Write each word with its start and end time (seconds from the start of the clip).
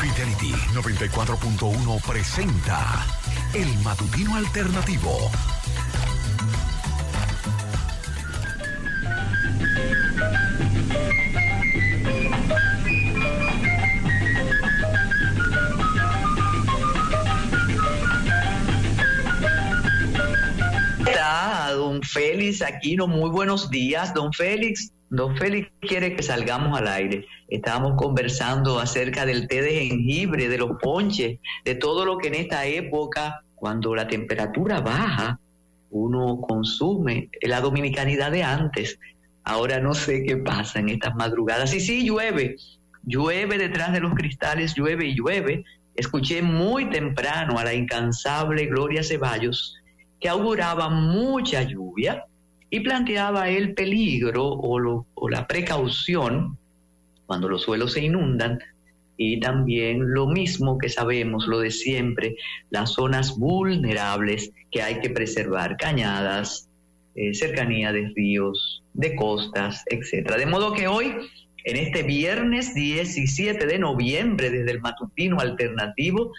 Fidelity 0.00 0.52
94.1 0.72 2.00
presenta 2.06 3.04
El 3.52 3.68
Matutino 3.84 4.34
Alternativo. 4.36 5.30
Está 21.00 21.72
don 21.72 22.02
Félix 22.02 22.62
Aquino, 22.62 23.06
muy 23.06 23.28
buenos 23.28 23.68
días, 23.68 24.14
don 24.14 24.32
Félix. 24.32 24.94
Don 25.10 25.36
Félix 25.36 25.72
quiere 25.80 26.14
que 26.14 26.22
salgamos 26.22 26.78
al 26.78 26.86
aire. 26.86 27.26
Estábamos 27.48 27.94
conversando 27.96 28.78
acerca 28.78 29.26
del 29.26 29.48
té 29.48 29.60
de 29.60 29.86
jengibre, 29.86 30.48
de 30.48 30.56
los 30.56 30.78
ponches, 30.80 31.40
de 31.64 31.74
todo 31.74 32.04
lo 32.04 32.16
que 32.16 32.28
en 32.28 32.36
esta 32.36 32.64
época, 32.66 33.42
cuando 33.56 33.92
la 33.96 34.06
temperatura 34.06 34.80
baja, 34.80 35.40
uno 35.90 36.40
consume 36.40 37.28
la 37.42 37.60
dominicanidad 37.60 38.30
de 38.30 38.44
antes. 38.44 39.00
Ahora 39.42 39.80
no 39.80 39.94
sé 39.94 40.22
qué 40.22 40.36
pasa 40.36 40.78
en 40.78 40.90
estas 40.90 41.16
madrugadas. 41.16 41.74
Y 41.74 41.80
sí, 41.80 42.06
llueve, 42.06 42.54
llueve 43.02 43.58
detrás 43.58 43.92
de 43.92 43.98
los 43.98 44.14
cristales, 44.14 44.74
llueve 44.76 45.06
y 45.06 45.16
llueve. 45.16 45.64
Escuché 45.96 46.40
muy 46.40 46.88
temprano 46.88 47.58
a 47.58 47.64
la 47.64 47.74
incansable 47.74 48.66
Gloria 48.66 49.02
Ceballos 49.02 49.76
que 50.20 50.28
auguraba 50.28 50.88
mucha 50.88 51.62
lluvia 51.62 52.26
y 52.70 52.80
planteaba 52.80 53.48
el 53.50 53.74
peligro 53.74 54.46
o, 54.46 55.28
la 55.28 55.46
precaución 55.46 56.56
cuando 57.26 57.48
los 57.48 57.62
suelos 57.62 57.92
se 57.92 58.04
inundan 58.04 58.58
y 59.16 59.38
también 59.40 60.14
lo 60.14 60.26
mismo 60.28 60.78
que 60.78 60.88
sabemos, 60.88 61.46
lo 61.46 61.60
de 61.60 61.70
siempre, 61.70 62.36
las 62.70 62.94
zonas 62.94 63.36
vulnerables 63.38 64.50
que 64.70 64.82
hay 64.82 65.00
que 65.00 65.10
preservar, 65.10 65.76
cañadas, 65.76 66.70
eh, 67.14 67.34
cercanía 67.34 67.92
de 67.92 68.10
ríos, 68.16 68.82
de 68.94 69.14
costas, 69.16 69.84
etcétera. 69.90 70.38
De 70.38 70.46
modo 70.46 70.72
que 70.72 70.88
hoy, 70.88 71.12
en 71.64 71.76
este 71.76 72.02
viernes 72.02 72.72
17 72.72 73.66
de 73.66 73.78
noviembre, 73.78 74.48
desde 74.48 74.70
el 74.70 74.80
matutino 74.80 75.38
alternativo, 75.40 76.32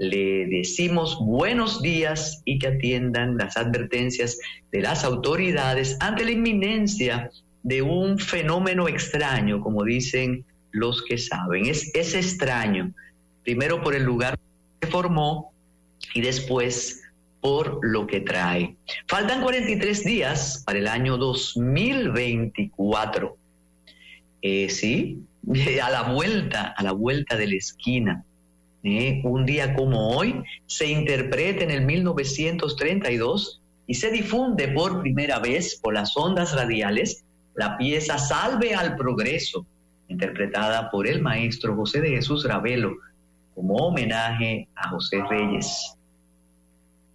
le 0.00 0.46
decimos 0.46 1.18
buenos 1.20 1.82
días 1.82 2.40
y 2.46 2.58
que 2.58 2.68
atiendan 2.68 3.36
las 3.36 3.58
advertencias 3.58 4.38
de 4.72 4.80
las 4.80 5.04
autoridades 5.04 5.98
ante 6.00 6.24
la 6.24 6.30
inminencia 6.30 7.30
de 7.62 7.82
un 7.82 8.18
fenómeno 8.18 8.88
extraño, 8.88 9.60
como 9.60 9.84
dicen 9.84 10.46
los 10.70 11.02
que 11.02 11.18
saben. 11.18 11.66
Es, 11.66 11.94
es 11.94 12.14
extraño, 12.14 12.94
primero 13.44 13.82
por 13.82 13.94
el 13.94 14.04
lugar 14.04 14.38
que 14.80 14.88
formó 14.88 15.52
y 16.14 16.22
después 16.22 17.02
por 17.42 17.80
lo 17.82 18.06
que 18.06 18.20
trae. 18.20 18.76
Faltan 19.06 19.42
43 19.42 20.02
días 20.02 20.62
para 20.64 20.78
el 20.78 20.88
año 20.88 21.18
2024. 21.18 23.36
Eh, 24.40 24.70
sí, 24.70 25.18
a 25.82 25.90
la 25.90 26.14
vuelta, 26.14 26.72
a 26.74 26.82
la 26.82 26.92
vuelta 26.92 27.36
de 27.36 27.48
la 27.48 27.56
esquina. 27.56 28.24
Un 28.82 29.44
día 29.44 29.74
como 29.74 30.16
hoy, 30.16 30.42
se 30.66 30.86
interpreta 30.86 31.64
en 31.64 31.70
el 31.70 31.82
1932 31.82 33.60
y 33.86 33.94
se 33.94 34.10
difunde 34.10 34.68
por 34.68 35.02
primera 35.02 35.38
vez 35.38 35.76
por 35.76 35.92
las 35.94 36.16
ondas 36.16 36.54
radiales 36.54 37.24
la 37.54 37.76
pieza 37.76 38.16
Salve 38.18 38.74
al 38.74 38.96
Progreso, 38.96 39.66
interpretada 40.08 40.90
por 40.90 41.06
el 41.06 41.20
maestro 41.20 41.76
José 41.76 42.00
de 42.00 42.08
Jesús 42.10 42.44
Ravelo 42.44 42.96
como 43.54 43.76
homenaje 43.76 44.66
a 44.74 44.88
José 44.88 45.22
Reyes. 45.28 45.96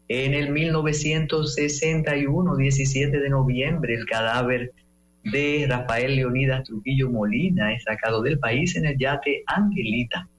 En 0.08 0.36
el 0.36 0.52
1961, 0.52 2.58
17 2.58 3.20
de 3.20 3.30
noviembre, 3.30 3.96
el 3.96 4.06
cadáver 4.06 4.72
de 5.24 5.66
Rafael 5.68 6.16
Leonidas 6.16 6.66
Trujillo 6.66 7.10
Molina 7.10 7.74
es 7.74 7.82
sacado 7.84 8.22
del 8.22 8.38
país 8.38 8.76
en 8.76 8.86
el 8.86 9.00
yate 9.00 9.42
Angelita 9.48 10.30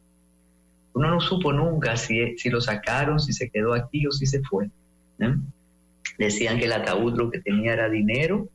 uno 0.97 1.11
no 1.11 1.21
supo 1.21 1.53
nunca 1.53 1.95
si, 1.99 2.39
si 2.39 2.49
lo 2.49 2.59
sacaron, 2.59 3.21
si 3.21 3.35
se 3.35 3.51
quedó 3.51 3.75
aquí 3.75 4.07
o 4.07 4.13
si 4.13 4.25
se 4.25 4.41
fue. 4.43 4.71
Decían 6.17 6.59
que 6.59 6.65
el 6.65 6.73
ataúd 6.73 7.19
lo 7.19 7.31
que 7.31 7.41
tenía 7.41 7.75
era 7.75 7.91
dinero, 7.91 8.49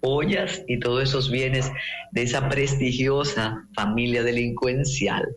ollas 0.00 0.64
y 0.66 0.80
todos 0.80 1.04
esos 1.04 1.30
bienes 1.30 1.70
de 2.10 2.22
esa 2.22 2.48
prestigiosa 2.48 3.64
familia 3.76 4.24
delincuencial. 4.24 5.36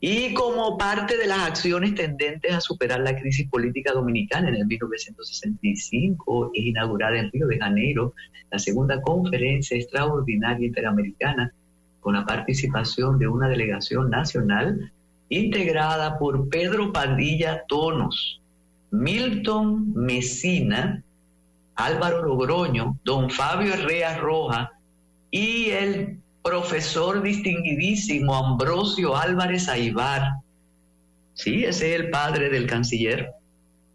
Y 0.00 0.34
como 0.34 0.76
parte 0.76 1.16
de 1.16 1.26
las 1.26 1.48
acciones 1.48 1.94
tendentes 1.94 2.52
a 2.52 2.60
superar 2.60 3.00
la 3.00 3.18
crisis 3.18 3.48
política 3.48 3.94
dominicana 3.94 4.50
en 4.50 4.56
el 4.56 4.66
1965 4.66 6.50
es 6.52 6.62
inaugurada 6.62 7.18
en 7.18 7.32
Río 7.32 7.46
de 7.46 7.58
Janeiro 7.58 8.12
la 8.50 8.58
segunda 8.58 9.00
conferencia 9.00 9.78
extraordinaria 9.78 10.66
interamericana 10.66 11.54
con 12.00 12.14
la 12.16 12.26
participación 12.26 13.18
de 13.18 13.28
una 13.28 13.48
delegación 13.48 14.10
nacional 14.10 14.92
integrada 15.32 16.18
por 16.18 16.48
Pedro 16.50 16.92
Padilla 16.92 17.64
Tonos, 17.66 18.40
Milton 18.90 19.94
Mesina, 19.94 21.02
Álvaro 21.74 22.22
Logroño, 22.22 22.98
don 23.02 23.30
Fabio 23.30 23.72
Herrera 23.72 24.18
Roja 24.18 24.72
y 25.30 25.70
el 25.70 26.18
profesor 26.42 27.22
distinguidísimo 27.22 28.34
Ambrosio 28.34 29.16
Álvarez 29.16 29.70
Aibar. 29.70 30.34
Sí, 31.32 31.64
ese 31.64 31.94
es 31.94 32.00
el 32.00 32.10
padre 32.10 32.50
del 32.50 32.66
canciller, 32.66 33.30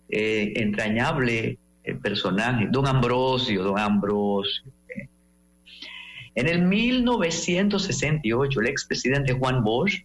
eh, 0.09 0.53
entrañable 0.55 1.59
eh, 1.83 1.93
personaje, 1.93 2.67
don 2.71 2.87
Ambrosio, 2.87 3.63
don 3.63 3.77
Ambrosio. 3.77 4.63
Eh. 4.89 5.07
En 6.33 6.47
el 6.47 6.63
1968, 6.63 8.59
el 8.59 8.67
expresidente 8.67 9.33
Juan 9.33 9.63
Bosch 9.63 10.03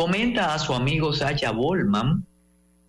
comenta 0.00 0.54
a 0.54 0.58
su 0.58 0.72
amigo 0.72 1.12
Sacha 1.12 1.50
Bolman 1.50 2.24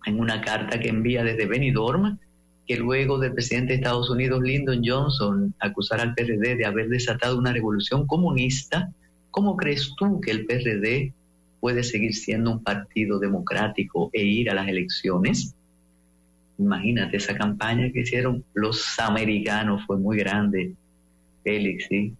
en 0.06 0.18
una 0.18 0.40
carta 0.40 0.80
que 0.80 0.88
envía 0.88 1.22
desde 1.22 1.44
Benidorm 1.44 2.18
que 2.66 2.78
luego 2.78 3.18
del 3.18 3.34
presidente 3.34 3.74
de 3.74 3.80
Estados 3.80 4.08
Unidos 4.08 4.40
Lyndon 4.42 4.80
Johnson 4.82 5.54
acusar 5.58 6.00
al 6.00 6.14
PRD 6.14 6.56
de 6.56 6.64
haber 6.64 6.88
desatado 6.88 7.36
una 7.36 7.52
revolución 7.52 8.06
comunista, 8.06 8.90
¿cómo 9.30 9.58
crees 9.58 9.92
tú 9.98 10.22
que 10.22 10.30
el 10.30 10.46
PRD 10.46 11.12
puede 11.60 11.82
seguir 11.82 12.14
siendo 12.14 12.52
un 12.52 12.64
partido 12.64 13.18
democrático 13.18 14.08
e 14.14 14.24
ir 14.24 14.48
a 14.48 14.54
las 14.54 14.68
elecciones? 14.68 15.54
Imagínate 16.56 17.18
esa 17.18 17.36
campaña 17.36 17.92
que 17.92 18.00
hicieron 18.00 18.42
los 18.54 18.98
americanos, 18.98 19.82
fue 19.86 19.98
muy 19.98 20.16
grande, 20.16 20.72
Félix, 21.44 21.88
¿sí? 21.90 22.14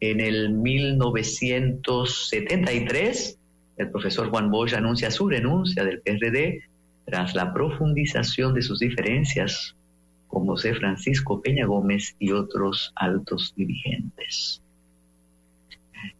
En 0.00 0.18
el 0.18 0.54
1973 0.54 3.37
el 3.78 3.90
profesor 3.90 4.28
Juan 4.28 4.50
Bosch 4.50 4.74
anuncia 4.74 5.10
su 5.10 5.28
renuncia 5.28 5.84
del 5.84 6.00
PRD 6.00 6.64
tras 7.06 7.34
la 7.34 7.54
profundización 7.54 8.52
de 8.52 8.62
sus 8.62 8.80
diferencias 8.80 9.76
con 10.26 10.46
José 10.46 10.74
Francisco 10.74 11.40
Peña 11.40 11.64
Gómez 11.64 12.14
y 12.18 12.32
otros 12.32 12.92
altos 12.96 13.54
dirigentes. 13.56 14.60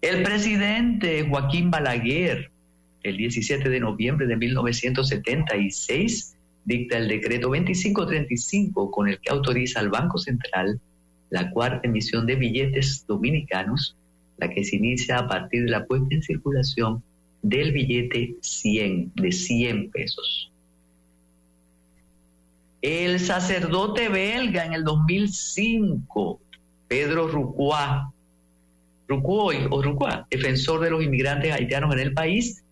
El 0.01 0.23
presidente 0.23 1.27
Joaquín 1.29 1.71
Balaguer, 1.71 2.51
el 3.03 3.17
17 3.17 3.69
de 3.69 3.81
noviembre 3.81 4.27
de 4.27 4.37
1976, 4.37 6.37
dicta 6.65 6.97
el 6.97 7.09
decreto 7.09 7.49
2535 7.49 8.91
con 8.91 9.09
el 9.09 9.21
que 9.21 9.31
autoriza 9.31 9.81
al 9.81 9.91
Banco 9.91 10.19
Central 10.19 10.81
la 11.31 11.51
cuarta 11.51 11.87
emisión 11.87 12.27
de 12.27 12.37
billetes 12.37 13.05
dominicanos, 13.07 13.97
la 14.39 14.49
que 14.49 14.65
se 14.65 14.77
inicia 14.77 15.19
a 15.19 15.29
partir 15.29 15.65
de 15.65 15.71
la 15.71 15.85
puesta 15.85 16.15
en 16.15 16.23
circulación 16.23 17.03
del 17.43 17.73
billete 17.73 18.37
100, 18.41 19.13
de 19.15 19.33
100 19.33 19.91
pesos. 19.91 20.51
El 22.81 23.19
sacerdote 23.19 24.09
belga 24.09 24.65
en 24.65 24.73
el 24.73 24.85
2005, 24.85 26.41
Pedro 26.87 27.27
Rucuá, 27.27 28.13
Rucuoy 29.09 29.67
o 29.71 29.83
Rucuá, 29.83 30.27
defensor 30.31 30.81
de 30.81 30.91
los 30.91 31.03
inmigrantes 31.03 31.53
haitianos 31.53 31.93
en 31.95 32.01
el 32.01 32.15
país, 32.15 32.63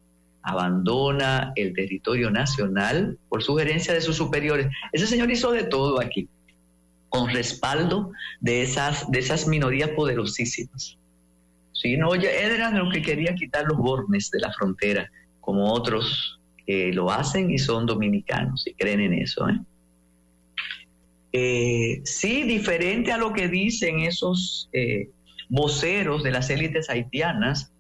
abandona 0.43 1.53
el 1.57 1.75
territorio 1.75 2.31
nacional 2.31 3.19
por 3.29 3.43
sugerencia 3.43 3.93
de 3.93 4.01
sus 4.01 4.17
superiores. 4.17 4.69
Ese 4.93 5.09
señor 5.09 5.31
hizo 5.31 5.51
de 5.51 5.65
todo 5.65 6.01
aquí, 6.01 6.29
con 7.09 7.31
respaldo 7.31 8.13
de 8.41 8.63
esas, 8.63 9.11
de 9.11 9.19
esas 9.19 9.49
minorías 9.49 9.91
poderosísimas. 9.91 10.99
Sí, 11.87 11.97
no, 11.97 12.15
él 12.15 12.25
era 12.25 12.73
lo 12.73 12.91
que 12.91 13.01
quería 13.01 13.33
quitar 13.37 13.65
los 13.65 13.79
bornes 13.79 14.29
de 14.33 14.41
la 14.41 14.53
frontera, 14.53 15.09
como 15.41 15.73
otros 15.73 16.41
que 16.67 16.93
lo 16.93 17.13
hacen 17.13 17.49
y 17.53 17.59
son 17.59 17.87
dominicanos 17.87 18.67
y 18.67 18.75
creen 18.75 19.03
en 19.03 19.13
eso. 19.13 19.49
¿eh? 19.49 19.61
Eh, 21.33 22.01
sí, 22.03 22.43
diferente 22.43 23.13
a 23.13 23.19
lo 23.19 23.33
que 23.33 23.47
dicen 23.47 24.01
esos 24.01 24.69
eh, 24.73 25.11
voceros 25.49 26.25
de 26.25 26.33
las 26.33 26.51
élites 26.51 26.91
haitianas, 26.91 27.71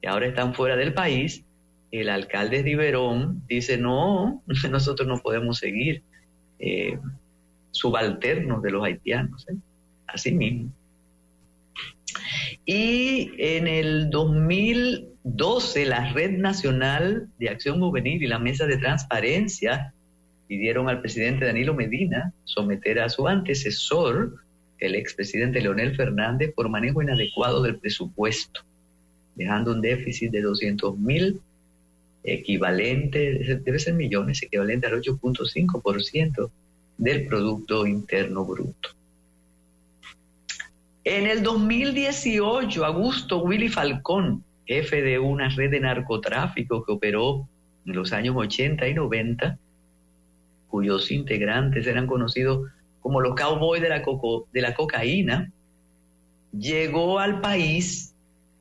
que 0.00 0.08
ahora 0.08 0.28
están 0.28 0.54
fuera 0.54 0.74
del 0.74 0.94
país, 0.94 1.44
el 1.90 2.08
alcalde 2.08 2.62
de 2.62 2.70
Iberón 2.70 3.42
dice, 3.46 3.76
no, 3.76 4.42
nosotros 4.70 5.06
no 5.06 5.18
podemos 5.18 5.58
seguir 5.58 6.02
subalternos 7.72 8.62
de 8.62 8.70
los 8.70 8.82
haitianos, 8.82 9.46
así 10.06 10.32
mismo. 10.32 10.72
Y 12.72 13.32
en 13.36 13.66
el 13.66 14.10
2012 14.10 15.86
la 15.86 16.12
Red 16.12 16.38
Nacional 16.38 17.28
de 17.40 17.48
Acción 17.48 17.80
Juvenil 17.80 18.22
y 18.22 18.28
la 18.28 18.38
Mesa 18.38 18.64
de 18.64 18.76
Transparencia 18.76 19.92
pidieron 20.46 20.88
al 20.88 21.00
presidente 21.00 21.46
Danilo 21.46 21.74
Medina 21.74 22.32
someter 22.44 23.00
a 23.00 23.08
su 23.08 23.26
antecesor, 23.26 24.36
el 24.78 24.94
expresidente 24.94 25.60
Leonel 25.60 25.96
Fernández, 25.96 26.52
por 26.54 26.68
manejo 26.68 27.02
inadecuado 27.02 27.60
del 27.60 27.74
presupuesto, 27.80 28.60
dejando 29.34 29.72
un 29.72 29.80
déficit 29.80 30.30
de 30.30 30.42
200 30.42 30.96
mil 30.96 31.40
equivalente, 32.22 33.60
debe 33.64 33.80
ser 33.80 33.94
millones, 33.94 34.44
equivalente 34.44 34.86
al 34.86 35.02
8.5% 35.02 36.50
del 36.98 37.26
Producto 37.26 37.84
Interno 37.84 38.44
Bruto. 38.44 38.99
En 41.12 41.26
el 41.26 41.42
2018, 41.42 42.84
Augusto 42.84 43.42
Willy 43.42 43.68
Falcón, 43.68 44.44
jefe 44.64 45.02
de 45.02 45.18
una 45.18 45.48
red 45.48 45.72
de 45.72 45.80
narcotráfico 45.80 46.84
que 46.84 46.92
operó 46.92 47.48
en 47.84 47.96
los 47.96 48.12
años 48.12 48.36
80 48.38 48.86
y 48.86 48.94
90, 48.94 49.58
cuyos 50.68 51.10
integrantes 51.10 51.88
eran 51.88 52.06
conocidos 52.06 52.70
como 53.00 53.20
los 53.20 53.34
cowboys 53.34 53.82
de 53.82 53.88
la, 53.88 54.74
cocaína, 54.74 55.50
llegó 56.56 57.18
al 57.18 57.40
país. 57.40 58.14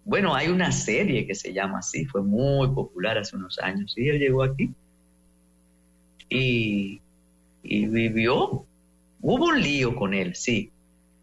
Bueno, 0.04 0.34
hay 0.34 0.48
una 0.48 0.72
serie 0.72 1.28
que 1.28 1.36
se 1.36 1.54
llama 1.54 1.78
así, 1.78 2.06
fue 2.06 2.24
muy 2.24 2.70
popular 2.70 3.20
hace 3.20 3.36
unos 3.36 3.60
años. 3.60 3.94
Y 3.96 4.10
él 4.10 4.18
llegó 4.18 4.42
aquí 4.42 4.74
y, 6.28 7.00
y 7.62 7.86
vivió. 7.86 8.66
Hubo 9.22 9.46
un 9.50 9.62
lío 9.62 9.96
con 9.96 10.16
él, 10.16 10.34
sí, 10.34 10.72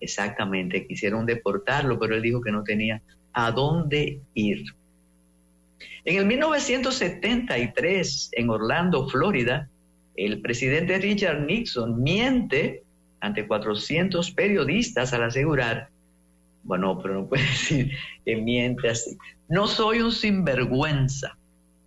Exactamente, 0.07 0.87
quisieron 0.87 1.27
deportarlo, 1.27 1.99
pero 1.99 2.15
él 2.15 2.23
dijo 2.23 2.41
que 2.41 2.53
no 2.53 2.63
tenía 2.63 3.03
a 3.33 3.51
dónde 3.51 4.21
ir. 4.35 4.63
En 6.05 6.19
el 6.19 6.27
1973, 6.27 8.29
en 8.31 8.49
Orlando, 8.49 9.09
Florida, 9.09 9.69
el 10.15 10.41
presidente 10.41 10.97
Richard 10.99 11.45
Nixon 11.45 12.05
miente 12.05 12.85
ante 13.19 13.49
400 13.49 14.31
periodistas 14.31 15.13
al 15.13 15.25
asegurar, 15.25 15.89
bueno, 16.63 17.01
pero 17.03 17.15
no 17.15 17.27
puede 17.27 17.43
decir 17.43 17.91
que 18.25 18.37
miente 18.37 18.89
así, 18.89 19.19
no 19.49 19.67
soy 19.67 20.03
un 20.03 20.13
sinvergüenza. 20.13 21.37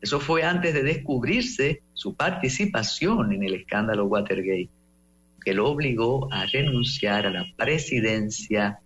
Eso 0.02 0.20
fue 0.20 0.44
antes 0.44 0.74
de 0.74 0.84
descubrirse 0.84 1.84
su 1.94 2.16
participación 2.16 3.32
en 3.32 3.44
el 3.44 3.54
escándalo 3.54 4.08
Watergate 4.08 4.70
que 5.40 5.54
lo 5.54 5.70
obligó 5.70 6.32
a 6.32 6.46
renunciar 6.46 7.26
a 7.26 7.32
la 7.32 7.46
presidencia 7.56 8.80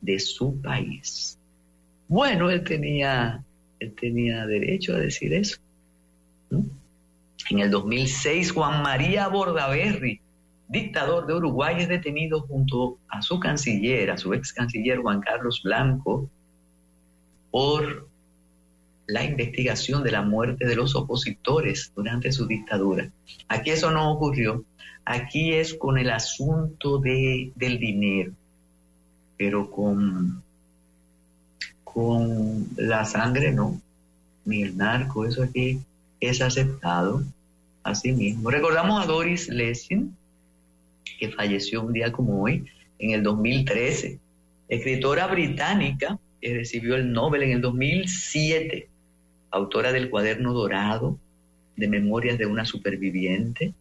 de 0.00 0.18
su 0.18 0.60
país. 0.60 1.38
Bueno, 2.08 2.50
él 2.50 2.62
tenía, 2.62 3.42
él 3.80 3.94
tenía 3.98 4.46
derecho 4.46 4.94
a 4.94 4.98
decir 4.98 5.32
eso. 5.34 5.58
En 6.50 7.58
el 7.60 7.70
2006, 7.70 8.52
Juan 8.52 8.82
María 8.82 9.28
Bordaberry, 9.28 10.20
dictador 10.68 11.26
de 11.26 11.34
Uruguay, 11.34 11.76
es 11.78 11.88
detenido 11.88 12.40
junto 12.40 12.98
a 13.08 13.22
su 13.22 13.38
canciller, 13.38 14.10
a 14.10 14.16
su 14.16 14.34
ex 14.34 14.52
canciller 14.52 14.98
Juan 14.98 15.20
Carlos 15.20 15.62
Blanco, 15.62 16.28
por 17.50 18.08
la 19.06 19.24
investigación 19.24 20.02
de 20.02 20.10
la 20.10 20.22
muerte 20.22 20.66
de 20.66 20.76
los 20.76 20.96
opositores 20.96 21.92
durante 21.94 22.32
su 22.32 22.46
dictadura. 22.46 23.10
Aquí 23.48 23.70
eso 23.70 23.90
no 23.90 24.12
ocurrió. 24.12 24.64
Aquí 25.04 25.52
es 25.52 25.74
con 25.74 25.98
el 25.98 26.10
asunto 26.10 26.98
de, 26.98 27.52
del 27.54 27.78
dinero, 27.78 28.32
pero 29.36 29.70
con, 29.70 30.42
con 31.84 32.66
la 32.76 33.04
sangre 33.04 33.52
no, 33.52 33.80
ni 34.44 34.62
el 34.62 34.76
narco, 34.76 35.24
eso 35.24 35.44
aquí 35.44 35.80
es 36.20 36.40
aceptado 36.40 37.22
así 37.84 38.12
mismo. 38.12 38.50
Recordamos 38.50 39.02
a 39.02 39.06
Doris 39.06 39.48
Lessing, 39.48 40.16
que 41.20 41.30
falleció 41.30 41.82
un 41.82 41.92
día 41.92 42.10
como 42.10 42.42
hoy, 42.42 42.64
en 42.98 43.12
el 43.12 43.22
2013, 43.22 44.18
escritora 44.68 45.28
británica 45.28 46.18
que 46.40 46.54
recibió 46.54 46.96
el 46.96 47.12
Nobel 47.12 47.44
en 47.44 47.52
el 47.52 47.60
2007, 47.60 48.88
autora 49.56 49.92
del 49.92 50.10
cuaderno 50.10 50.52
dorado 50.52 51.18
de 51.76 51.88
Memorias 51.88 52.38
de 52.38 52.46
una 52.46 52.64
superviviente, 52.64 53.74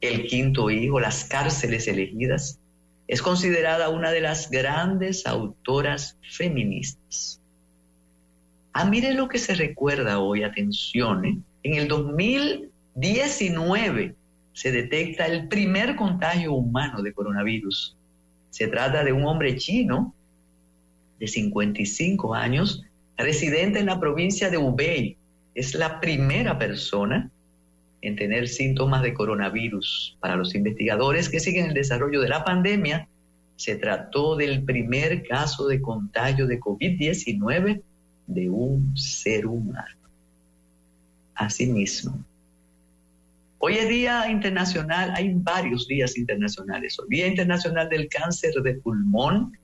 el 0.00 0.26
quinto 0.26 0.70
hijo, 0.70 1.00
Las 1.00 1.24
cárceles 1.24 1.88
elegidas, 1.88 2.60
es 3.08 3.22
considerada 3.22 3.88
una 3.88 4.10
de 4.10 4.20
las 4.20 4.50
grandes 4.50 5.26
autoras 5.26 6.18
feministas. 6.22 7.40
Ah, 8.72 8.84
mire 8.84 9.12
lo 9.12 9.28
que 9.28 9.38
se 9.38 9.54
recuerda 9.54 10.18
hoy, 10.18 10.44
atención, 10.44 11.24
¿eh? 11.24 11.38
en 11.62 11.74
el 11.74 11.88
2019 11.88 14.14
se 14.52 14.72
detecta 14.72 15.26
el 15.26 15.48
primer 15.48 15.96
contagio 15.96 16.54
humano 16.54 17.02
de 17.02 17.12
coronavirus. 17.12 17.96
Se 18.50 18.68
trata 18.68 19.04
de 19.04 19.12
un 19.12 19.24
hombre 19.24 19.56
chino 19.56 20.14
de 21.18 21.26
55 21.26 22.34
años, 22.34 22.84
residente 23.22 23.78
en 23.78 23.86
la 23.86 24.00
provincia 24.00 24.50
de 24.50 24.58
Hubei. 24.58 25.16
Es 25.54 25.74
la 25.74 26.00
primera 26.00 26.58
persona 26.58 27.30
en 28.02 28.16
tener 28.16 28.48
síntomas 28.48 29.02
de 29.02 29.14
coronavirus. 29.14 30.16
Para 30.20 30.36
los 30.36 30.54
investigadores 30.54 31.28
que 31.28 31.40
siguen 31.40 31.66
el 31.66 31.74
desarrollo 31.74 32.20
de 32.20 32.28
la 32.28 32.44
pandemia, 32.44 33.08
se 33.56 33.76
trató 33.76 34.36
del 34.36 34.64
primer 34.64 35.22
caso 35.22 35.68
de 35.68 35.80
contagio 35.80 36.46
de 36.46 36.58
COVID-19 36.58 37.80
de 38.26 38.50
un 38.50 38.96
ser 38.96 39.46
humano. 39.46 39.96
Asimismo, 41.34 42.24
hoy 43.58 43.74
es 43.74 43.88
Día 43.88 44.28
Internacional, 44.30 45.12
hay 45.14 45.32
varios 45.34 45.86
días 45.86 46.16
internacionales. 46.18 46.98
Hoy 46.98 47.06
Día 47.08 47.26
Internacional 47.28 47.88
del 47.88 48.08
Cáncer 48.08 48.54
de 48.54 48.74
Pulmón, 48.74 49.56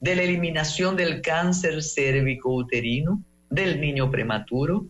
de 0.00 0.16
la 0.16 0.22
eliminación 0.22 0.96
del 0.96 1.20
cáncer 1.20 1.82
cérvico-uterino, 1.82 3.22
del 3.50 3.80
niño 3.80 4.10
prematuro, 4.10 4.86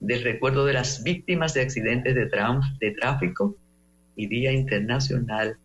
del 0.00 0.22
recuerdo 0.24 0.64
de 0.66 0.72
las 0.72 1.04
víctimas 1.04 1.54
de 1.54 1.62
accidentes 1.62 2.14
de, 2.14 2.28
de 2.80 2.90
tráfico 2.92 3.56
y 4.16 4.26
Día 4.26 4.52
Internacional 4.52 5.56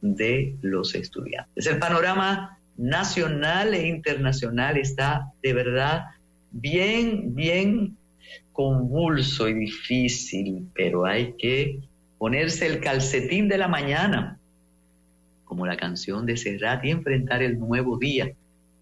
de 0.00 0.56
los 0.62 0.94
Estudiantes. 0.94 1.66
El 1.66 1.78
panorama 1.78 2.58
nacional 2.76 3.74
e 3.74 3.86
internacional 3.86 4.78
está 4.78 5.30
de 5.42 5.52
verdad 5.52 6.04
bien, 6.50 7.34
bien 7.34 7.96
convulso 8.52 9.48
y 9.48 9.54
difícil, 9.54 10.68
pero 10.74 11.04
hay 11.04 11.34
que 11.38 11.80
ponerse 12.18 12.66
el 12.66 12.80
calcetín 12.80 13.48
de 13.48 13.58
la 13.58 13.68
mañana, 13.68 14.38
como 15.52 15.66
la 15.66 15.76
canción 15.76 16.24
de 16.24 16.38
Serrat, 16.38 16.82
y 16.82 16.92
enfrentar 16.92 17.42
el 17.42 17.58
nuevo 17.58 17.98
día, 17.98 18.32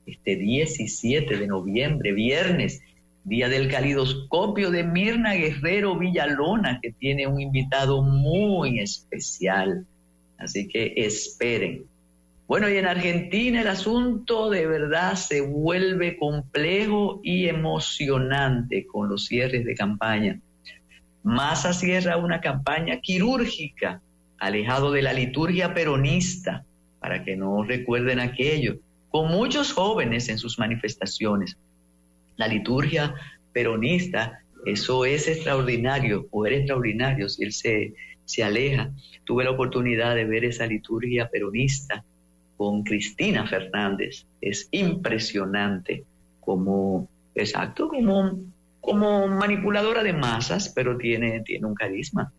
este 0.07 0.37
17 0.37 1.37
de 1.37 1.47
noviembre, 1.49 2.12
viernes, 2.12 2.81
día 3.25 3.49
del 3.49 3.67
calidoscopio 3.67 4.71
de 4.71 4.85
Mirna 4.85 5.35
Guerrero 5.35 5.99
Villalona, 5.99 6.79
que 6.81 6.93
tiene 6.93 7.27
un 7.27 7.41
invitado 7.41 8.05
muy 8.05 8.79
especial. 8.79 9.85
Así 10.39 10.69
que 10.69 10.93
esperen. 10.95 11.87
Bueno, 12.47 12.71
y 12.71 12.77
en 12.77 12.87
Argentina 12.87 13.62
el 13.62 13.67
asunto 13.67 14.49
de 14.49 14.69
verdad 14.69 15.17
se 15.17 15.41
vuelve 15.41 16.19
complejo 16.19 17.21
y 17.25 17.49
emocionante 17.49 18.87
con 18.87 19.09
los 19.09 19.27
cierres 19.27 19.65
de 19.65 19.75
campaña. 19.75 20.39
Massa 21.25 21.73
cierra 21.73 22.17
una 22.17 22.41
campaña 22.41 23.00
quirúrgica, 23.00 24.00
alejado 24.40 24.90
de 24.90 25.02
la 25.02 25.12
liturgia 25.12 25.73
peronista, 25.75 26.64
para 26.99 27.23
que 27.25 27.37
no 27.37 27.62
recuerden 27.62 28.18
aquello, 28.18 28.78
con 29.11 29.30
muchos 29.30 29.73
jóvenes 29.73 30.28
en 30.28 30.38
sus 30.38 30.59
manifestaciones 30.59 31.56
la 32.40 32.49
liturgia 32.49 33.14
peronista, 33.52 34.40
eso 34.64 35.04
es 35.04 35.28
extraordinario, 35.28 36.26
o 36.30 36.47
era 36.47 36.56
extraordinario 36.56 37.28
si 37.28 37.44
él 37.44 37.52
se, 37.52 37.92
se 38.25 38.42
aleja. 38.42 38.90
Tuve 39.25 39.44
la 39.44 39.50
oportunidad 39.50 40.14
de 40.14 40.25
ver 40.25 40.47
esa 40.47 40.66
liturgia 40.66 41.28
peronista 41.28 42.02
con 42.56 42.82
Cristina 42.82 43.47
Fernández. 43.47 44.25
Es 44.40 44.68
impresionante 44.70 46.04
como, 46.40 47.11
exacto, 47.35 47.88
como, 47.88 48.40
como 48.80 49.28
manipuladora 49.28 50.02
de 50.02 50.14
masas, 50.14 50.73
pero 50.75 50.97
tiene, 50.97 51.42
tiene 51.42 51.66
un 51.66 51.75
carisma. 51.75 52.32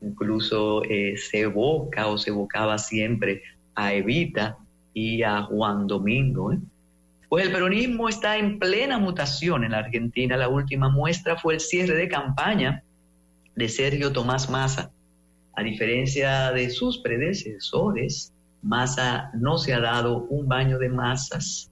Incluso 0.00 0.84
eh, 0.84 1.16
se 1.16 1.40
evoca 1.40 2.08
o 2.08 2.18
se 2.18 2.30
evocaba 2.30 2.78
siempre 2.78 3.42
a 3.74 3.92
Evita 3.92 4.58
y 4.92 5.22
a 5.22 5.42
Juan 5.42 5.86
Domingo. 5.86 6.52
¿eh? 6.52 6.58
Pues 7.28 7.46
el 7.46 7.52
peronismo 7.52 8.08
está 8.08 8.36
en 8.36 8.58
plena 8.58 8.98
mutación 8.98 9.64
en 9.64 9.72
la 9.72 9.78
Argentina. 9.78 10.36
La 10.36 10.48
última 10.48 10.88
muestra 10.88 11.36
fue 11.36 11.54
el 11.54 11.60
cierre 11.60 11.94
de 11.94 12.08
campaña 12.08 12.82
de 13.54 13.68
Sergio 13.68 14.12
Tomás 14.12 14.48
Massa. 14.48 14.92
A 15.54 15.62
diferencia 15.62 16.52
de 16.52 16.70
sus 16.70 16.98
predecesores, 16.98 18.32
Massa 18.62 19.30
no 19.34 19.58
se 19.58 19.74
ha 19.74 19.80
dado 19.80 20.24
un 20.24 20.48
baño 20.48 20.78
de 20.78 20.88
masas. 20.88 21.70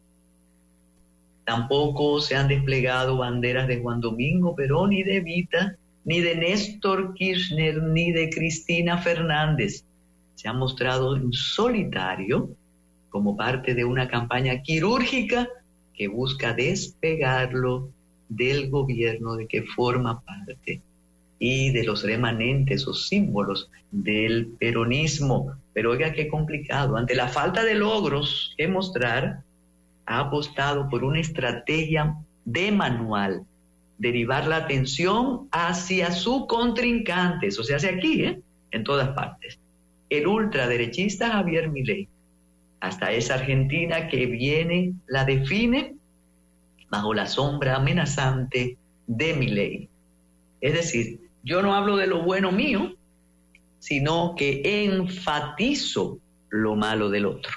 Tampoco 1.45 2.21
se 2.21 2.37
han 2.37 2.49
desplegado 2.49 3.19
banderas 3.19 3.69
de 3.69 3.81
Juan 3.81 4.00
Domingo 4.00 4.54
Perón 4.54 4.90
ni 4.90 5.02
de 5.02 5.21
Vita, 5.21 5.76
ni 6.04 6.20
de 6.20 6.37
Néstor 6.37 7.14
Kirchner, 7.14 7.82
ni 7.82 8.12
de 8.12 8.30
Cristina 8.30 8.99
Fernández. 8.99 9.84
Se 10.34 10.49
ha 10.49 10.52
mostrado 10.52 11.16
en 11.16 11.32
solitario 11.32 12.50
como 13.08 13.37
parte 13.37 13.75
de 13.75 13.84
una 13.84 14.08
campaña 14.08 14.61
quirúrgica 14.62 15.49
que 15.94 16.08
busca 16.08 16.52
despegarlo 16.52 17.90
del 18.28 18.70
gobierno 18.70 19.37
de 19.37 19.46
que 19.46 19.62
forma 19.62 20.20
parte 20.20 20.80
y 21.38 21.70
de 21.73 21.84
los 21.84 22.02
remanentes 22.02 22.87
o 22.87 22.94
símbolos 22.94 23.70
del 23.90 24.49
peronismo. 24.58 25.52
Pero 25.73 25.92
oiga 25.92 26.12
qué 26.12 26.28
complicado, 26.28 26.96
ante 26.96 27.14
la 27.14 27.28
falta 27.28 27.64
de 27.64 27.75
logros 27.75 28.54
que 28.56 28.68
mostrar, 28.68 29.42
ha 30.06 30.20
apostado 30.20 30.88
por 30.88 31.04
una 31.04 31.20
estrategia 31.20 32.16
de 32.44 32.73
manual, 32.73 33.44
derivar 33.98 34.46
la 34.46 34.56
atención 34.56 35.48
hacia 35.52 36.12
su 36.12 36.46
contrincante, 36.46 37.48
eso 37.48 37.62
se 37.62 37.74
hace 37.74 37.88
aquí, 37.88 38.24
¿eh? 38.24 38.40
en 38.70 38.84
todas 38.84 39.10
partes. 39.10 39.58
El 40.10 40.26
ultraderechista 40.26 41.30
Javier 41.30 41.70
Milei 41.70 42.08
hasta 42.80 43.12
esa 43.12 43.34
Argentina 43.34 44.08
que 44.08 44.26
viene, 44.26 44.92
la 45.06 45.24
define 45.24 45.94
bajo 46.90 47.14
la 47.14 47.26
sombra 47.26 47.76
amenazante 47.76 48.76
de 49.06 49.34
mi 49.34 49.48
ley. 49.48 49.88
Es 50.60 50.74
decir, 50.74 51.20
yo 51.42 51.62
no 51.62 51.74
hablo 51.74 51.96
de 51.96 52.06
lo 52.06 52.22
bueno 52.22 52.52
mío, 52.52 52.94
sino 53.78 54.34
que 54.36 54.62
enfatizo 54.84 56.18
lo 56.50 56.76
malo 56.76 57.10
del 57.10 57.26
otro. 57.26 57.52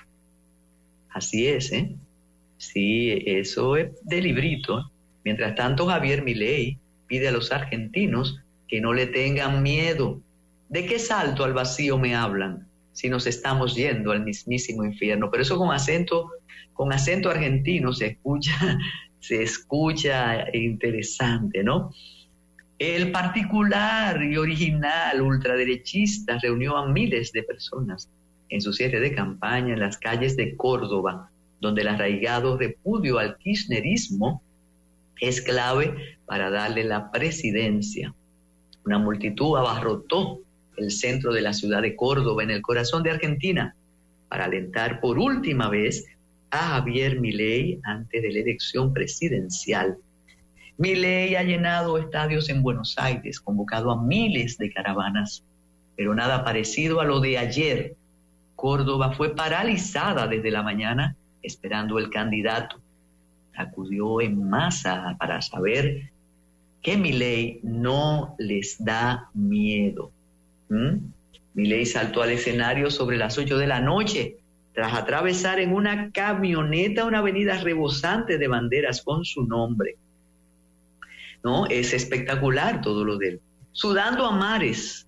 Así 1.10 1.48
es, 1.48 1.72
¿eh? 1.72 1.96
Sí, 2.58 3.12
eso 3.25 3.75
es 3.75 3.91
de 4.03 4.22
librito. 4.22 4.91
Mientras 5.27 5.55
tanto, 5.55 5.88
Javier 5.88 6.24
Milei 6.24 6.79
pide 7.07 7.27
a 7.27 7.34
los 7.34 7.51
argentinos 7.51 8.39
que 8.69 8.79
no 8.79 8.93
le 8.93 9.07
tengan 9.07 9.62
miedo. 9.62 10.22
¿De 10.69 10.86
qué 10.86 11.00
salto 11.00 11.43
al 11.43 11.51
vacío 11.51 11.98
me 11.98 12.15
hablan? 12.15 12.65
si 12.93 13.10
nos 13.10 13.27
estamos 13.27 13.75
yendo 13.75 14.12
al 14.12 14.24
mismísimo 14.24 14.86
infierno. 14.86 15.29
Pero 15.29 15.43
eso 15.43 15.57
con 15.57 15.72
acento, 15.72 16.31
con 16.74 16.93
acento 16.93 17.29
argentino 17.29 17.91
se 17.91 18.07
escucha, 18.07 18.79
se 19.19 19.43
escucha 19.43 20.46
interesante, 20.55 21.63
¿no? 21.63 21.91
El 22.79 23.12
particular 23.12 24.24
y 24.24 24.38
original 24.38 25.22
ultraderechista 25.22 26.39
reunió 26.39 26.77
a 26.77 26.88
miles 26.88 27.34
de 27.34 27.43
personas 27.43 28.10
en 28.48 28.62
su 28.62 28.72
cierre 28.72 29.01
de 29.01 29.13
campaña 29.13 29.74
en 29.74 29.81
las 29.81 29.98
calles 29.98 30.38
de 30.38 30.55
Córdoba, 30.55 31.29
donde 31.60 31.81
el 31.81 31.89
arraigado 31.89 32.57
repudio 32.57 33.19
al 33.19 33.38
kirchnerismo 33.38 34.41
es 35.22 35.42
clave 35.42 36.18
para 36.26 36.50
darle 36.50 36.84
la 36.84 37.12
presidencia. 37.12 38.14
Una 38.86 39.00
multitud 39.00 39.58
abarrotó 39.58 40.40
el 40.78 40.92
centro 40.92 41.34
de 41.34 41.42
la 41.42 41.54
ciudad 41.54 41.82
de 41.82 41.96
Córdoba, 41.96 42.44
en 42.44 42.52
el 42.52 42.62
corazón 42.62 43.04
de 43.04 43.12
Argentina, 43.12 43.76
para 44.30 44.46
alentar 44.46 45.00
por 45.02 45.18
última 45.18 45.70
vez 45.70 46.06
a 46.52 46.58
Javier 46.58 47.20
Milei 47.20 47.80
antes 47.84 48.22
de 48.22 48.32
la 48.32 48.40
elección 48.40 48.94
presidencial. 48.94 49.98
Milei 50.78 51.36
ha 51.36 51.44
llenado 51.44 51.98
estadios 51.98 52.50
en 52.50 52.62
Buenos 52.62 52.96
Aires, 52.98 53.40
convocado 53.40 53.92
a 53.92 54.02
miles 54.02 54.58
de 54.58 54.72
caravanas, 54.72 55.44
pero 55.96 56.14
nada 56.14 56.44
parecido 56.44 57.02
a 57.02 57.06
lo 57.06 57.20
de 57.20 57.38
ayer. 57.38 57.96
Córdoba 58.56 59.14
fue 59.14 59.36
paralizada 59.36 60.28
desde 60.28 60.52
la 60.52 60.62
mañana 60.62 61.16
esperando 61.42 61.98
el 61.98 62.10
candidato. 62.10 62.80
Acudió 63.58 64.22
en 64.22 64.50
masa 64.50 65.16
para 65.20 65.42
saber 65.42 66.12
que 66.82 66.96
Milei 66.96 67.60
no 67.64 68.36
les 68.38 68.84
da 68.84 69.30
miedo. 69.34 70.12
¿Mm? 70.70 71.12
Miley 71.54 71.86
saltó 71.86 72.22
al 72.22 72.30
escenario 72.30 72.92
sobre 72.92 73.18
las 73.18 73.38
8 73.38 73.58
de 73.58 73.68
la 73.68 73.82
noche 73.82 74.38
tras 74.74 74.94
atravesar 74.94 75.60
en 75.60 75.74
una 75.74 76.12
camioneta 76.12 77.06
una 77.06 77.18
avenida 77.18 77.58
rebosante 77.58 78.38
de 78.38 78.48
banderas 78.48 79.02
con 79.02 79.26
su 79.26 79.44
nombre. 79.44 79.98
¿No? 81.44 81.66
Es 81.66 81.94
espectacular 81.94 82.82
todo 82.82 83.04
lo 83.04 83.18
de 83.18 83.30
él. 83.30 83.42
Sudando 83.72 84.26
a 84.28 84.32
mares, 84.32 85.08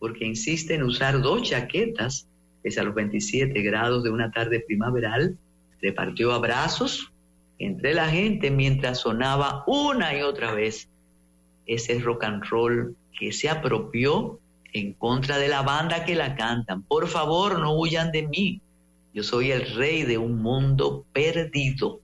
porque 0.00 0.24
insiste 0.24 0.74
en 0.74 0.82
usar 0.82 1.22
dos 1.22 1.42
chaquetas, 1.42 2.28
pese 2.60 2.80
a 2.80 2.82
los 2.82 2.94
27 2.94 3.62
grados 3.62 4.02
de 4.02 4.10
una 4.10 4.32
tarde 4.32 4.60
primaveral, 4.66 5.38
repartió 5.80 6.32
abrazos 6.32 7.12
entre 7.58 7.94
la 7.94 8.08
gente 8.08 8.50
mientras 8.50 9.00
sonaba 9.00 9.64
una 9.66 10.16
y 10.16 10.22
otra 10.22 10.52
vez 10.52 10.88
ese 11.66 11.98
rock 12.00 12.24
and 12.24 12.44
roll 12.44 12.96
que 13.18 13.32
se 13.32 13.48
apropió 13.48 14.38
en 14.72 14.92
contra 14.92 15.38
de 15.38 15.48
la 15.48 15.62
banda 15.62 16.04
que 16.04 16.14
la 16.14 16.34
cantan. 16.34 16.82
Por 16.82 17.08
favor, 17.08 17.60
no 17.60 17.78
huyan 17.78 18.10
de 18.10 18.26
mí. 18.26 18.60
Yo 19.14 19.22
soy 19.22 19.52
el 19.52 19.74
rey 19.76 20.02
de 20.02 20.18
un 20.18 20.42
mundo 20.42 21.06
perdido. 21.12 22.00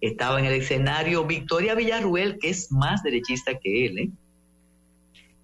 Estaba 0.00 0.40
en 0.40 0.46
el 0.46 0.54
escenario 0.54 1.24
Victoria 1.24 1.76
Villarruel, 1.76 2.38
que 2.40 2.50
es 2.50 2.72
más 2.72 3.04
derechista 3.04 3.56
que 3.58 3.86
él. 3.86 3.98
¿eh? 3.98 4.10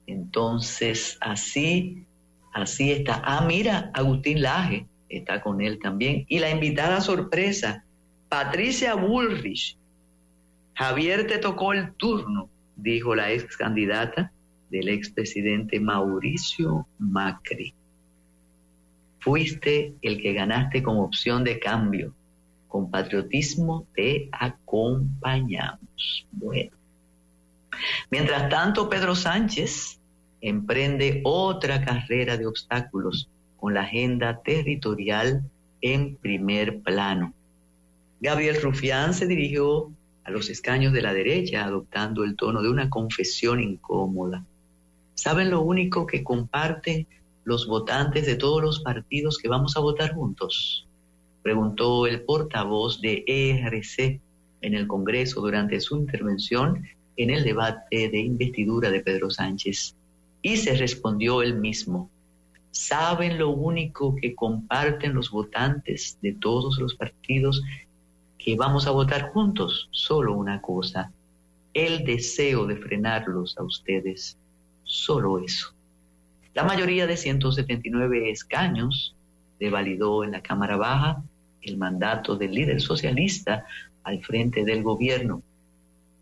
Entonces, 0.09 1.17
así, 1.21 2.05
así 2.53 2.91
está. 2.91 3.23
Ah, 3.25 3.45
mira, 3.47 3.93
Agustín 3.95 4.43
Laje 4.43 4.89
está 5.09 5.41
con 5.41 5.61
él 5.61 5.79
también. 5.79 6.27
Y 6.29 6.41
la 6.41 6.51
invitada 6.51 7.01
sorpresa, 7.01 7.85
Patricia 8.29 8.95
Bullrich. 8.95 9.79
Javier, 10.75 11.27
te 11.27 11.39
tocó 11.39 11.73
el 11.73 11.95
turno, 11.95 12.51
dijo 12.77 13.15
la 13.15 13.33
ex 13.33 13.57
candidata 13.57 14.31
del 14.69 14.91
expresidente 14.91 15.81
Mauricio 15.81 16.87
Macri. 16.99 17.75
Fuiste 19.21 19.95
el 20.03 20.21
que 20.21 20.35
ganaste 20.35 20.83
con 20.83 20.99
opción 20.99 21.43
de 21.43 21.59
cambio. 21.59 22.15
Con 22.69 22.91
patriotismo 22.91 23.87
te 23.95 24.29
acompañamos. 24.31 26.27
Bueno. 26.31 26.77
Mientras 28.11 28.51
tanto, 28.51 28.91
Pedro 28.91 29.15
Sánchez 29.15 30.01
emprende 30.43 31.23
otra 31.25 31.83
carrera 31.83 32.37
de 32.37 32.47
obstáculos 32.47 33.31
con 33.57 33.73
la 33.73 33.83
agenda 33.83 34.43
territorial 34.43 35.43
en 35.81 36.17
primer 36.17 36.83
plano. 36.83 37.33
Gabriel 38.21 38.61
Rufián 38.61 39.15
se 39.15 39.27
dirigió 39.27 39.93
a 40.25 40.31
los 40.31 40.51
escaños 40.51 40.93
de 40.93 41.03
la 41.03 41.15
derecha 41.15 41.65
adoptando 41.65 42.25
el 42.25 42.37
tono 42.37 42.63
de 42.63 42.69
una 42.69 42.91
confesión 42.91 43.61
incómoda. 43.63 44.45
¿Saben 45.15 45.51
lo 45.51 45.61
único 45.61 46.07
que 46.07 46.25
comparten 46.25 47.07
los 47.45 47.67
votantes 47.67 48.27
de 48.27 48.35
todos 48.35 48.61
los 48.61 48.81
partidos 48.81 49.39
que 49.39 49.49
vamos 49.49 49.77
a 49.77 49.81
votar 49.81 50.15
juntos? 50.15 50.87
Preguntó 51.43 52.07
el 52.07 52.23
portavoz 52.23 53.01
de 53.01 53.25
ERC 53.27 54.21
en 54.61 54.75
el 54.75 54.89
Congreso 54.89 55.41
durante 55.41 55.81
su 55.81 55.97
intervención 55.97 56.85
en 57.17 57.31
el 57.31 57.45
debate 57.45 58.09
de 58.09 58.19
investidura 58.19 58.91
de 58.91 59.01
Pedro 59.01 59.31
Sánchez. 59.31 59.95
Y 60.43 60.57
se 60.57 60.75
respondió 60.75 61.43
él 61.43 61.57
mismo. 61.57 62.11
¿Saben 62.71 63.39
lo 63.39 63.51
único 63.51 64.15
que 64.17 64.35
comparten 64.35 65.15
los 65.15 65.31
votantes 65.31 66.19
de 66.21 66.35
todos 66.35 66.79
los 66.79 66.95
partidos 66.95 67.63
que 68.49 68.57
vamos 68.57 68.87
a 68.87 68.93
votar 68.93 69.29
juntos? 69.33 69.91
Solo 69.91 70.33
una 70.33 70.63
cosa, 70.63 71.13
el 71.75 72.03
deseo 72.03 72.65
de 72.65 72.77
frenarlos 72.77 73.59
a 73.59 73.63
ustedes 73.63 74.39
solo 74.85 75.39
eso. 75.39 75.75
La 76.55 76.65
mayoría 76.65 77.07
de 77.07 77.19
179 77.19 78.31
escaños 78.31 79.15
devalidó 79.61 80.25
en 80.25 80.31
la 80.31 80.41
Cámara 80.41 80.79
Baja 80.79 81.23
el 81.61 81.77
mandato 81.77 82.37
del 82.37 82.53
líder 82.53 82.81
socialista 82.81 83.67
al 84.03 84.25
frente 84.25 84.65
del 84.65 84.83
gobierno. 84.83 85.43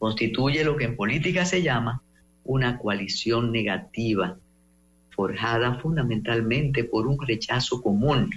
Constituye 0.01 0.65
lo 0.65 0.77
que 0.77 0.87
en 0.87 0.97
política 0.97 1.45
se 1.45 1.63
llama 1.63 2.03
una 2.43 2.77
coalición 2.77 3.53
negativa, 3.53 4.37
forjada 5.11 5.79
fundamentalmente 5.79 6.83
por 6.83 7.07
un 7.07 7.25
rechazo 7.25 7.81
común. 7.81 8.31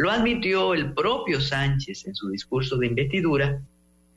Lo 0.00 0.10
admitió 0.10 0.72
el 0.72 0.94
propio 0.94 1.42
Sánchez 1.42 2.06
en 2.06 2.14
su 2.14 2.30
discurso 2.30 2.78
de 2.78 2.86
investidura, 2.86 3.60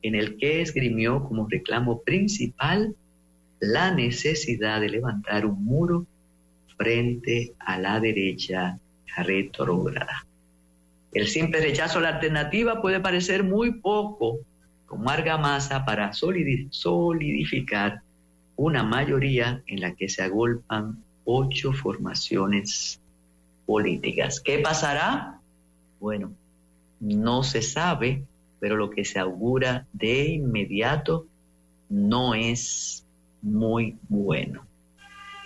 en 0.01 0.15
el 0.15 0.37
que 0.37 0.61
esgrimió 0.61 1.21
como 1.25 1.45
reclamo 1.49 2.01
principal 2.03 2.95
la 3.59 3.91
necesidad 3.93 4.79
de 4.79 4.87
levantar 4.87 5.45
un 5.45 5.65
muro 5.65 6.05
frente 6.77 7.51
a 7.59 7.77
la 7.77 7.99
derecha 7.99 8.79
retrógrada. 9.17 10.25
El 11.11 11.27
simple 11.27 11.59
rechazo 11.59 11.99
a 11.99 12.03
la 12.03 12.09
alternativa 12.15 12.81
puede 12.81 13.01
parecer 13.01 13.43
muy 13.43 13.73
poco 13.81 14.39
como 14.85 15.09
argamasa 15.09 15.83
para 15.83 16.13
solidificar 16.13 18.01
una 18.55 18.83
mayoría 18.83 19.61
en 19.67 19.81
la 19.81 19.93
que 19.95 20.07
se 20.07 20.23
agolpan 20.23 21.03
ocho 21.25 21.73
formaciones 21.73 23.01
políticas. 23.65 24.39
¿Qué 24.39 24.59
pasará? 24.59 25.41
Bueno, 26.03 26.33
no 26.99 27.43
se 27.43 27.61
sabe, 27.61 28.25
pero 28.59 28.75
lo 28.75 28.89
que 28.89 29.05
se 29.05 29.19
augura 29.19 29.87
de 29.93 30.33
inmediato 30.33 31.27
no 31.87 32.35
es 32.35 33.07
muy 33.41 33.97
bueno. 34.09 34.67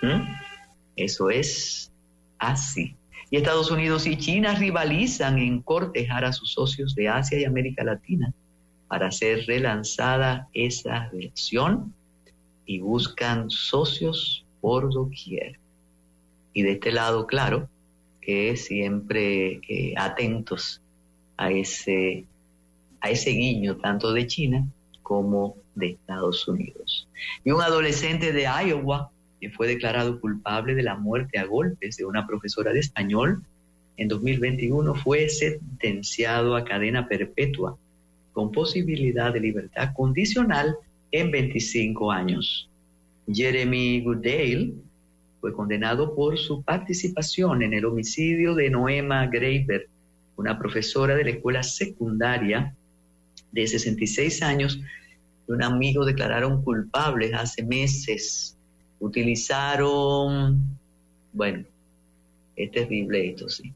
¿Mm? 0.01 0.23
Eso 0.95 1.29
es 1.29 1.91
así. 2.39 2.95
Y 3.29 3.37
Estados 3.37 3.69
Unidos 3.69 4.07
y 4.07 4.17
China 4.17 4.55
rivalizan 4.55 5.37
en 5.37 5.61
cortejar 5.61 6.25
a 6.25 6.33
sus 6.33 6.53
socios 6.53 6.95
de 6.95 7.07
Asia 7.07 7.39
y 7.39 7.45
América 7.45 7.83
Latina 7.83 8.33
para 8.87 9.11
ser 9.11 9.45
relanzada 9.45 10.49
esa 10.53 11.09
relación 11.09 11.93
y 12.65 12.79
buscan 12.79 13.51
socios 13.51 14.43
por 14.59 14.91
doquier. 14.91 15.59
Y 16.51 16.63
de 16.63 16.71
este 16.71 16.91
lado, 16.91 17.27
claro, 17.27 17.69
que 18.27 18.57
siempre 18.57 19.61
eh, 19.69 19.93
atentos 19.95 20.81
a 21.37 21.49
ese, 21.49 22.25
a 22.99 23.09
ese 23.09 23.29
guiño 23.29 23.77
tanto 23.77 24.11
de 24.11 24.27
China 24.27 24.67
como 25.01 25.55
de 25.75 25.91
Estados 25.91 26.45
Unidos. 26.45 27.07
Y 27.45 27.51
un 27.51 27.61
adolescente 27.61 28.33
de 28.33 28.43
Iowa 28.43 29.11
que 29.39 29.49
fue 29.49 29.67
declarado 29.67 30.19
culpable 30.19 30.75
de 30.75 30.83
la 30.83 30.95
muerte 30.95 31.39
a 31.39 31.45
golpes 31.45 31.95
de 31.95 32.03
una 32.03 32.27
profesora 32.27 32.73
de 32.73 32.79
español, 32.79 33.43
en 33.95 34.09
2021 34.09 34.93
fue 34.95 35.29
sentenciado 35.29 36.57
a 36.57 36.65
cadena 36.65 37.07
perpetua 37.07 37.77
con 38.33 38.51
posibilidad 38.51 39.31
de 39.31 39.39
libertad 39.39 39.93
condicional 39.95 40.75
en 41.11 41.31
25 41.31 42.11
años. 42.11 42.69
Jeremy 43.31 44.01
Goodale 44.01 44.73
fue 45.39 45.53
condenado 45.53 46.15
por 46.15 46.37
su 46.37 46.61
participación 46.63 47.61
en 47.63 47.73
el 47.73 47.85
homicidio 47.85 48.55
de 48.55 48.69
Noema 48.69 49.27
Graeber, 49.27 49.87
una 50.35 50.57
profesora 50.57 51.15
de 51.15 51.23
la 51.23 51.29
escuela 51.31 51.63
secundaria 51.63 52.75
de 53.51 53.67
66 53.67 54.41
años, 54.43 54.79
un 55.47 55.63
amigo 55.63 56.05
declararon 56.05 56.61
culpables 56.63 57.33
hace 57.33 57.63
meses 57.63 58.57
utilizaron, 58.99 60.77
bueno, 61.33 61.65
es 62.55 62.71
terrible 62.71 63.29
esto, 63.29 63.49
sí. 63.49 63.73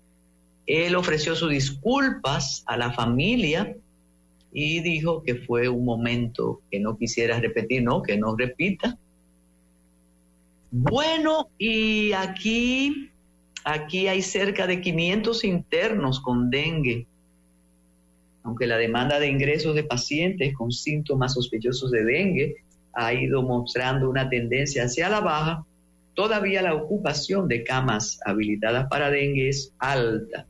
Él 0.68 0.96
ofreció 0.96 1.36
sus 1.36 1.50
disculpas 1.52 2.64
a 2.66 2.78
la 2.78 2.92
familia 2.92 3.76
y 4.54 4.80
dijo 4.82 5.24
que 5.24 5.36
fue 5.36 5.70
un 5.70 5.86
momento 5.86 6.62
que 6.70 6.80
no 6.80 6.98
quisiera 6.98 7.40
repetir, 7.40 7.84
no, 7.84 8.02
que 8.02 8.18
no 8.18 8.36
repita. 8.36 8.98
Bueno, 10.74 11.50
y 11.58 12.14
aquí, 12.14 13.12
aquí 13.66 14.08
hay 14.08 14.22
cerca 14.22 14.68
de 14.68 14.80
500 14.80 15.44
internos 15.44 16.22
con 16.22 16.50
dengue. 16.50 17.08
Aunque 18.44 18.68
la 18.68 18.78
demanda 18.78 19.20
de 19.20 19.28
ingresos 19.28 19.76
de 19.76 19.84
pacientes 19.84 20.54
con 20.54 20.72
síntomas 20.72 21.34
sospechosos 21.34 21.92
de 21.92 22.06
dengue 22.06 22.56
ha 22.94 23.14
ido 23.14 23.44
mostrando 23.44 24.10
una 24.10 24.30
tendencia 24.30 24.86
hacia 24.86 25.10
la 25.10 25.20
baja, 25.20 25.66
todavía 26.14 26.62
la 26.62 26.74
ocupación 26.74 27.50
de 27.50 27.66
camas 27.66 28.20
habilitadas 28.26 28.88
para 28.88 29.12
dengue 29.12 29.50
es 29.50 29.74
alta, 29.78 30.48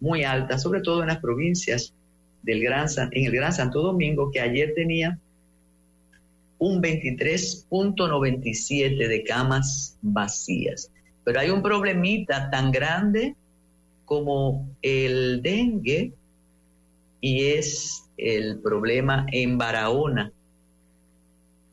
muy 0.00 0.24
alta, 0.24 0.58
sobre 0.58 0.80
todo 0.80 1.02
en 1.02 1.08
las 1.08 1.18
provincias 1.18 1.94
del 2.42 2.60
Gran, 2.60 2.88
en 3.12 3.24
el 3.24 3.32
Gran 3.32 3.52
Santo 3.52 3.82
Domingo, 3.82 4.32
que 4.32 4.40
ayer 4.40 4.72
tenía 4.74 5.16
un 6.60 6.80
23.97 6.80 9.08
de 9.08 9.24
camas 9.24 9.98
vacías. 10.02 10.92
Pero 11.24 11.40
hay 11.40 11.50
un 11.50 11.62
problemita 11.62 12.48
tan 12.50 12.70
grande 12.70 13.34
como 14.04 14.68
el 14.82 15.42
dengue 15.42 16.12
y 17.20 17.46
es 17.46 18.04
el 18.16 18.60
problema 18.60 19.26
en 19.32 19.58
Barahona, 19.58 20.30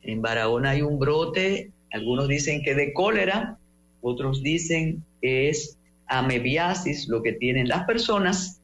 en 0.02 0.20
Barahona 0.22 0.70
hay 0.70 0.82
un 0.82 0.98
brote, 0.98 1.70
algunos 1.92 2.26
dicen 2.28 2.62
que 2.62 2.74
de 2.74 2.92
cólera, 2.94 3.58
otros 4.00 4.42
dicen 4.42 5.04
que 5.20 5.50
es 5.50 5.76
amebiasis 6.06 7.08
lo 7.08 7.22
que 7.22 7.32
tienen 7.32 7.68
las 7.68 7.84
personas 7.84 8.62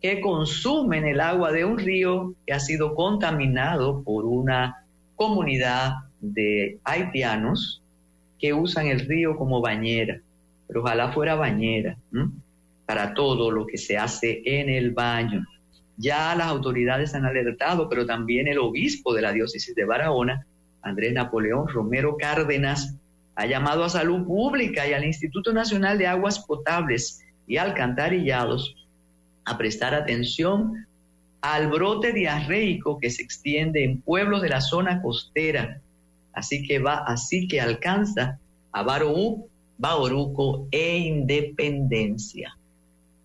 que 0.00 0.20
consumen 0.20 1.04
el 1.04 1.20
agua 1.20 1.50
de 1.50 1.64
un 1.64 1.78
río 1.78 2.34
que 2.46 2.52
ha 2.52 2.60
sido 2.60 2.94
contaminado 2.94 4.04
por 4.04 4.24
una 4.24 4.83
comunidad 5.16 5.94
de 6.20 6.78
haitianos 6.84 7.82
que 8.38 8.52
usan 8.52 8.86
el 8.86 9.00
río 9.00 9.36
como 9.36 9.60
bañera, 9.60 10.20
pero 10.66 10.80
ojalá 10.82 11.12
fuera 11.12 11.34
bañera 11.34 11.96
para 12.86 13.14
todo 13.14 13.50
lo 13.50 13.66
que 13.66 13.78
se 13.78 13.96
hace 13.96 14.42
en 14.44 14.68
el 14.68 14.90
baño. 14.90 15.44
Ya 15.96 16.34
las 16.34 16.48
autoridades 16.48 17.14
han 17.14 17.24
alertado, 17.24 17.88
pero 17.88 18.04
también 18.04 18.48
el 18.48 18.58
obispo 18.58 19.14
de 19.14 19.22
la 19.22 19.32
diócesis 19.32 19.74
de 19.74 19.84
Barahona 19.84 20.46
Andrés 20.84 21.14
Napoleón 21.14 21.66
Romero 21.68 22.16
Cárdenas, 22.16 22.96
ha 23.36 23.46
llamado 23.46 23.82
a 23.84 23.88
Salud 23.88 24.24
Pública 24.26 24.86
y 24.86 24.92
al 24.92 25.04
Instituto 25.04 25.52
Nacional 25.52 25.98
de 25.98 26.06
Aguas 26.06 26.38
Potables 26.46 27.24
y 27.46 27.56
Alcantarillados 27.56 28.76
a 29.44 29.58
prestar 29.58 29.94
atención 29.94 30.86
al 31.44 31.68
brote 31.68 32.12
diarreico 32.12 32.98
que 32.98 33.10
se 33.10 33.22
extiende 33.22 33.84
en 33.84 34.00
pueblos 34.00 34.42
de 34.42 34.48
la 34.48 34.60
zona 34.60 35.02
costera, 35.02 35.80
así 36.32 36.66
que 36.66 36.78
va, 36.78 37.04
así 37.06 37.46
que 37.48 37.60
alcanza 37.60 38.38
a 38.72 38.82
Barú, 38.82 39.48
Bauruco 39.78 40.66
e 40.70 40.98
Independencia. 40.98 42.56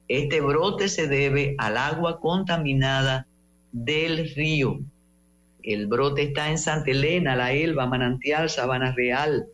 Este 0.07 0.41
brote 0.41 0.87
se 0.87 1.07
debe 1.07 1.55
al 1.57 1.77
agua 1.77 2.19
contaminada 2.19 3.25
del 3.71 4.33
río 4.35 4.79
el 5.63 5.87
brote 5.87 6.23
está 6.23 6.49
en 6.49 6.57
Santa 6.57 6.91
Elena, 6.91 7.35
La 7.35 7.51
Elba, 7.51 7.85
Manantial, 7.85 8.49
Sabana 8.49 8.93
Real, 8.93 9.45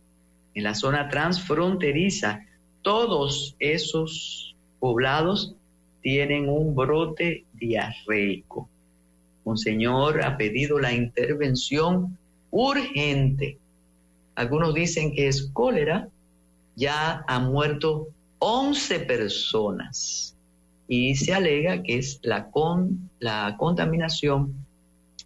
en 0.53 0.63
la 0.63 0.75
zona 0.75 1.09
transfronteriza. 1.09 2.45
Todos 2.81 3.55
esos 3.59 4.55
poblados 4.79 5.55
tienen 6.01 6.47
un 6.47 6.75
brote 6.75 7.44
diarreico. 7.57 8.69
Monseñor 9.43 10.23
ha 10.23 10.37
pedido 10.37 10.79
la 10.79 10.93
intervención 10.93 12.17
urgente. 12.51 13.57
Algunos 14.35 14.73
dicen 14.73 15.13
que 15.13 15.27
es 15.27 15.49
cólera. 15.53 16.09
Ya 16.75 17.23
han 17.27 17.51
muerto 17.51 18.07
11 18.39 18.99
personas 19.01 20.35
y 20.87 21.15
se 21.15 21.33
alega 21.33 21.81
que 21.83 21.97
es 21.97 22.19
la, 22.21 22.49
con, 22.51 23.09
la 23.19 23.55
contaminación 23.57 24.53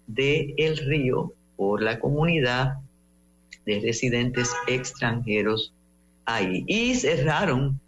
del 0.07 0.53
el 0.57 0.77
río 0.77 1.33
por 1.57 1.81
la 1.81 1.99
comunidad 1.99 2.77
de 3.65 3.79
residentes 3.81 4.53
extranjeros 4.67 5.73
ahí. 6.25 6.63
Y 6.67 6.95
cerraron, 6.95 7.79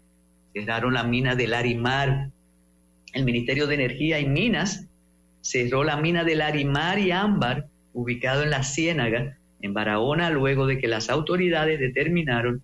cerraron 0.52 0.94
la 0.94 1.04
mina 1.04 1.34
del 1.34 1.54
Arimar. 1.54 2.30
El 3.12 3.24
Ministerio 3.24 3.66
de 3.66 3.74
Energía 3.74 4.20
y 4.20 4.26
Minas 4.26 4.86
cerró 5.40 5.84
la 5.84 5.96
mina 5.96 6.24
del 6.24 6.40
Arimar 6.40 6.98
y 6.98 7.10
Ámbar, 7.10 7.66
ubicado 7.92 8.42
en 8.42 8.50
la 8.50 8.62
Ciénaga, 8.62 9.36
en 9.60 9.74
Barahona, 9.74 10.30
luego 10.30 10.66
de 10.66 10.78
que 10.78 10.88
las 10.88 11.10
autoridades 11.10 11.78
determinaron 11.78 12.62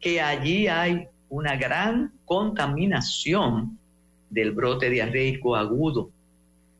que 0.00 0.20
allí 0.20 0.66
hay 0.68 1.06
una 1.28 1.56
gran 1.56 2.12
contaminación 2.24 3.78
del 4.30 4.52
brote 4.52 4.90
diarreico 4.90 5.56
agudo 5.56 6.10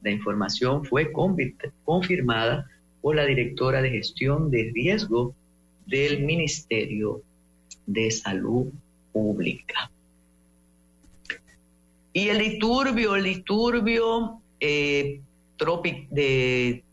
la 0.03 0.11
información 0.11 0.85
fue 0.85 1.13
confirmada 1.13 2.67
por 3.03 3.17
la 3.17 3.27
directora 3.27 3.83
de 3.83 3.91
gestión 3.91 4.51
de 4.51 4.71
riesgo 4.75 5.35
del 5.87 6.23
Ministerio 6.23 7.23
de 7.87 8.11
Salud 8.11 8.69
Pública. 9.13 9.91
Y 12.13 12.29
el 12.29 12.39
disturbio, 12.39 13.17
el 13.17 13.25
disturbio 13.25 14.41
eh, 14.59 15.21
de 16.11 16.85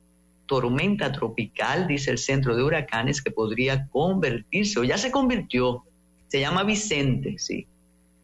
tormenta 0.46 1.12
tropical, 1.12 1.88
dice 1.88 2.12
el 2.12 2.18
centro 2.18 2.56
de 2.56 2.64
huracanes, 2.64 3.22
que 3.22 3.32
podría 3.32 3.88
convertirse, 3.88 4.80
o 4.80 4.84
ya 4.84 4.98
se 4.98 5.12
convirtió, 5.12 5.84
se 6.28 6.40
llama 6.40 6.64
Vicente, 6.64 7.36
sí. 7.38 7.66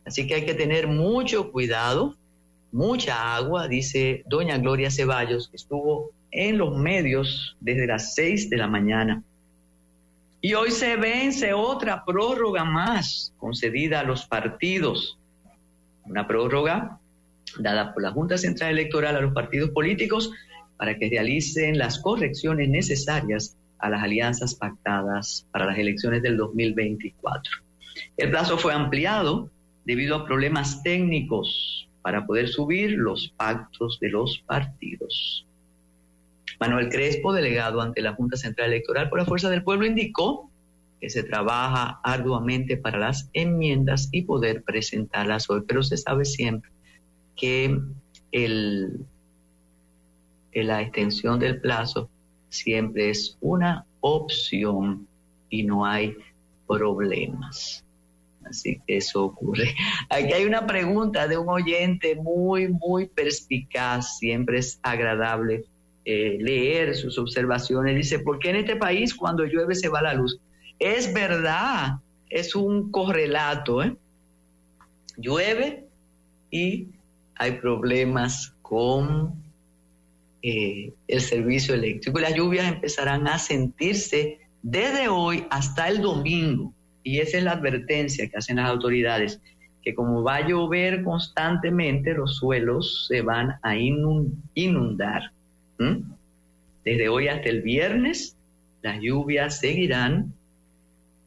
Así 0.05 0.27
que 0.27 0.35
hay 0.35 0.45
que 0.45 0.53
tener 0.53 0.87
mucho 0.87 1.51
cuidado 1.51 2.15
mucha 2.73 3.35
agua, 3.35 3.67
dice 3.67 4.23
doña 4.25 4.57
Gloria 4.57 4.91
Ceballos, 4.91 5.47
que 5.47 5.55
estuvo 5.55 6.11
en 6.31 6.57
los 6.57 6.75
medios 6.75 7.55
desde 7.61 7.87
las 7.87 8.15
6 8.15 8.49
de 8.49 8.57
la 8.57 8.67
mañana. 8.67 9.23
Y 10.41 10.55
hoy 10.55 10.71
se 10.71 10.97
vence 10.97 11.53
otra 11.53 12.03
prórroga 12.03 12.65
más 12.65 13.31
concedida 13.37 14.01
a 14.01 14.03
los 14.03 14.25
partidos. 14.25 15.17
Una 16.05 16.27
prórroga 16.27 16.99
dada 17.59 17.93
por 17.93 18.03
la 18.03 18.11
Junta 18.11 18.37
Central 18.37 18.71
Electoral 18.71 19.15
a 19.15 19.21
los 19.21 19.33
partidos 19.33 19.69
políticos 19.71 20.31
para 20.77 20.97
que 20.97 21.09
realicen 21.09 21.77
las 21.77 21.99
correcciones 21.99 22.69
necesarias 22.69 23.57
a 23.79 23.89
las 23.89 24.03
alianzas 24.03 24.55
pactadas 24.55 25.47
para 25.51 25.65
las 25.65 25.77
elecciones 25.77 26.21
del 26.23 26.37
2024. 26.37 27.63
El 28.17 28.31
plazo 28.31 28.57
fue 28.57 28.73
ampliado 28.73 29.49
debido 29.85 30.15
a 30.15 30.25
problemas 30.25 30.81
técnicos 30.83 31.87
para 32.01 32.25
poder 32.25 32.47
subir 32.47 32.91
los 32.91 33.33
pactos 33.37 33.99
de 33.99 34.09
los 34.09 34.43
partidos. 34.45 35.45
Manuel 36.59 36.89
Crespo, 36.89 37.33
delegado 37.33 37.81
ante 37.81 38.01
la 38.01 38.13
Junta 38.13 38.37
Central 38.37 38.71
Electoral 38.71 39.09
por 39.09 39.19
la 39.19 39.25
Fuerza 39.25 39.49
del 39.49 39.63
Pueblo, 39.63 39.85
indicó 39.85 40.49
que 41.03 41.09
se 41.09 41.23
trabaja 41.23 41.99
arduamente 42.01 42.77
para 42.77 42.97
las 42.97 43.29
enmiendas 43.33 44.07
y 44.13 44.21
poder 44.21 44.63
presentarlas 44.63 45.49
hoy, 45.49 45.63
pero 45.67 45.83
se 45.83 45.97
sabe 45.97 46.23
siempre 46.23 46.71
que 47.35 47.77
el, 48.31 49.05
la 50.53 50.81
extensión 50.81 51.41
del 51.41 51.59
plazo 51.59 52.09
siempre 52.47 53.09
es 53.09 53.37
una 53.41 53.85
opción 53.99 55.05
y 55.49 55.63
no 55.63 55.85
hay 55.85 56.15
problemas. 56.69 57.83
Así 58.45 58.79
que 58.87 58.95
eso 58.95 59.25
ocurre. 59.25 59.75
Aquí 60.09 60.31
hay 60.31 60.45
una 60.45 60.65
pregunta 60.65 61.27
de 61.27 61.37
un 61.37 61.49
oyente 61.49 62.15
muy, 62.15 62.69
muy 62.69 63.07
perspicaz. 63.07 64.19
Siempre 64.19 64.59
es 64.59 64.79
agradable 64.81 65.65
eh, 66.05 66.37
leer 66.39 66.95
sus 66.95 67.19
observaciones. 67.19 67.93
Dice, 67.93 68.19
¿por 68.19 68.39
qué 68.39 68.51
en 68.51 68.55
este 68.55 68.77
país 68.77 69.13
cuando 69.13 69.43
llueve 69.43 69.75
se 69.75 69.89
va 69.89 70.01
la 70.01 70.13
luz? 70.13 70.39
Es 70.79 71.13
verdad, 71.13 71.99
es 72.29 72.55
un 72.55 72.91
correlato. 72.91 73.83
¿eh? 73.83 73.95
Llueve 75.17 75.85
y 76.51 76.87
hay 77.35 77.51
problemas 77.53 78.53
con 78.61 79.33
eh, 80.41 80.91
el 81.07 81.21
servicio 81.21 81.73
eléctrico. 81.73 82.19
Las 82.19 82.35
lluvias 82.35 82.67
empezarán 82.67 83.27
a 83.27 83.39
sentirse 83.39 84.39
desde 84.61 85.07
hoy 85.07 85.45
hasta 85.49 85.87
el 85.87 86.01
domingo. 86.01 86.73
Y 87.03 87.19
esa 87.19 87.37
es 87.37 87.43
la 87.43 87.51
advertencia 87.51 88.27
que 88.29 88.37
hacen 88.37 88.55
las 88.55 88.69
autoridades, 88.69 89.41
que 89.83 89.93
como 89.93 90.23
va 90.23 90.37
a 90.37 90.47
llover 90.47 91.03
constantemente, 91.03 92.13
los 92.13 92.37
suelos 92.37 93.05
se 93.07 93.21
van 93.21 93.55
a 93.61 93.75
inundar. 93.75 95.31
Desde 96.85 97.09
hoy 97.09 97.27
hasta 97.27 97.49
el 97.49 97.61
viernes, 97.61 98.37
las 98.81 98.99
lluvias 99.01 99.59
seguirán 99.59 100.33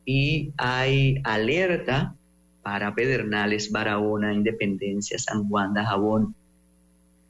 y 0.07 0.53
hay 0.57 1.21
alerta 1.25 2.15
para 2.63 2.95
Pedernales, 2.95 3.71
Barahona, 3.71 4.33
Independencia, 4.33 5.19
San 5.19 5.49
Juan 5.49 5.75
de 5.75 5.83
Jabón, 5.83 6.35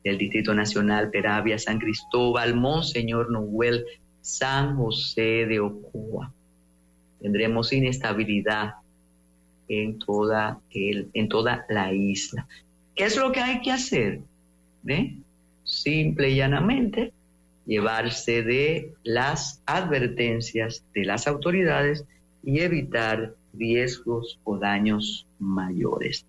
el 0.04 0.18
Distrito 0.18 0.54
Nacional, 0.54 1.10
Peravia, 1.10 1.58
San 1.58 1.78
Cristóbal, 1.78 2.54
Monseñor 2.54 3.30
Noel, 3.30 3.84
San 4.20 4.76
José 4.76 5.46
de 5.46 5.58
Ocoa. 5.58 6.32
Tendremos 7.20 7.72
inestabilidad 7.72 8.74
en 9.68 9.98
toda, 9.98 10.60
el, 10.70 11.08
en 11.14 11.28
toda 11.28 11.64
la 11.68 11.92
isla. 11.92 12.46
¿Qué 12.94 13.04
es 13.04 13.16
lo 13.16 13.32
que 13.32 13.40
hay 13.40 13.60
que 13.62 13.72
hacer? 13.72 14.20
Simple 15.64 16.30
y 16.30 16.36
llanamente, 16.36 17.12
llevarse 17.66 18.42
de 18.42 18.92
las 19.02 19.62
advertencias 19.66 20.84
de 20.94 21.04
las 21.04 21.26
autoridades 21.26 22.04
y 22.46 22.60
evitar 22.60 23.34
riesgos 23.52 24.38
o 24.44 24.56
daños 24.56 25.26
mayores. 25.40 26.24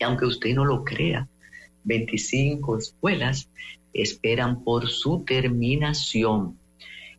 Y 0.00 0.04
aunque 0.04 0.24
usted 0.24 0.54
no 0.54 0.64
lo 0.64 0.84
crea, 0.84 1.28
25 1.84 2.78
escuelas 2.78 3.50
esperan 3.92 4.64
por 4.64 4.88
su 4.88 5.24
terminación. 5.24 6.58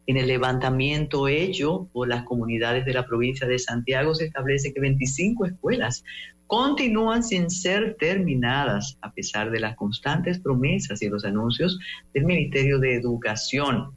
En 0.08 0.18
el 0.18 0.26
levantamiento 0.26 1.28
hecho 1.28 1.88
por 1.94 2.08
las 2.08 2.24
comunidades 2.24 2.84
de 2.84 2.96
la 2.96 3.06
provincia 3.06 3.48
de 3.48 3.60
Santiago 3.60 4.16
se 4.16 4.26
establece 4.26 4.74
que 4.74 4.80
25 4.80 5.46
escuelas 5.46 6.04
continúan 6.48 7.24
sin 7.24 7.52
ser 7.52 7.96
terminadas 8.00 8.98
a 9.02 9.12
pesar 9.12 9.52
de 9.52 9.60
las 9.60 9.76
constantes 9.76 10.40
promesas 10.40 11.04
y 11.04 11.10
los 11.10 11.26
anuncios 11.26 11.78
del 12.16 12.26
Ministerio 12.26 12.80
de 12.80 12.96
Educación. 12.96 13.92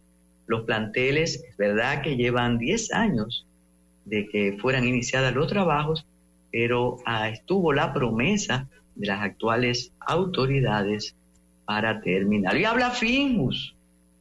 Los 0.47 0.65
planteles, 0.65 1.43
es 1.49 1.57
verdad 1.57 2.03
que 2.03 2.17
llevan 2.17 2.59
10 2.59 2.93
años 2.93 3.47
de 4.05 4.29
que 4.29 4.57
fueran 4.61 4.87
iniciadas 4.87 5.35
los 5.35 5.49
trabajos, 5.49 6.07
pero 6.51 6.99
ah, 7.07 7.29
estuvo 7.29 7.73
la 7.73 7.93
promesa 7.93 8.69
de 8.95 9.07
las 9.07 9.23
actuales 9.23 9.93
autoridades 10.01 11.17
para 11.65 12.01
terminar. 12.01 12.57
Y 12.57 12.65
habla 12.65 12.91
Fingus. 12.91 13.75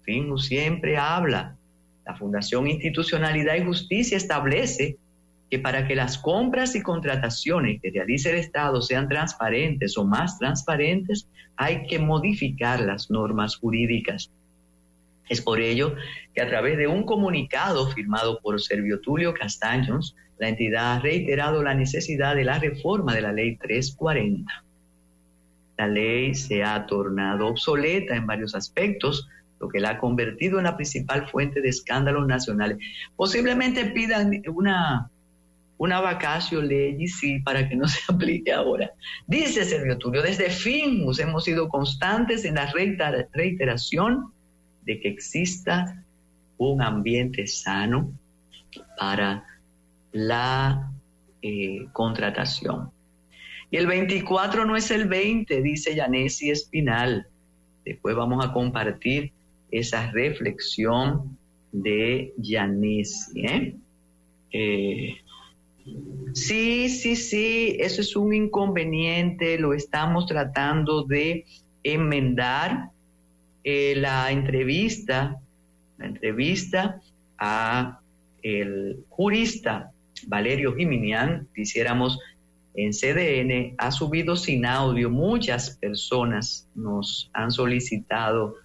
Fingus 0.04 0.46
siempre 0.46 0.98
habla. 0.98 1.56
La 2.06 2.16
Fundación 2.16 2.68
Institucionalidad 2.68 3.56
y 3.56 3.66
Justicia 3.66 4.18
establece 4.18 4.98
que 5.50 5.60
para 5.60 5.86
que 5.86 5.96
las 5.96 6.18
compras 6.18 6.76
y 6.76 6.82
contrataciones 6.82 7.82
que 7.82 7.92
realice 7.92 8.32
el 8.32 8.38
Estado 8.38 8.82
sean 8.82 9.10
transparentes 9.10 9.98
o 9.98 10.06
más 10.06 10.40
transparentes, 10.40 11.28
hay 11.58 11.86
que 11.88 12.00
modificar 12.00 12.80
las 12.80 13.12
normas 13.12 13.58
jurídicas. 13.58 14.32
Es 15.32 15.42
por 15.42 15.62
ello 15.62 15.96
que 16.36 16.42
a 16.42 16.50
través 16.50 16.78
de 16.78 16.88
un 16.88 17.06
comunicado 17.06 17.88
firmado 17.88 18.42
por 18.42 18.62
Servio 18.62 19.00
Tulio 19.00 19.34
Castaños, 19.34 20.14
la 20.38 20.50
entidad 20.50 20.98
ha 20.98 21.00
reiterado 21.00 21.64
la 21.64 21.74
necesidad 21.74 22.36
de 22.36 22.44
la 22.44 22.60
reforma 22.60 23.16
de 23.16 23.22
la 23.22 23.32
Ley 23.32 23.56
340. 23.56 24.66
La 25.78 25.88
ley 25.88 26.36
se 26.36 26.66
ha 26.66 26.86
tornado 26.86 27.48
obsoleta 27.48 28.14
en 28.14 28.28
varios 28.28 28.56
aspectos, 28.56 29.30
lo 29.62 29.70
que 29.70 29.80
la 29.80 29.92
ha 29.92 30.00
convertido 30.00 30.58
en 30.58 30.66
la 30.66 30.76
principal 30.76 31.30
fuente 31.30 31.62
de 31.62 31.70
escándalos 31.70 32.28
nacionales. 32.28 32.80
Posiblemente 33.16 33.86
pidan 33.86 34.44
una, 34.54 35.10
una 35.78 36.02
vacacio 36.02 36.62
ley 36.62 37.08
sí, 37.08 37.40
para 37.40 37.70
que 37.70 37.78
no 37.78 37.88
se 37.88 38.02
aplique 38.14 38.52
ahora. 38.52 38.92
Dice 39.28 39.64
Servio 39.64 39.98
Tulio, 39.98 40.24
desde 40.24 40.50
FINUS 40.50 41.20
hemos 41.20 41.46
sido 41.46 41.70
constantes 41.70 42.44
en 42.44 42.56
la 42.56 42.70
reiteración 43.32 44.34
de 44.86 45.00
que 45.00 45.10
exista 45.10 46.04
un 46.58 46.82
ambiente 46.82 47.48
sano 47.48 48.12
para 48.98 49.44
la 50.12 50.92
eh, 51.42 51.88
contratación. 51.94 52.92
Y 53.72 53.78
el 53.78 53.88
24 53.88 54.66
no 54.66 54.76
es 54.76 54.92
el 54.92 55.08
20, 55.08 55.62
dice 55.62 55.96
Yanesi 55.96 56.52
Espinal. 56.52 57.28
Después 57.86 58.16
vamos 58.16 58.46
a 58.46 58.52
compartir 58.52 59.32
esa 59.72 60.12
reflexión 60.12 61.38
de 61.72 62.34
Yanesi. 62.38 63.46
¿eh? 63.46 63.76
Eh, 64.52 65.16
sí, 66.34 66.90
sí, 66.90 67.16
sí, 67.16 67.78
eso 67.80 68.02
es 68.02 68.16
un 68.16 68.34
inconveniente, 68.34 69.58
lo 69.58 69.74
estamos 69.74 70.26
tratando 70.26 71.04
de 71.04 71.46
enmendar 71.84 72.92
eh, 73.64 73.96
la 73.96 74.32
entrevista, 74.32 75.40
la 75.98 76.06
entrevista 76.06 77.02
a 77.38 78.00
el 78.42 79.04
jurista 79.10 79.92
Valerio 80.28 80.76
Jiminián, 80.76 81.48
quisiéramos 81.56 82.20
en 82.74 82.92
CDN, 82.92 83.76
ha 83.78 83.92
subido 83.92 84.36
sin 84.36 84.66
audio. 84.66 85.10
Muchas 85.10 85.78
personas 85.78 86.68
nos 86.76 87.30
han 87.34 87.52
solicitado 87.52 88.56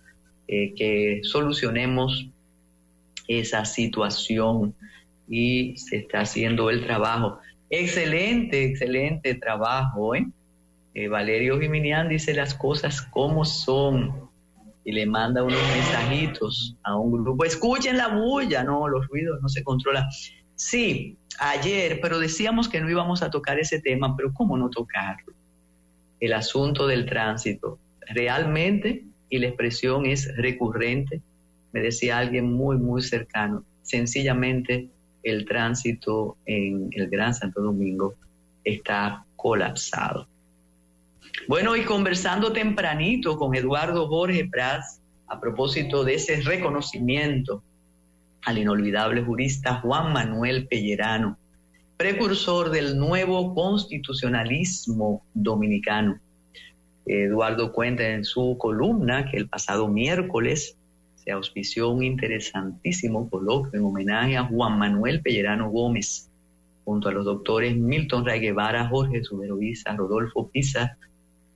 eh, 0.48 0.74
que 0.74 1.20
solucionemos 1.22 2.28
esa 3.26 3.64
situación 3.64 4.74
y 5.28 5.76
se 5.76 5.96
está 5.96 6.20
haciendo 6.20 6.70
el 6.70 6.84
trabajo. 6.84 7.40
Excelente, 7.68 8.64
excelente 8.64 9.34
trabajo. 9.34 10.14
¿eh? 10.14 10.26
eh 10.94 11.08
Valerio 11.08 11.58
Jiminián 11.58 12.08
dice 12.08 12.32
las 12.32 12.54
cosas 12.54 13.02
como 13.02 13.44
son 13.44 14.25
y 14.86 14.92
le 14.92 15.04
manda 15.04 15.42
unos 15.42 15.60
mensajitos 15.74 16.76
a 16.84 16.96
un 16.96 17.10
grupo. 17.10 17.44
Escuchen 17.44 17.96
la 17.96 18.06
bulla, 18.06 18.62
no, 18.62 18.86
los 18.86 19.08
ruidos 19.08 19.42
no 19.42 19.48
se 19.48 19.64
controlan. 19.64 20.06
Sí, 20.54 21.18
ayer, 21.40 21.98
pero 22.00 22.20
decíamos 22.20 22.68
que 22.68 22.80
no 22.80 22.88
íbamos 22.88 23.20
a 23.20 23.28
tocar 23.28 23.58
ese 23.58 23.80
tema, 23.80 24.16
pero 24.16 24.32
¿cómo 24.32 24.56
no 24.56 24.70
tocarlo? 24.70 25.34
El 26.20 26.32
asunto 26.32 26.86
del 26.86 27.04
tránsito. 27.04 27.80
Realmente, 28.08 29.04
y 29.28 29.38
la 29.38 29.48
expresión 29.48 30.06
es 30.06 30.32
recurrente, 30.36 31.20
me 31.72 31.80
decía 31.80 32.18
alguien 32.18 32.52
muy, 32.52 32.76
muy 32.76 33.02
cercano, 33.02 33.64
sencillamente 33.82 34.88
el 35.24 35.46
tránsito 35.46 36.36
en 36.46 36.90
el 36.92 37.10
Gran 37.10 37.34
Santo 37.34 37.60
Domingo 37.60 38.14
está 38.62 39.24
colapsado. 39.34 40.28
Bueno, 41.48 41.76
y 41.76 41.84
conversando 41.84 42.52
tempranito 42.52 43.36
con 43.36 43.54
Eduardo 43.54 44.08
Jorge 44.08 44.48
Prats 44.50 45.00
a 45.28 45.38
propósito 45.38 46.02
de 46.02 46.14
ese 46.14 46.40
reconocimiento 46.40 47.62
al 48.42 48.58
inolvidable 48.58 49.22
jurista 49.22 49.80
Juan 49.80 50.12
Manuel 50.12 50.66
Pellerano, 50.66 51.38
precursor 51.96 52.70
del 52.70 52.98
nuevo 52.98 53.54
constitucionalismo 53.54 55.24
dominicano. 55.34 56.18
Eduardo 57.06 57.72
cuenta 57.72 58.08
en 58.08 58.24
su 58.24 58.56
columna 58.58 59.30
que 59.30 59.36
el 59.36 59.48
pasado 59.48 59.86
miércoles 59.86 60.76
se 61.14 61.30
auspició 61.30 61.90
un 61.90 62.02
interesantísimo 62.02 63.30
coloquio 63.30 63.78
en 63.78 63.84
homenaje 63.84 64.36
a 64.36 64.44
Juan 64.44 64.78
Manuel 64.78 65.22
Pellerano 65.22 65.70
Gómez, 65.70 66.28
junto 66.84 67.08
a 67.08 67.12
los 67.12 67.24
doctores 67.24 67.76
Milton 67.76 68.26
Ray 68.26 68.40
Guevara, 68.40 68.88
Jorge 68.88 69.22
Subero 69.22 69.58
Rodolfo 69.96 70.48
Pisa 70.48 70.98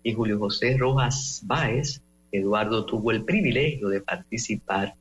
y 0.02 0.12
Julio 0.14 0.38
José 0.38 0.76
Rojas 0.78 1.42
Báez. 1.44 2.00
Eduardo 2.32 2.86
tuvo 2.86 3.10
el 3.10 3.24
privilegio 3.24 3.88
de 3.88 4.00
participar 4.00 4.94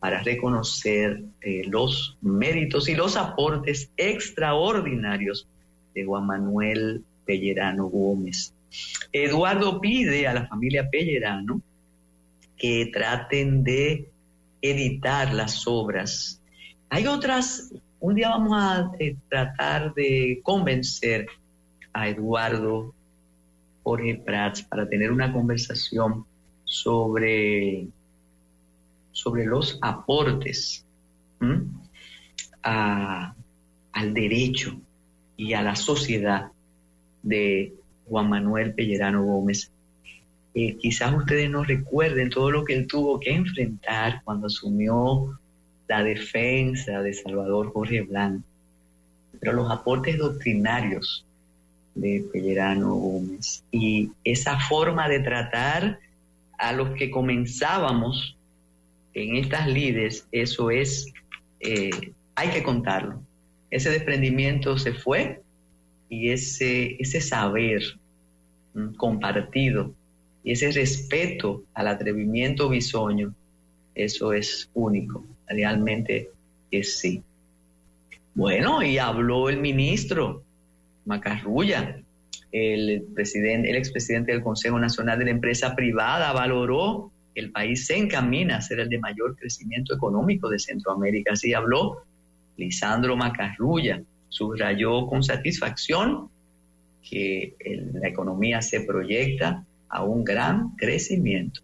para 0.00 0.20
reconocer 0.22 1.22
eh, 1.42 1.62
los 1.68 2.16
méritos 2.20 2.88
y 2.88 2.96
los 2.96 3.16
aportes 3.16 3.88
extraordinarios 3.96 5.46
de 5.94 6.04
Juan 6.04 6.26
Manuel 6.26 7.04
Pellerano 7.24 7.86
Gómez. 7.86 8.52
Eduardo 9.12 9.80
pide 9.80 10.26
a 10.26 10.34
la 10.34 10.46
familia 10.48 10.88
Pellerano 10.90 11.60
que 12.56 12.90
traten 12.92 13.62
de 13.62 14.08
editar 14.60 15.32
las 15.32 15.66
obras. 15.66 16.40
Hay 16.88 17.06
otras, 17.06 17.72
un 18.00 18.14
día 18.14 18.30
vamos 18.30 18.52
a 18.56 18.90
eh, 18.98 19.16
tratar 19.28 19.94
de 19.94 20.40
convencer 20.42 21.26
a 21.92 22.08
Eduardo 22.08 22.94
Jorge 23.82 24.22
Prats 24.24 24.62
para 24.62 24.88
tener 24.88 25.10
una 25.12 25.32
conversación 25.32 26.24
sobre 26.64 27.88
sobre 29.12 29.44
los 29.44 29.78
aportes 29.82 30.84
al 32.62 34.14
derecho 34.14 34.80
y 35.36 35.52
a 35.52 35.62
la 35.62 35.76
sociedad 35.76 36.50
de 37.22 37.74
Juan 38.08 38.28
Manuel 38.28 38.74
Pellerano 38.74 39.24
Gómez. 39.24 39.70
Eh, 40.54 40.76
quizás 40.76 41.14
ustedes 41.14 41.50
no 41.50 41.64
recuerden 41.64 42.30
todo 42.30 42.50
lo 42.50 42.64
que 42.64 42.74
él 42.74 42.86
tuvo 42.86 43.18
que 43.18 43.34
enfrentar 43.34 44.22
cuando 44.24 44.46
asumió 44.46 45.38
la 45.88 46.02
defensa 46.02 47.02
de 47.02 47.14
Salvador 47.14 47.72
Jorge 47.72 48.02
Blanco, 48.02 48.44
pero 49.40 49.52
los 49.52 49.70
aportes 49.70 50.18
doctrinarios 50.18 51.26
de 51.94 52.24
Pellerano 52.32 52.94
Gómez 52.94 53.64
y 53.70 54.10
esa 54.24 54.58
forma 54.58 55.08
de 55.08 55.20
tratar 55.20 55.98
a 56.58 56.72
los 56.72 56.90
que 56.96 57.10
comenzábamos 57.10 58.36
en 59.14 59.36
estas 59.36 59.66
líderes, 59.68 60.26
eso 60.32 60.70
es, 60.70 61.12
eh, 61.60 61.90
hay 62.34 62.48
que 62.48 62.62
contarlo. 62.62 63.20
Ese 63.70 63.90
desprendimiento 63.90 64.78
se 64.78 64.94
fue 64.94 65.42
y 66.08 66.30
ese, 66.30 66.96
ese 66.98 67.20
saber 67.20 67.82
compartido 68.96 69.92
y 70.44 70.52
ese 70.52 70.72
respeto 70.72 71.62
al 71.74 71.88
atrevimiento 71.88 72.68
bisoño, 72.68 73.34
eso 73.94 74.32
es 74.32 74.70
único, 74.74 75.24
realmente 75.46 76.30
es 76.70 76.98
sí. 76.98 77.22
Bueno, 78.34 78.82
y 78.82 78.98
habló 78.98 79.50
el 79.50 79.58
ministro 79.58 80.42
Macarrulla, 81.04 82.00
el 82.50 83.04
presidente, 83.14 83.70
el 83.70 83.76
expresidente 83.76 84.32
del 84.32 84.42
Consejo 84.42 84.78
Nacional 84.78 85.18
de 85.18 85.26
la 85.26 85.30
Empresa 85.30 85.74
Privada, 85.74 86.32
valoró 86.32 87.12
el 87.34 87.50
país 87.50 87.86
se 87.86 87.96
encamina 87.96 88.56
a 88.56 88.60
ser 88.60 88.80
el 88.80 88.88
de 88.88 88.98
mayor 88.98 89.36
crecimiento 89.36 89.94
económico 89.94 90.48
de 90.48 90.58
Centroamérica. 90.58 91.32
Así 91.32 91.54
habló 91.54 92.02
Lisandro 92.56 93.16
Macarrulla. 93.16 94.02
Subrayó 94.28 95.06
con 95.06 95.22
satisfacción 95.22 96.28
que 97.08 97.54
la 97.94 98.08
economía 98.08 98.62
se 98.62 98.82
proyecta 98.82 99.64
a 99.88 100.04
un 100.04 100.24
gran 100.24 100.76
crecimiento. 100.76 101.60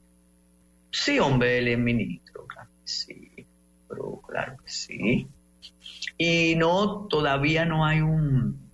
Sí, 0.90 1.18
hombre, 1.18 1.72
es 1.72 1.78
ministro, 1.78 2.46
claro 2.46 2.68
que 2.82 2.90
sí, 2.90 3.30
pero 3.88 4.20
claro 4.26 4.56
que 4.62 4.70
sí. 4.70 5.26
Y 6.16 6.54
no, 6.56 7.06
todavía 7.08 7.64
no 7.64 7.86
hay 7.86 8.00
un, 8.00 8.67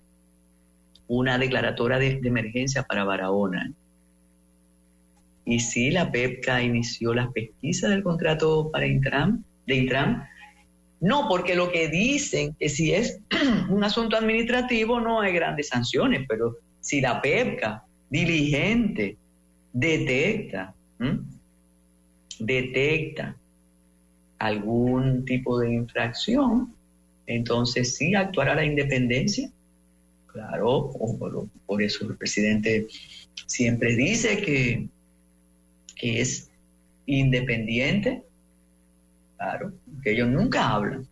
una 1.07 1.37
declaratoria 1.37 1.97
de, 1.97 2.19
emergencia 2.23 2.83
para 2.83 3.03
Barahona. 3.03 3.71
Y 5.45 5.59
sí, 5.59 5.91
la 5.91 6.11
PEPCA 6.11 6.63
inició 6.63 7.13
las 7.13 7.31
pesquisas 7.31 7.91
del 7.91 8.03
contrato 8.03 8.69
para 8.71 8.87
Intram, 8.87 9.43
de 9.67 9.75
Intram. 9.75 10.23
No, 11.01 11.27
porque 11.29 11.55
lo 11.55 11.71
que 11.71 11.87
dicen 11.87 12.55
es 12.59 12.75
si 12.75 12.93
es 12.93 13.19
un 13.69 13.83
asunto 13.83 14.17
administrativo 14.17 14.99
no 14.99 15.21
hay 15.21 15.33
grandes 15.33 15.69
sanciones, 15.69 16.25
pero 16.27 16.57
si 16.79 17.01
la 17.01 17.21
PEPCA 17.21 17.83
diligente 18.09 19.17
detecta, 19.73 20.73
detecta 22.39 23.35
algún 24.39 25.25
tipo 25.25 25.59
de 25.59 25.73
infracción, 25.73 26.73
entonces 27.27 27.95
sí 27.95 28.15
actuará 28.15 28.55
la 28.55 28.65
independencia. 28.65 29.49
Claro, 30.35 30.91
por 31.65 31.81
eso 31.81 32.05
el 32.05 32.17
presidente 32.17 32.87
siempre 33.47 33.95
dice 33.95 34.41
que 34.41 34.89
que 35.95 36.19
es 36.19 36.51
independiente, 37.05 38.21
claro, 39.37 39.71
que 40.03 40.11
ellos 40.11 40.27
nunca 40.27 40.69
hablan. 40.69 41.07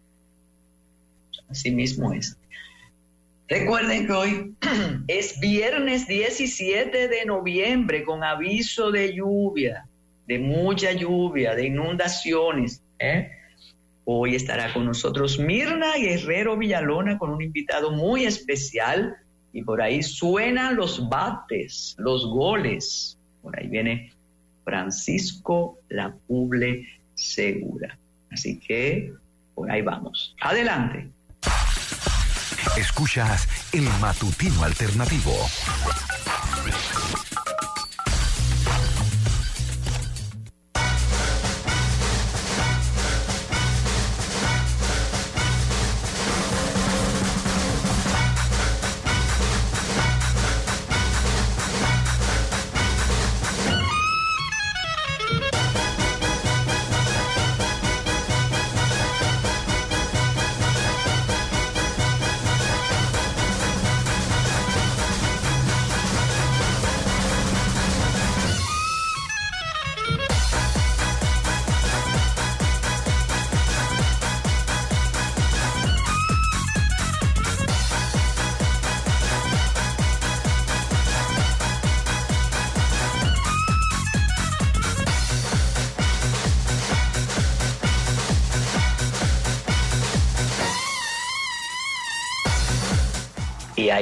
Así 1.48 1.72
mismo 1.72 2.12
es. 2.12 2.38
Recuerden 3.48 4.08
que 4.08 4.12
hoy 4.12 4.56
es 5.08 5.40
viernes 5.40 6.06
17 6.06 7.08
de 7.08 7.26
noviembre 7.26 8.04
con 8.04 8.26
aviso 8.26 8.92
de 8.92 9.14
lluvia, 9.14 9.88
de 10.28 10.40
mucha 10.40 10.92
lluvia, 10.92 11.56
de 11.56 11.68
inundaciones. 11.68 12.82
¿eh? 13.00 13.32
Hoy 14.06 14.36
estará 14.36 14.74
con 14.74 14.86
nosotros 14.86 15.40
Mirna 15.40 15.94
Guerrero 15.98 16.58
Villalona 16.58 17.18
con 17.18 17.30
un 17.30 17.42
invitado 17.42 17.92
muy 17.92 18.26
especial 18.26 19.16
y 19.54 19.64
por 19.64 19.82
ahí 19.82 20.04
suenan 20.04 20.76
los 20.76 21.08
bates, 21.08 21.96
los 21.98 22.28
goles. 22.28 23.18
Por 23.42 23.58
ahí 23.58 23.68
viene 23.68 24.12
Francisco 24.66 25.80
La 25.90 26.14
Puble 26.28 26.86
Segura. 27.14 27.98
Así 28.30 28.60
que 28.60 29.14
por 29.56 29.72
ahí 29.72 29.82
vamos. 29.82 30.36
Adelante. 30.42 31.10
Escuchas 32.78 33.48
el 33.74 33.84
matutino 34.02 34.64
alternativo. 34.64 35.34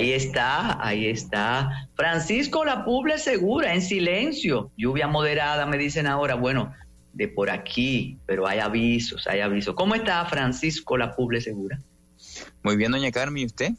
Ahí 0.01 0.13
está, 0.13 0.85
ahí 0.85 1.05
está. 1.05 1.87
Francisco 1.95 2.65
La 2.65 2.83
Puble 2.83 3.17
Segura, 3.17 3.73
en 3.73 3.81
silencio. 3.81 4.71
Lluvia 4.75 5.07
moderada, 5.07 5.65
me 5.65 5.77
dicen 5.77 6.07
ahora. 6.07 6.35
Bueno, 6.35 6.73
de 7.13 7.27
por 7.27 7.49
aquí, 7.49 8.17
pero 8.25 8.47
hay 8.47 8.59
avisos, 8.59 9.27
hay 9.27 9.41
avisos. 9.41 9.75
¿Cómo 9.75 9.95
está 9.95 10.25
Francisco 10.25 10.97
La 10.97 11.15
Puble 11.15 11.39
Segura? 11.39 11.79
Muy 12.63 12.75
bien, 12.77 12.91
doña 12.91 13.11
Carmen, 13.11 13.43
¿y 13.43 13.45
usted? 13.45 13.71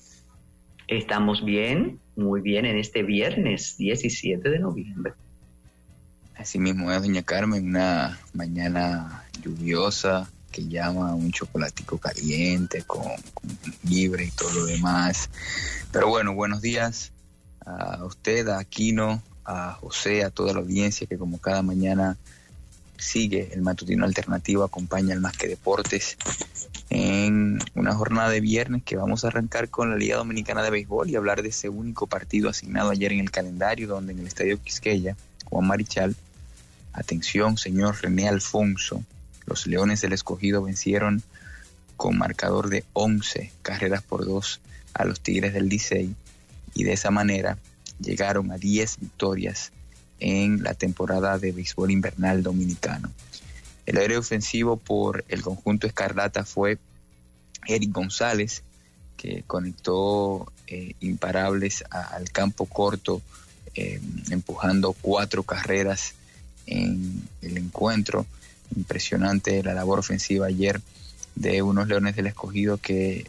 Estamos 0.87 1.45
bien, 1.45 1.99
muy 2.17 2.41
bien, 2.41 2.67
en 2.67 2.77
este 2.77 3.03
viernes 3.03 3.77
17 3.79 4.49
de 4.49 4.59
noviembre. 4.59 5.15
Así 6.37 6.59
mismo 6.59 6.93
es, 6.93 7.03
doña 7.03 7.23
Carmen, 7.23 7.67
una 7.67 8.21
mañana 8.33 9.25
lluviosa, 9.43 10.31
que 10.53 10.69
llama 10.69 11.15
un 11.15 11.33
chocolatico 11.33 11.99
caliente 11.99 12.85
con, 12.85 13.11
libre 13.83 14.27
y 14.27 14.31
todo 14.31 14.53
lo 14.53 14.67
demás. 14.67 15.31
Pero 15.91 16.09
bueno, 16.09 16.35
buenos 16.35 16.61
días 16.61 17.11
a 17.67 18.05
usted, 18.05 18.47
a 18.49 18.59
Aquino, 18.59 19.23
a 19.45 19.73
José, 19.73 20.23
a 20.23 20.31
toda 20.31 20.53
la 20.53 20.61
audiencia 20.61 21.07
que 21.07 21.19
como 21.19 21.39
cada 21.39 21.63
mañana 21.63 22.17
sigue 22.99 23.53
el 23.53 23.63
matutino 23.63 24.05
alternativo, 24.05 24.63
acompaña 24.63 25.15
el 25.15 25.21
Más 25.21 25.37
que 25.37 25.49
Deportes 25.49 26.17
en 26.91 27.59
una 27.75 27.95
jornada 27.95 28.31
de 28.31 28.41
viernes 28.41 28.83
que 28.85 28.97
vamos 28.97 29.25
a 29.25 29.29
arrancar 29.29 29.69
con 29.71 29.91
la 29.91 29.97
Liga 29.97 30.17
Dominicana 30.17 30.63
de 30.63 30.71
Béisbol 30.71 31.11
y 31.11 31.17
hablar 31.17 31.43
de 31.43 31.49
ese 31.49 31.69
único 31.69 32.07
partido 32.07 32.51
asignado 32.51 32.91
ayer 32.91 33.13
en 33.13 33.21
el 33.21 33.31
calendario, 33.31 33.89
donde 33.89 34.13
en 34.13 34.21
el 34.21 34.27
Estadio 34.27 34.61
Quisqueya, 34.63 35.17
Juan 35.47 35.67
Marichal, 35.67 36.15
atención 36.93 37.57
señor 37.57 37.97
René 38.03 38.29
Alfonso, 38.29 39.03
los 39.47 39.67
Leones 39.67 40.01
del 40.01 40.13
Escogido 40.13 40.63
vencieron 40.63 41.23
con 41.97 42.19
marcador 42.19 42.69
de 42.69 42.85
11 42.93 43.53
carreras 43.63 44.03
por 44.03 44.25
dos 44.25 44.61
a 44.95 45.05
los 45.05 45.21
Tigres 45.21 45.55
del 45.55 45.69
Licey 45.69 46.15
y 46.75 46.85
de 46.85 46.93
esa 46.93 47.11
manera 47.11 47.59
llegaron 48.01 48.51
a 48.51 48.59
10 48.59 49.01
victorias 49.01 49.73
en 50.19 50.63
la 50.63 50.75
temporada 50.75 51.39
de 51.39 51.53
béisbol 51.53 51.91
invernal 51.91 52.43
dominicano. 52.43 53.11
El 53.87 53.99
aire 53.99 54.17
ofensivo 54.17 54.77
por 54.77 55.25
el 55.29 55.43
conjunto 55.43 55.87
Escarlata 55.87 56.45
fue 56.45 56.79
Eric 57.67 57.91
González, 57.91 58.63
que 59.17 59.43
conectó 59.47 60.53
eh, 60.67 60.95
imparables 61.01 61.85
al 61.91 62.31
campo 62.31 62.67
corto, 62.67 63.23
eh, 63.75 64.01
empujando 64.31 64.93
cuatro 64.93 65.43
carreras 65.43 66.15
en 66.67 67.29
el 67.41 67.59
encuentro. 67.59 68.27
Impresionante 68.77 69.63
la 69.63 69.75
labor 69.75 69.99
ofensiva 69.99 70.47
ayer 70.47 70.81
de 71.35 71.63
unos 71.63 71.89
Leones 71.89 72.17
del 72.17 72.27
Escogido 72.27 72.79
que 72.79 73.27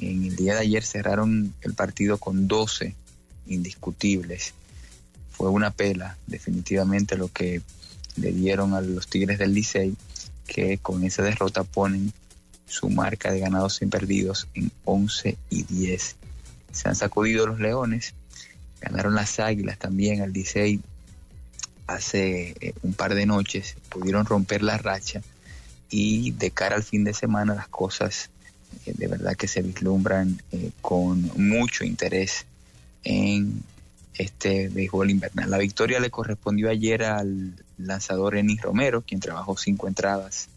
en 0.00 0.24
el 0.24 0.36
día 0.36 0.54
de 0.54 0.60
ayer 0.60 0.82
cerraron 0.82 1.54
el 1.60 1.74
partido 1.74 2.18
con 2.18 2.48
12 2.48 2.94
indiscutibles. 3.46 4.54
Fue 5.30 5.50
una 5.50 5.70
pela, 5.70 6.16
definitivamente, 6.26 7.16
lo 7.16 7.28
que 7.28 7.62
le 8.16 8.32
dieron 8.32 8.74
a 8.74 8.80
los 8.80 9.08
Tigres 9.08 9.38
del 9.38 9.54
Licey, 9.54 9.94
que 10.46 10.78
con 10.78 11.04
esa 11.04 11.22
derrota 11.22 11.64
ponen 11.64 12.12
su 12.66 12.88
marca 12.88 13.32
de 13.32 13.40
ganados 13.40 13.76
sin 13.76 13.90
perdidos 13.90 14.48
en 14.54 14.70
11 14.84 15.36
y 15.50 15.62
10. 15.64 16.16
Se 16.72 16.88
han 16.88 16.96
sacudido 16.96 17.46
los 17.46 17.60
Leones, 17.60 18.14
ganaron 18.80 19.14
las 19.14 19.40
Águilas 19.40 19.78
también 19.78 20.22
al 20.22 20.32
Licey 20.32 20.80
hace 21.94 22.54
eh, 22.60 22.74
un 22.82 22.94
par 22.94 23.14
de 23.14 23.26
noches, 23.26 23.76
pudieron 23.88 24.24
romper 24.24 24.62
la 24.62 24.78
racha 24.78 25.22
y 25.90 26.30
de 26.32 26.50
cara 26.50 26.76
al 26.76 26.84
fin 26.84 27.04
de 27.04 27.14
semana 27.14 27.54
las 27.54 27.68
cosas 27.68 28.30
eh, 28.86 28.92
de 28.96 29.06
verdad 29.08 29.36
que 29.36 29.48
se 29.48 29.62
vislumbran 29.62 30.40
eh, 30.52 30.70
con 30.80 31.30
mucho 31.36 31.84
interés 31.84 32.46
en 33.04 33.62
este 34.14 34.68
béisbol 34.68 35.10
invernal. 35.10 35.50
La 35.50 35.58
victoria 35.58 35.98
le 36.00 36.10
correspondió 36.10 36.70
ayer 36.70 37.04
al 37.04 37.54
lanzador 37.78 38.36
Enis 38.36 38.60
Romero, 38.60 39.02
quien 39.02 39.20
trabajó 39.20 39.56
cinco 39.56 39.88
entradas 39.88 40.48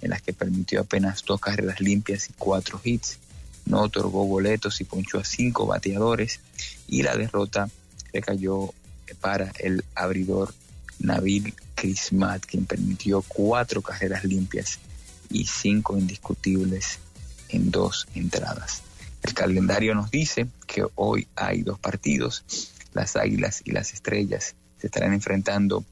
en 0.00 0.10
las 0.10 0.22
que 0.22 0.32
permitió 0.32 0.80
apenas 0.80 1.24
dos 1.24 1.40
carreras 1.40 1.80
limpias 1.80 2.28
y 2.30 2.32
cuatro 2.32 2.80
hits. 2.82 3.18
No 3.66 3.82
otorgó 3.82 4.26
boletos 4.26 4.80
y 4.80 4.84
ponchó 4.84 5.18
a 5.18 5.24
cinco 5.24 5.66
bateadores 5.66 6.40
y 6.88 7.02
la 7.02 7.16
derrota 7.16 7.68
recayó 8.12 8.74
para 9.20 9.52
el 9.60 9.84
abridor 9.94 10.52
Nabil 11.02 11.54
Crismat, 11.74 12.44
quien 12.46 12.64
permitió 12.64 13.22
cuatro 13.22 13.82
carreras 13.82 14.24
limpias 14.24 14.78
y 15.30 15.46
cinco 15.46 15.98
indiscutibles 15.98 16.98
en 17.48 17.70
dos 17.70 18.06
entradas. 18.14 18.82
El 19.22 19.34
calendario 19.34 19.94
nos 19.94 20.10
dice 20.10 20.48
que 20.66 20.84
hoy 20.94 21.26
hay 21.36 21.62
dos 21.62 21.78
partidos. 21.78 22.44
Las 22.92 23.16
Águilas 23.16 23.62
y 23.64 23.72
las 23.72 23.92
Estrellas 23.92 24.54
se 24.78 24.86
estarán 24.86 25.12
enfrentando 25.12 25.84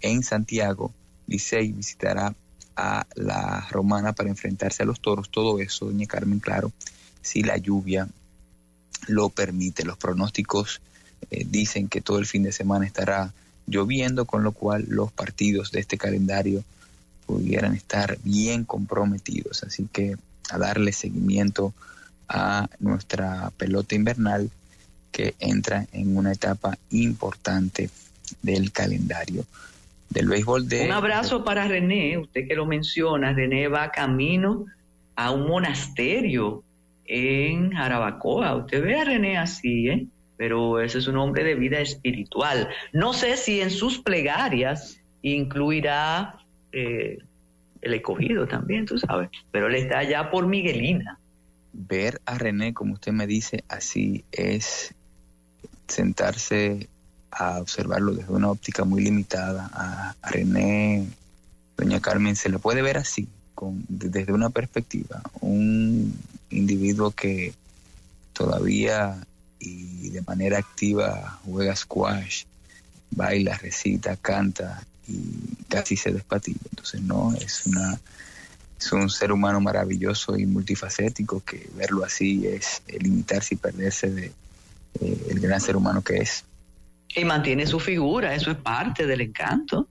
en 0.00 0.22
Santiago. 0.22 0.92
Licey 1.26 1.72
visitará 1.72 2.34
a 2.76 3.06
la 3.14 3.66
Romana 3.70 4.12
para 4.12 4.30
enfrentarse 4.30 4.82
a 4.82 4.86
los 4.86 5.00
Toros. 5.00 5.30
Todo 5.30 5.60
eso, 5.60 5.86
doña 5.86 6.06
Carmen, 6.06 6.40
claro, 6.40 6.72
si 7.20 7.42
la 7.42 7.56
lluvia 7.56 8.08
lo 9.06 9.28
permite. 9.28 9.84
Los 9.84 9.96
pronósticos 9.96 10.80
eh, 11.30 11.44
dicen 11.48 11.88
que 11.88 12.00
todo 12.00 12.18
el 12.18 12.26
fin 12.26 12.42
de 12.42 12.52
semana 12.52 12.86
estará 12.86 13.32
lloviendo, 13.72 14.24
con 14.24 14.44
lo 14.44 14.52
cual 14.52 14.84
los 14.88 15.10
partidos 15.10 15.72
de 15.72 15.80
este 15.80 15.98
calendario 15.98 16.62
pudieran 17.26 17.74
estar 17.74 18.18
bien 18.22 18.64
comprometidos. 18.64 19.64
Así 19.64 19.88
que 19.92 20.16
a 20.50 20.58
darle 20.58 20.92
seguimiento 20.92 21.74
a 22.28 22.68
nuestra 22.78 23.50
pelota 23.56 23.94
invernal 23.94 24.50
que 25.10 25.34
entra 25.40 25.86
en 25.92 26.16
una 26.16 26.32
etapa 26.32 26.78
importante 26.90 27.90
del 28.42 28.72
calendario 28.72 29.44
del 30.08 30.28
béisbol 30.28 30.68
de... 30.68 30.84
Un 30.84 30.92
abrazo 30.92 31.44
para 31.44 31.66
René, 31.66 32.18
usted 32.18 32.46
que 32.46 32.54
lo 32.54 32.66
menciona, 32.66 33.32
René 33.32 33.68
va 33.68 33.90
camino 33.90 34.66
a 35.16 35.30
un 35.30 35.46
monasterio 35.46 36.62
en 37.04 37.72
Jarabacoa. 37.72 38.56
Usted 38.56 38.82
ve 38.82 38.96
a 38.96 39.04
René 39.04 39.38
así, 39.38 39.88
¿eh? 39.88 40.06
Pero 40.36 40.80
ese 40.80 40.98
es 40.98 41.06
un 41.06 41.16
hombre 41.18 41.44
de 41.44 41.54
vida 41.54 41.78
espiritual. 41.78 42.68
No 42.92 43.12
sé 43.12 43.36
si 43.36 43.60
en 43.60 43.70
sus 43.70 43.98
plegarias 43.98 45.00
incluirá 45.22 46.38
eh, 46.72 47.18
el 47.80 47.94
escogido 47.94 48.46
también, 48.46 48.86
tú 48.86 48.98
sabes, 48.98 49.30
pero 49.50 49.66
él 49.66 49.74
está 49.74 49.98
allá 49.98 50.30
por 50.30 50.46
Miguelina. 50.46 51.18
Ver 51.72 52.20
a 52.26 52.38
René, 52.38 52.74
como 52.74 52.94
usted 52.94 53.12
me 53.12 53.26
dice, 53.26 53.64
así 53.68 54.24
es 54.30 54.94
sentarse 55.88 56.88
a 57.30 57.58
observarlo 57.60 58.12
desde 58.12 58.32
una 58.32 58.50
óptica 58.50 58.84
muy 58.84 59.02
limitada. 59.02 59.70
A, 59.72 60.14
René, 60.30 61.06
doña 61.76 62.00
Carmen, 62.00 62.36
se 62.36 62.50
le 62.50 62.58
puede 62.58 62.82
ver 62.82 62.98
así, 62.98 63.26
con, 63.54 63.84
desde 63.88 64.32
una 64.32 64.50
perspectiva. 64.50 65.22
Un 65.40 66.14
individuo 66.50 67.10
que 67.10 67.54
todavía 68.32 69.16
y 69.62 70.10
de 70.10 70.22
manera 70.22 70.58
activa 70.58 71.38
juega 71.44 71.76
squash, 71.76 72.44
baila, 73.10 73.56
recita, 73.58 74.16
canta 74.16 74.84
y 75.06 75.64
casi 75.68 75.96
se 75.96 76.12
despatilla. 76.12 76.60
Entonces 76.70 77.00
no, 77.00 77.34
es 77.34 77.66
una 77.66 78.00
es 78.78 78.92
un 78.92 79.08
ser 79.08 79.30
humano 79.30 79.60
maravilloso 79.60 80.36
y 80.36 80.44
multifacético 80.44 81.40
que 81.44 81.70
verlo 81.76 82.04
así 82.04 82.48
es 82.48 82.82
limitarse 82.88 83.54
y 83.54 83.58
perderse 83.58 84.10
de 84.10 84.32
eh, 85.00 85.26
el 85.30 85.38
gran 85.38 85.60
ser 85.60 85.76
humano 85.76 86.02
que 86.02 86.16
es. 86.16 86.44
Y 87.14 87.24
mantiene 87.24 87.64
su 87.66 87.78
figura, 87.78 88.34
eso 88.34 88.50
es 88.50 88.56
parte 88.56 89.06
del 89.06 89.20
encanto. 89.20 89.86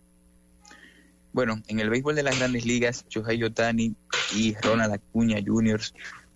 Bueno, 1.32 1.62
en 1.68 1.80
el 1.80 1.90
béisbol 1.90 2.16
de 2.16 2.24
las 2.24 2.38
grandes 2.38 2.66
ligas, 2.66 3.06
Shohei 3.10 3.42
Otani 3.44 3.96
y 4.36 4.56
Ronald 4.56 4.94
Acuña 4.94 5.38
Jr. 5.46 5.80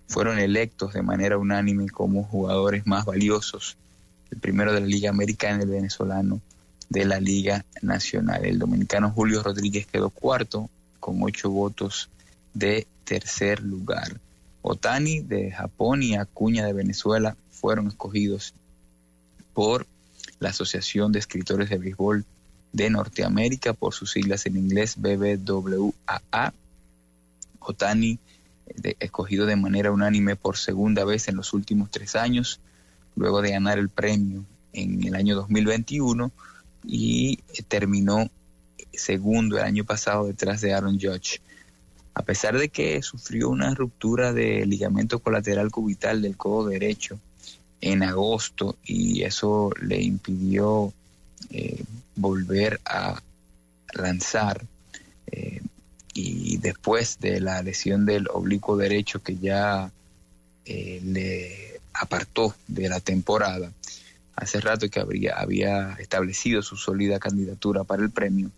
fueron 0.07 0.39
electos 0.39 0.93
de 0.93 1.01
manera 1.01 1.37
unánime 1.37 1.89
como 1.89 2.23
jugadores 2.23 2.85
más 2.85 3.05
valiosos. 3.05 3.77
El 4.31 4.39
primero 4.39 4.73
de 4.73 4.81
la 4.81 4.85
Liga 4.85 5.09
Americana, 5.09 5.63
el 5.63 5.69
venezolano 5.69 6.41
de 6.89 7.05
la 7.05 7.19
Liga 7.19 7.65
Nacional. 7.81 8.45
El 8.45 8.59
dominicano 8.59 9.11
Julio 9.11 9.41
Rodríguez 9.43 9.87
quedó 9.87 10.09
cuarto 10.09 10.69
con 10.99 11.21
ocho 11.21 11.49
votos 11.49 12.09
de 12.53 12.87
tercer 13.03 13.61
lugar. 13.61 14.19
Otani 14.61 15.19
de 15.19 15.51
Japón 15.51 16.01
y 16.01 16.15
Acuña 16.15 16.65
de 16.65 16.73
Venezuela 16.73 17.35
fueron 17.51 17.87
escogidos 17.87 18.53
por 19.53 19.85
la 20.39 20.49
Asociación 20.49 21.11
de 21.11 21.19
Escritores 21.19 21.69
de 21.69 21.77
Béisbol 21.77 22.25
de 22.73 22.89
Norteamérica, 22.89 23.73
por 23.73 23.93
sus 23.93 24.11
siglas 24.11 24.45
en 24.45 24.57
inglés 24.57 24.95
BBWAA. 24.97 26.53
Otani, 27.59 28.19
escogido 28.99 29.45
de 29.45 29.55
manera 29.55 29.91
unánime 29.91 30.35
por 30.35 30.57
segunda 30.57 31.05
vez 31.05 31.27
en 31.27 31.35
los 31.35 31.53
últimos 31.53 31.91
tres 31.91 32.15
años, 32.15 32.59
luego 33.15 33.41
de 33.41 33.51
ganar 33.51 33.79
el 33.79 33.89
premio 33.89 34.45
en 34.73 35.03
el 35.03 35.15
año 35.15 35.35
2021 35.35 36.31
y 36.83 37.37
terminó 37.67 38.29
segundo 38.93 39.57
el 39.57 39.63
año 39.63 39.83
pasado 39.85 40.27
detrás 40.27 40.61
de 40.61 40.73
Aaron 40.73 40.99
Judge. 40.99 41.41
A 42.13 42.23
pesar 42.23 42.57
de 42.57 42.69
que 42.69 43.01
sufrió 43.01 43.49
una 43.49 43.73
ruptura 43.73 44.31
de 44.31 44.65
ligamento 44.65 45.19
colateral 45.19 45.69
cubital 45.69 46.21
del 46.21 46.37
codo 46.37 46.69
derecho, 46.69 47.19
en 47.81 48.03
agosto 48.03 48.77
y 48.83 49.23
eso 49.23 49.71
le 49.81 50.01
impidió 50.01 50.93
eh, 51.49 51.83
volver 52.15 52.79
a 52.85 53.21
lanzar. 53.93 54.65
Eh, 55.27 55.61
y 56.17 56.57
después 56.57 57.19
de 57.19 57.41
la 57.41 57.61
lesión 57.61 58.05
del 58.05 58.29
oblicuo 58.29 58.77
derecho 58.77 59.21
que 59.21 59.37
ya 59.37 59.91
eh, 60.65 61.01
le 61.03 61.81
apartó 61.93 62.55
de 62.67 62.87
la 62.87 63.01
temporada, 63.01 63.71
hace 64.35 64.61
rato 64.61 64.89
que 64.89 65.01
habría, 65.01 65.35
había 65.35 65.93
establecido 65.99 66.61
su 66.61 66.77
sólida 66.77 67.19
candidatura 67.19 67.83
para 67.83 68.01
el 68.01 68.11
premio 68.11 68.49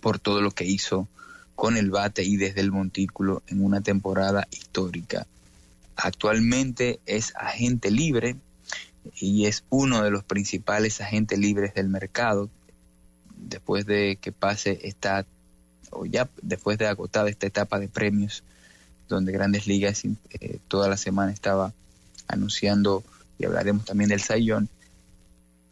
por 0.00 0.18
todo 0.18 0.40
lo 0.40 0.50
que 0.52 0.64
hizo 0.64 1.06
con 1.54 1.76
el 1.76 1.90
bate 1.90 2.24
y 2.24 2.38
desde 2.38 2.62
el 2.62 2.72
montículo 2.72 3.42
en 3.46 3.62
una 3.62 3.82
temporada 3.82 4.48
histórica. 4.50 5.26
Actualmente 5.96 6.98
es 7.04 7.34
agente 7.36 7.90
libre 7.90 8.36
y 9.20 9.44
es 9.44 9.64
uno 9.68 10.02
de 10.02 10.10
los 10.10 10.24
principales 10.24 11.02
agentes 11.02 11.38
libres 11.38 11.74
del 11.74 11.90
mercado 11.90 12.48
después 13.36 13.84
de 13.84 14.18
que 14.18 14.32
pase 14.32 14.80
esta 14.82 15.26
o 15.94 16.06
ya 16.06 16.28
después 16.42 16.78
de 16.78 16.86
agotada 16.86 17.28
esta 17.28 17.46
etapa 17.46 17.78
de 17.78 17.88
premios, 17.88 18.42
donde 19.08 19.32
Grandes 19.32 19.66
Ligas 19.66 20.04
eh, 20.04 20.58
toda 20.68 20.88
la 20.88 20.96
semana 20.96 21.32
estaba 21.32 21.72
anunciando, 22.28 23.02
y 23.38 23.46
hablaremos 23.46 23.84
también 23.84 24.10
del 24.10 24.20
Sayón, 24.20 24.68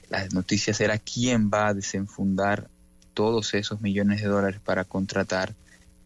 las 0.09 0.35
noticias 0.35 0.81
era 0.81 0.99
quién 0.99 1.51
va 1.53 1.69
a 1.69 1.75
desenfundar 1.75 2.69
todos 3.15 3.55
esos 3.55 3.81
millones 3.81 4.21
de 4.21 4.29
dólares 4.29 4.61
para 4.63 4.85
contratar 4.85 5.55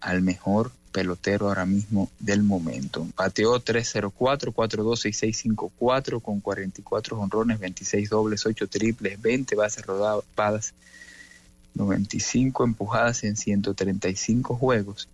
al 0.00 0.22
mejor 0.22 0.70
pelotero 0.92 1.48
ahora 1.48 1.66
mismo 1.66 2.10
del 2.18 2.42
momento. 2.42 3.06
Bateó 3.16 3.60
304, 3.60 4.52
426, 4.52 5.44
con 6.22 6.40
44 6.40 7.18
honrones, 7.20 7.58
26 7.58 8.08
dobles, 8.08 8.46
8 8.46 8.66
triples, 8.68 9.20
20 9.20 9.56
bases 9.56 9.84
rodadas, 9.84 10.74
95 11.76 12.64
empujadas 12.64 13.22
en 13.24 13.36
135 13.36 14.56
juegos 14.56 15.08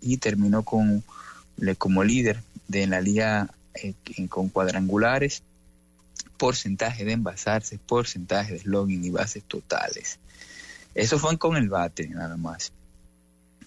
y 0.00 0.16
terminó 0.16 0.62
con, 0.62 1.02
como 1.78 2.04
líder 2.04 2.42
de 2.68 2.86
la 2.86 3.00
liga 3.00 3.48
eh, 3.74 3.94
con 4.28 4.48
cuadrangulares, 4.48 5.42
porcentaje 6.36 7.04
de 7.04 7.12
envasarse, 7.12 7.78
porcentaje 7.78 8.54
de 8.54 8.58
slogan 8.60 9.04
y 9.04 9.10
bases 9.10 9.44
totales. 9.44 10.18
Eso 10.94 11.18
fue 11.18 11.38
con 11.38 11.56
el 11.56 11.68
bate 11.68 12.08
nada 12.08 12.36
más. 12.36 12.72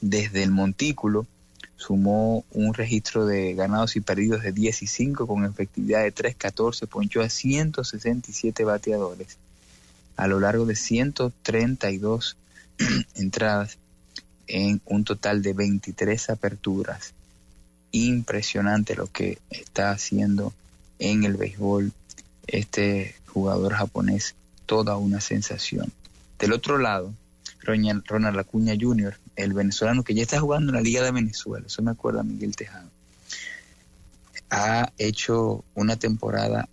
Desde 0.02 0.44
el 0.44 0.52
montículo 0.52 1.26
sumó 1.78 2.44
un 2.52 2.74
registro 2.74 3.26
de 3.26 3.54
ganados 3.54 3.96
y 3.96 4.02
perdidos 4.02 4.44
de 4.44 4.52
10 4.52 4.84
y 4.84 4.88
5 4.88 5.28
con 5.28 5.46
efectividad 5.46 6.04
de 6.04 6.14
3-14, 6.14 6.88
ponchó 6.88 7.22
a 7.22 7.30
167 7.30 8.64
bateadores 8.64 9.38
a 10.16 10.28
lo 10.28 10.40
largo 10.40 10.66
de 10.66 10.76
132 10.76 12.38
entradas 13.16 13.78
en 14.48 14.82
un 14.86 15.04
total 15.04 15.42
de 15.42 15.54
23 15.54 16.30
aperturas. 16.30 17.14
Impresionante 17.92 18.96
lo 18.96 19.08
que 19.08 19.40
está 19.50 19.92
haciendo 19.92 20.54
en 21.00 21.24
el 21.24 21.36
béisbol 21.36 21.92
este 22.48 23.16
jugador 23.28 23.74
japonés, 23.74 24.36
toda 24.66 24.98
una 24.98 25.22
sensación. 25.22 25.92
Del 26.40 26.54
otro 26.54 26.78
lado, 26.78 27.14
Ronald 27.62 28.40
Acuña 28.40 28.74
Jr., 28.80 29.18
el 29.36 29.54
venezolano 29.54 30.04
que 30.04 30.14
ya 30.14 30.22
está 30.22 30.40
jugando 30.40 30.72
en 30.72 30.76
la 30.76 30.82
Liga 30.82 31.04
de 31.04 31.12
Venezuela, 31.12 31.66
eso 31.66 31.82
me 31.82 31.92
acuerda 31.92 32.24
Miguel 32.24 32.56
Tejano, 32.56 32.90
ha 34.50 34.92
hecho 34.98 35.64
una 35.74 35.96
temporada 35.96 36.70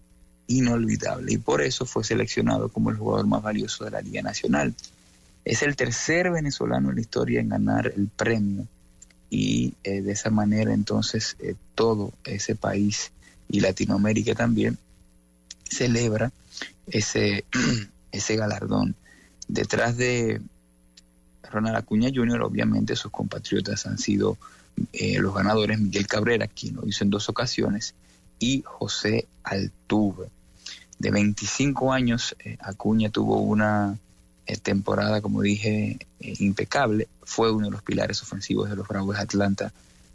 inolvidable 0.50 1.32
y 1.32 1.38
por 1.38 1.62
eso 1.62 1.86
fue 1.86 2.02
seleccionado 2.04 2.68
como 2.68 2.90
el 2.90 2.96
jugador 2.96 3.26
más 3.26 3.42
valioso 3.42 3.84
de 3.84 3.92
la 3.92 4.00
Liga 4.00 4.20
Nacional. 4.20 4.74
Es 5.44 5.62
el 5.62 5.76
tercer 5.76 6.30
venezolano 6.30 6.90
en 6.90 6.96
la 6.96 7.00
historia 7.00 7.40
en 7.40 7.48
ganar 7.48 7.92
el 7.96 8.08
premio 8.08 8.66
y 9.30 9.74
eh, 9.84 10.02
de 10.02 10.12
esa 10.12 10.30
manera 10.30 10.74
entonces 10.74 11.36
eh, 11.38 11.54
todo 11.74 12.12
ese 12.24 12.56
país 12.56 13.12
y 13.48 13.60
Latinoamérica 13.60 14.34
también 14.34 14.76
celebra 15.64 16.32
ese, 16.88 17.44
ese 18.12 18.36
galardón. 18.36 18.96
Detrás 19.46 19.96
de 19.96 20.40
Ronald 21.48 21.76
Acuña 21.76 22.10
Jr., 22.12 22.42
obviamente 22.42 22.96
sus 22.96 23.12
compatriotas 23.12 23.86
han 23.86 23.98
sido 23.98 24.36
eh, 24.92 25.18
los 25.18 25.34
ganadores 25.34 25.78
Miguel 25.78 26.06
Cabrera, 26.08 26.48
quien 26.48 26.76
lo 26.76 26.86
hizo 26.86 27.04
en 27.04 27.10
dos 27.10 27.28
ocasiones, 27.28 27.94
y 28.40 28.62
José 28.64 29.26
Altuve. 29.44 30.28
De 31.00 31.10
25 31.10 31.94
años, 31.94 32.36
eh, 32.44 32.58
Acuña 32.60 33.08
tuvo 33.08 33.40
una 33.40 33.98
eh, 34.46 34.58
temporada, 34.58 35.22
como 35.22 35.40
dije, 35.40 35.98
impecable. 36.20 37.08
Fue 37.22 37.50
uno 37.50 37.68
de 37.68 37.72
los 37.72 37.82
pilares 37.82 38.20
ofensivos 38.22 38.68
de 38.68 38.76
los 38.76 38.86
Bravos 38.86 39.16
de 39.16 39.22
Atlanta, 39.22 39.72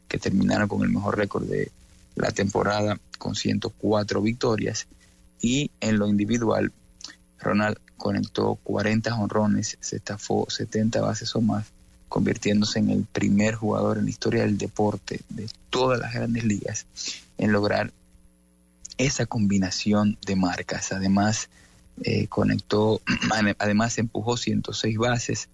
que 0.08 0.20
terminaron 0.20 0.68
con 0.68 0.84
el 0.84 0.90
mejor 0.90 1.18
récord 1.18 1.46
de 1.48 1.72
la 2.14 2.30
temporada, 2.30 3.00
con 3.18 3.34
104 3.34 4.22
victorias. 4.22 4.86
Y 5.42 5.72
en 5.82 5.98
lo 5.98 6.08
individual, 6.08 6.72
Ronald 7.40 7.80
conectó 7.98 8.54
40 8.64 9.16
honrones, 9.16 9.80
se 9.80 9.96
estafó 9.96 10.46
70 10.48 11.02
bases 11.02 11.36
o 11.36 11.42
más, 11.42 11.66
convirtiéndose 12.10 12.78
en 12.78 12.92
el 12.92 13.06
primer 13.06 13.56
jugador 13.56 13.98
en 13.98 14.04
la 14.04 14.12
historia 14.12 14.44
del 14.44 14.60
deporte 14.60 15.22
de 15.30 15.50
todas 15.72 16.00
las 16.00 16.14
grandes 16.14 16.44
ligas 16.44 16.86
en 17.40 17.52
lograr 17.52 17.92
esa 18.98 19.26
combinación 19.26 20.18
de 20.26 20.36
marcas. 20.36 20.92
Además, 20.92 21.50
eh, 22.04 22.28
conectó, 22.28 23.02
además 23.60 23.98
empujó 23.98 24.38
106 24.38 24.98
bases, 24.98 25.50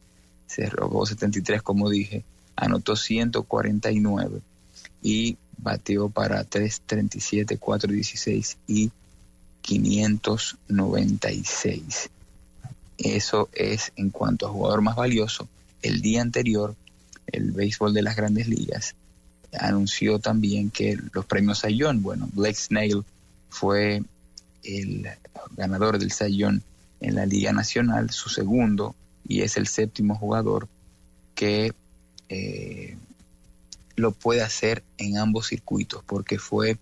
se 0.47 0.67
robó 0.67 1.05
73, 1.05 1.61
como 1.61 1.89
dije, 1.89 2.23
anotó 2.55 2.95
149 2.95 4.41
y 5.01 5.37
bateó 5.57 6.09
para 6.09 6.43
337, 6.43 7.57
416 7.57 8.57
y 8.67 8.91
596. 9.61 12.09
Eso 12.97 13.49
es 13.53 13.93
en 13.95 14.09
cuanto 14.09 14.47
a 14.47 14.51
jugador 14.51 14.81
más 14.81 14.95
valioso. 14.95 15.47
El 15.81 16.01
día 16.01 16.21
anterior, 16.21 16.75
el 17.27 17.51
béisbol 17.51 17.93
de 17.93 18.03
las 18.03 18.15
grandes 18.15 18.47
ligas 18.47 18.95
anunció 19.59 20.19
también 20.19 20.69
que 20.69 20.97
los 21.13 21.25
premios 21.25 21.59
Sayón, 21.59 22.01
bueno, 22.01 22.29
Blake 22.33 22.55
Snail 22.55 23.03
fue 23.52 24.02
el 24.64 25.08
ganador 25.56 25.99
del 25.99 26.12
Sayón 26.12 26.64
en 26.99 27.16
la 27.16 27.26
Liga 27.26 27.52
Nacional, 27.52 28.10
su 28.10 28.30
segundo, 28.30 28.95
y 29.28 29.41
es 29.41 29.58
el 29.58 29.68
séptimo 29.68 30.16
jugador 30.16 30.68
que 31.36 31.74
eh, 32.30 32.97
lo 33.95 34.12
puede 34.12 34.41
hacer 34.41 34.84
en 34.97 35.18
ambos 35.18 35.47
circuitos, 35.47 36.04
porque 36.06 36.39
fue 36.39 36.78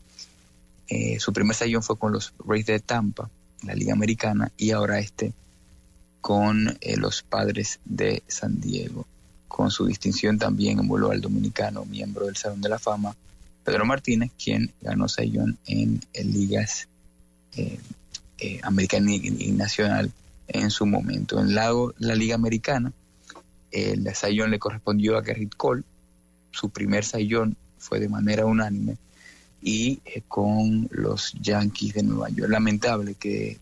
eh, 0.88 1.20
su 1.20 1.34
primer 1.34 1.56
Sayón 1.56 1.84
fue 1.84 1.98
con 1.98 2.14
los 2.14 2.34
Rays 2.46 2.66
de 2.66 2.80
Tampa, 2.80 3.30
la 3.64 3.74
Liga 3.74 3.94
Americana, 3.94 4.52
y 4.58 4.72
ahora 4.72 5.00
este 5.00 5.34
con 6.22 6.78
eh, 6.82 6.98
los 6.98 7.24
padres 7.24 7.80
de 7.86 8.24
San 8.28 8.60
Diego. 8.60 9.06
Con 9.48 9.72
su 9.72 9.86
distinción 9.86 10.38
también 10.38 10.80
envolvió 10.80 11.12
al 11.12 11.22
dominicano, 11.22 11.86
miembro 11.86 12.26
del 12.26 12.38
Salón 12.38 12.62
de 12.62 12.70
la 12.70 12.80
Fama, 12.80 13.16
Pedro 13.70 13.86
Martínez, 13.86 14.32
quien 14.44 14.74
ganó 14.82 15.08
Sayón 15.08 15.60
en, 15.68 16.02
ligas 16.24 16.88
eh, 17.56 17.78
eh, 18.40 18.60
americana 18.64 19.14
y, 19.14 19.52
nacional 19.52 20.12
en 20.48 20.72
su 20.72 20.88
momento. 20.88 21.40
En 21.40 21.54
la, 21.54 21.72
la 22.00 22.16
Liga 22.16 22.34
Americana, 22.34 22.92
el 23.70 24.12
Sayón 24.16 24.50
le 24.50 24.58
correspondió 24.58 25.20
a 25.20 25.24
Gerrit 25.24 25.54
Cole, 25.56 25.84
su 26.50 26.72
primer 26.72 27.06
Sayón 27.06 27.58
fue 27.78 28.00
de 28.00 28.10
manera 28.10 28.48
unánime, 28.48 28.98
y 29.62 30.02
con 30.28 30.90
los 30.90 31.34
Yankees 31.40 31.94
de 31.94 32.02
Nueva 32.02 32.30
York. 32.30 32.50
Lamentable 32.50 33.14
que 33.14 33.60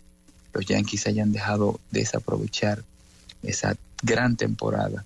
los 0.54 0.66
Yankees 0.66 1.06
hayan 1.08 1.34
dejado 1.34 1.82
desaprovechar 1.92 2.82
esa 3.44 3.76
gran 4.02 4.38
temporada 4.38 5.04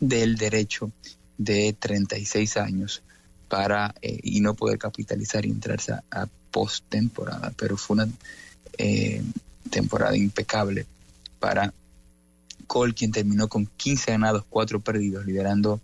del 0.00 0.34
derecho 0.34 0.90
de 1.38 1.72
36 1.78 2.56
años 2.56 3.00
para 3.52 3.94
eh, 4.00 4.18
y 4.22 4.40
no 4.40 4.54
poder 4.54 4.78
capitalizar 4.78 5.44
y 5.44 5.50
entrarse 5.50 5.92
a, 5.92 6.26
postemporada, 6.50 7.52
pero 7.54 7.76
fue 7.76 7.96
una 7.96 8.08
eh, 8.78 9.22
temporada 9.68 10.16
impecable 10.16 10.86
para 11.38 11.74
Cole, 12.66 12.94
quien 12.94 13.12
terminó 13.12 13.48
con 13.48 13.68
15 13.76 14.12
ganados, 14.12 14.46
4 14.48 14.80
perdidos, 14.80 15.26
liderando 15.26 15.82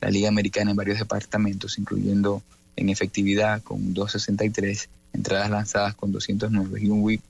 la 0.00 0.08
Liga 0.08 0.30
Americana 0.30 0.70
en 0.70 0.76
varios 0.78 0.98
departamentos, 0.98 1.78
incluyendo 1.78 2.42
en 2.76 2.88
efectividad 2.88 3.62
con 3.62 3.92
263, 3.92 4.88
entradas 5.12 5.50
lanzadas 5.50 5.94
con 5.94 6.12
209 6.12 6.80
y 6.80 6.88
un 6.88 7.02
whip 7.02 7.20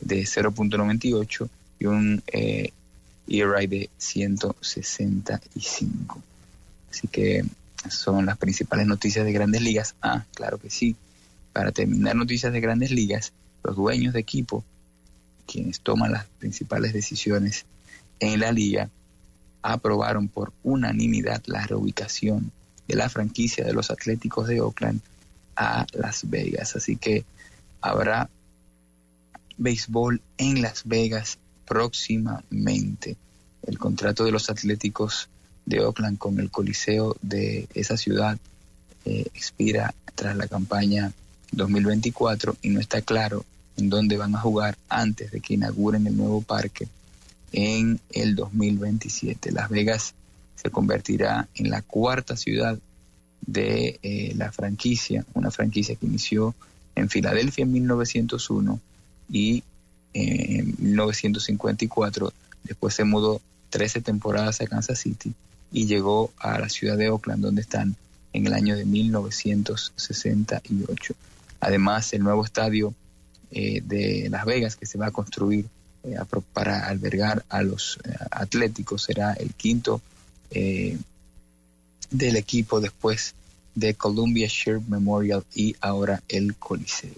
de 0.00 0.22
0.98 0.22 1.46
y 1.78 1.84
un 1.84 2.22
eh, 2.32 2.72
ERI 3.28 3.66
de 3.66 3.90
165. 3.98 6.22
Así 6.90 7.06
que 7.08 7.44
son 7.88 8.26
las 8.26 8.36
principales 8.36 8.86
noticias 8.86 9.24
de 9.24 9.32
grandes 9.32 9.62
ligas. 9.62 9.94
Ah, 10.02 10.24
claro 10.34 10.58
que 10.58 10.70
sí. 10.70 10.96
Para 11.52 11.72
terminar 11.72 12.16
noticias 12.16 12.52
de 12.52 12.60
grandes 12.60 12.90
ligas, 12.90 13.32
los 13.64 13.76
dueños 13.76 14.12
de 14.12 14.20
equipo, 14.20 14.64
quienes 15.46 15.80
toman 15.80 16.12
las 16.12 16.26
principales 16.38 16.92
decisiones 16.92 17.66
en 18.20 18.40
la 18.40 18.52
liga, 18.52 18.90
aprobaron 19.62 20.28
por 20.28 20.52
unanimidad 20.62 21.42
la 21.46 21.66
reubicación 21.66 22.52
de 22.86 22.96
la 22.96 23.08
franquicia 23.08 23.64
de 23.64 23.72
los 23.72 23.90
Atléticos 23.90 24.46
de 24.48 24.60
Oakland 24.60 25.00
a 25.56 25.86
Las 25.92 26.28
Vegas. 26.28 26.76
Así 26.76 26.96
que 26.96 27.24
habrá 27.80 28.28
béisbol 29.56 30.20
en 30.38 30.62
Las 30.62 30.82
Vegas 30.86 31.38
próximamente. 31.66 33.16
El 33.62 33.78
contrato 33.78 34.24
de 34.24 34.32
los 34.32 34.50
Atléticos 34.50 35.28
de 35.66 35.80
Oakland 35.80 36.18
con 36.18 36.40
el 36.40 36.50
Coliseo 36.50 37.16
de 37.22 37.68
esa 37.74 37.96
ciudad 37.96 38.38
eh, 39.04 39.26
expira 39.34 39.94
tras 40.14 40.36
la 40.36 40.46
campaña 40.46 41.12
2024 41.52 42.56
y 42.62 42.68
no 42.70 42.80
está 42.80 43.00
claro 43.00 43.44
en 43.76 43.88
dónde 43.88 44.16
van 44.16 44.34
a 44.34 44.40
jugar 44.40 44.76
antes 44.88 45.30
de 45.30 45.40
que 45.40 45.54
inauguren 45.54 46.06
el 46.06 46.16
nuevo 46.16 46.42
parque 46.42 46.88
en 47.52 48.00
el 48.12 48.34
2027. 48.34 49.52
Las 49.52 49.70
Vegas 49.70 50.14
se 50.56 50.70
convertirá 50.70 51.48
en 51.54 51.70
la 51.70 51.82
cuarta 51.82 52.36
ciudad 52.36 52.78
de 53.46 53.98
eh, 54.02 54.34
la 54.36 54.52
franquicia, 54.52 55.24
una 55.34 55.50
franquicia 55.50 55.94
que 55.94 56.06
inició 56.06 56.54
en 56.94 57.08
Filadelfia 57.08 57.62
en 57.62 57.72
1901 57.72 58.80
y 59.30 59.64
eh, 60.12 60.58
en 60.58 60.74
1954 60.78 62.32
después 62.64 62.94
se 62.94 63.04
mudó 63.04 63.40
13 63.70 64.02
temporadas 64.02 64.60
a 64.60 64.66
Kansas 64.66 64.98
City 64.98 65.32
y 65.72 65.86
llegó 65.86 66.32
a 66.38 66.58
la 66.58 66.68
ciudad 66.68 66.96
de 66.96 67.10
Oakland 67.10 67.42
donde 67.42 67.62
están 67.62 67.96
en 68.32 68.46
el 68.46 68.54
año 68.54 68.76
de 68.76 68.84
1968. 68.84 71.14
Además, 71.60 72.12
el 72.12 72.22
nuevo 72.22 72.44
estadio 72.44 72.94
eh, 73.50 73.80
de 73.84 74.28
Las 74.30 74.44
Vegas 74.44 74.76
que 74.76 74.86
se 74.86 74.98
va 74.98 75.06
a 75.06 75.10
construir 75.10 75.66
para 76.54 76.86
albergar 76.86 77.44
a 77.50 77.62
los 77.62 77.98
atléticos 78.30 79.02
será 79.02 79.34
el 79.34 79.52
quinto 79.52 80.00
del 80.50 82.36
equipo 82.36 82.80
después 82.80 83.34
de 83.74 83.94
Columbia 83.94 84.48
Share 84.48 84.80
Memorial 84.80 85.44
y 85.54 85.76
ahora 85.80 86.22
el 86.28 86.56
Coliseo. 86.56 87.14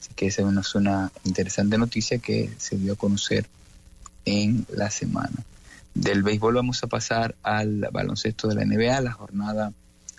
Así 0.00 0.10
que 0.14 0.26
esa 0.26 0.42
es 0.42 0.74
una 0.74 1.12
interesante 1.24 1.78
noticia 1.78 2.18
que 2.18 2.50
se 2.58 2.76
dio 2.76 2.94
a 2.94 2.96
conocer 2.96 3.46
en 4.24 4.66
la 4.70 4.90
semana. 4.90 5.44
Del 5.94 6.22
béisbol 6.22 6.54
vamos 6.54 6.82
a 6.82 6.86
pasar 6.86 7.34
al 7.42 7.88
baloncesto 7.92 8.48
de 8.48 8.54
la 8.54 8.64
NBA, 8.64 9.00
la 9.00 9.12
jornada 9.12 9.72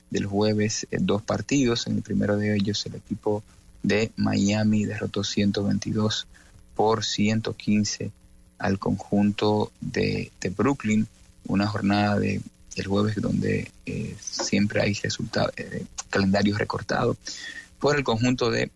del 0.10 0.26
jueves, 0.26 0.88
eh, 0.92 0.98
dos 1.02 1.22
partidos. 1.22 1.88
En 1.88 1.98
el 1.98 2.02
primero 2.04 2.38
de 2.38 2.56
ellos 2.56 2.86
el 2.86 2.96
equipo 2.96 3.44
de 3.82 4.12
Miami 4.16 4.86
derrotó 4.86 5.24
122 5.24 6.28
por 6.76 7.04
115 7.04 8.12
al 8.60 8.80
conjunto 8.80 9.72
de, 9.82 10.32
de 10.40 10.50
Brooklyn, 10.50 11.08
una 11.48 11.68
jornada 11.68 12.20
de 12.20 12.42
el 12.76 12.88
jueves 12.88 13.16
donde 13.22 13.72
eh, 13.86 14.16
siempre 14.20 14.82
hay 14.82 14.94
resultados, 14.94 15.52
eh, 15.58 15.86
calendarios 16.10 16.58
recortados. 16.58 17.18
Por 17.80 17.98
el 17.98 18.04
conjunto 18.04 18.50
de 18.50 18.72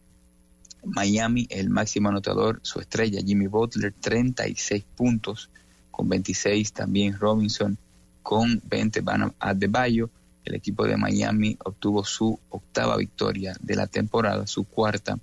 Miami, 0.84 1.48
el 1.50 1.70
máximo 1.70 2.10
anotador, 2.10 2.60
su 2.62 2.80
estrella 2.80 3.22
Jimmy 3.26 3.48
Butler, 3.48 3.94
36 4.00 4.84
puntos, 4.96 5.50
con 5.98 6.10
26 6.10 6.74
también 6.74 7.18
Robinson, 7.18 7.76
con 8.22 8.62
20 8.70 9.02
Van 9.02 9.34
Adebayo. 9.40 10.12
El 10.46 10.54
equipo 10.54 10.86
de 10.86 10.96
Miami 10.96 11.58
obtuvo 11.66 12.06
su 12.06 12.40
octava 12.52 12.96
victoria 12.98 13.58
de 13.60 13.76
la 13.76 13.88
temporada, 13.88 14.46
su 14.46 14.66
cuarta, 14.66 15.18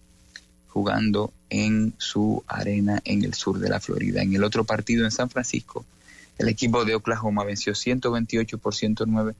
jugando 0.66 1.32
en 1.48 1.94
su 1.96 2.42
arena 2.48 3.00
en 3.04 3.22
el 3.22 3.34
sur 3.34 3.60
de 3.60 3.68
la 3.68 3.78
Florida. 3.78 4.20
En 4.20 4.34
el 4.34 4.42
otro 4.42 4.64
partido 4.64 5.04
en 5.04 5.12
San 5.12 5.30
Francisco, 5.30 5.84
el 6.38 6.48
equipo 6.48 6.84
de 6.84 6.96
Oklahoma 6.96 7.44
venció 7.44 7.76
128 7.76 8.58
por 8.58 8.74
109 8.74 9.32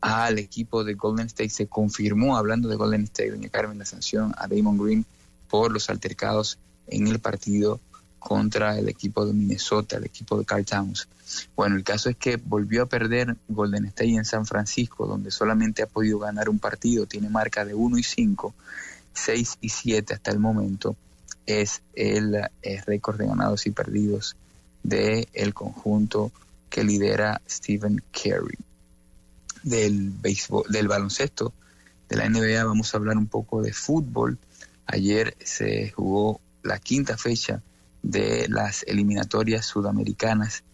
al 0.00 0.38
equipo 0.38 0.84
de 0.84 0.94
Golden 0.94 1.26
State. 1.26 1.50
Se 1.50 1.66
confirmó, 1.66 2.38
hablando 2.38 2.70
de 2.70 2.76
Golden 2.76 3.04
State, 3.04 3.30
doña 3.30 3.50
Carmen, 3.50 3.78
la 3.78 3.84
sanción 3.84 4.34
a 4.38 4.48
Damon 4.48 4.78
Green 4.78 5.04
por 5.50 5.70
los 5.70 5.90
altercados 5.90 6.56
en 6.86 7.08
el 7.08 7.18
partido 7.18 7.78
contra 8.22 8.78
el 8.78 8.88
equipo 8.88 9.26
de 9.26 9.32
Minnesota, 9.32 9.96
el 9.96 10.04
equipo 10.04 10.38
de 10.38 10.44
Carl 10.44 10.64
Towns. 10.64 11.08
Bueno, 11.56 11.76
el 11.76 11.84
caso 11.84 12.08
es 12.08 12.16
que 12.16 12.36
volvió 12.36 12.82
a 12.82 12.86
perder 12.86 13.36
Golden 13.48 13.86
State 13.86 14.14
en 14.14 14.24
San 14.24 14.46
Francisco, 14.46 15.06
donde 15.06 15.30
solamente 15.30 15.82
ha 15.82 15.86
podido 15.86 16.18
ganar 16.18 16.48
un 16.48 16.58
partido, 16.58 17.06
tiene 17.06 17.28
marca 17.28 17.64
de 17.64 17.74
1 17.74 17.98
y 17.98 18.02
5, 18.02 18.54
6 19.12 19.58
y 19.60 19.68
7 19.68 20.14
hasta 20.14 20.30
el 20.30 20.38
momento, 20.38 20.96
es 21.46 21.82
el 21.94 22.36
eh, 22.62 22.80
récord 22.86 23.18
de 23.18 23.26
ganados 23.26 23.66
y 23.66 23.70
perdidos 23.72 24.36
del 24.82 25.26
el 25.32 25.52
conjunto 25.52 26.30
que 26.70 26.84
lidera 26.84 27.40
Stephen 27.48 28.02
Carey. 28.12 28.58
Del 29.62 30.10
béisbol, 30.10 30.64
del 30.68 30.88
baloncesto 30.88 31.52
de 32.08 32.16
la 32.16 32.28
NBA 32.28 32.64
vamos 32.64 32.92
a 32.92 32.98
hablar 32.98 33.16
un 33.16 33.26
poco 33.26 33.62
de 33.62 33.72
fútbol. 33.72 34.38
Ayer 34.86 35.36
se 35.42 35.90
jugó 35.90 36.40
la 36.62 36.78
quinta 36.78 37.16
fecha 37.16 37.62
de 38.02 38.48
las 38.48 38.84
eliminatorias 38.84 39.66
sudamericanas 39.66 40.64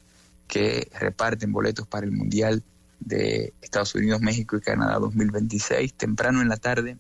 que 0.46 0.90
reparten 0.98 1.52
boletos 1.52 1.86
para 1.86 2.06
el 2.06 2.12
Mundial 2.12 2.62
de 3.00 3.52
Estados 3.60 3.94
Unidos, 3.94 4.20
México 4.20 4.56
y 4.56 4.60
Canadá 4.60 4.98
2026. 4.98 5.94
Temprano 5.94 6.40
en 6.42 6.48
la 6.48 6.56
tarde, 6.56 6.96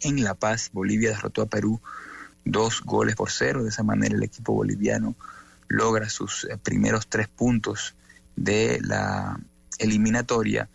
en 0.00 0.22
La 0.24 0.34
Paz, 0.34 0.70
Bolivia 0.72 1.10
derrotó 1.10 1.42
a 1.42 1.46
Perú 1.46 1.80
dos 2.44 2.82
goles 2.82 3.14
por 3.14 3.30
cero. 3.30 3.62
De 3.62 3.70
esa 3.70 3.84
manera 3.84 4.14
el 4.14 4.22
equipo 4.22 4.52
boliviano 4.52 5.14
logra 5.68 6.08
sus 6.08 6.44
eh, 6.44 6.58
primeros 6.62 7.06
tres 7.06 7.28
puntos 7.28 7.94
de 8.36 8.80
la 8.82 9.38
eliminatoria 9.78 10.68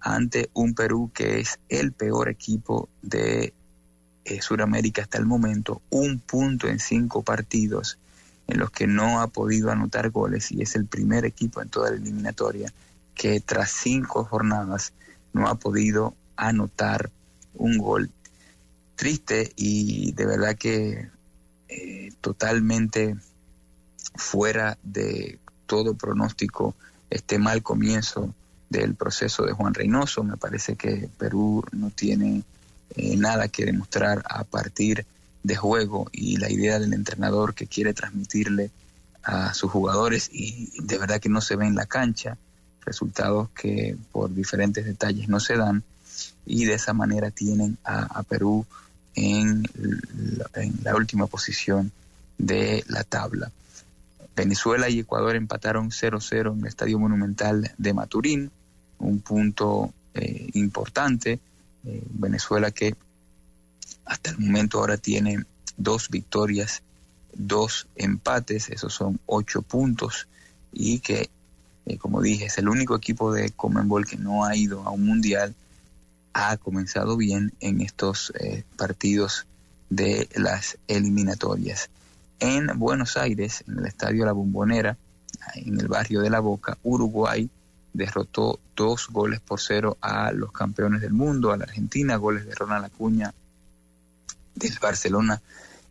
ante 0.00 0.50
un 0.54 0.74
Perú 0.74 1.10
que 1.12 1.40
es 1.40 1.58
el 1.68 1.92
peor 1.92 2.28
equipo 2.28 2.88
de 3.02 3.52
eh, 4.24 4.42
Sudamérica 4.42 5.02
hasta 5.02 5.18
el 5.18 5.26
momento, 5.26 5.82
un 5.90 6.18
punto 6.18 6.68
en 6.68 6.78
cinco 6.78 7.22
partidos 7.22 7.98
en 8.46 8.58
los 8.58 8.70
que 8.70 8.86
no 8.86 9.20
ha 9.20 9.28
podido 9.28 9.70
anotar 9.70 10.10
goles 10.10 10.50
y 10.52 10.62
es 10.62 10.74
el 10.74 10.86
primer 10.86 11.24
equipo 11.24 11.62
en 11.62 11.68
toda 11.68 11.90
la 11.90 11.96
eliminatoria 11.96 12.72
que 13.14 13.40
tras 13.40 13.70
cinco 13.70 14.24
jornadas 14.24 14.92
no 15.32 15.46
ha 15.46 15.54
podido 15.54 16.14
anotar 16.36 17.10
un 17.54 17.78
gol. 17.78 18.10
Triste 18.96 19.52
y 19.56 20.12
de 20.12 20.26
verdad 20.26 20.56
que 20.56 21.08
eh, 21.68 22.12
totalmente 22.20 23.16
fuera 24.16 24.76
de 24.82 25.38
todo 25.66 25.94
pronóstico 25.94 26.74
este 27.08 27.38
mal 27.38 27.62
comienzo 27.62 28.34
del 28.68 28.94
proceso 28.94 29.44
de 29.44 29.52
Juan 29.52 29.74
Reynoso. 29.74 30.24
Me 30.24 30.36
parece 30.36 30.76
que 30.76 31.08
Perú 31.18 31.64
no 31.72 31.90
tiene 31.90 32.42
eh, 32.96 33.16
nada 33.16 33.48
que 33.48 33.64
demostrar 33.64 34.22
a 34.28 34.44
partir 34.44 35.06
de 35.42 35.56
juego 35.56 36.08
y 36.12 36.36
la 36.36 36.50
idea 36.50 36.78
del 36.78 36.92
entrenador 36.92 37.54
que 37.54 37.66
quiere 37.66 37.94
transmitirle 37.94 38.70
a 39.22 39.54
sus 39.54 39.70
jugadores 39.70 40.30
y 40.32 40.70
de 40.82 40.98
verdad 40.98 41.20
que 41.20 41.28
no 41.28 41.40
se 41.40 41.56
ve 41.56 41.66
en 41.66 41.74
la 41.74 41.86
cancha, 41.86 42.36
resultados 42.84 43.50
que 43.50 43.96
por 44.12 44.32
diferentes 44.32 44.84
detalles 44.84 45.28
no 45.28 45.40
se 45.40 45.56
dan 45.56 45.82
y 46.46 46.64
de 46.64 46.74
esa 46.74 46.92
manera 46.92 47.30
tienen 47.30 47.78
a, 47.84 48.22
Perú 48.22 48.66
en 49.14 49.62
la 50.82 50.96
última 50.96 51.26
posición 51.26 51.92
de 52.38 52.84
la 52.88 53.04
tabla. 53.04 53.50
Venezuela 54.36 54.88
y 54.88 55.00
Ecuador 55.00 55.36
empataron 55.36 55.90
0-0 55.90 56.52
en 56.52 56.60
el 56.60 56.66
Estadio 56.66 56.98
Monumental 56.98 57.72
de 57.76 57.92
Maturín, 57.92 58.50
un 58.98 59.20
punto 59.20 59.92
eh, 60.14 60.48
importante. 60.54 61.40
Eh, 61.84 62.02
Venezuela 62.10 62.70
que 62.70 62.94
hasta 64.04 64.30
el 64.30 64.38
momento 64.38 64.78
ahora 64.78 64.96
tiene 64.96 65.44
dos 65.76 66.08
victorias, 66.10 66.82
dos 67.32 67.86
empates, 67.96 68.68
esos 68.70 68.92
son 68.92 69.20
ocho 69.26 69.62
puntos, 69.62 70.28
y 70.72 71.00
que, 71.00 71.30
eh, 71.86 71.98
como 71.98 72.20
dije, 72.20 72.46
es 72.46 72.58
el 72.58 72.68
único 72.68 72.96
equipo 72.96 73.32
de 73.32 73.50
Comenbol 73.50 74.06
que 74.06 74.16
no 74.16 74.44
ha 74.44 74.56
ido 74.56 74.82
a 74.82 74.90
un 74.90 75.06
mundial, 75.06 75.54
ha 76.32 76.56
comenzado 76.58 77.16
bien 77.16 77.52
en 77.60 77.80
estos 77.80 78.32
partidos 78.76 79.46
de 79.88 80.28
las 80.36 80.78
eliminatorias. 80.86 81.90
En 82.38 82.78
Buenos 82.78 83.16
Aires, 83.16 83.64
en 83.66 83.78
el 83.80 83.86
Estadio 83.86 84.24
La 84.24 84.32
Bombonera, 84.32 84.96
en 85.54 85.80
el 85.80 85.88
barrio 85.88 86.20
de 86.20 86.30
La 86.30 86.40
Boca, 86.40 86.78
Uruguay 86.82 87.50
derrotó 87.92 88.60
dos 88.76 89.08
goles 89.10 89.40
por 89.40 89.60
cero 89.60 89.98
a 90.00 90.32
los 90.32 90.52
campeones 90.52 91.00
del 91.00 91.12
mundo, 91.12 91.52
a 91.52 91.56
la 91.56 91.64
Argentina, 91.64 92.16
goles 92.16 92.46
de 92.46 92.54
Ronald 92.54 92.84
Acuña 92.84 93.34
del 94.54 94.78
Barcelona 94.80 95.40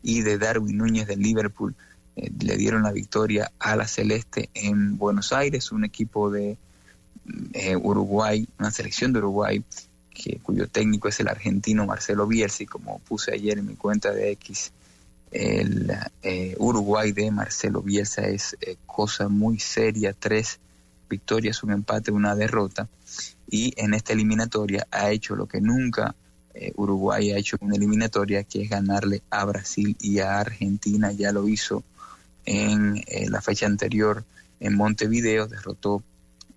y 0.02 0.22
de 0.22 0.38
Darwin 0.38 0.78
Núñez 0.78 1.08
del 1.08 1.20
Liverpool. 1.20 1.76
Eh, 2.16 2.32
le 2.40 2.58
dieron 2.58 2.84
la 2.84 2.92
victoria 2.92 3.52
a 3.60 3.76
la 3.76 3.88
Celeste 3.88 4.50
en 4.54 4.98
Buenos 4.98 5.34
Aires, 5.34 5.72
un 5.72 5.84
equipo 5.84 6.30
de 6.30 6.58
eh, 7.54 7.76
Uruguay, 7.76 8.48
una 8.60 8.72
selección 8.72 9.14
de 9.14 9.20
Uruguay, 9.20 9.64
que, 10.14 10.40
cuyo 10.40 10.68
técnico 10.68 11.08
es 11.08 11.20
el 11.20 11.28
argentino 11.28 11.86
Marcelo 11.86 12.28
Bielsi, 12.28 12.66
como 12.66 13.00
puse 13.00 13.34
ayer 13.34 13.58
en 13.60 13.68
mi 13.68 13.76
cuenta 13.76 14.12
de 14.12 14.32
X 14.32 14.72
el 15.32 15.92
eh, 16.24 16.56
Uruguay 16.58 17.12
de 17.12 17.32
Marcelo 17.32 17.82
Bielsa 17.82 18.24
es 18.24 18.58
eh, 18.62 18.78
cosa 18.86 19.30
muy 19.30 19.60
seria, 19.60 20.14
tres 20.14 20.60
victorias, 21.10 21.64
un 21.64 21.72
empate, 21.72 22.12
una 22.12 22.36
derrota, 22.36 22.88
y 23.50 23.74
en 23.78 23.94
esta 23.94 24.14
eliminatoria 24.14 24.88
ha 24.92 25.12
hecho 25.12 25.36
lo 25.36 25.48
que 25.48 25.60
nunca 25.60 26.16
eh, 26.54 26.72
Uruguay 26.76 27.32
ha 27.32 27.38
hecho 27.38 27.58
en 27.60 27.68
una 27.68 27.76
eliminatoria, 27.76 28.44
que 28.44 28.64
es 28.64 28.70
ganarle 28.70 29.22
a 29.30 29.46
Brasil 29.46 29.96
y 30.00 30.20
a 30.20 30.40
Argentina, 30.40 31.12
ya 31.12 31.32
lo 31.32 31.48
hizo 31.48 31.84
en 32.46 33.04
la 33.30 33.42
fecha 33.42 33.66
anterior 33.66 34.24
en 34.60 34.76
Montevideo, 34.76 35.48
derrotó 35.48 36.04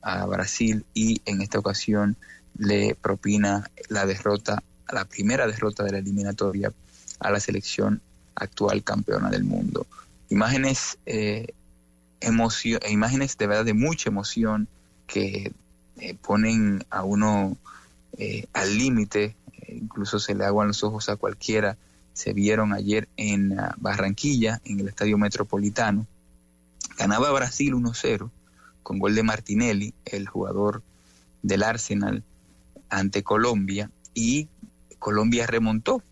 a 0.00 0.26
Brasil 0.26 0.84
y 0.94 1.20
en 1.24 1.40
esta 1.40 1.58
ocasión 1.58 2.16
le 2.58 2.94
propina 2.94 3.70
la 3.88 4.04
derrota, 4.06 4.62
la 4.92 5.04
primera 5.04 5.46
derrota 5.46 5.84
de 5.84 5.92
la 5.92 5.98
eliminatoria 5.98 6.72
a 7.20 7.30
la 7.30 7.40
selección 7.40 8.00
actual 8.34 8.82
campeona 8.82 9.30
del 9.30 9.44
mundo. 9.44 9.86
Imágenes, 10.28 10.98
eh, 11.06 11.54
imágenes 12.88 13.36
de 13.36 13.46
verdad 13.46 13.64
de 13.64 13.74
mucha 13.74 14.10
emoción 14.10 14.68
que 15.06 15.52
eh, 15.96 16.14
ponen 16.14 16.84
a 16.90 17.04
uno 17.04 17.56
eh, 18.18 18.46
al 18.52 18.76
límite, 18.76 19.36
incluso 19.68 20.18
se 20.18 20.34
le 20.34 20.44
aguan 20.44 20.68
los 20.68 20.84
ojos 20.84 21.08
a 21.08 21.16
cualquiera, 21.16 21.76
se 22.12 22.32
vieron 22.32 22.72
ayer 22.72 23.08
en 23.16 23.58
ah, 23.58 23.74
Barranquilla, 23.78 24.60
en 24.64 24.80
el 24.80 24.88
Estadio 24.88 25.18
Metropolitano. 25.18 26.06
Ganaba 26.98 27.30
Brasil 27.32 27.72
1-0 27.74 28.30
con 28.82 28.98
gol 28.98 29.14
de 29.14 29.22
Martinelli, 29.22 29.94
el 30.04 30.26
jugador 30.26 30.82
del 31.42 31.62
Arsenal, 31.62 32.22
ante 32.90 33.22
Colombia, 33.22 33.90
y 34.14 34.48
Colombia 34.98 35.46
remontó, 35.46 36.02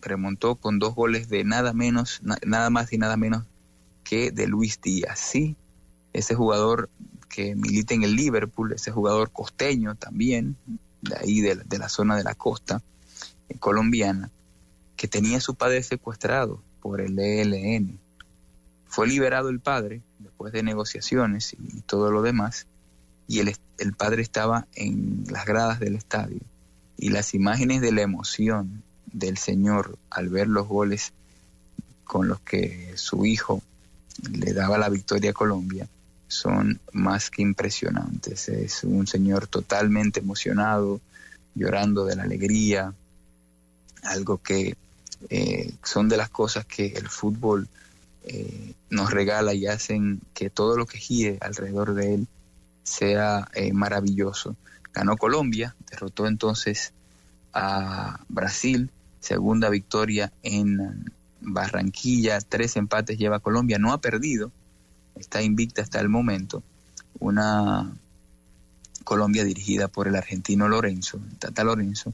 remontó 0.00 0.56
con 0.56 0.78
dos 0.78 0.94
goles 0.94 1.28
de 1.28 1.44
nada 1.44 1.72
menos, 1.72 2.20
nada 2.22 2.70
más 2.70 2.92
y 2.92 2.98
nada 2.98 3.16
menos 3.16 3.44
de 4.14 4.46
Luis 4.46 4.80
Díaz. 4.80 5.18
Sí, 5.18 5.56
ese 6.12 6.34
jugador 6.34 6.88
que 7.28 7.56
milita 7.56 7.94
en 7.94 8.04
el 8.04 8.14
Liverpool, 8.14 8.72
ese 8.72 8.92
jugador 8.92 9.30
costeño 9.32 9.96
también, 9.96 10.56
de 11.02 11.16
ahí 11.16 11.40
de, 11.40 11.78
la 11.78 11.88
zona 11.88 12.16
de 12.16 12.22
la 12.22 12.34
costa 12.34 12.80
eh, 13.48 13.58
colombiana, 13.58 14.30
que 14.96 15.08
tenía 15.08 15.38
a 15.38 15.40
su 15.40 15.56
padre 15.56 15.82
secuestrado 15.82 16.62
por 16.80 17.00
el 17.00 17.18
ELN. 17.18 17.98
Fue 18.86 19.08
liberado 19.08 19.48
el 19.48 19.58
padre 19.58 20.02
después 20.20 20.52
de 20.52 20.62
negociaciones 20.62 21.54
y 21.54 21.80
todo 21.82 22.12
lo 22.12 22.22
demás, 22.22 22.68
y 23.26 23.40
el, 23.40 23.56
el 23.78 23.94
padre 23.94 24.22
estaba 24.22 24.68
en 24.74 25.24
las 25.30 25.44
gradas 25.44 25.80
del 25.80 25.96
estadio. 25.96 26.40
Y 26.96 27.08
las 27.08 27.34
imágenes 27.34 27.80
de 27.80 27.90
la 27.90 28.02
emoción 28.02 28.84
del 29.12 29.38
Señor 29.38 29.98
al 30.10 30.28
ver 30.28 30.46
los 30.46 30.68
goles 30.68 31.12
con 32.04 32.28
los 32.28 32.40
que 32.40 32.92
su 32.96 33.26
hijo 33.26 33.60
le 34.30 34.52
daba 34.52 34.78
la 34.78 34.88
victoria 34.88 35.30
a 35.30 35.34
Colombia 35.34 35.88
son 36.28 36.80
más 36.92 37.30
que 37.30 37.42
impresionantes. 37.42 38.48
Es 38.48 38.84
un 38.84 39.06
señor 39.06 39.46
totalmente 39.46 40.20
emocionado, 40.20 41.00
llorando 41.54 42.04
de 42.04 42.16
la 42.16 42.24
alegría, 42.24 42.92
algo 44.02 44.38
que 44.38 44.76
eh, 45.30 45.72
son 45.82 46.08
de 46.08 46.16
las 46.16 46.28
cosas 46.28 46.66
que 46.66 46.86
el 46.86 47.08
fútbol 47.08 47.68
eh, 48.24 48.74
nos 48.90 49.10
regala 49.10 49.54
y 49.54 49.66
hacen 49.66 50.20
que 50.34 50.50
todo 50.50 50.76
lo 50.76 50.86
que 50.86 50.98
gire 50.98 51.38
alrededor 51.40 51.94
de 51.94 52.14
él 52.14 52.28
sea 52.82 53.48
eh, 53.54 53.72
maravilloso. 53.72 54.56
Ganó 54.92 55.16
Colombia, 55.16 55.74
derrotó 55.90 56.26
entonces 56.26 56.92
a 57.52 58.20
Brasil, 58.28 58.90
segunda 59.20 59.68
victoria 59.70 60.32
en 60.42 61.12
Barranquilla, 61.44 62.40
tres 62.40 62.76
empates 62.76 63.18
lleva 63.18 63.40
Colombia, 63.40 63.78
no 63.78 63.92
ha 63.92 64.00
perdido, 64.00 64.50
está 65.16 65.42
invicta 65.42 65.82
hasta 65.82 66.00
el 66.00 66.08
momento. 66.08 66.62
Una 67.18 67.92
Colombia 69.04 69.44
dirigida 69.44 69.88
por 69.88 70.08
el 70.08 70.16
argentino 70.16 70.68
Lorenzo, 70.68 71.20
Tata 71.38 71.64
Lorenzo, 71.64 72.12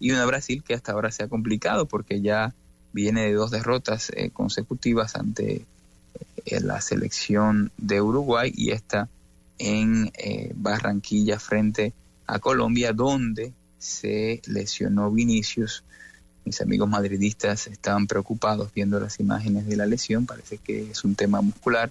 y 0.00 0.10
una 0.10 0.26
Brasil 0.26 0.62
que 0.66 0.74
hasta 0.74 0.92
ahora 0.92 1.12
se 1.12 1.22
ha 1.22 1.28
complicado 1.28 1.86
porque 1.86 2.20
ya 2.20 2.54
viene 2.92 3.22
de 3.22 3.34
dos 3.34 3.50
derrotas 3.50 4.10
eh, 4.10 4.30
consecutivas 4.30 5.16
ante 5.16 5.64
eh, 6.44 6.60
la 6.60 6.80
selección 6.80 7.70
de 7.78 8.00
Uruguay 8.00 8.52
y 8.54 8.70
esta 8.70 9.08
en 9.58 10.10
eh, 10.18 10.52
Barranquilla 10.56 11.38
frente 11.38 11.92
a 12.26 12.40
Colombia, 12.40 12.92
donde 12.92 13.52
se 13.78 14.42
lesionó 14.46 15.10
Vinicius 15.10 15.84
mis 16.44 16.60
amigos 16.60 16.88
madridistas 16.88 17.66
estaban 17.66 18.06
preocupados 18.06 18.72
viendo 18.74 18.98
las 18.98 19.20
imágenes 19.20 19.66
de 19.66 19.76
la 19.76 19.86
lesión, 19.86 20.26
parece 20.26 20.58
que 20.58 20.90
es 20.90 21.04
un 21.04 21.14
tema 21.14 21.40
muscular. 21.40 21.90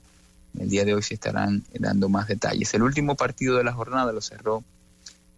El 0.60 0.70
día 0.70 0.84
de 0.84 0.94
hoy 0.94 1.02
se 1.02 1.14
estarán 1.14 1.64
dando 1.80 2.10
más 2.10 2.28
detalles. 2.28 2.74
El 2.74 2.84
último 2.84 3.16
partido 3.16 3.58
de 3.58 3.64
la 3.64 3.74
jornada 3.74 4.12
lo 4.12 4.22
cerró 4.22 4.64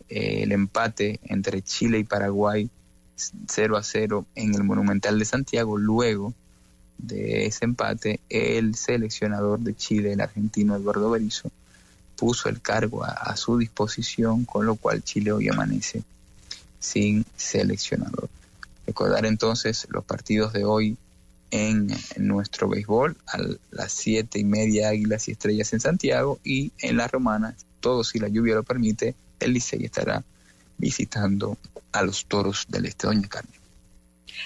eh, 0.09 0.43
el 0.43 0.51
empate 0.51 1.20
entre 1.24 1.61
Chile 1.61 1.99
y 1.99 2.03
Paraguay 2.03 2.70
0 3.47 3.78
a 3.78 3.84
0 3.84 4.26
en 4.36 4.55
el 4.55 4.64
Monumental 4.64 5.20
de 5.20 5.26
Santiago. 5.26 5.78
Luego 5.78 6.34
de 6.97 7.45
ese 7.45 7.66
empate, 7.66 8.20
el 8.30 8.76
seleccionador 8.76 9.59
de 9.59 9.76
Chile, 9.76 10.14
el 10.14 10.22
argentino 10.22 10.76
Eduardo 10.76 11.11
Berizzo, 11.11 11.51
puso 12.16 12.49
el 12.49 12.61
cargo 12.61 13.03
a 13.03 13.36
su 13.36 13.57
disposición, 13.57 14.45
con 14.45 14.66
lo 14.66 14.76
cual 14.76 15.03
Chile 15.03 15.32
hoy 15.32 15.49
amanece 15.49 16.03
sin 16.80 17.26
seleccionador. 17.38 18.30
Recordar 18.86 19.26
entonces 19.26 19.88
los 19.90 20.04
partidos 20.04 20.54
de 20.54 20.66
hoy 20.66 20.98
en, 21.52 21.88
nuestro 22.18 22.68
béisbol 22.68 23.16
a 23.28 23.38
las 23.72 23.94
siete 23.94 24.40
y 24.40 24.44
media 24.44 24.90
Águilas 24.90 25.28
y 25.28 25.34
Estrellas 25.34 25.72
en 25.74 25.80
Santiago 25.80 26.40
y 26.44 26.72
en 26.80 26.98
la 26.98 27.08
Romana, 27.08 27.56
todo 27.80 28.04
si 28.04 28.20
la 28.20 28.28
lluvia 28.28 28.56
lo 28.56 28.64
permite, 28.64 29.16
el 29.40 29.54
Licey 29.54 29.86
estará 29.86 30.24
visitando 30.78 31.58
a 31.92 32.04
los 32.04 32.26
toros 32.26 32.66
del 32.70 32.86
este. 32.86 33.08
Doña 33.08 33.28
Carmen. 33.28 33.54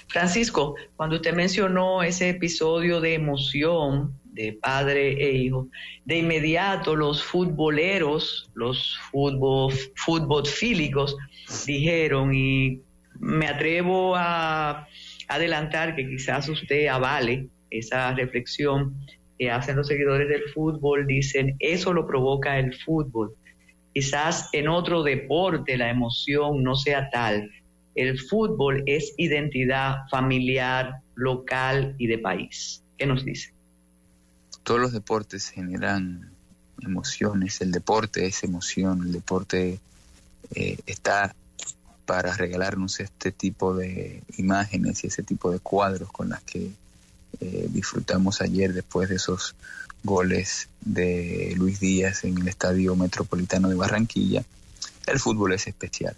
Francisco, 0.07 0.75
cuando 0.95 1.15
usted 1.15 1.33
mencionó 1.33 2.03
ese 2.03 2.29
episodio 2.29 2.99
de 2.99 3.13
emoción 3.13 4.13
de 4.25 4.53
padre 4.53 5.13
e 5.23 5.31
hijo, 5.31 5.67
de 6.05 6.19
inmediato 6.19 6.95
los 6.95 7.23
futboleros, 7.23 8.49
los 8.53 8.97
fútbol, 9.11 9.73
fútbolfílicos 9.95 11.15
dijeron 11.65 12.33
y 12.35 12.81
me 13.19 13.47
atrevo 13.47 14.15
a 14.15 14.87
adelantar 15.27 15.95
que 15.95 16.07
quizás 16.07 16.47
usted 16.49 16.87
avale 16.87 17.49
esa 17.69 18.13
reflexión 18.13 18.95
que 19.37 19.51
hacen 19.51 19.75
los 19.75 19.87
seguidores 19.87 20.29
del 20.29 20.43
fútbol, 20.53 21.05
dicen, 21.05 21.55
eso 21.59 21.93
lo 21.93 22.07
provoca 22.07 22.57
el 22.57 22.75
fútbol. 22.75 23.35
Quizás 23.93 24.49
en 24.53 24.67
otro 24.67 25.03
deporte 25.03 25.77
la 25.77 25.89
emoción 25.89 26.63
no 26.63 26.75
sea 26.75 27.09
tal. 27.09 27.51
El 27.95 28.19
fútbol 28.19 28.83
es 28.85 29.13
identidad 29.17 30.07
familiar, 30.09 31.01
local 31.15 31.95
y 31.97 32.07
de 32.07 32.19
país. 32.19 32.83
¿Qué 32.97 33.05
nos 33.05 33.25
dice? 33.25 33.53
Todos 34.63 34.79
los 34.79 34.93
deportes 34.93 35.49
generan 35.49 36.31
emociones, 36.81 37.61
el 37.61 37.71
deporte 37.71 38.25
es 38.25 38.43
emoción, 38.43 39.01
el 39.03 39.11
deporte 39.13 39.79
eh, 40.53 40.77
está 40.85 41.33
para 42.07 42.33
regalarnos 42.33 43.01
este 43.01 43.31
tipo 43.33 43.75
de 43.75 44.23
imágenes 44.37 45.03
y 45.03 45.07
ese 45.07 45.21
tipo 45.21 45.51
de 45.51 45.59
cuadros 45.59 46.09
con 46.09 46.29
las 46.29 46.41
que 46.41 46.71
eh, 47.41 47.67
disfrutamos 47.69 48.41
ayer 48.41 48.73
después 48.73 49.09
de 49.09 49.15
esos 49.15 49.55
goles 50.03 50.69
de 50.79 51.53
Luis 51.57 51.81
Díaz 51.81 52.23
en 52.23 52.37
el 52.37 52.47
Estadio 52.47 52.95
Metropolitano 52.95 53.67
de 53.67 53.75
Barranquilla. 53.75 54.43
El 55.05 55.19
fútbol 55.19 55.53
es 55.53 55.67
especial. 55.67 56.15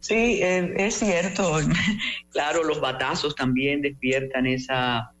Sí, 0.00 0.42
eh, 0.42 0.74
es 0.76 0.96
cierto. 0.96 1.60
claro, 2.32 2.64
los 2.64 2.80
batazos 2.80 3.36
también 3.36 3.80
despiertan 3.80 4.46
esa 4.46 5.12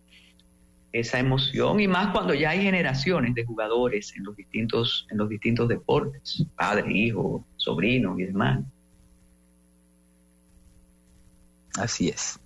esa 0.92 1.18
emoción 1.18 1.80
y 1.80 1.88
más 1.88 2.12
cuando 2.12 2.34
ya 2.34 2.50
hay 2.50 2.62
generaciones 2.62 3.34
de 3.34 3.44
jugadores 3.44 4.14
en 4.16 4.24
los 4.24 4.36
distintos, 4.36 5.06
en 5.10 5.18
los 5.18 5.28
distintos 5.28 5.68
deportes, 5.68 6.44
padre, 6.54 6.92
hijo, 6.92 7.44
sobrino 7.56 8.18
y 8.18 8.24
demás. 8.24 8.60
Así 11.78 12.08
es. 12.08 12.38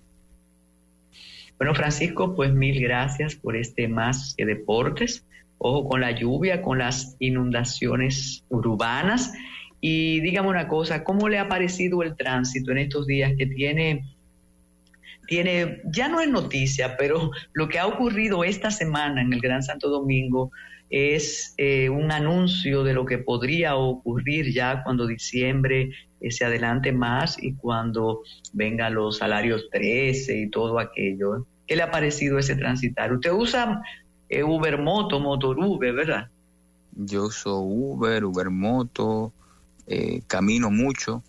Bueno, 1.57 1.73
Francisco, 1.75 2.35
pues 2.35 2.53
mil 2.53 2.79
gracias 2.79 3.35
por 3.35 3.55
este 3.55 3.87
más 3.87 4.35
que 4.37 4.45
deportes. 4.45 5.25
Ojo 5.57 5.89
con 5.89 6.01
la 6.01 6.11
lluvia, 6.11 6.61
con 6.61 6.77
las 6.77 7.15
inundaciones 7.19 8.45
urbanas. 8.49 9.33
Y 9.81 10.21
dígame 10.21 10.49
una 10.49 10.67
cosa, 10.67 11.03
¿cómo 11.03 11.29
le 11.29 11.39
ha 11.39 11.49
parecido 11.49 12.03
el 12.03 12.15
tránsito 12.15 12.71
en 12.71 12.77
estos 12.77 13.07
días 13.07 13.33
que 13.37 13.47
tiene 13.47 14.05
tiene, 15.27 15.81
ya 15.85 16.07
no 16.07 16.21
es 16.21 16.29
noticia, 16.29 16.97
pero 16.97 17.31
lo 17.53 17.67
que 17.69 17.79
ha 17.79 17.85
ocurrido 17.85 18.43
esta 18.43 18.71
semana 18.71 19.21
en 19.21 19.33
el 19.33 19.41
Gran 19.41 19.61
Santo 19.61 19.89
Domingo 19.89 20.51
es 20.89 21.53
eh, 21.57 21.89
un 21.89 22.11
anuncio 22.11 22.83
de 22.83 22.93
lo 22.93 23.05
que 23.05 23.17
podría 23.17 23.75
ocurrir 23.75 24.53
ya 24.53 24.83
cuando 24.83 25.05
diciembre 25.05 25.91
eh, 26.21 26.31
se 26.31 26.45
adelante 26.45 26.93
más 26.93 27.41
y 27.41 27.53
cuando 27.53 28.21
vengan 28.53 28.93
los 28.93 29.17
salarios 29.17 29.67
13 29.71 30.37
y 30.37 30.49
todo 30.49 30.79
aquello. 30.79 31.45
¿Qué 31.67 31.75
le 31.75 31.83
ha 31.83 31.91
parecido 31.91 32.39
ese 32.39 32.55
transitar? 32.55 33.11
Usted 33.11 33.31
usa 33.31 33.81
eh, 34.29 34.43
Uber 34.43 34.81
Moto, 34.81 35.19
Motor 35.19 35.59
Uber, 35.59 35.93
¿verdad? 35.93 36.29
Yo 36.93 37.25
uso 37.25 37.59
Uber, 37.59 38.23
Uber 38.23 38.49
Moto, 38.49 39.31
camino 40.27 40.69
mucho 40.69 41.23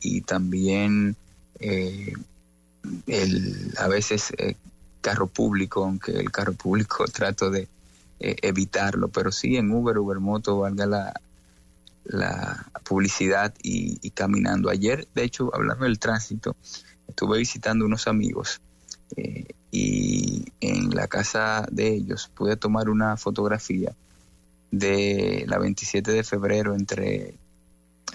y 0.00 0.22
también 0.22 1.14
el, 3.06 3.72
a 3.78 3.88
veces 3.88 4.32
eh, 4.38 4.56
carro 5.00 5.26
público, 5.26 5.84
aunque 5.84 6.12
el 6.12 6.30
carro 6.30 6.52
público 6.52 7.04
trato 7.12 7.50
de 7.50 7.68
eh, 8.20 8.36
evitarlo, 8.42 9.08
pero 9.08 9.32
sí 9.32 9.56
en 9.56 9.70
Uber, 9.70 9.98
Uber 9.98 10.20
Moto, 10.20 10.58
valga 10.58 10.86
la, 10.86 11.12
la 12.04 12.66
publicidad 12.84 13.54
y, 13.62 14.10
caminando. 14.10 14.70
Ayer, 14.70 15.08
de 15.14 15.24
hecho, 15.24 15.50
hablando 15.54 15.84
del 15.84 15.98
tránsito, 15.98 16.56
estuve 17.08 17.38
visitando 17.38 17.84
unos 17.84 18.06
amigos 18.06 18.60
eh, 19.16 19.46
y 19.70 20.44
en 20.60 20.90
la 20.90 21.06
casa 21.06 21.66
de 21.70 21.88
ellos 21.88 22.30
pude 22.34 22.56
tomar 22.56 22.88
una 22.88 23.16
fotografía 23.16 23.94
de 24.70 25.44
la 25.46 25.58
27 25.58 26.12
de 26.12 26.24
febrero 26.24 26.74
entre, 26.74 27.34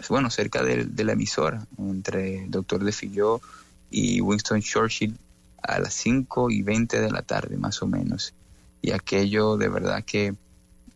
bueno, 0.10 0.30
cerca 0.30 0.64
de, 0.64 1.04
la 1.04 1.14
emisora, 1.14 1.66
entre 1.78 2.44
el 2.44 2.52
doctor 2.52 2.84
De 2.84 2.92
Filló 2.92 3.42
y 3.90 4.22
Winston 4.22 4.62
Churchill 4.62 5.18
a 5.62 5.80
las 5.80 5.94
5 5.96 6.50
y 6.52 6.62
20 6.62 7.02
de 7.02 7.12
la 7.12 7.22
tarde 7.22 7.58
más 7.58 7.82
o 7.82 7.88
menos. 7.88 8.34
Y 8.82 8.92
aquello 8.92 9.58
de 9.58 9.70
verdad 9.70 10.04
que 10.04 10.36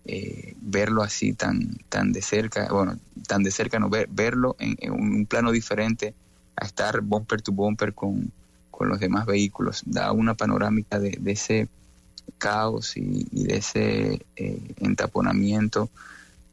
eh, 0.06 0.56
verlo 0.62 1.04
así 1.04 1.34
tan, 1.34 1.78
tan 1.90 2.12
de 2.12 2.22
cerca, 2.22 2.72
bueno, 2.72 2.98
tan 3.28 3.44
de 3.44 3.52
cerca 3.52 3.80
no, 3.80 3.90
ver, 3.90 4.08
verlo 4.10 4.56
en, 4.60 4.92
un 4.92 5.26
plano 5.26 5.52
diferente 5.52 6.16
a 6.56 6.66
estar 6.66 7.02
bumper 7.02 7.42
to 7.42 7.52
bumper 7.52 7.94
con, 7.94 8.32
con 8.72 8.90
los 8.90 9.00
demás 9.00 9.26
vehículos, 9.26 9.84
da 9.86 10.12
una 10.12 10.34
panorámica 10.36 11.00
de, 11.00 11.20
ese 11.26 11.68
caos 12.38 12.98
y, 12.98 13.26
de 13.32 13.58
ese 13.58 14.26
eh, 14.36 14.74
entaponamiento 14.78 15.90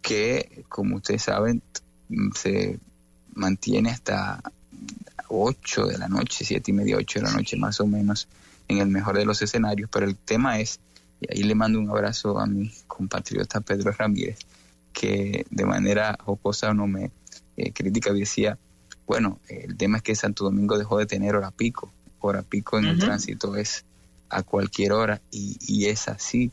que, 0.02 0.64
como 0.68 0.96
ustedes 0.96 1.22
saben, 1.22 1.62
se 2.34 2.78
mantiene 3.34 3.90
hasta 3.90 4.42
8 5.28 5.86
de 5.86 5.98
la 5.98 6.08
noche, 6.08 6.44
7 6.44 6.70
y 6.70 6.74
media, 6.74 6.96
8 6.96 7.20
de 7.20 7.24
la 7.26 7.32
noche 7.32 7.56
más 7.56 7.80
o 7.80 7.86
menos, 7.86 8.28
en 8.68 8.78
el 8.78 8.88
mejor 8.88 9.16
de 9.16 9.24
los 9.24 9.40
escenarios, 9.42 9.88
pero 9.92 10.06
el 10.06 10.16
tema 10.16 10.58
es, 10.60 10.80
y 11.20 11.32
ahí 11.32 11.42
le 11.42 11.54
mando 11.54 11.78
un 11.78 11.90
abrazo 11.90 12.38
a 12.38 12.46
mi 12.46 12.70
compatriota 12.86 13.60
Pedro 13.60 13.92
Ramírez, 13.92 14.38
que 14.92 15.46
de 15.50 15.64
manera 15.64 16.18
jocosa 16.22 16.74
no 16.74 16.86
me 16.86 17.10
eh, 17.56 17.72
critica 17.72 18.10
y 18.10 18.20
decía, 18.20 18.58
bueno, 19.06 19.38
el 19.48 19.76
tema 19.76 19.98
es 19.98 20.02
que 20.02 20.14
Santo 20.14 20.44
Domingo 20.44 20.78
dejó 20.78 20.98
de 20.98 21.06
tener 21.06 21.34
hora 21.34 21.50
pico, 21.50 21.90
hora 22.20 22.42
pico 22.42 22.78
en 22.78 22.86
el 22.86 22.98
tránsito 22.98 23.56
es 23.56 23.84
a 24.28 24.42
cualquier 24.42 24.92
hora 24.92 25.22
y, 25.30 25.86
es 25.86 26.08
así. 26.08 26.50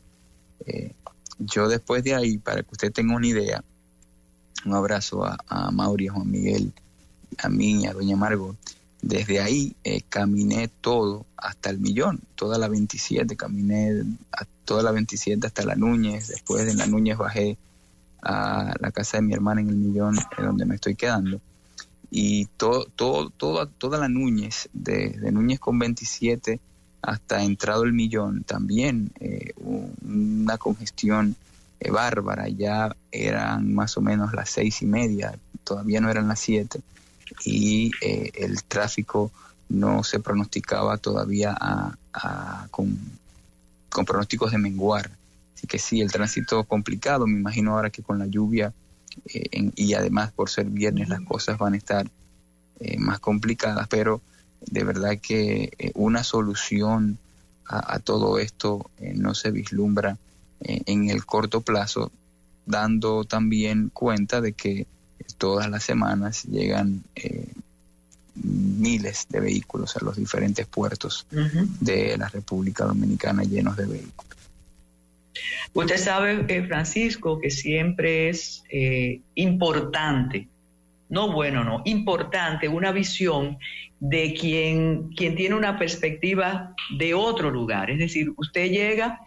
Eh, 0.66 0.94
yo 1.38 1.68
después 1.68 2.04
de 2.04 2.16
ahí, 2.16 2.38
para 2.38 2.64
que 2.64 2.70
usted 2.72 2.94
tenga 2.94 3.16
una 3.16 3.28
idea, 3.28 3.64
un 4.66 4.74
abrazo 4.74 5.26
a, 5.26 5.38
a 5.48 5.72
Mauri, 5.72 6.08
a 6.08 6.14
Juan 6.14 6.32
Miguel, 6.32 6.74
a 7.38 7.50
mí, 7.50 7.86
a 7.86 7.94
Doña 7.94 8.16
Margot. 8.16 8.56
Desde 9.02 9.40
ahí 9.40 9.76
eh, 9.84 10.02
caminé 10.10 10.68
todo 10.82 11.26
hasta 11.38 11.70
el 11.70 11.80
millón, 11.80 12.22
toda 12.34 12.58
la 12.58 12.68
27, 12.68 13.36
caminé 13.36 14.04
a 14.32 14.46
toda 14.66 14.82
la 14.82 14.92
27 14.92 15.46
hasta 15.46 15.64
la 15.64 15.76
Núñez, 15.76 16.28
después 16.28 16.66
de 16.66 16.74
la 16.74 16.88
Núñez 16.88 17.16
bajé 17.16 17.58
a 18.24 18.74
la 18.80 18.92
casa 18.92 19.18
de 19.18 19.24
mi 19.24 19.34
hermana 19.34 19.62
en 19.62 19.70
el 19.70 19.76
millón, 19.76 20.16
donde 20.38 20.66
me 20.66 20.76
estoy 20.76 20.96
quedando. 20.96 21.40
Y 22.10 22.46
todo, 22.58 22.86
todo, 22.86 23.30
toda 23.30 24.00
la 24.00 24.08
Núñez, 24.08 24.70
de, 24.74 25.16
Núñez 25.32 25.60
con 25.60 25.78
27 25.78 26.60
hasta 27.04 27.44
entrado 27.44 27.84
el 27.84 27.94
millón, 27.94 28.44
también 28.44 29.12
eh, 29.20 29.54
una 29.58 30.58
congestión 30.58 31.36
eh, 31.80 31.92
bárbara, 31.92 32.50
ya 32.50 32.96
eran 33.12 33.72
más 33.76 33.96
o 33.98 34.02
menos 34.02 34.34
las 34.34 34.50
seis 34.50 34.82
y 34.82 34.88
media, 34.88 35.38
todavía 35.64 36.02
no 36.02 36.10
eran 36.10 36.28
las 36.28 36.40
siete 36.40 36.82
y 37.44 37.92
eh, 38.02 38.32
el 38.36 38.64
tráfico 38.64 39.32
no 39.70 40.04
se 40.04 40.20
pronosticaba 40.20 40.98
todavía 40.98 41.58
con, 42.72 42.98
pronósticos 44.06 44.52
de 44.52 44.58
menguar. 44.58 45.10
Así 45.56 45.68
que 45.68 45.80
sí, 45.80 46.02
el 46.02 46.12
tránsito 46.12 46.64
complicado, 46.66 47.26
me 47.26 47.40
imagino 47.40 47.74
ahora 47.74 47.90
que 47.90 48.04
con 48.04 48.20
la 48.20 48.28
lluvia 48.28 48.74
eh, 49.34 49.72
y 49.76 49.94
además 49.94 50.32
por 50.34 50.50
ser 50.50 50.66
viernes 50.66 51.10
las 51.10 51.22
cosas 51.22 51.58
van 51.58 51.74
a 51.74 51.78
estar 51.78 52.10
eh, 52.80 52.98
más 53.00 53.20
complicadas, 53.20 53.88
pero 53.88 54.22
de 54.62 54.84
verdad 54.84 55.18
que 55.22 55.92
una 55.96 56.24
solución 56.24 57.18
a, 57.68 58.00
todo 58.00 58.38
esto 58.38 58.92
no 59.16 59.34
se 59.34 59.50
vislumbra 59.52 60.18
en 60.60 61.10
el 61.10 61.26
corto 61.26 61.62
plazo, 61.62 62.12
dando 62.66 63.24
también 63.24 63.90
cuenta 63.90 64.42
de 64.42 64.54
que 64.54 64.88
todas 65.38 65.70
las 65.70 65.84
semanas 65.84 66.44
llegan 66.44 67.04
eh, 67.16 67.48
miles 68.36 69.28
de 69.30 69.40
vehículos 69.40 69.96
a 69.98 70.04
los 70.04 70.18
diferentes 70.18 70.66
puertos 70.68 71.26
de 71.80 72.18
la 72.18 72.28
República 72.28 72.86
Dominicana 72.86 73.44
llenos 73.44 73.78
de 73.78 73.86
vehículos. 73.86 74.36
Usted 75.74 75.98
sabe, 75.98 76.46
eh, 76.48 76.64
Francisco, 76.64 77.40
que 77.40 77.50
siempre 77.50 78.30
es 78.30 78.64
eh, 78.70 79.22
importante, 79.36 80.48
no 81.10 81.32
bueno, 81.32 81.64
no, 81.64 81.82
importante 81.86 82.68
una 82.68 82.92
visión 82.92 83.58
de 84.00 84.34
quien, 84.34 85.10
quien 85.10 85.36
tiene 85.36 85.56
una 85.56 85.78
perspectiva 85.78 86.74
de 86.98 87.14
otro 87.14 87.52
lugar. 87.52 87.90
Es 87.90 88.00
decir, 88.00 88.34
usted 88.38 88.70
llega 88.70 89.20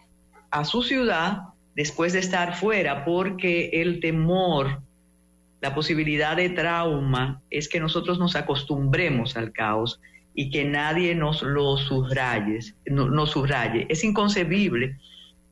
a 0.51 0.65
su 0.65 0.83
ciudad 0.83 1.43
después 1.75 2.13
de 2.13 2.19
estar 2.19 2.55
fuera 2.55 3.05
porque 3.05 3.69
el 3.73 3.99
temor 3.99 4.81
la 5.61 5.75
posibilidad 5.75 6.37
de 6.37 6.49
trauma 6.49 7.41
es 7.49 7.67
que 7.67 7.79
nosotros 7.79 8.19
nos 8.19 8.35
acostumbremos 8.35 9.35
al 9.35 9.51
caos 9.51 9.99
y 10.33 10.49
que 10.49 10.63
nadie 10.63 11.15
nos 11.15 11.41
lo 11.41 11.77
subraye, 11.77 12.59
no, 12.85 13.25
subraye. 13.25 13.85
Es 13.89 14.03
inconcebible, 14.03 14.97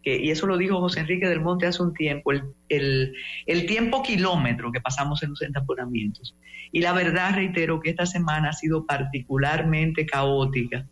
que, 0.01 0.17
y 0.17 0.31
eso 0.31 0.47
lo 0.47 0.57
dijo 0.57 0.79
José 0.79 1.01
Enrique 1.01 1.27
del 1.27 1.41
Monte 1.41 1.67
hace 1.67 1.83
un 1.83 1.93
tiempo, 1.93 2.31
el, 2.31 3.13
el 3.45 3.65
tiempo 3.65 4.01
kilómetro 4.01 4.71
que 4.71 4.79
pasamos 4.79 5.21
en 5.23 5.31
los 5.31 5.41
entaponamientos. 5.41 6.35
Y 6.71 6.81
la 6.81 6.93
verdad, 6.93 7.35
reitero, 7.35 7.79
que 7.79 7.89
esta 7.89 8.05
semana 8.05 8.49
ha 8.49 8.53
sido 8.53 8.85
particularmente 8.85 10.05
caótica. 10.05 10.85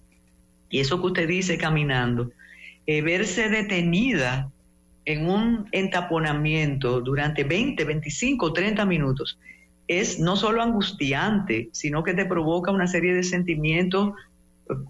Y 0.69 0.79
eso 0.79 0.99
que 0.99 1.07
usted 1.07 1.27
dice 1.27 1.57
caminando, 1.57 2.31
eh, 2.87 3.01
verse 3.01 3.49
detenida 3.49 4.51
en 5.05 5.29
un 5.29 5.67
entaponamiento 5.71 6.99
durante 7.01 7.43
20, 7.43 7.83
25, 7.83 8.53
30 8.53 8.85
minutos 8.85 9.39
es 9.87 10.19
no 10.19 10.35
solo 10.35 10.61
angustiante, 10.61 11.69
sino 11.71 12.03
que 12.03 12.13
te 12.13 12.25
provoca 12.25 12.71
una 12.71 12.87
serie 12.87 13.13
de 13.13 13.23
sentimientos, 13.23 14.13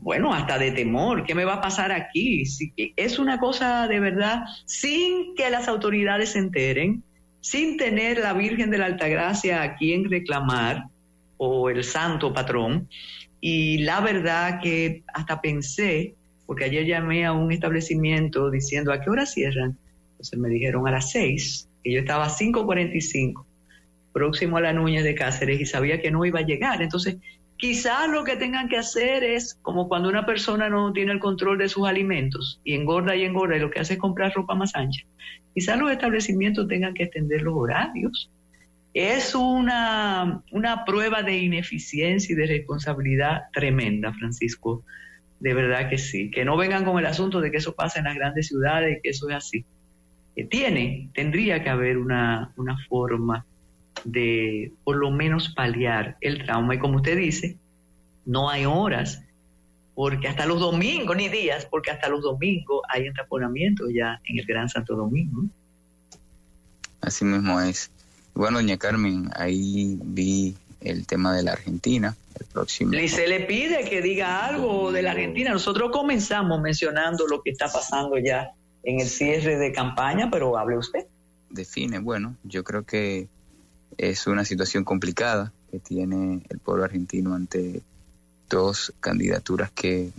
bueno, 0.01 0.33
hasta 0.33 0.57
de 0.57 0.71
temor, 0.71 1.25
¿qué 1.25 1.35
me 1.35 1.43
va 1.43 1.55
a 1.55 1.61
pasar 1.61 1.91
aquí? 1.91 2.43
Es 2.95 3.19
una 3.19 3.39
cosa 3.39 3.87
de 3.87 3.99
verdad, 3.99 4.43
sin 4.65 5.35
que 5.35 5.49
las 5.49 5.67
autoridades 5.67 6.29
se 6.29 6.39
enteren, 6.39 7.03
sin 7.41 7.77
tener 7.77 8.19
la 8.19 8.33
Virgen 8.33 8.71
de 8.71 8.77
la 8.77 8.85
Altagracia 8.85 9.61
a 9.61 9.75
quien 9.75 10.09
reclamar, 10.09 10.85
o 11.37 11.69
el 11.69 11.83
santo 11.83 12.33
patrón, 12.33 12.87
y 13.41 13.79
la 13.79 13.99
verdad 13.99 14.61
que 14.61 15.03
hasta 15.13 15.41
pensé, 15.41 16.15
porque 16.45 16.63
ayer 16.63 16.85
llamé 16.85 17.25
a 17.25 17.33
un 17.33 17.51
establecimiento 17.51 18.49
diciendo, 18.49 18.93
¿a 18.93 19.01
qué 19.01 19.09
hora 19.09 19.25
cierran? 19.25 19.77
Entonces 20.25 20.39
me 20.39 20.49
dijeron 20.49 20.87
a 20.87 20.91
las 20.91 21.11
6, 21.11 21.69
y 21.83 21.93
yo 21.93 21.99
estaba 21.99 22.25
a 22.25 22.29
5.45, 22.29 23.45
próximo 24.11 24.57
a 24.57 24.61
la 24.61 24.73
Núñez 24.73 25.03
de 25.03 25.13
Cáceres, 25.13 25.61
y 25.61 25.67
sabía 25.67 26.01
que 26.01 26.09
no 26.09 26.25
iba 26.25 26.39
a 26.39 26.45
llegar. 26.45 26.81
Entonces, 26.81 27.17
quizás 27.57 28.09
lo 28.09 28.23
que 28.23 28.35
tengan 28.35 28.67
que 28.67 28.77
hacer 28.77 29.23
es 29.23 29.53
como 29.61 29.87
cuando 29.87 30.09
una 30.09 30.25
persona 30.25 30.67
no 30.67 30.91
tiene 30.93 31.11
el 31.11 31.19
control 31.19 31.59
de 31.59 31.69
sus 31.69 31.87
alimentos 31.87 32.59
y 32.63 32.73
engorda 32.73 33.15
y 33.15 33.23
engorda 33.23 33.55
y 33.55 33.59
lo 33.59 33.69
que 33.69 33.79
hace 33.79 33.93
es 33.93 33.99
comprar 33.99 34.33
ropa 34.33 34.55
más 34.55 34.75
ancha. 34.75 35.05
Quizás 35.53 35.77
los 35.77 35.91
establecimientos 35.91 36.67
tengan 36.67 36.95
que 36.95 37.03
extender 37.03 37.43
los 37.43 37.53
horarios. 37.55 38.31
Es 38.95 39.35
una, 39.35 40.41
una 40.51 40.85
prueba 40.85 41.21
de 41.21 41.37
ineficiencia 41.37 42.33
y 42.33 42.35
de 42.35 42.47
responsabilidad 42.47 43.43
tremenda, 43.53 44.11
Francisco. 44.11 44.83
De 45.39 45.53
verdad 45.53 45.87
que 45.87 45.99
sí. 45.99 46.31
Que 46.31 46.45
no 46.45 46.57
vengan 46.57 46.83
con 46.83 46.97
el 46.97 47.05
asunto 47.05 47.41
de 47.41 47.51
que 47.51 47.57
eso 47.57 47.75
pasa 47.75 47.99
en 47.99 48.05
las 48.05 48.15
grandes 48.15 48.47
ciudades 48.47 48.97
y 48.97 49.01
que 49.01 49.09
eso 49.09 49.29
es 49.29 49.35
así 49.35 49.65
tiene, 50.43 51.09
tendría 51.13 51.63
que 51.63 51.69
haber 51.69 51.97
una, 51.97 52.53
forma 52.89 53.45
de 54.03 54.73
por 54.83 54.97
lo 54.97 55.09
menos 55.09 55.49
paliar 55.49 56.17
el 56.19 56.43
trauma. 56.45 56.75
Y 56.75 56.79
como 56.79 56.97
usted 56.97 57.17
dice, 57.17 57.57
no 58.25 58.49
hay 58.49 58.65
horas, 58.65 59.23
porque 59.93 60.27
hasta 60.27 60.45
los 60.45 60.59
domingos, 60.59 61.15
ni 61.15 61.29
días, 61.29 61.65
porque 61.65 61.91
hasta 61.91 62.09
los 62.09 62.21
domingos 62.21 62.81
hay 62.89 63.07
entaponamiento 63.07 63.89
ya 63.89 64.19
en 64.25 64.39
el 64.39 64.45
Gran 64.45 64.67
Santo 64.67 64.95
Domingo. 64.95 65.43
Así 66.99 67.23
mismo 67.23 67.61
es. 67.61 67.89
Bueno, 68.33 68.57
doña 68.57 68.77
Carmen, 68.77 69.29
ahí 69.35 69.97
vi 70.03 70.55
el 70.81 71.07
tema 71.07 71.33
de 71.33 71.43
la 71.43 71.53
Argentina, 71.53 72.15
el 72.37 72.45
próximo. 72.47 72.93
Y 72.93 73.07
se 73.07 73.27
le 73.27 73.41
pide 73.41 73.89
que 73.89 74.01
diga 74.01 74.45
algo 74.45 74.91
de 74.91 75.01
la 75.01 75.11
Argentina. 75.11 75.51
Nosotros 75.51 75.91
comenzamos 75.91 76.59
mencionando 76.61 77.25
lo 77.27 77.41
que 77.41 77.51
está 77.51 77.71
pasando 77.71 78.17
ya 78.17 78.51
en 78.85 79.01
el 79.01 79.07
cierre 79.07 79.57
de 79.57 79.71
campaña, 79.71 80.29
pero 80.31 80.57
hable 80.57 80.77
usted. 80.77 81.05
Define, 81.49 81.99
bueno, 81.99 82.37
yo 82.43 82.63
creo 82.63 82.83
que 82.83 83.27
es 83.97 84.27
una 84.27 84.45
situación 84.45 84.83
complicada 84.83 85.51
que 85.71 85.79
tiene 85.79 86.41
el 86.49 86.59
pueblo 86.59 86.83
argentino 86.83 87.33
ante 87.33 87.81
dos 88.49 88.93
candidaturas 88.99 89.71
que 89.71 90.11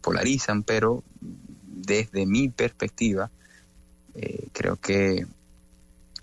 polarizan, 0.00 0.62
pero 0.62 1.02
desde 1.20 2.26
mi 2.26 2.48
perspectiva, 2.48 3.30
eh, 4.14 4.48
creo 4.52 4.76
que 4.76 5.26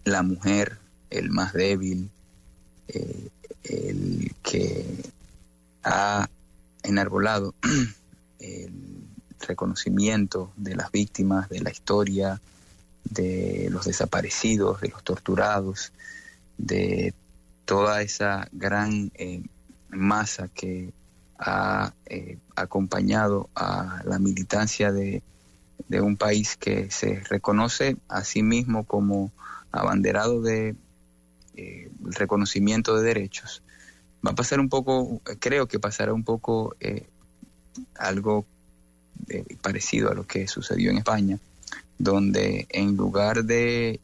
la 0.06 0.24
mujer, 0.24 0.78
el 1.10 1.30
más 1.30 1.54
débil, 1.54 2.10
eh, 2.88 3.28
el 3.64 4.32
que 4.42 4.86
ha 5.84 6.30
enarbolado 6.84 7.54
el 8.40 8.72
reconocimiento 9.42 10.52
de 10.56 10.76
las 10.76 10.92
víctimas, 10.92 11.50
de 11.50 11.62
la 11.62 11.72
historia, 11.72 12.42
de 13.04 13.68
los 13.72 13.86
desaparecidos, 13.86 14.82
de 14.82 14.90
los 14.90 15.04
torturados, 15.04 15.92
de 16.58 17.14
toda 17.66 18.02
esa 18.02 18.48
gran 18.52 19.12
eh, 19.16 19.44
masa 19.90 20.48
que 20.50 20.94
ha 21.38 21.94
eh, 22.06 22.38
acompañado 22.56 23.50
a 23.56 24.02
la 24.06 24.20
militancia 24.20 24.92
de, 24.92 25.24
un 25.90 26.16
país 26.16 26.56
que 26.56 26.90
se 26.90 27.20
reconoce 27.22 27.98
a 28.08 28.24
sí 28.24 28.44
mismo 28.44 28.86
como 28.86 29.32
abanderado 29.74 30.42
de 30.42 30.76
eh, 31.56 31.92
reconocimiento 32.02 32.96
de 32.96 33.04
derechos. 33.04 33.62
Va 34.26 34.32
a 34.32 34.36
pasar 34.36 34.62
un 34.62 34.70
poco, 34.70 35.22
creo 35.40 35.68
que 35.68 35.80
pasará 35.80 36.14
un 36.14 36.24
poco 36.24 36.76
algo 37.96 38.46
parecido 39.62 40.12
a 40.12 40.16
lo 40.16 40.26
que 40.26 40.48
sucedió 40.48 40.92
en 40.92 40.98
España, 40.98 41.40
donde 41.98 42.68
en 42.70 42.96
lugar 42.98 43.44
de 43.44 44.00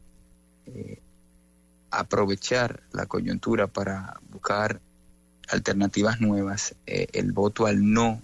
aprovechar 1.90 2.82
la 2.92 3.06
coyuntura 3.06 3.66
para 3.66 4.20
buscar 4.30 4.80
alternativas 5.48 6.20
nuevas, 6.20 6.74
eh, 6.86 7.06
el 7.12 7.32
voto 7.32 7.66
al 7.66 7.90
no 7.90 8.20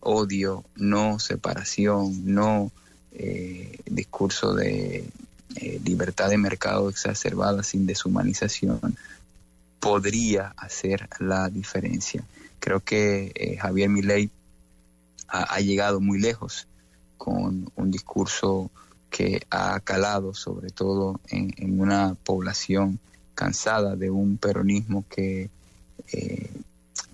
odio, 0.00 0.64
no 0.74 1.18
separación, 1.18 2.34
no 2.34 2.72
eh, 3.12 3.78
discurso 3.86 4.54
de 4.54 5.08
eh, 5.56 5.80
libertad 5.84 6.30
de 6.30 6.38
mercado 6.38 6.88
exacerbada 6.88 7.62
sin 7.62 7.86
deshumanización, 7.86 8.96
podría 9.78 10.54
hacer 10.56 11.08
la 11.20 11.48
diferencia. 11.48 12.24
Creo 12.58 12.80
que 12.80 13.58
Javier 13.60 13.88
Milei 13.88 14.30
ha, 15.32 15.60
llegado 15.60 16.00
muy 16.00 16.20
lejos 16.20 16.68
con 17.16 17.70
un 17.74 17.90
discurso 17.90 18.70
que 19.08 19.46
ha 19.50 19.80
calado 19.80 20.34
sobre 20.34 20.70
todo 20.70 21.20
en, 21.28 21.80
una 21.80 22.14
población 22.22 22.98
cansada 23.34 23.96
de 23.96 24.10
un 24.10 24.36
peronismo 24.36 25.04
que 25.08 25.48
eh, 26.12 26.50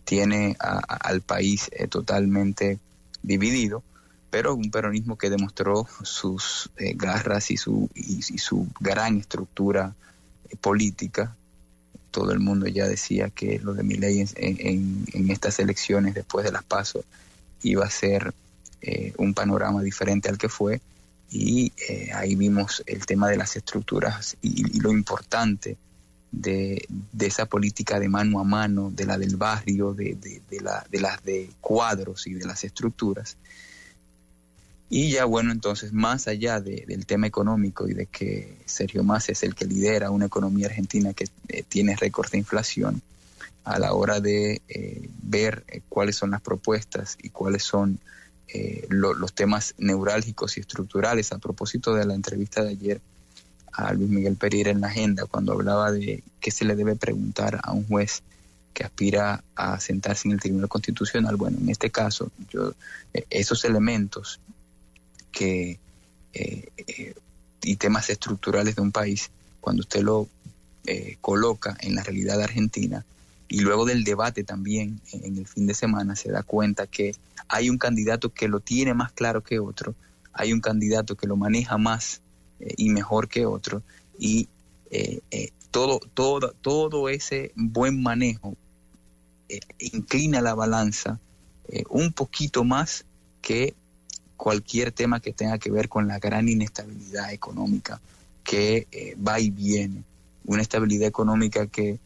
tiene 0.04 0.56
al 0.58 1.20
país 1.20 1.70
eh, 1.72 1.86
totalmente 1.86 2.80
dividido, 3.22 3.84
pero 4.30 4.54
un 4.54 4.70
peronismo 4.70 5.16
que 5.16 5.30
demostró 5.30 5.86
sus 6.02 6.70
eh, 6.76 6.94
garras 6.96 7.50
y 7.50 7.56
su, 7.56 7.88
y, 7.94 8.22
su 8.22 8.66
gran 8.80 9.18
estructura 9.18 9.94
política. 10.60 11.36
Todo 12.10 12.32
el 12.32 12.40
mundo 12.40 12.66
ya 12.66 12.88
decía 12.88 13.30
que 13.30 13.60
lo 13.60 13.74
de 13.74 13.84
mi 13.84 13.94
ley 13.94 14.20
en, 14.20 15.06
en, 15.12 15.30
estas 15.30 15.60
elecciones 15.60 16.14
después 16.14 16.44
de 16.44 16.52
las 16.52 16.64
pasos 16.64 17.04
iba 17.62 17.84
a 17.84 17.90
ser 17.90 18.34
un 19.16 19.34
panorama 19.34 19.82
diferente 19.82 20.28
al 20.28 20.38
que 20.38 20.48
fue 20.48 20.80
y 21.30 21.72
eh, 21.88 22.10
ahí 22.14 22.34
vimos 22.34 22.82
el 22.86 23.04
tema 23.04 23.28
de 23.28 23.36
las 23.36 23.56
estructuras 23.56 24.36
y, 24.40 24.80
lo 24.80 24.90
importante 24.92 25.76
de, 26.30 26.86
esa 27.18 27.46
política 27.46 28.00
de 28.00 28.08
mano 28.08 28.40
a 28.40 28.44
mano, 28.44 28.90
de 28.90 29.04
la 29.04 29.18
del 29.18 29.36
barrio, 29.36 29.92
de, 29.92 30.14
de 30.14 31.00
las 31.00 31.22
de 31.22 31.50
cuadros 31.60 32.26
y 32.26 32.34
de 32.34 32.46
las 32.46 32.64
estructuras. 32.64 33.36
Y 34.90 35.10
ya 35.10 35.26
bueno, 35.26 35.52
entonces 35.52 35.92
más 35.92 36.28
allá 36.28 36.60
del 36.60 37.04
tema 37.04 37.26
económico 37.26 37.86
y 37.86 37.92
de 37.92 38.06
que 38.06 38.56
Sergio 38.64 39.04
Massa 39.04 39.32
es 39.32 39.42
el 39.42 39.54
que 39.54 39.66
lidera 39.66 40.10
una 40.10 40.26
economía 40.26 40.66
argentina 40.66 41.12
que 41.12 41.26
eh, 41.48 41.62
tiene 41.68 41.94
récord 41.94 42.30
de 42.30 42.38
inflación, 42.38 43.02
a 43.68 43.78
la 43.78 43.92
hora 43.92 44.20
de 44.20 44.62
eh, 44.68 45.10
ver 45.22 45.62
cuáles 45.90 46.16
son 46.16 46.30
las 46.30 46.40
propuestas 46.40 47.18
y 47.22 47.28
cuáles 47.28 47.62
son 47.62 48.00
eh, 48.48 48.86
los 48.88 49.34
temas 49.34 49.74
neurálgicos 49.76 50.56
y 50.56 50.60
estructurales. 50.60 51.32
A 51.32 51.38
propósito 51.38 51.94
de 51.94 52.06
la 52.06 52.14
entrevista 52.14 52.64
de 52.64 52.70
ayer 52.70 53.00
a 53.72 53.92
Luis 53.92 54.08
Miguel 54.08 54.36
Pereira 54.36 54.70
en 54.70 54.80
la 54.80 54.86
agenda, 54.86 55.26
cuando 55.26 55.52
hablaba 55.52 55.92
de 55.92 56.24
qué 56.40 56.50
se 56.50 56.64
le 56.64 56.76
debe 56.76 56.96
preguntar 56.96 57.60
a 57.62 57.72
un 57.72 57.86
juez 57.86 58.22
que 58.72 58.84
aspira 58.84 59.44
a 59.54 59.78
sentarse 59.80 60.28
en 60.28 60.32
el 60.32 60.40
Tribunal 60.40 60.70
Constitucional. 60.70 61.36
Bueno, 61.36 61.58
en 61.60 61.68
este 61.68 61.90
caso, 61.90 62.30
yo, 62.48 62.72
eh, 63.12 63.26
esos 63.28 63.66
elementos 63.66 64.40
que, 65.30 65.78
eh, 66.32 67.14
y 67.62 67.76
temas 67.76 68.08
estructurales 68.08 68.76
de 68.76 68.82
un 68.82 68.92
país, 68.92 69.30
cuando 69.60 69.80
usted 69.80 70.00
lo 70.00 70.26
coloca 71.20 71.76
en 71.82 71.94
la 71.94 72.02
realidad 72.02 72.40
argentina, 72.40 73.04
y 73.48 73.60
luego 73.60 73.86
del 73.86 74.04
debate 74.04 74.44
también 74.44 75.00
en 75.12 75.38
el 75.38 75.46
fin 75.46 75.66
de 75.66 75.74
semana 75.74 76.14
se 76.14 76.30
da 76.30 76.42
cuenta 76.42 76.86
que 76.86 77.14
hay 77.48 77.70
un 77.70 77.78
candidato 77.78 78.32
que 78.32 78.46
lo 78.46 78.60
tiene 78.60 78.92
más 78.92 79.10
claro 79.12 79.42
que 79.42 79.58
otro, 79.58 79.94
hay 80.34 80.52
un 80.52 80.60
candidato 80.60 81.16
que 81.16 81.26
lo 81.26 81.36
maneja 81.36 81.78
más 81.78 82.20
eh, 82.60 82.74
y 82.76 82.90
mejor 82.90 83.28
que 83.28 83.46
otro 83.46 83.82
y 84.18 84.48
eh, 84.90 85.20
eh, 85.30 85.50
todo, 85.70 85.98
todo, 86.14 86.52
todo 86.60 87.08
ese 87.08 87.52
buen 87.54 88.02
manejo 88.02 88.54
inclina 89.78 90.42
la 90.42 90.54
balanza 90.54 91.18
un 91.88 92.12
poquito 92.12 92.64
más 92.64 93.06
que 93.40 93.74
cualquier 94.36 94.92
tema 94.92 95.20
que 95.20 95.32
tenga 95.32 95.58
que 95.58 95.70
ver 95.70 95.88
con 95.88 96.06
la 96.06 96.18
gran 96.18 96.48
inestabilidad 96.48 97.32
económica 97.32 98.00
que 98.44 98.86
va 99.26 99.40
y 99.40 99.50
viene, 99.50 100.02
una 100.44 100.60
estabilidad 100.60 101.08
económica 101.08 101.66
que 101.66 101.98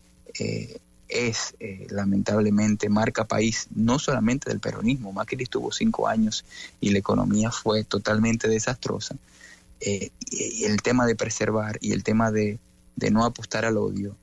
es 1.13 1.55
eh, 1.61 1.87
lamentablemente 1.91 2.89
marca 2.89 3.25
país 3.25 3.69
no 3.75 3.99
solamente 3.99 4.49
del 4.49 4.61
peronismo, 4.61 5.13
Macri 5.13 5.43
estuvo 5.43 5.71
cinco 5.71 6.09
años 6.09 6.45
y 6.81 6.91
la 6.91 6.99
economía 6.99 7.51
fue 7.51 7.85
totalmente 7.85 8.49
desastrosa. 8.49 9.17
Eh, 9.81 10.11
el 10.63 10.81
tema 10.81 11.07
de 11.07 11.15
preservar 11.15 11.79
y 11.81 11.93
el 11.93 12.03
tema 12.03 12.31
de, 12.31 12.59
no 13.11 13.25
apostar 13.25 13.65
al 13.65 13.77
odio 13.77 14.17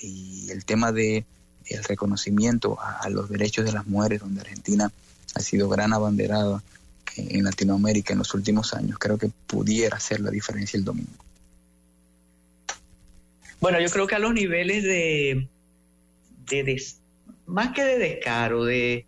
y 0.00 0.48
el 0.50 0.64
tema 0.64 0.92
de 0.92 1.26
el 1.66 1.84
reconocimiento 1.84 2.78
a, 2.80 3.08
los 3.08 3.28
derechos 3.28 3.64
de 3.64 3.72
las 3.72 3.86
mujeres, 3.86 4.20
donde 4.20 4.40
Argentina 4.40 4.90
ha 5.34 5.40
sido 5.40 5.68
gran 5.68 5.92
abanderada 5.92 6.62
en 7.16 7.44
Latinoamérica 7.44 8.12
en 8.12 8.18
los 8.20 8.32
últimos 8.34 8.74
años, 8.74 8.98
creo 8.98 9.18
que 9.18 9.30
pudiera 9.46 9.96
hacer 9.96 10.20
la 10.20 10.30
diferencia 10.30 10.78
el 10.78 10.84
domingo. 10.84 11.24
Bueno, 13.60 13.80
yo 13.80 13.88
creo 13.90 14.06
que 14.06 14.14
a 14.16 14.18
los 14.18 14.34
niveles 14.34 14.82
de, 14.82 15.48
más 17.46 17.72
que 17.72 17.84
de 17.84 17.98
descaro, 17.98 18.64
de 18.64 19.06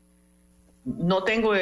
no 0.85 1.25
tengo 1.25 1.55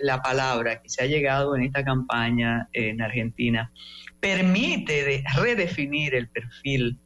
la 0.00 0.22
palabra 0.22 0.82
que 0.82 0.88
se 0.88 1.02
ha 1.02 1.06
llegado 1.06 1.54
en 1.56 1.62
esta 1.62 1.84
campaña 1.84 2.68
en 2.72 3.00
Argentina, 3.00 3.70
permite 4.20 5.22
redefinir 5.36 6.14
el 6.14 6.28
perfil 6.28 6.98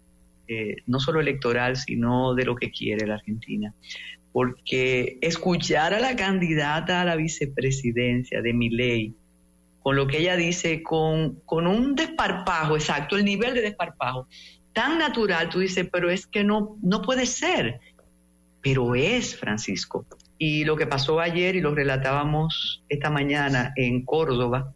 eh, 0.49 0.77
no 0.87 0.99
solo 0.99 1.21
electoral, 1.21 1.77
sino 1.77 2.35
de 2.35 2.45
lo 2.45 2.57
que 2.57 2.71
quiere 2.71 3.07
la 3.07 3.15
Argentina. 3.15 3.75
Porque 4.33 5.19
escuchar 5.21 5.93
a 5.93 6.01
la 6.01 6.17
candidata 6.17 7.03
a 7.03 7.05
la 7.05 7.17
vicepresidencia 7.17 8.41
de 8.43 8.53
mi 8.53 8.71
ley, 8.71 9.15
con 9.81 9.97
lo 9.97 10.07
que 10.07 10.19
ella 10.19 10.37
dice, 10.37 10.83
con, 10.83 11.41
con 11.45 11.67
un 11.67 11.95
desparpajo, 11.95 12.77
exacto, 12.77 13.17
el 13.17 13.25
nivel 13.25 13.55
de 13.55 13.63
desparpajo, 13.63 14.29
tan 14.73 14.99
natural, 14.99 15.49
tú 15.49 15.61
dices, 15.61 15.89
pero 15.93 16.11
es 16.11 16.27
que 16.27 16.45
no, 16.45 16.77
no 16.83 17.03
puede 17.03 17.27
ser 17.27 17.81
pero 18.63 18.95
es 18.95 19.37
Francisco. 19.37 20.07
Y 20.39 20.65
lo 20.65 20.77
que 20.77 20.87
pasó 20.87 21.21
ayer 21.21 21.57
y 21.57 21.61
lo 21.61 21.75
relatábamos 21.75 22.83
esta 22.89 23.11
mañana 23.11 23.73
en 23.77 24.05
Córdoba, 24.05 24.73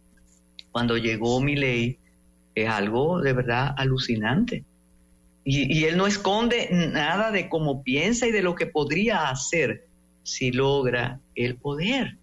cuando 0.71 0.97
llegó 0.97 1.41
mi 1.41 1.55
ley, 1.55 1.97
es 2.53 2.69
algo 2.69 3.21
de 3.21 3.33
verdad 3.33 3.73
alucinante. 3.77 4.63
Y, 5.47 5.83
él 5.83 5.95
no 5.95 6.07
esconde 6.07 6.69
nada 6.71 7.29
de 7.29 7.49
cómo 7.49 7.83
piensa 7.83 8.25
y 8.25 8.31
de 8.31 8.41
lo 8.41 8.55
que 8.55 8.65
podría 8.65 9.29
hacer 9.29 9.85
si 10.23 10.51
logra 10.51 11.19
el 11.35 11.55
poder. 11.57 12.17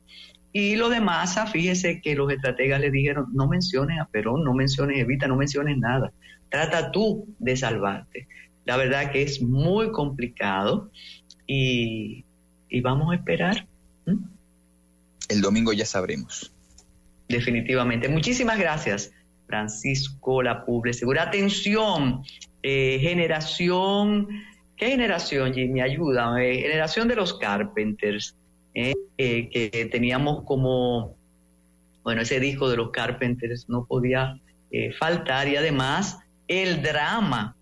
Y 0.52 0.74
lo 0.74 0.88
demás, 0.88 1.38
fíjese 1.52 2.00
que 2.00 2.16
los 2.16 2.32
estrategas 2.32 2.80
le 2.80 2.90
dijeron, 2.90 3.26
no 3.32 3.46
menciones 3.46 4.00
a 4.00 4.06
Perón, 4.06 4.42
no 4.42 4.54
menciones 4.54 4.98
Evita, 4.98 5.28
no 5.28 5.36
menciones 5.36 5.78
nada. 5.78 6.12
Trata 6.50 6.90
tú 6.90 7.26
de 7.38 7.56
salvarte. 7.56 8.26
La 8.64 8.76
verdad 8.76 9.12
que 9.12 9.22
es 9.22 9.40
muy 9.40 9.92
complicado 9.92 10.90
y, 11.47 12.24
vamos 12.82 13.12
a 13.12 13.16
esperar. 13.16 13.66
El 15.28 15.40
domingo 15.40 15.72
ya 15.72 15.84
sabremos. 15.84 16.53
Definitivamente. 17.28 18.09
Muchísimas 18.09 18.59
gracias, 18.59 19.12
Francisco 19.47 20.43
Lapuble. 20.43 20.93
Segura 20.93 21.22
atención, 21.22 22.22
eh, 22.62 22.99
generación, 23.01 24.28
¿qué 24.76 24.88
generación, 24.88 25.55
Jimmy? 25.55 25.80
Ayúdame. 25.80 26.57
Generación 26.57 27.09
de 27.09 27.16
los 27.16 27.38
Carpenters, 27.38 28.36
eh, 28.74 28.95
eh, 29.18 29.49
que 29.49 29.86
teníamos 29.86 30.45
como, 30.45 31.16
bueno, 32.03 32.22
ese 32.22 32.40
disco 32.40 32.68
de 32.68 32.76
los 32.76 32.90
Carpenters 32.90 33.68
no 33.68 33.84
podía 33.84 34.38
faltar 34.99 35.49
y 35.49 35.57
además 35.57 36.18
el 36.49 36.82
drama, 36.82 37.55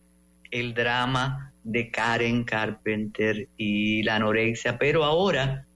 el 0.53 0.75
drama 0.75 1.50
de 1.71 1.89
Karen 1.91 2.43
Carpenter 2.43 3.49
y 3.57 4.03
la 4.03 4.17
anorexia, 4.17 4.77
pero 4.77 5.05
ahora 5.05 5.67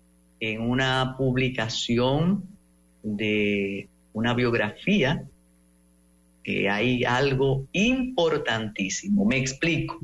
en 0.41 0.61
una 0.61 1.15
publicación 1.17 2.45
de 3.03 3.89
una 4.13 4.35
biografía 4.35 5.25
eh, 6.43 6.69
hay 6.69 7.05
algo 7.05 7.67
importantísimo. 7.73 9.25
Me 9.25 9.37
explico. 9.37 10.01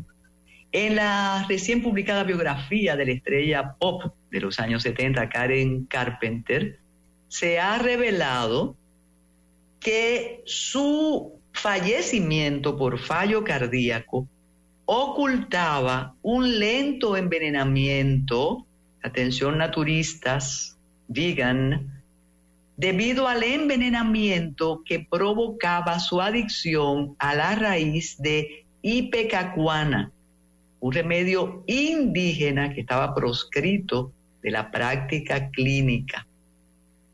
En 0.71 0.95
la 0.95 1.45
recién 1.49 1.83
publicada 1.83 2.23
biografía 2.23 2.95
de 2.95 3.07
la 3.07 3.13
estrella 3.13 3.75
pop 3.77 4.15
de 4.31 4.41
los 4.41 4.61
años 4.61 4.85
70, 4.85 5.29
Karen 5.29 5.87
Carpenter, 5.87 6.79
se 7.27 7.59
ha 7.59 7.79
revelado 7.79 8.77
que 9.81 10.43
su 10.47 11.41
fallecimiento 11.53 12.77
por 12.77 13.01
fallo 13.01 13.43
cardíaco 13.43 14.29
ocultaba 14.93 16.17
un 16.21 16.59
lento 16.59 17.17
envenenamiento, 17.17 18.67
atención 19.05 19.57
naturistas, 19.57 20.77
digan, 21.07 22.03
debido 22.77 23.29
al 23.29 23.45
envenenamiento 23.45 24.83
que 24.85 25.07
provocaba 25.09 26.01
su 26.01 26.21
adicción 26.21 27.15
a 27.21 27.37
la 27.37 27.55
raíz 27.55 28.21
de 28.21 28.65
ipecacuana, 28.83 30.11
un 30.81 30.93
remedio 30.93 31.63
indígena 31.69 32.75
que 32.75 32.81
estaba 32.81 33.15
proscrito 33.15 34.11
de 34.43 34.51
la 34.51 34.73
práctica 34.73 35.51
clínica. 35.51 36.27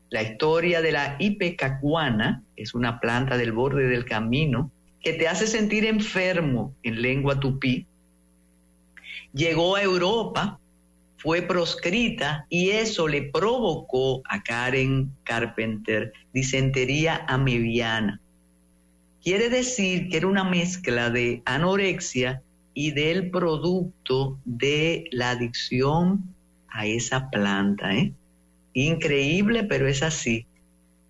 La 0.09 0.23
historia 0.23 0.81
de 0.81 0.93
la 0.93 1.15
ipecacuana 1.19 2.41
es 2.55 2.73
una 2.73 2.99
planta 2.99 3.37
del 3.37 3.51
borde 3.51 3.87
del 3.87 4.05
camino 4.05 4.71
que 5.01 5.13
te 5.13 5.27
hace 5.27 5.47
sentir 5.47 5.85
enfermo 5.85 6.73
en 6.83 7.01
lengua 7.01 7.39
tupí. 7.39 7.85
Llegó 9.33 9.75
a 9.75 9.83
Europa, 9.83 10.59
fue 11.17 11.41
proscrita 11.41 12.45
y 12.49 12.69
eso 12.69 13.07
le 13.07 13.23
provocó 13.23 14.21
a 14.29 14.41
Karen 14.43 15.11
Carpenter 15.23 16.13
disentería 16.33 17.25
amebiana. 17.27 18.21
Quiere 19.23 19.49
decir 19.49 20.09
que 20.09 20.17
era 20.17 20.27
una 20.27 20.43
mezcla 20.43 21.09
de 21.09 21.41
anorexia 21.45 22.41
y 22.73 22.91
del 22.91 23.31
producto 23.31 24.37
de 24.45 25.05
la 25.11 25.31
adicción 25.31 26.35
a 26.69 26.85
esa 26.85 27.29
planta. 27.29 27.93
¿eh? 27.95 28.13
Increíble, 28.73 29.63
pero 29.63 29.87
es 29.87 30.03
así. 30.03 30.45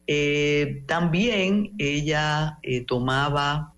Eh, 0.07 0.83
también 0.85 1.73
ella 1.77 2.57
eh, 2.63 2.81
tomaba 2.85 3.73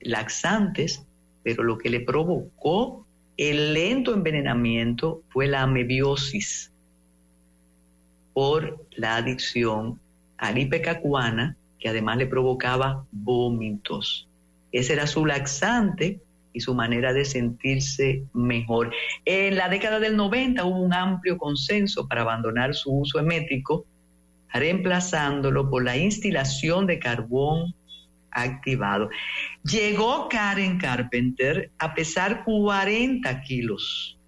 laxantes, 0.00 1.06
pero 1.42 1.62
lo 1.62 1.78
que 1.78 1.90
le 1.90 2.00
provocó 2.00 3.04
el 3.36 3.74
lento 3.74 4.14
envenenamiento 4.14 5.22
fue 5.28 5.48
la 5.48 5.62
amebiosis 5.62 6.72
por 8.32 8.86
la 8.92 9.16
adicción 9.16 10.00
a 10.38 10.58
ipecacuana, 10.58 11.56
que 11.78 11.88
además 11.88 12.18
le 12.18 12.26
provocaba 12.26 13.04
vómitos. 13.10 14.28
Ese 14.72 14.92
era 14.92 15.06
su 15.06 15.26
laxante 15.26 16.20
y 16.52 16.60
su 16.60 16.74
manera 16.74 17.12
de 17.12 17.24
sentirse 17.24 18.24
mejor. 18.32 18.92
En 19.24 19.56
la 19.56 19.68
década 19.68 19.98
del 19.98 20.16
90 20.16 20.64
hubo 20.64 20.80
un 20.80 20.94
amplio 20.94 21.36
consenso 21.36 22.06
para 22.08 22.22
abandonar 22.22 22.74
su 22.74 22.92
uso 22.92 23.18
emético, 23.18 23.84
reemplazándolo 24.52 25.68
por 25.68 25.84
la 25.84 25.96
instilación 25.96 26.86
de 26.86 27.00
carbón 27.00 27.74
activado. 28.34 29.08
Llegó 29.62 30.28
Karen 30.28 30.78
Carpenter 30.78 31.70
a 31.78 31.94
pesar 31.94 32.44
40 32.44 33.40
kilos. 33.42 34.18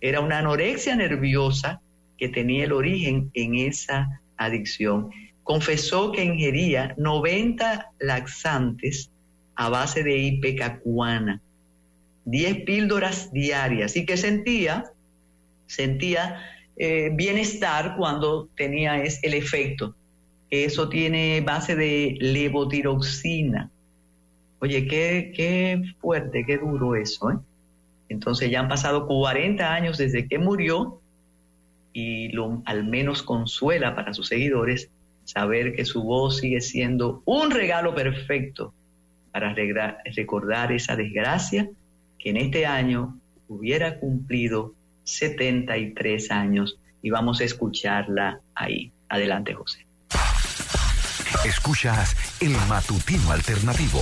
Era 0.00 0.20
una 0.20 0.38
anorexia 0.38 0.96
nerviosa 0.96 1.80
que 2.16 2.28
tenía 2.28 2.64
el 2.64 2.72
origen 2.72 3.30
en 3.34 3.56
esa 3.56 4.20
adicción. 4.36 5.10
Confesó 5.42 6.12
que 6.12 6.24
ingería 6.24 6.94
90 6.96 7.90
laxantes 7.98 9.10
a 9.56 9.68
base 9.68 10.02
de 10.02 10.16
ipecacuana, 10.16 11.40
10 12.24 12.64
píldoras 12.64 13.32
diarias 13.32 13.96
y 13.96 14.06
que 14.06 14.16
sentía, 14.16 14.84
sentía 15.66 16.40
eh, 16.76 17.10
bienestar 17.12 17.94
cuando 17.96 18.48
tenía 18.56 19.02
el 19.02 19.34
efecto. 19.34 19.94
Eso 20.62 20.88
tiene 20.88 21.40
base 21.40 21.74
de 21.74 22.16
levotiroxina. 22.20 23.70
Oye, 24.60 24.86
qué, 24.86 25.32
qué 25.34 25.82
fuerte, 26.00 26.44
qué 26.46 26.58
duro 26.58 26.94
eso. 26.94 27.32
¿eh? 27.32 27.38
Entonces 28.08 28.50
ya 28.50 28.60
han 28.60 28.68
pasado 28.68 29.06
40 29.08 29.74
años 29.74 29.98
desde 29.98 30.28
que 30.28 30.38
murió 30.38 31.00
y 31.92 32.28
lo 32.28 32.62
al 32.66 32.84
menos 32.84 33.22
consuela 33.22 33.96
para 33.96 34.14
sus 34.14 34.28
seguidores 34.28 34.90
saber 35.24 35.74
que 35.74 35.84
su 35.84 36.02
voz 36.02 36.38
sigue 36.38 36.60
siendo 36.60 37.22
un 37.24 37.50
regalo 37.50 37.94
perfecto 37.94 38.72
para 39.32 39.54
recordar 39.54 40.72
esa 40.72 40.94
desgracia 40.94 41.68
que 42.18 42.30
en 42.30 42.36
este 42.36 42.66
año 42.66 43.18
hubiera 43.48 43.98
cumplido 43.98 44.74
73 45.04 46.30
años 46.30 46.78
y 47.02 47.10
vamos 47.10 47.40
a 47.40 47.44
escucharla 47.44 48.40
ahí. 48.54 48.92
Adelante, 49.08 49.54
José. 49.54 49.83
Escuchas 51.44 52.16
el 52.40 52.56
matutino 52.68 53.32
alternativo. 53.32 54.00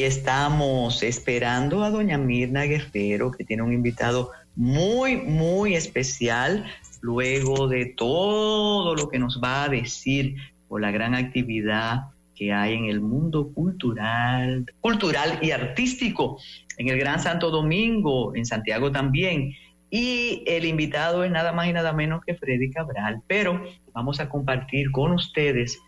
Estamos 0.00 1.02
esperando 1.02 1.84
a 1.84 1.90
doña 1.90 2.16
Mirna 2.16 2.62
Guerrero, 2.62 3.30
que 3.30 3.44
tiene 3.44 3.62
un 3.62 3.74
invitado 3.74 4.30
muy, 4.56 5.18
muy 5.18 5.74
especial, 5.74 6.64
luego 7.02 7.68
de 7.68 7.84
todo 7.86 8.94
lo 8.94 9.10
que 9.10 9.18
nos 9.18 9.38
va 9.44 9.64
a 9.64 9.68
decir 9.68 10.36
por 10.68 10.80
la 10.80 10.90
gran 10.90 11.14
actividad 11.14 12.04
que 12.34 12.54
hay 12.54 12.72
en 12.72 12.86
el 12.86 13.02
mundo 13.02 13.52
cultural, 13.52 14.64
cultural 14.80 15.38
y 15.42 15.50
artístico, 15.50 16.38
en 16.78 16.88
el 16.88 16.98
Gran 16.98 17.20
Santo 17.20 17.50
Domingo, 17.50 18.34
en 18.34 18.46
Santiago 18.46 18.90
también. 18.90 19.52
Y 19.90 20.42
el 20.46 20.64
invitado 20.64 21.22
es 21.22 21.30
nada 21.30 21.52
más 21.52 21.66
y 21.68 21.74
nada 21.74 21.92
menos 21.92 22.24
que 22.24 22.34
Freddy 22.34 22.70
Cabral. 22.70 23.20
Pero 23.26 23.62
vamos 23.92 24.20
a 24.20 24.30
compartir 24.30 24.90
con 24.90 25.12
ustedes 25.12 25.78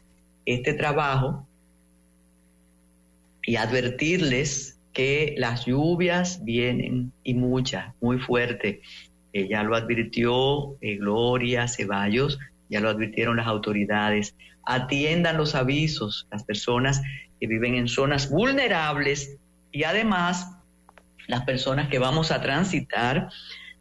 este 0.45 0.75
trabajo 0.75 1.47
y 3.47 3.57
advertirles 3.57 4.81
que 4.93 5.35
las 5.37 5.67
lluvias 5.67 6.45
vienen 6.45 7.13
y 7.25 7.35
muchas, 7.35 7.95
muy 8.01 8.19
fuertes. 8.19 8.79
ya 9.33 9.63
lo 9.65 9.75
advirtió 9.75 10.77
eh, 10.81 10.97
Gloria 10.97 11.67
Ceballos, 11.67 12.39
ya 12.69 12.81
lo 12.81 12.89
advirtieron 12.89 13.37
las 13.37 13.49
autoridades. 13.49 14.37
Atiendan 14.65 15.37
los 15.37 15.55
avisos, 15.55 16.27
las 16.31 16.45
personas 16.45 17.03
que 17.41 17.47
viven 17.47 17.75
en 17.75 17.89
zonas 17.89 18.31
vulnerables 18.31 19.37
y 19.73 19.83
además 19.83 20.57
las 21.27 21.45
personas 21.45 21.89
que 21.89 21.99
vamos 21.99 22.31
a 22.31 22.41
transitar 22.41 23.29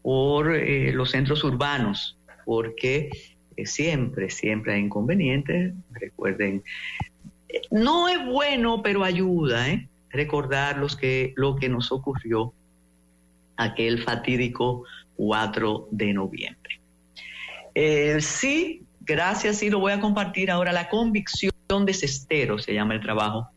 por 0.01 0.55
eh, 0.55 0.91
los 0.91 1.11
centros 1.11 1.43
urbanos, 1.43 2.17
porque 2.45 3.09
eh, 3.55 3.65
siempre, 3.65 4.29
siempre 4.29 4.73
hay 4.73 4.81
inconvenientes. 4.81 5.73
Recuerden 5.91 6.63
no 7.71 8.09
es 8.09 8.25
bueno, 8.25 8.81
pero 8.81 9.03
ayuda, 9.03 9.69
¿eh? 9.69 9.87
Recordar 10.09 10.77
los 10.77 10.95
que, 10.95 11.33
lo 11.35 11.55
que 11.55 11.69
nos 11.69 11.91
ocurrió 11.91 12.53
aquel 13.57 14.03
fatídico 14.03 14.83
4 15.15 15.87
de 15.91 16.13
noviembre. 16.13 16.79
Eh, 17.75 18.21
sí, 18.21 18.85
Gracias, 19.05 19.57
sí, 19.57 19.69
lo 19.69 19.79
voy 19.79 19.91
a 19.91 19.99
compartir 19.99 20.49
ahora. 20.49 20.71
La 20.71 20.87
convicción 20.87 21.51
de 21.85 21.93
Cestero 21.93 22.57
se 22.57 22.73
llama 22.73 22.93
el 22.93 23.01
trabajo. 23.01 23.49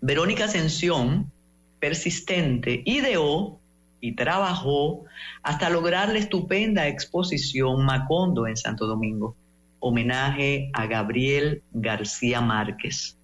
Verónica 0.00 0.44
Ascensión, 0.44 1.32
persistente, 1.80 2.82
ideó 2.84 3.58
y 4.00 4.14
trabajó 4.14 5.04
hasta 5.42 5.68
lograr 5.68 6.10
la 6.10 6.18
estupenda 6.18 6.86
exposición 6.86 7.84
Macondo 7.84 8.46
en 8.46 8.56
Santo 8.56 8.86
Domingo, 8.86 9.34
homenaje 9.82 10.70
a 10.74 10.86
Gabriel 10.86 11.62
García 11.72 12.40
Márquez. 12.40 13.18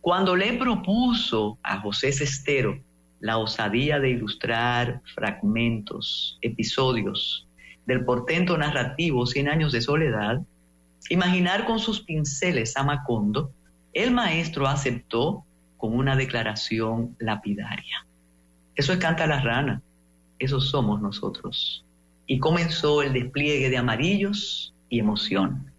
Cuando 0.00 0.36
le 0.36 0.52
propuso 0.52 1.58
a 1.64 1.80
José 1.80 2.12
Cestero 2.12 2.80
la 3.18 3.38
osadía 3.38 3.98
de 3.98 4.10
ilustrar 4.10 5.02
fragmentos, 5.16 6.38
episodios 6.42 7.48
del 7.86 8.04
portento 8.04 8.56
narrativo 8.56 9.26
Cien 9.26 9.48
años 9.48 9.72
de 9.72 9.80
soledad, 9.80 10.40
imaginar 11.10 11.66
con 11.66 11.80
sus 11.80 12.00
pinceles 12.00 12.76
a 12.76 12.84
Macondo, 12.84 13.50
el 13.92 14.12
maestro 14.12 14.68
aceptó 14.68 15.44
con 15.76 15.92
una 15.92 16.14
declaración 16.14 17.16
lapidaria. 17.18 18.06
Eso 18.76 18.92
es 18.92 19.00
Canta 19.00 19.26
la 19.26 19.40
Rana, 19.40 19.82
esos 20.38 20.70
somos 20.70 21.00
nosotros. 21.00 21.84
Y 22.28 22.38
comenzó 22.38 23.02
el 23.02 23.12
despliegue 23.12 23.70
de 23.70 23.78
amarillos 23.78 24.72
y 24.88 25.00
emoción. 25.00 25.72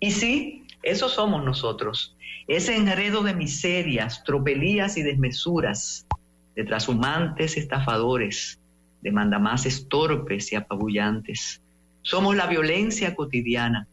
Y 0.00 0.10
sí, 0.10 0.66
esos 0.82 1.12
somos 1.12 1.44
nosotros. 1.44 2.16
Ese 2.46 2.76
enredo 2.76 3.22
de 3.22 3.34
miserias, 3.34 4.22
tropelías 4.24 4.96
y 4.96 5.02
desmesuras, 5.02 6.06
de 6.54 6.64
trashumantes 6.64 7.56
estafadores, 7.56 8.60
de 9.02 9.12
mandamases 9.12 9.88
torpes 9.88 10.52
y 10.52 10.56
apabullantes. 10.56 11.62
Somos 12.02 12.36
la 12.36 12.46
violencia 12.46 13.14
cotidiana, 13.14 13.88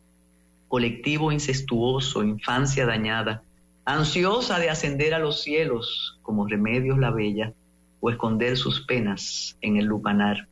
colectivo 0.68 1.32
incestuoso, 1.32 2.24
infancia 2.24 2.86
dañada, 2.86 3.44
ansiosa 3.86 4.60
de 4.60 4.70
ascender 4.70 5.14
a 5.14 5.20
los 5.20 5.42
cielos 5.42 6.20
como 6.22 6.48
remedios 6.48 6.98
la 6.98 7.12
bella, 7.12 7.54
o 8.00 8.10
esconder 8.10 8.58
sus 8.58 8.82
penas 8.82 9.58
en 9.62 9.78
el 9.78 9.86
lupanar. 9.86 10.48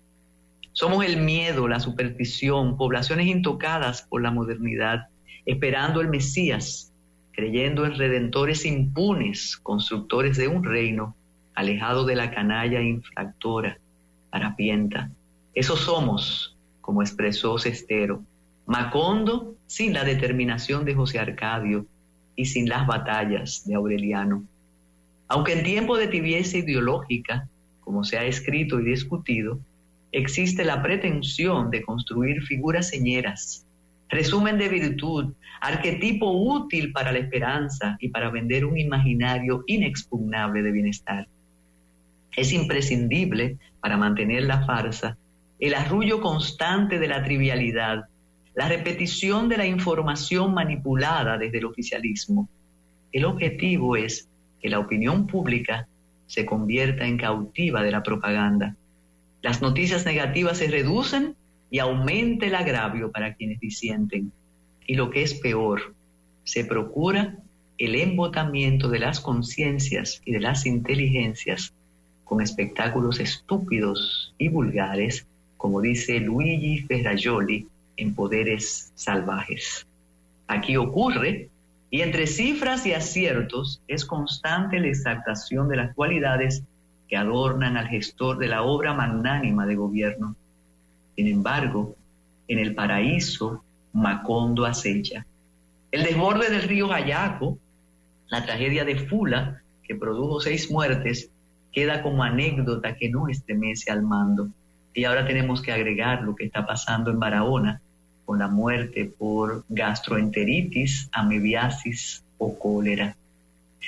Somos 0.71 1.05
el 1.05 1.17
miedo, 1.17 1.67
la 1.67 1.81
superstición, 1.81 2.77
poblaciones 2.77 3.27
intocadas 3.27 4.03
por 4.03 4.21
la 4.21 4.31
modernidad, 4.31 5.09
esperando 5.45 6.01
el 6.01 6.09
Mesías, 6.09 6.91
creyendo 7.31 7.85
en 7.85 7.95
redentores 7.95 8.65
impunes, 8.65 9.57
constructores 9.57 10.37
de 10.37 10.47
un 10.47 10.63
reino, 10.63 11.15
alejado 11.55 12.05
de 12.05 12.15
la 12.15 12.31
canalla 12.31 12.81
infractora, 12.81 13.79
harapienta. 14.31 15.11
Eso 15.53 15.75
somos, 15.75 16.57
como 16.81 17.01
expresó 17.01 17.57
Cestero, 17.57 18.23
Macondo 18.65 19.55
sin 19.67 19.93
la 19.93 20.03
determinación 20.03 20.85
de 20.85 20.95
José 20.95 21.19
Arcadio 21.19 21.85
y 22.35 22.45
sin 22.45 22.69
las 22.69 22.87
batallas 22.87 23.65
de 23.65 23.75
Aureliano. 23.75 24.43
Aunque 25.27 25.53
en 25.53 25.63
tiempo 25.63 25.97
de 25.97 26.07
tibieza 26.07 26.57
ideológica, 26.57 27.47
como 27.81 28.03
se 28.03 28.17
ha 28.17 28.25
escrito 28.25 28.79
y 28.79 28.85
discutido, 28.85 29.59
existe 30.11 30.63
la 30.63 30.81
pretensión 30.81 31.71
de 31.71 31.81
construir 31.81 32.41
figuras 32.43 32.89
señeras, 32.89 33.65
resumen 34.11 34.57
de 34.57 34.69
virtud, 34.69 35.33
arquetipo 35.61 36.31
útil 36.31 36.91
para 36.91 37.11
la 37.11 37.19
esperanza 37.19 37.97
y 37.99 38.09
para 38.09 38.29
vender 38.29 38.65
un 38.65 38.77
imaginario 38.77 39.63
inexpugnable 39.65 40.61
de 40.61 40.71
bienestar. 40.71 41.27
Es 42.35 42.53
imprescindible 42.53 43.57
para 43.79 43.97
mantener 43.97 44.43
la 44.43 44.65
farsa 44.65 45.17
el 45.61 45.75
arrullo 45.75 46.21
constante 46.21 46.97
de 46.97 47.07
la 47.07 47.23
trivialidad, 47.23 48.05
la 48.55 48.67
repetición 48.67 49.47
de 49.47 49.57
la 49.57 49.67
información 49.67 50.55
manipulada 50.55 51.37
desde 51.37 51.59
el 51.59 51.65
oficialismo. 51.65 52.49
El 53.11 53.25
objetivo 53.25 53.95
es 53.95 54.27
que 54.59 54.69
la 54.69 54.79
opinión 54.79 55.27
pública 55.27 55.87
se 56.25 56.47
convierta 56.47 57.05
en 57.05 57.17
cautiva 57.17 57.83
de 57.83 57.91
la 57.91 58.01
propaganda. 58.01 58.75
Las 59.43 59.61
noticias 59.61 60.03
negativas 60.03 60.57
se 60.57 60.67
reducen 60.67 61.35
y 61.71 61.79
aumenta 61.79 62.45
el 62.45 62.53
agravio 62.53 63.11
para 63.11 63.33
quienes 63.33 63.59
disienten. 63.59 64.31
Y 64.85 64.95
lo 64.95 65.09
que 65.09 65.23
es 65.23 65.33
peor, 65.33 65.95
se 66.43 66.65
procura 66.65 67.37
el 67.77 67.95
embotamiento 67.95 68.89
de 68.89 68.99
las 68.99 69.19
conciencias 69.19 70.21
y 70.25 70.33
de 70.33 70.41
las 70.41 70.67
inteligencias 70.67 71.73
con 72.25 72.41
espectáculos 72.41 73.19
estúpidos 73.19 74.35
y 74.37 74.49
vulgares, 74.49 75.25
como 75.57 75.81
dice 75.81 76.19
Luigi 76.19 76.79
Ferrajoli 76.83 77.67
en 77.97 78.13
Poderes 78.13 78.91
Salvajes. 78.95 79.87
Aquí 80.47 80.75
ocurre 80.75 81.49
y 81.89 82.01
entre 82.01 82.27
cifras 82.27 82.85
y 82.85 82.93
aciertos 82.93 83.81
es 83.87 84.05
constante 84.05 84.79
la 84.79 84.87
exaltación 84.87 85.69
de 85.69 85.77
las 85.77 85.95
cualidades 85.95 86.63
que 87.07 87.17
adornan 87.17 87.77
al 87.77 87.87
gestor 87.87 88.37
de 88.37 88.47
la 88.47 88.63
obra 88.63 88.93
magnánima 88.93 89.65
de 89.65 89.75
gobierno. 89.75 90.35
Sin 91.15 91.27
embargo, 91.27 91.95
en 92.47 92.59
el 92.59 92.75
paraíso, 92.75 93.63
Macondo 93.93 94.65
acecha. 94.65 95.25
El 95.91 96.03
desborde 96.03 96.49
del 96.49 96.63
río 96.63 96.91
Ayaco, 96.91 97.57
la 98.29 98.45
tragedia 98.45 98.85
de 98.85 98.95
Fula, 98.95 99.61
que 99.83 99.95
produjo 99.95 100.39
seis 100.39 100.71
muertes, 100.71 101.29
queda 101.71 102.01
como 102.01 102.23
anécdota 102.23 102.95
que 102.95 103.09
no 103.09 103.27
estremece 103.27 103.91
al 103.91 104.03
mando. 104.03 104.49
Y 104.93 105.03
ahora 105.03 105.25
tenemos 105.25 105.61
que 105.61 105.71
agregar 105.71 106.23
lo 106.23 106.35
que 106.35 106.45
está 106.45 106.65
pasando 106.65 107.11
en 107.11 107.19
Barahona, 107.19 107.81
con 108.25 108.39
la 108.39 108.47
muerte 108.47 109.11
por 109.17 109.65
gastroenteritis, 109.69 111.09
amebiasis 111.11 112.23
o 112.37 112.57
cólera. 112.57 113.15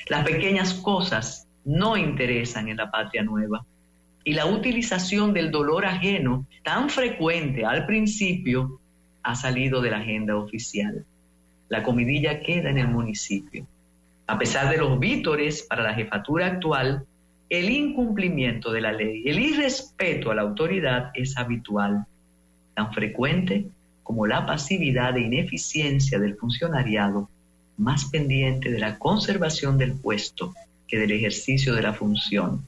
Las 0.09 0.25
pequeñas 0.25 0.73
cosas 0.73 1.47
no 1.63 1.95
interesan 1.95 2.67
en 2.67 2.77
la 2.77 2.91
patria 2.91 3.23
nueva 3.23 3.65
y 4.23 4.33
la 4.33 4.45
utilización 4.45 5.33
del 5.33 5.51
dolor 5.51 5.85
ajeno 5.85 6.45
tan 6.63 6.89
frecuente 6.89 7.65
al 7.65 7.85
principio 7.85 8.79
ha 9.21 9.35
salido 9.35 9.81
de 9.81 9.91
la 9.91 9.97
agenda 9.97 10.35
oficial. 10.35 11.05
La 11.69 11.83
comidilla 11.83 12.41
queda 12.41 12.69
en 12.69 12.77
el 12.77 12.87
municipio. 12.87 13.65
A 14.27 14.37
pesar 14.37 14.69
de 14.69 14.77
los 14.77 14.99
vítores 14.99 15.63
para 15.63 15.83
la 15.83 15.93
jefatura 15.93 16.47
actual, 16.47 17.05
el 17.49 17.69
incumplimiento 17.69 18.71
de 18.71 18.81
la 18.81 18.93
ley, 18.93 19.23
el 19.25 19.39
irrespeto 19.39 20.31
a 20.31 20.35
la 20.35 20.41
autoridad 20.41 21.11
es 21.13 21.37
habitual, 21.37 22.05
tan 22.73 22.93
frecuente 22.93 23.67
como 24.01 24.25
la 24.25 24.45
pasividad 24.45 25.17
e 25.17 25.21
ineficiencia 25.21 26.19
del 26.19 26.35
funcionariado, 26.35 27.29
más 27.77 28.05
pendiente 28.05 28.71
de 28.71 28.79
la 28.79 28.97
conservación 28.97 29.77
del 29.77 29.93
puesto 29.93 30.53
que 30.87 30.97
del 30.97 31.11
ejercicio 31.11 31.73
de 31.73 31.81
la 31.81 31.93
función. 31.93 32.65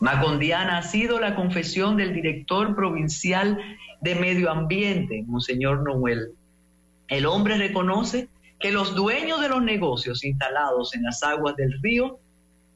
Macondiana 0.00 0.78
ha 0.78 0.82
sido 0.82 1.20
la 1.20 1.34
confesión 1.34 1.96
del 1.96 2.14
director 2.14 2.74
provincial 2.74 3.58
de 4.00 4.14
Medio 4.14 4.50
Ambiente, 4.50 5.24
Monseñor 5.26 5.82
Noel. 5.82 6.32
El 7.08 7.26
hombre 7.26 7.56
reconoce 7.56 8.28
que 8.58 8.72
los 8.72 8.94
dueños 8.94 9.40
de 9.40 9.48
los 9.48 9.62
negocios 9.62 10.22
instalados 10.24 10.94
en 10.94 11.04
las 11.04 11.22
aguas 11.22 11.56
del 11.56 11.80
río 11.82 12.18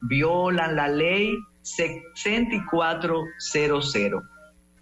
violan 0.01 0.75
la 0.75 0.87
ley 0.87 1.37
6400. 1.61 4.23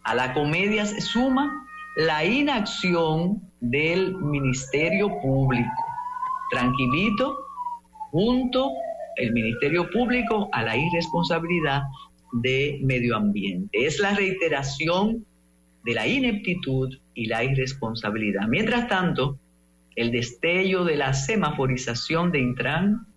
A 0.03 0.15
la 0.15 0.33
comedia 0.33 0.85
se 0.85 1.01
suma 1.01 1.65
la 1.97 2.23
inacción 2.23 3.41
del 3.59 4.15
Ministerio 4.15 5.19
Público. 5.21 5.85
Tranquilito, 6.51 7.37
junto 8.11 8.71
el 9.17 9.33
Ministerio 9.33 9.89
Público 9.89 10.47
a 10.53 10.63
la 10.63 10.77
irresponsabilidad 10.77 11.83
de 12.31 12.79
medio 12.83 13.15
ambiente. 13.15 13.85
Es 13.85 13.99
la 13.99 14.13
reiteración 14.13 15.25
de 15.83 15.93
la 15.93 16.07
ineptitud 16.07 16.97
y 17.13 17.25
la 17.25 17.43
irresponsabilidad. 17.43 18.47
Mientras 18.47 18.87
tanto, 18.87 19.37
el 19.95 20.11
destello 20.11 20.83
de 20.85 20.97
la 20.97 21.13
semaforización 21.13 22.31
de 22.31 22.39
Intran 22.39 23.07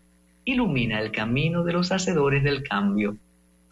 ilumina 0.44 1.01
el 1.01 1.12
camino 1.12 1.62
de 1.64 1.72
los 1.72 1.93
hacedores 1.93 2.43
del 2.43 2.62
cambio. 2.62 3.16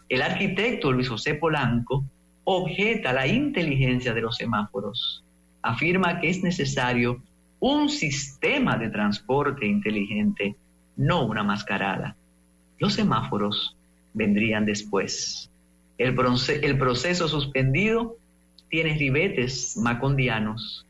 El 0.09 0.23
arquitecto 0.23 0.93
Luis 0.93 1.09
José 1.09 1.35
Polanco 1.35 2.05
objeta 2.45 3.12
la 3.12 3.27
inteligencia 3.27 4.12
de 4.12 4.21
los 4.21 4.37
semáforos. 4.37 5.25
Afirma 5.62 6.21
que 6.21 6.31
es 6.31 6.43
necesario 6.43 7.23
un 7.61 7.89
sistema 7.89 8.77
de 8.79 8.89
transporte 8.89 9.67
inteligente, 9.67 10.57
no 10.97 11.27
una 11.27 11.43
mascarada. 11.43 12.17
Los 12.79 12.95
semáforos 12.95 13.77
vendrían 14.15 14.66
después. 14.66 15.51
El, 15.99 16.15
proceso 16.15 17.28
suspendido 17.28 18.16
tiene 18.69 18.97
ribetes 18.97 19.77
macondianos, 19.77 20.87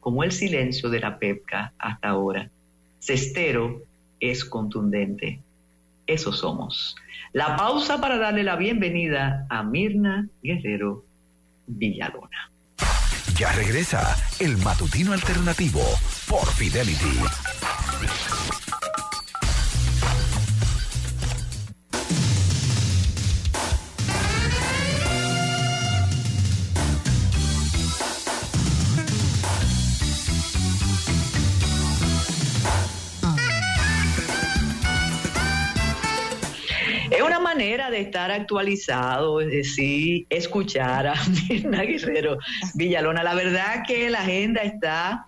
como 0.00 0.24
el 0.24 0.32
silencio 0.32 0.88
de 0.88 1.00
la 1.00 1.18
PEPCA 1.18 1.72
hasta 1.78 2.08
ahora. 2.08 2.50
Cestero 2.98 3.82
es 4.20 4.44
contundente. 4.44 5.40
Eso 6.06 6.32
somos. 6.32 6.96
La 7.32 7.56
pausa 7.56 8.00
para 8.00 8.16
darle 8.16 8.42
la 8.42 8.56
bienvenida 8.56 9.46
a 9.50 9.62
Mirna 9.62 10.28
Guerrero 10.42 11.04
Villalona. 11.66 12.50
Ya 13.36 13.52
regresa 13.52 14.16
el 14.38 14.56
matutino 14.58 15.12
alternativo 15.12 15.82
por 16.28 16.46
Fidelity. 16.52 17.18
Es 37.14 37.22
una 37.22 37.38
manera 37.38 37.90
de 37.90 38.00
estar 38.00 38.32
actualizado, 38.32 39.40
es 39.40 39.48
decir, 39.48 40.26
escuchar 40.30 41.06
a 41.06 41.14
Mirna 41.48 41.82
Guerrero 41.82 42.38
Villalona. 42.74 43.22
La 43.22 43.34
verdad 43.34 43.84
que 43.86 44.10
la 44.10 44.22
agenda 44.22 44.62
está, 44.62 45.24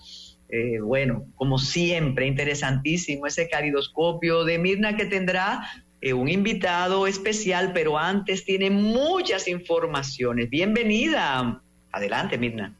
eh, 0.49 0.81
bueno, 0.81 1.27
como 1.37 1.59
siempre, 1.59 2.27
interesantísimo 2.27 3.29
ese 3.29 3.49
caridoscopio 3.49 4.43
de 4.43 4.59
Mirna 4.59 4.97
que 4.97 5.05
tendrá 5.05 5.61
eh, 6.01 6.13
un 6.13 6.29
invitado 6.29 7.07
especial, 7.07 7.71
pero 7.73 7.97
antes 7.97 8.45
tiene 8.45 8.69
muchas 8.71 9.47
informaciones. 9.47 10.51
Bienvenida. 10.51 11.63
Adelante, 11.93 12.37
Mirna. 12.37 12.75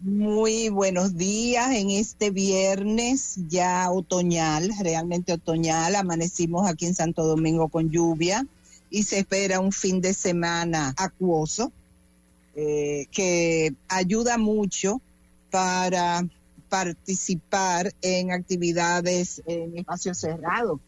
Muy 0.00 0.68
buenos 0.68 1.16
días 1.16 1.70
en 1.74 1.90
este 1.90 2.30
viernes 2.30 3.36
ya 3.48 3.90
otoñal, 3.90 4.70
realmente 4.80 5.32
otoñal. 5.32 5.94
Amanecimos 5.94 6.68
aquí 6.68 6.86
en 6.86 6.94
Santo 6.94 7.24
Domingo 7.24 7.68
con 7.68 7.90
lluvia 7.90 8.46
y 8.90 9.04
se 9.04 9.20
espera 9.20 9.60
un 9.60 9.72
fin 9.72 10.00
de 10.00 10.12
semana 10.12 10.94
acuoso 10.96 11.72
eh, 12.54 13.06
que 13.10 13.74
ayuda 13.88 14.36
mucho 14.36 15.00
para 15.50 16.26
participar 16.68 17.92
en 18.02 18.32
actividades 18.32 19.42
en 19.46 19.78
espacios 19.78 20.18
cerrados, 20.18 20.80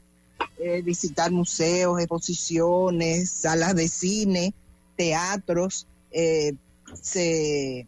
eh, 0.59 0.83
visitar 0.83 1.31
museos, 1.31 2.01
exposiciones, 2.01 3.31
salas 3.31 3.75
de 3.77 3.89
cine, 3.89 4.53
teatros. 4.97 5.87
Eh, 6.11 6.55
se 7.01 7.87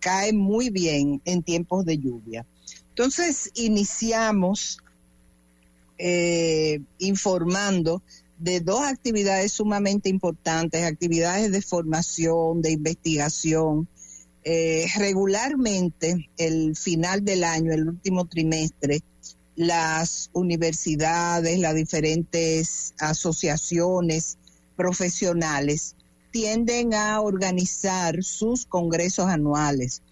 cae 0.00 0.32
muy 0.32 0.70
bien 0.70 1.20
en 1.24 1.42
tiempos 1.42 1.84
de 1.84 1.98
lluvia. 1.98 2.46
Entonces 2.90 3.50
iniciamos 3.54 4.78
eh, 5.98 6.80
informando 6.98 8.02
de 8.38 8.60
dos 8.60 8.82
actividades 8.82 9.52
sumamente 9.52 10.08
importantes, 10.08 10.84
actividades 10.84 11.50
de 11.50 11.62
formación, 11.62 12.62
de 12.62 12.72
investigación. 12.72 13.88
Eh, 14.44 14.86
regularmente, 14.96 16.30
el 16.36 16.76
final 16.76 17.24
del 17.24 17.44
año, 17.44 17.72
el 17.72 17.88
último 17.88 18.26
trimestre, 18.26 19.00
las 19.56 20.30
universidades, 20.32 21.58
las 21.58 21.74
diferentes 21.74 22.94
asociaciones 22.98 24.38
profesionales 24.76 25.96
tienden 26.30 26.94
a 26.94 27.20
organizar 27.20 28.22
sus 28.22 28.66
congresos 28.66 29.26
anuales. 29.26 30.02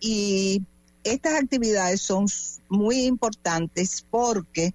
Y 0.00 0.62
estas 1.02 1.34
actividades 1.42 2.00
son 2.00 2.26
muy 2.68 3.04
importantes 3.04 4.04
porque 4.10 4.74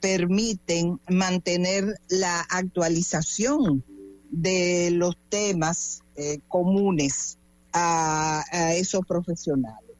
permiten 0.00 1.00
mantener 1.08 2.00
la 2.08 2.40
actualización 2.50 3.84
de 4.30 4.90
los 4.92 5.16
temas 5.28 6.02
eh, 6.16 6.38
comunes 6.48 7.38
a, 7.72 8.44
a 8.52 8.74
esos 8.74 9.04
profesionales. 9.06 9.96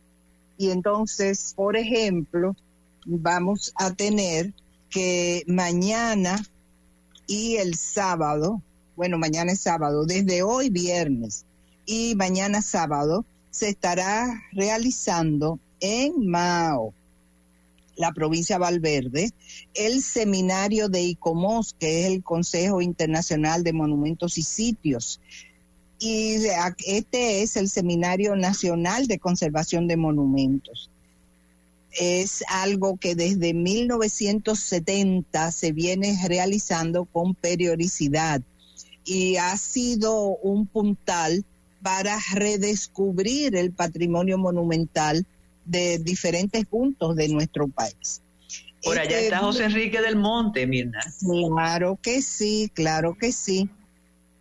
Y 0.57 0.71
entonces, 0.71 1.55
por 1.57 1.77
ejemplo, 1.77 2.57
vamos 3.07 3.73
a 3.77 3.93
tener 3.95 4.53
que 4.91 5.45
mañana 5.47 6.45
y 7.27 7.57
el 7.57 7.77
sábado 7.77 8.63
bueno, 8.99 9.17
mañana 9.17 9.53
es 9.53 9.61
sábado, 9.61 10.05
desde 10.07 10.43
hoy 10.43 10.71
viernes 10.71 11.45
y 11.87 12.17
mañana 12.17 12.63
sábado 12.63 13.25
se 13.49 13.69
estará 13.69 14.43
realizando 14.51 15.61
en 15.79 16.27
Mao, 16.27 16.93
la 17.95 18.11
provincia 18.11 18.57
de 18.57 18.61
Valverde, 18.61 19.31
el 19.75 20.03
seminario 20.03 20.89
de 20.89 21.03
ICOMOS, 21.03 21.77
que 21.79 22.01
es 22.01 22.07
el 22.07 22.25
Consejo 22.25 22.83
Internacional 22.83 23.63
de 23.63 23.73
Monumentos 23.73 24.37
y 24.37 24.43
Sitios. 24.43 25.21
Y 26.01 26.39
este 26.85 27.43
es 27.43 27.57
el 27.57 27.69
Seminario 27.69 28.35
Nacional 28.35 29.07
de 29.07 29.21
Conservación 29.21 29.87
de 29.87 29.97
Monumentos. 29.97 30.91
Es 31.93 32.43
algo 32.49 32.97
que 32.97 33.15
desde 33.15 33.55
1970 33.55 35.53
se 35.53 35.71
viene 35.71 36.19
realizando 36.27 37.05
con 37.05 37.37
periodicidad 37.37 38.43
y 39.09 39.37
ha 39.37 39.57
sido 39.57 40.37
un 40.43 40.67
puntal 40.67 41.43
para 41.83 42.19
redescubrir 42.35 43.57
el 43.57 43.73
patrimonio 43.73 44.37
monumental 44.37 45.25
de 45.65 45.99
diferentes 45.99 46.67
puntos 46.67 47.17
de 47.17 47.29
nuestro 47.29 47.69
país. 47.69 48.21
Por 48.83 48.99
allá 48.99 49.13
este 49.13 49.25
está 49.25 49.39
José 49.39 49.65
Enrique 49.65 50.03
del 50.03 50.17
Monte, 50.17 50.67
Mirna. 50.67 51.01
Claro 51.21 51.99
que 52.03 52.21
sí, 52.21 52.71
claro 52.75 53.17
que 53.19 53.33
sí. 53.33 53.71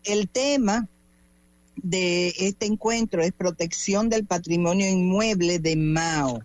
El 0.04 0.28
tema 0.28 0.90
de 1.78 2.34
este 2.38 2.66
encuentro 2.66 3.22
es 3.22 3.32
protección 3.32 4.10
del 4.10 4.26
patrimonio 4.26 4.90
inmueble 4.90 5.60
de 5.60 5.78
Mao. 5.78 6.42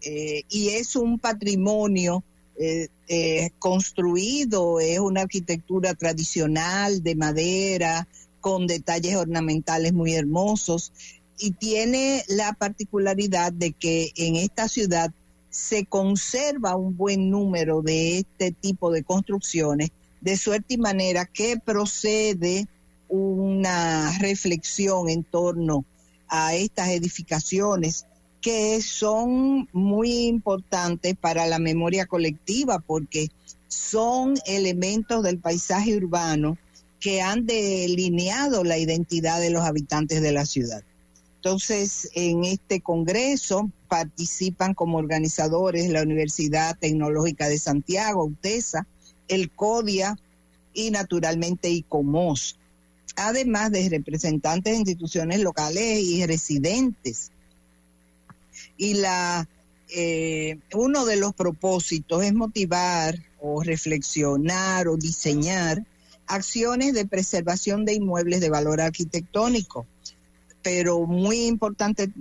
Eh, 0.00 0.44
y 0.48 0.70
es 0.70 0.96
un 0.96 1.18
patrimonio 1.18 2.24
eh, 2.58 2.88
eh, 3.08 3.50
construido, 3.58 4.80
es 4.80 4.98
una 4.98 5.22
arquitectura 5.22 5.94
tradicional 5.94 7.02
de 7.02 7.16
madera, 7.16 8.06
con 8.40 8.66
detalles 8.66 9.16
ornamentales 9.16 9.92
muy 9.92 10.14
hermosos, 10.14 10.92
y 11.38 11.52
tiene 11.52 12.24
la 12.28 12.52
particularidad 12.52 13.52
de 13.52 13.72
que 13.72 14.12
en 14.16 14.36
esta 14.36 14.68
ciudad 14.68 15.12
se 15.50 15.86
conserva 15.86 16.76
un 16.76 16.96
buen 16.96 17.30
número 17.30 17.80
de 17.80 18.18
este 18.18 18.52
tipo 18.52 18.90
de 18.90 19.02
construcciones, 19.02 19.90
de 20.20 20.36
suerte 20.36 20.74
y 20.74 20.78
manera 20.78 21.24
que 21.24 21.58
procede 21.58 22.66
una 23.08 24.16
reflexión 24.18 25.08
en 25.08 25.24
torno 25.24 25.84
a 26.28 26.54
estas 26.54 26.88
edificaciones 26.88 28.06
que 28.40 28.80
son 28.82 29.68
muy 29.72 30.26
importantes 30.26 31.16
para 31.16 31.46
la 31.46 31.58
memoria 31.58 32.06
colectiva 32.06 32.78
porque 32.78 33.28
son 33.68 34.34
elementos 34.46 35.22
del 35.22 35.38
paisaje 35.38 35.96
urbano 35.96 36.56
que 37.00 37.20
han 37.20 37.46
delineado 37.46 38.64
la 38.64 38.78
identidad 38.78 39.40
de 39.40 39.50
los 39.50 39.62
habitantes 39.62 40.20
de 40.22 40.32
la 40.32 40.46
ciudad. 40.46 40.82
Entonces, 41.36 42.10
en 42.14 42.44
este 42.44 42.80
congreso 42.80 43.70
participan 43.86 44.74
como 44.74 44.98
organizadores 44.98 45.88
la 45.88 46.02
Universidad 46.02 46.76
Tecnológica 46.78 47.48
de 47.48 47.58
Santiago, 47.58 48.24
UTESA, 48.24 48.86
el 49.28 49.50
CODIA 49.50 50.18
y 50.74 50.90
naturalmente 50.90 51.70
ICOMOS, 51.70 52.58
además 53.16 53.70
de 53.70 53.88
representantes 53.88 54.72
de 54.72 54.78
instituciones 54.78 55.40
locales 55.40 56.00
y 56.00 56.24
residentes 56.26 57.30
y 58.76 58.94
la 58.94 59.48
eh, 59.90 60.58
uno 60.74 61.06
de 61.06 61.16
los 61.16 61.34
propósitos 61.34 62.22
es 62.22 62.34
motivar 62.34 63.18
o 63.40 63.62
reflexionar 63.62 64.88
o 64.88 64.96
diseñar 64.96 65.84
acciones 66.26 66.92
de 66.92 67.06
preservación 67.06 67.84
de 67.84 67.94
inmuebles 67.94 68.40
de 68.40 68.50
valor 68.50 68.80
arquitectónico. 68.80 69.86
Pero 70.62 71.06
muy 71.06 71.46
importante 71.46 72.12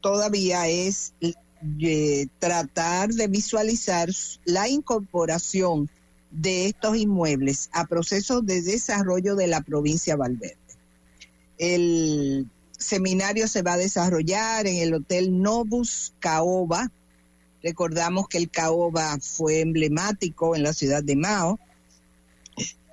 todavía 0.00 0.68
es 0.68 1.12
eh, 1.20 2.26
tratar 2.38 3.10
de 3.10 3.28
visualizar 3.28 4.08
la 4.44 4.68
incorporación 4.68 5.90
de 6.30 6.66
estos 6.66 6.96
inmuebles 6.96 7.68
a 7.72 7.86
procesos 7.86 8.44
de 8.46 8.62
desarrollo 8.62 9.36
de 9.36 9.46
la 9.46 9.60
provincia 9.60 10.14
de 10.14 10.18
Valverde. 10.18 10.56
El 11.58 12.48
seminario 12.84 13.48
se 13.48 13.62
va 13.62 13.72
a 13.72 13.78
desarrollar 13.78 14.66
en 14.66 14.76
el 14.76 14.94
Hotel 14.94 15.42
Novus 15.42 16.14
Caoba. 16.20 16.90
Recordamos 17.62 18.28
que 18.28 18.38
el 18.38 18.50
Caoba 18.50 19.18
fue 19.20 19.60
emblemático 19.60 20.54
en 20.54 20.62
la 20.62 20.72
ciudad 20.72 21.02
de 21.02 21.16
Mao. 21.16 21.58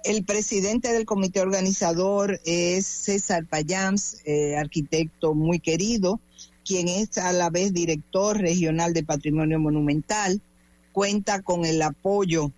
El 0.03 0.23
presidente 0.23 0.91
del 0.93 1.05
comité 1.05 1.41
organizador 1.41 2.39
es 2.45 2.87
César 2.87 3.45
Payams, 3.45 4.21
eh, 4.25 4.55
arquitecto 4.57 5.35
muy 5.35 5.59
querido, 5.59 6.19
quien 6.65 6.87
es 6.87 7.17
a 7.19 7.33
la 7.33 7.49
vez 7.51 7.73
director 7.73 8.37
regional 8.37 8.93
de 8.93 9.03
Patrimonio 9.03 9.59
Monumental. 9.59 10.41
Cuenta 10.91 11.41
con 11.41 11.65
el 11.65 11.81
apoyo 11.81 12.51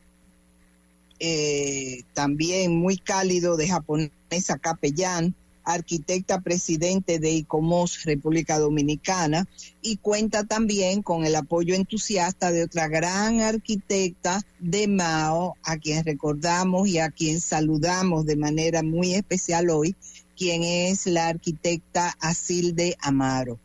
eh, 1.19 2.03
también 2.13 2.77
muy 2.77 2.97
cálido 2.97 3.57
de 3.57 3.67
japonesa 3.67 4.57
capellán, 4.59 5.35
arquitecta 5.63 6.41
presidente 6.41 7.19
de 7.19 7.31
ICOMOS 7.31 8.03
República 8.03 8.59
Dominicana 8.59 9.47
y 9.81 9.97
cuenta 9.97 10.43
también 10.43 11.01
con 11.01 11.25
el 11.25 11.35
apoyo 11.35 11.75
entusiasta 11.75 12.51
de 12.51 12.63
otra 12.63 12.87
gran 12.87 13.41
arquitecta 13.41 14.41
de 14.59 14.87
Mao, 14.87 15.55
a 15.63 15.77
quien 15.77 16.03
recordamos 16.03 16.87
y 16.87 16.99
a 16.99 17.09
quien 17.09 17.39
saludamos 17.41 18.25
de 18.25 18.35
manera 18.35 18.83
muy 18.83 19.13
especial 19.13 19.69
hoy, 19.69 19.95
quien 20.35 20.63
es 20.63 21.05
la 21.05 21.27
arquitecta 21.27 22.15
Asilde 22.19 22.97
Amaro. 23.01 23.59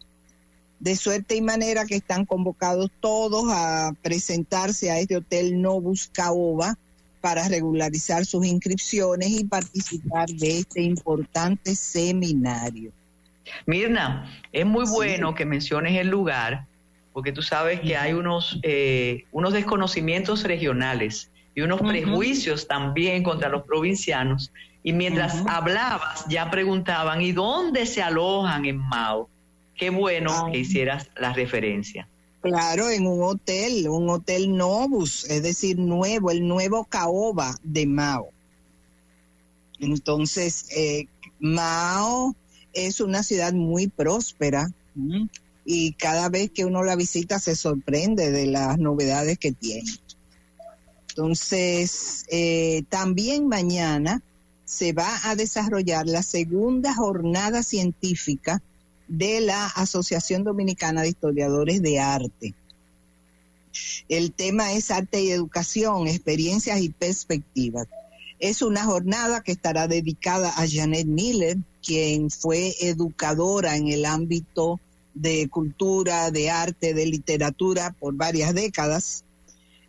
De 0.81 0.95
suerte 0.95 1.35
y 1.35 1.41
manera 1.41 1.87
que 1.87 1.97
están 1.97 2.25
convocados 2.25 2.91
todos 3.01 3.47
a 3.49 3.93
presentarse 4.01 4.91
a 4.91 5.01
este 5.01 5.16
hotel 5.16 5.61
Novus 5.61 6.09
Caoba 6.12 6.79
para 7.20 7.49
regularizar 7.49 8.24
sus 8.24 8.47
inscripciones 8.47 9.28
y 9.31 9.45
participar 9.45 10.28
de 10.28 10.59
este 10.59 10.82
importante 10.82 11.74
seminario. 11.74 12.93
Mirna, 13.66 14.31
es 14.53 14.66
muy 14.66 14.85
bueno 14.89 15.35
que 15.35 15.45
menciones 15.45 15.97
el 15.97 16.09
lugar, 16.09 16.66
porque 17.12 17.32
tú 17.32 17.43
sabes 17.43 17.81
que 17.81 17.97
hay 17.97 18.12
unos, 18.12 18.59
eh, 18.62 19.24
unos 19.32 19.53
desconocimientos 19.53 20.45
regionales 20.45 21.31
y 21.55 21.62
unos 21.62 21.81
prejuicios 21.81 22.69
también 22.69 23.23
contra 23.23 23.49
los 23.49 23.62
provincianos. 23.65 24.53
Y 24.85 24.93
mientras 24.93 25.45
hablabas, 25.47 26.24
ya 26.28 26.51
preguntaban, 26.51 27.20
¿y 27.20 27.32
dónde 27.32 27.85
se 27.86 28.03
alojan 28.03 28.65
en 28.65 28.78
Mao? 28.78 29.28
Qué 29.74 29.90
bueno 29.90 30.51
que 30.53 30.59
hicieras 30.59 31.11
la 31.16 31.32
referencia. 31.32 32.07
Claro, 32.40 32.89
en 32.89 33.06
un 33.06 33.23
hotel, 33.23 33.89
un 33.89 34.09
hotel 34.09 34.56
Novus, 34.56 35.24
es 35.24 35.43
decir, 35.43 35.78
nuevo, 35.78 36.31
el 36.31 36.47
nuevo 36.47 36.85
Caoba 36.85 37.56
de 37.65 37.86
Mao. 37.86 38.31
Entonces, 39.81 40.66
eh, 40.70 41.06
Mao 41.40 42.36
es 42.73 43.01
una 43.01 43.23
ciudad 43.23 43.52
muy 43.52 43.89
próspera 43.89 44.70
y 45.65 45.93
cada 45.93 46.28
vez 46.28 46.51
que 46.51 46.65
uno 46.65 46.82
la 46.85 46.97
visita 46.97 47.39
se 47.39 47.56
sorprende 47.56 48.31
de 48.31 48.47
las 48.47 48.78
novedades 48.78 49.39
que 49.39 49.52
tiene. 49.52 49.90
Entonces, 51.09 52.24
eh, 52.31 52.85
también 52.89 53.48
mañana 53.48 54.23
se 54.65 54.93
va 54.93 55.19
a 55.24 55.35
desarrollar 55.35 56.06
la 56.06 56.23
segunda 56.23 56.94
jornada 56.94 57.62
científica 57.65 58.62
de 59.09 59.40
la 59.40 59.66
Asociación 59.66 60.44
Dominicana 60.44 61.02
de 61.02 61.09
Historiadores 61.09 61.82
de 61.82 61.98
Arte. 61.98 62.55
El 64.09 64.32
tema 64.32 64.72
es 64.72 64.90
arte 64.90 65.22
y 65.22 65.30
educación, 65.30 66.06
experiencias 66.09 66.80
y 66.80 66.90
perspectivas. 66.90 67.86
Es 68.39 68.62
una 68.62 68.85
jornada 68.85 69.43
que 69.43 69.52
estará 69.52 69.89
dedicada 69.89 70.51
a 70.56 70.66
Janet 70.68 71.06
Miller, 71.06 71.59
quien 71.82 72.30
fue 72.30 72.74
educadora 72.80 73.76
en 73.76 73.89
el 73.89 74.05
ámbito 74.05 74.80
de 75.14 75.48
cultura, 75.48 76.30
de 76.30 76.51
arte, 76.51 76.94
de 76.94 77.06
literatura 77.06 77.94
por 77.98 78.14
varias 78.14 78.55
décadas 78.55 79.24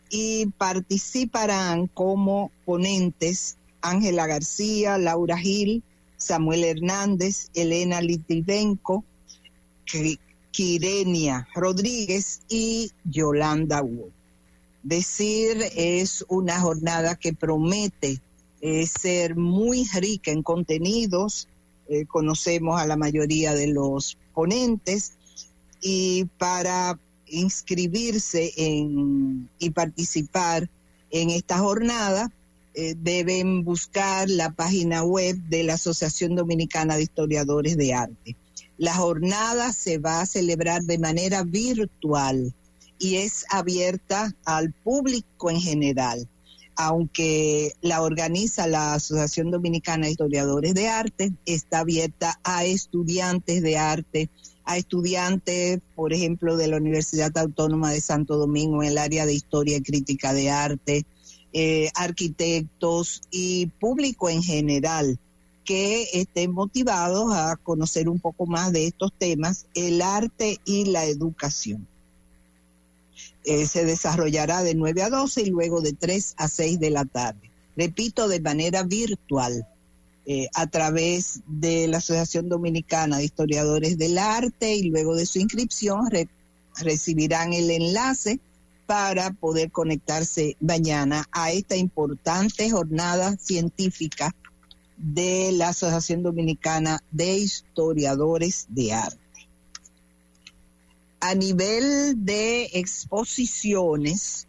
y 0.09 0.47
participarán 0.57 1.87
como 1.87 2.51
ponentes 2.65 3.57
Ángela 3.81 4.25
García, 4.25 4.97
Laura 4.97 5.37
Gil, 5.37 5.83
Samuel 6.17 6.63
Hernández, 6.63 7.49
Elena 7.53 8.01
Litivenko, 8.01 9.03
Quirenia 10.51 11.47
Rodríguez 11.55 12.41
y 12.49 12.91
Yolanda 13.03 13.81
Wu. 13.81 14.11
Decir 14.83 15.57
es 15.75 16.25
una 16.29 16.59
jornada 16.59 17.15
que 17.15 17.33
promete 17.33 18.21
eh, 18.61 18.87
ser 18.87 19.35
muy 19.35 19.85
rica 19.93 20.31
en 20.31 20.43
contenidos. 20.43 21.47
Eh, 21.87 22.05
conocemos 22.05 22.79
a 22.79 22.87
la 22.87 22.97
mayoría 22.97 23.53
de 23.53 23.67
los 23.67 24.17
ponentes 24.33 25.13
y 25.81 26.25
para 26.37 26.99
inscribirse 27.27 28.51
en, 28.57 29.49
y 29.59 29.69
participar 29.71 30.69
en 31.11 31.29
esta 31.29 31.59
jornada 31.59 32.31
eh, 32.73 32.95
deben 32.97 33.63
buscar 33.63 34.29
la 34.29 34.51
página 34.51 35.03
web 35.03 35.35
de 35.49 35.63
la 35.63 35.73
Asociación 35.73 36.35
Dominicana 36.35 36.95
de 36.95 37.03
Historiadores 37.03 37.77
de 37.77 37.93
Arte. 37.93 38.35
La 38.79 38.93
jornada 38.93 39.73
se 39.73 39.97
va 39.97 40.21
a 40.21 40.25
celebrar 40.25 40.83
de 40.83 40.97
manera 40.97 41.43
virtual 41.43 42.53
y 42.97 43.15
es 43.15 43.45
abierta 43.49 44.33
al 44.45 44.71
público 44.71 45.49
en 45.49 45.59
general, 45.59 46.29
aunque 46.77 47.73
la 47.81 48.01
organiza 48.01 48.67
la 48.67 48.93
Asociación 48.93 49.51
Dominicana 49.51 50.05
de 50.05 50.11
Historiadores 50.11 50.73
de 50.75 50.87
Arte, 50.87 51.33
está 51.45 51.79
abierta 51.79 52.39
a 52.45 52.63
estudiantes 52.63 53.61
de 53.61 53.77
arte, 53.77 54.29
a 54.63 54.77
estudiantes, 54.77 55.81
por 55.93 56.13
ejemplo, 56.13 56.55
de 56.55 56.69
la 56.69 56.77
Universidad 56.77 57.37
Autónoma 57.37 57.91
de 57.91 57.99
Santo 57.99 58.37
Domingo 58.37 58.81
en 58.81 58.91
el 58.91 58.97
área 58.97 59.25
de 59.25 59.33
Historia 59.33 59.75
y 59.75 59.81
Crítica 59.81 60.33
de 60.33 60.51
Arte, 60.51 61.05
eh, 61.51 61.89
arquitectos 61.95 63.23
y 63.29 63.65
público 63.65 64.29
en 64.29 64.41
general 64.41 65.19
que 65.69 66.07
estén 66.13 66.51
motivados 66.51 67.31
a 67.31 67.55
conocer 67.55 68.09
un 68.09 68.19
poco 68.19 68.47
más 68.47 68.71
de 68.71 68.87
estos 68.87 69.13
temas, 69.15 69.67
el 69.75 70.01
arte 70.01 70.57
y 70.65 70.85
la 70.85 71.05
educación. 71.05 71.87
Eh, 73.45 73.67
se 73.67 73.85
desarrollará 73.85 74.63
de 74.63 74.73
9 74.73 75.03
a 75.03 75.09
12 75.11 75.43
y 75.43 75.49
luego 75.51 75.81
de 75.81 75.93
3 75.93 76.33
a 76.37 76.47
6 76.47 76.79
de 76.79 76.89
la 76.89 77.05
tarde. 77.05 77.51
Repito, 77.77 78.27
de 78.27 78.39
manera 78.39 78.81
virtual, 78.81 79.67
eh, 80.25 80.47
a 80.55 80.65
través 80.65 81.41
de 81.45 81.87
la 81.87 81.97
Asociación 81.97 82.49
Dominicana 82.49 83.19
de 83.19 83.25
Historiadores 83.25 83.99
del 83.99 84.17
Arte 84.17 84.73
y 84.73 84.89
luego 84.89 85.15
de 85.15 85.27
su 85.27 85.37
inscripción 85.37 86.09
recibirán 86.79 87.53
el 87.53 87.69
enlace 87.69 88.39
para 88.87 89.33
poder 89.33 89.69
conectarse 89.69 90.57
mañana 90.61 91.27
a 91.31 91.51
esta 91.51 91.75
importante 91.75 92.71
jornada 92.71 93.37
científica 93.37 94.33
de 94.99 95.51
la 95.53 95.69
Asociación 95.69 96.23
Dominicana 96.23 96.99
de 97.11 97.37
Historiadores 97.37 98.67
de 98.69 98.93
Arte. 98.93 99.17
A 101.21 101.33
nivel 101.35 102.25
de 102.25 102.65
exposiciones, 102.73 104.47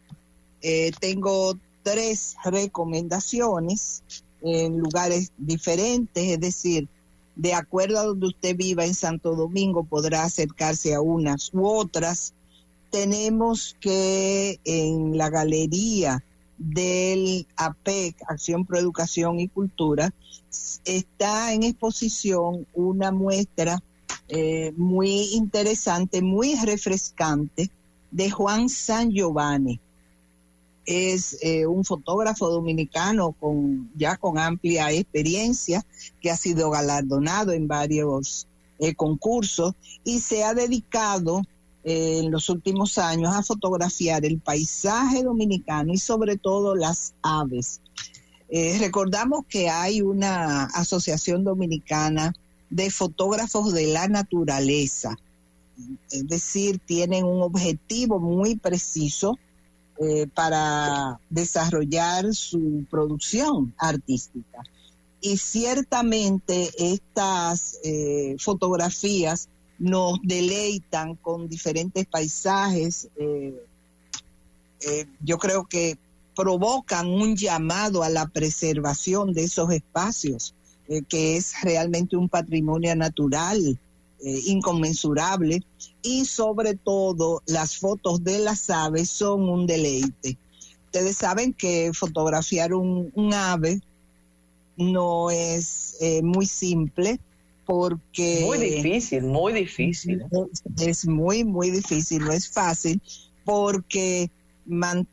eh, 0.62 0.90
tengo 1.00 1.56
tres 1.82 2.36
recomendaciones 2.44 4.02
en 4.42 4.78
lugares 4.78 5.32
diferentes, 5.38 6.28
es 6.28 6.40
decir, 6.40 6.88
de 7.36 7.54
acuerdo 7.54 7.98
a 7.98 8.04
donde 8.04 8.26
usted 8.26 8.56
viva 8.56 8.84
en 8.84 8.94
Santo 8.94 9.34
Domingo, 9.34 9.84
podrá 9.84 10.24
acercarse 10.24 10.94
a 10.94 11.00
unas 11.00 11.50
u 11.54 11.66
otras. 11.66 12.34
Tenemos 12.90 13.76
que 13.80 14.60
en 14.64 15.16
la 15.16 15.30
galería 15.30 16.22
del 16.60 17.46
APEC, 17.56 18.16
Acción 18.28 18.66
Pro 18.66 18.78
Educación 18.78 19.40
y 19.40 19.48
Cultura, 19.48 20.12
está 20.84 21.54
en 21.54 21.62
exposición 21.62 22.66
una 22.74 23.10
muestra 23.10 23.82
eh, 24.28 24.72
muy 24.76 25.32
interesante, 25.32 26.20
muy 26.20 26.54
refrescante 26.54 27.70
de 28.10 28.30
Juan 28.30 28.68
San 28.68 29.10
Giovanni. 29.10 29.80
Es 30.84 31.38
eh, 31.42 31.66
un 31.66 31.84
fotógrafo 31.84 32.50
dominicano 32.50 33.32
con 33.32 33.90
ya 33.96 34.16
con 34.16 34.38
amplia 34.38 34.92
experiencia 34.92 35.84
que 36.20 36.30
ha 36.30 36.36
sido 36.36 36.70
galardonado 36.70 37.52
en 37.52 37.68
varios 37.68 38.46
eh, 38.78 38.94
concursos 38.94 39.74
y 40.04 40.20
se 40.20 40.44
ha 40.44 40.52
dedicado 40.52 41.42
en 41.82 42.30
los 42.30 42.48
últimos 42.48 42.98
años 42.98 43.34
a 43.34 43.42
fotografiar 43.42 44.24
el 44.24 44.38
paisaje 44.38 45.22
dominicano 45.22 45.92
y 45.92 45.98
sobre 45.98 46.36
todo 46.36 46.74
las 46.74 47.14
aves. 47.22 47.80
Eh, 48.48 48.76
recordamos 48.78 49.44
que 49.48 49.70
hay 49.70 50.02
una 50.02 50.64
asociación 50.64 51.44
dominicana 51.44 52.34
de 52.68 52.90
fotógrafos 52.90 53.72
de 53.72 53.86
la 53.86 54.08
naturaleza, 54.08 55.16
es 56.10 56.26
decir, 56.28 56.78
tienen 56.84 57.24
un 57.24 57.42
objetivo 57.42 58.18
muy 58.18 58.56
preciso 58.56 59.38
eh, 59.98 60.26
para 60.34 61.20
desarrollar 61.28 62.34
su 62.34 62.84
producción 62.90 63.74
artística. 63.78 64.62
Y 65.20 65.36
ciertamente 65.36 66.70
estas 66.78 67.78
eh, 67.84 68.36
fotografías 68.38 69.48
nos 69.80 70.18
deleitan 70.22 71.16
con 71.16 71.48
diferentes 71.48 72.06
paisajes. 72.06 73.08
Eh, 73.16 73.66
eh, 74.82 75.06
yo 75.24 75.38
creo 75.38 75.64
que 75.64 75.98
provocan 76.36 77.08
un 77.08 77.34
llamado 77.34 78.02
a 78.02 78.10
la 78.10 78.28
preservación 78.28 79.32
de 79.32 79.44
esos 79.44 79.72
espacios, 79.72 80.54
eh, 80.86 81.02
que 81.08 81.36
es 81.36 81.54
realmente 81.62 82.16
un 82.16 82.28
patrimonio 82.28 82.94
natural 82.94 83.78
inconmensurable 84.22 85.62
y 86.02 86.26
sobre 86.26 86.74
todo 86.74 87.40
las 87.46 87.78
fotos 87.78 88.22
de 88.22 88.38
las 88.40 88.68
aves 88.68 89.08
son 89.08 89.48
un 89.48 89.66
deleite. 89.66 90.36
Ustedes 90.84 91.16
saben 91.16 91.54
que 91.54 91.90
fotografiar 91.94 92.74
un, 92.74 93.10
un 93.14 93.32
ave 93.32 93.80
no 94.76 95.30
es 95.30 95.96
muy 96.22 96.44
simple, 96.44 97.18
porque... 97.70 98.42
Muy 98.44 98.58
difícil, 98.58 99.22
muy 99.22 99.52
difícil. 99.52 100.24
Es, 100.76 101.06
muy, 101.06 101.44
muy 101.44 101.70
difícil, 101.70 102.24
no 102.24 102.32
es 102.32 102.48
fácil, 102.48 103.00
porque 103.44 104.28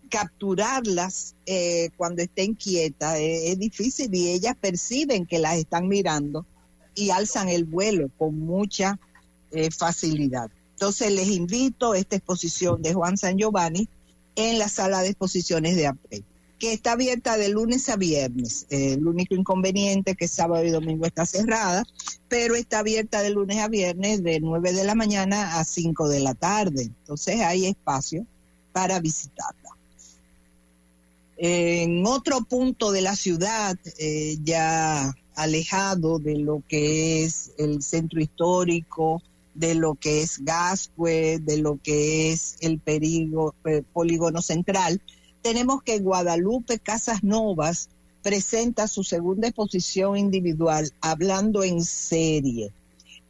capturarlas 0.09 1.35
eh, 1.45 1.89
cuando 1.97 2.23
estén 2.23 2.55
quietas 2.55 3.19
eh, 3.19 3.51
es 3.51 3.59
difícil 3.59 4.13
y 4.13 4.29
ellas 4.29 4.55
perciben 4.59 5.27
que 5.27 5.37
las 5.37 5.57
están 5.57 5.87
mirando 5.87 6.47
y 6.95 7.11
alzan 7.11 7.47
el 7.49 7.63
vuelo 7.63 8.09
con 8.17 8.39
mucha 8.39 8.99
eh, 9.51 9.69
facilidad. 9.69 10.49
Entonces 10.71 11.11
les 11.11 11.27
invito 11.27 11.91
a 11.91 11.99
esta 11.99 12.15
exposición 12.15 12.81
de 12.81 12.95
Juan 12.95 13.17
San 13.17 13.37
Giovanni 13.37 13.87
en 14.35 14.57
la 14.57 14.67
sala 14.67 15.03
de 15.03 15.09
exposiciones 15.09 15.75
de 15.75 15.85
AP 15.85 16.23
que 16.59 16.73
está 16.73 16.93
abierta 16.93 17.37
de 17.37 17.49
lunes 17.49 17.87
a 17.89 17.97
viernes. 17.97 18.65
el 18.69 19.05
único 19.07 19.35
inconveniente 19.35 20.11
es 20.11 20.17
que 20.17 20.27
sábado 20.27 20.63
y 20.63 20.71
domingo 20.71 21.05
está 21.05 21.25
cerrada, 21.25 21.83
pero 22.27 22.55
está 22.55 22.79
abierta 22.79 23.21
de 23.21 23.29
lunes 23.29 23.57
a 23.59 23.67
viernes 23.67 24.23
de 24.23 24.39
9 24.39 24.73
de 24.73 24.83
la 24.83 24.95
mañana 24.95 25.59
a 25.59 25.63
5 25.63 26.09
de 26.09 26.19
la 26.19 26.33
tarde. 26.33 26.83
Entonces 26.83 27.41
hay 27.41 27.67
espacio 27.67 28.25
para 28.71 28.99
visitarla. 28.99 29.69
En 31.37 32.05
otro 32.07 32.41
punto 32.41 32.91
de 32.91 33.01
la 33.01 33.15
ciudad, 33.15 33.77
eh, 33.99 34.37
ya 34.43 35.15
alejado 35.35 36.17
de 36.17 36.39
lo 36.39 36.63
que 36.67 37.23
es 37.23 37.51
el 37.59 37.83
centro 37.83 38.19
histórico, 38.19 39.21
de 39.53 39.75
lo 39.75 39.93
que 39.95 40.21
es 40.21 40.43
Gascue, 40.43 41.39
de 41.39 41.57
lo 41.57 41.79
que 41.81 42.31
es 42.31 42.57
el 42.61 42.81
eh, 42.85 43.83
polígono 43.93 44.41
central, 44.41 45.01
tenemos 45.41 45.83
que 45.83 45.99
Guadalupe 45.99 46.79
Casas 46.79 47.23
Novas 47.23 47.89
presenta 48.21 48.87
su 48.87 49.03
segunda 49.03 49.47
exposición 49.47 50.17
individual, 50.17 50.91
hablando 51.01 51.63
en 51.63 51.83
serie, 51.83 52.71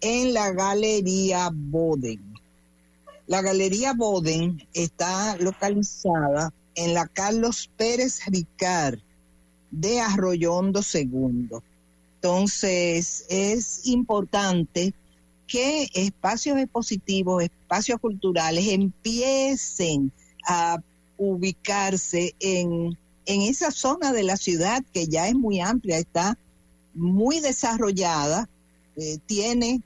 en 0.01 0.33
la 0.33 0.51
Galería 0.51 1.51
Boden. 1.53 2.33
La 3.27 3.41
Galería 3.41 3.93
Boden 3.93 4.65
está 4.73 5.37
localizada 5.37 6.53
en 6.75 6.93
la 6.93 7.07
Carlos 7.07 7.69
Pérez 7.75 8.21
Ricard 8.25 8.99
de 9.69 9.99
Arroyondo 9.99 10.81
II. 10.93 11.49
Entonces, 12.15 13.25
es 13.29 13.85
importante 13.85 14.93
que 15.45 15.87
espacios 15.93 16.57
expositivos, 16.57 17.43
espacios 17.43 17.99
culturales 17.99 18.67
empiecen 18.67 20.11
a 20.45 20.81
ubicarse 21.17 22.35
en, 22.39 22.97
esa 23.25 23.71
zona 23.71 24.13
de 24.13 24.23
la 24.23 24.37
ciudad 24.37 24.83
que 24.93 25.07
ya 25.07 25.27
es 25.27 25.35
muy 25.35 25.59
amplia, 25.59 25.97
está 25.97 26.37
muy 26.93 27.41
desarrollada, 27.41 28.49
eh, 28.95 29.17
tiene 29.25 29.81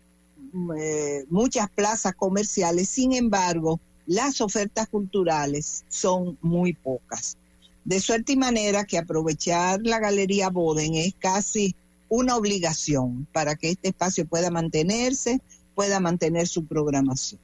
eh, 0.77 1.25
muchas 1.29 1.69
plazas 1.71 2.13
comerciales, 2.13 2.87
sin 2.89 3.13
embargo, 3.13 3.79
las 4.05 4.41
ofertas 4.41 4.87
culturales 4.87 5.85
son 5.89 6.37
muy 6.41 6.73
pocas. 6.73 7.37
De 7.83 7.99
suerte 7.99 8.33
y 8.33 8.37
manera 8.37 8.85
que 8.85 8.99
aprovechar 8.99 9.79
la 9.83 9.99
Galería 9.99 10.49
Boden 10.49 10.95
es 10.95 11.15
casi 11.17 11.75
una 12.09 12.35
obligación 12.35 13.27
para 13.31 13.55
que 13.55 13.71
este 13.71 13.87
espacio 13.89 14.27
pueda 14.27 14.51
mantenerse, 14.51 15.41
pueda 15.73 15.99
mantener 15.99 16.47
su 16.47 16.65
programación. 16.65 17.39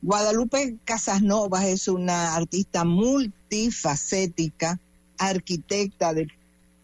Guadalupe 0.00 0.78
Casasnovas 0.84 1.64
es 1.64 1.88
una 1.88 2.36
artista 2.36 2.84
multifacética, 2.84 4.78
arquitecta 5.18 6.14
de 6.14 6.28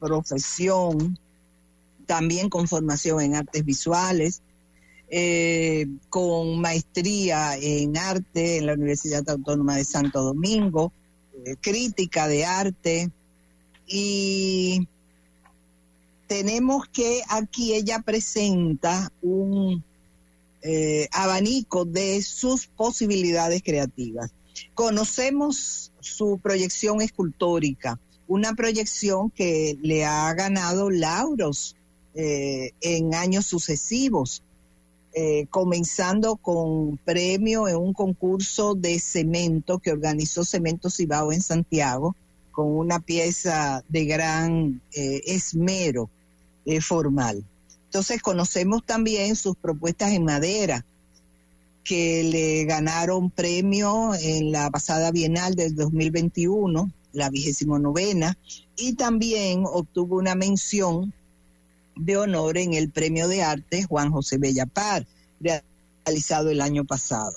profesión, 0.00 1.16
también 2.06 2.48
con 2.50 2.66
formación 2.66 3.20
en 3.20 3.36
artes 3.36 3.64
visuales, 3.64 4.42
eh, 5.08 5.86
con 6.08 6.60
maestría 6.60 7.56
en 7.56 7.96
arte 7.96 8.58
en 8.58 8.66
la 8.66 8.74
Universidad 8.74 9.22
Autónoma 9.30 9.76
de 9.76 9.84
Santo 9.84 10.22
Domingo, 10.22 10.92
eh, 11.44 11.54
crítica 11.60 12.26
de 12.26 12.44
arte. 12.44 13.10
Y 13.86 14.88
tenemos 16.26 16.88
que 16.88 17.22
aquí 17.28 17.74
ella 17.74 18.00
presenta 18.00 19.12
un 19.22 19.84
eh, 20.66 21.08
abanico 21.12 21.84
de 21.84 22.22
sus 22.22 22.68
posibilidades 22.68 23.62
creativas. 23.62 24.32
Conocemos 24.72 25.92
su 26.00 26.38
proyección 26.42 27.02
escultórica, 27.02 28.00
una 28.28 28.54
proyección 28.54 29.30
que 29.30 29.76
le 29.82 30.06
ha 30.06 30.32
ganado 30.32 30.88
lauros 30.88 31.76
eh, 32.14 32.70
en 32.80 33.14
años 33.14 33.44
sucesivos, 33.44 34.42
eh, 35.12 35.44
comenzando 35.50 36.36
con 36.36 36.96
premio 36.96 37.68
en 37.68 37.76
un 37.76 37.92
concurso 37.92 38.74
de 38.74 38.98
cemento 39.00 39.80
que 39.80 39.92
organizó 39.92 40.46
Cemento 40.46 40.88
Cibao 40.88 41.30
en 41.30 41.42
Santiago, 41.42 42.16
con 42.52 42.74
una 42.74 43.00
pieza 43.00 43.84
de 43.90 44.06
gran 44.06 44.80
esmero 44.92 46.08
formal. 46.80 47.44
Entonces 47.94 48.22
conocemos 48.22 48.84
también 48.84 49.36
sus 49.36 49.54
propuestas 49.54 50.10
en 50.10 50.24
madera, 50.24 50.84
que 51.84 52.24
le 52.24 52.64
ganaron 52.64 53.30
premio 53.30 54.16
en 54.20 54.50
la 54.50 54.68
pasada 54.68 55.12
Bienal 55.12 55.54
del 55.54 55.76
2021, 55.76 56.90
la 57.12 57.30
vigésimo 57.30 57.78
novena, 57.78 58.36
y 58.76 58.94
también 58.94 59.62
obtuvo 59.64 60.16
una 60.16 60.34
mención 60.34 61.14
de 61.94 62.16
honor 62.16 62.58
en 62.58 62.74
el 62.74 62.90
Premio 62.90 63.28
de 63.28 63.44
Arte 63.44 63.84
Juan 63.84 64.10
José 64.10 64.38
Bellapar, 64.38 65.06
realizado 66.04 66.50
el 66.50 66.62
año 66.62 66.84
pasado. 66.84 67.36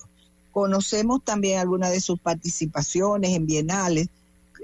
Conocemos 0.52 1.24
también 1.24 1.60
algunas 1.60 1.92
de 1.92 2.02
sus 2.02 2.20
participaciones 2.20 3.36
en 3.36 3.46
bienales 3.46 4.08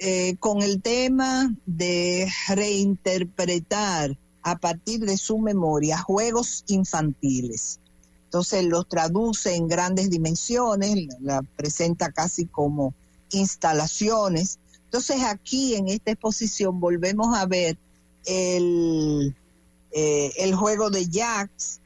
eh, 0.01 0.37
con 0.39 0.63
el 0.63 0.81
tema 0.81 1.53
de 1.67 2.27
reinterpretar 2.47 4.17
a 4.43 4.57
partir 4.57 4.99
de 5.01 5.17
su 5.17 5.39
memoria 5.39 5.97
juegos 5.97 6.63
infantiles. 6.67 7.79
Entonces 8.25 8.65
los 8.65 8.87
traduce 8.87 9.55
en 9.55 9.67
grandes 9.67 10.09
dimensiones, 10.09 11.07
la 11.21 11.41
presenta 11.55 12.11
casi 12.11 12.45
como 12.45 12.93
instalaciones. 13.31 14.59
Entonces 14.85 15.23
aquí 15.23 15.75
en 15.75 15.87
esta 15.87 16.11
exposición 16.11 16.79
volvemos 16.79 17.35
a 17.37 17.45
ver 17.45 17.77
el, 18.25 19.35
eh, 19.91 20.31
el 20.37 20.55
juego 20.55 20.89
de 20.89 21.07
jacks 21.07 21.79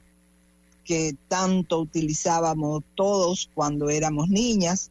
que 0.84 1.16
tanto 1.28 1.82
utilizábamos 1.82 2.82
todos 2.96 3.50
cuando 3.54 3.90
éramos 3.90 4.30
niñas. 4.30 4.90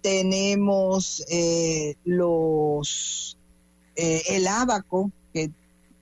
Tenemos 0.00 1.24
eh, 1.28 1.96
los 2.04 3.36
eh, 3.96 4.22
el 4.28 4.46
abaco 4.46 5.10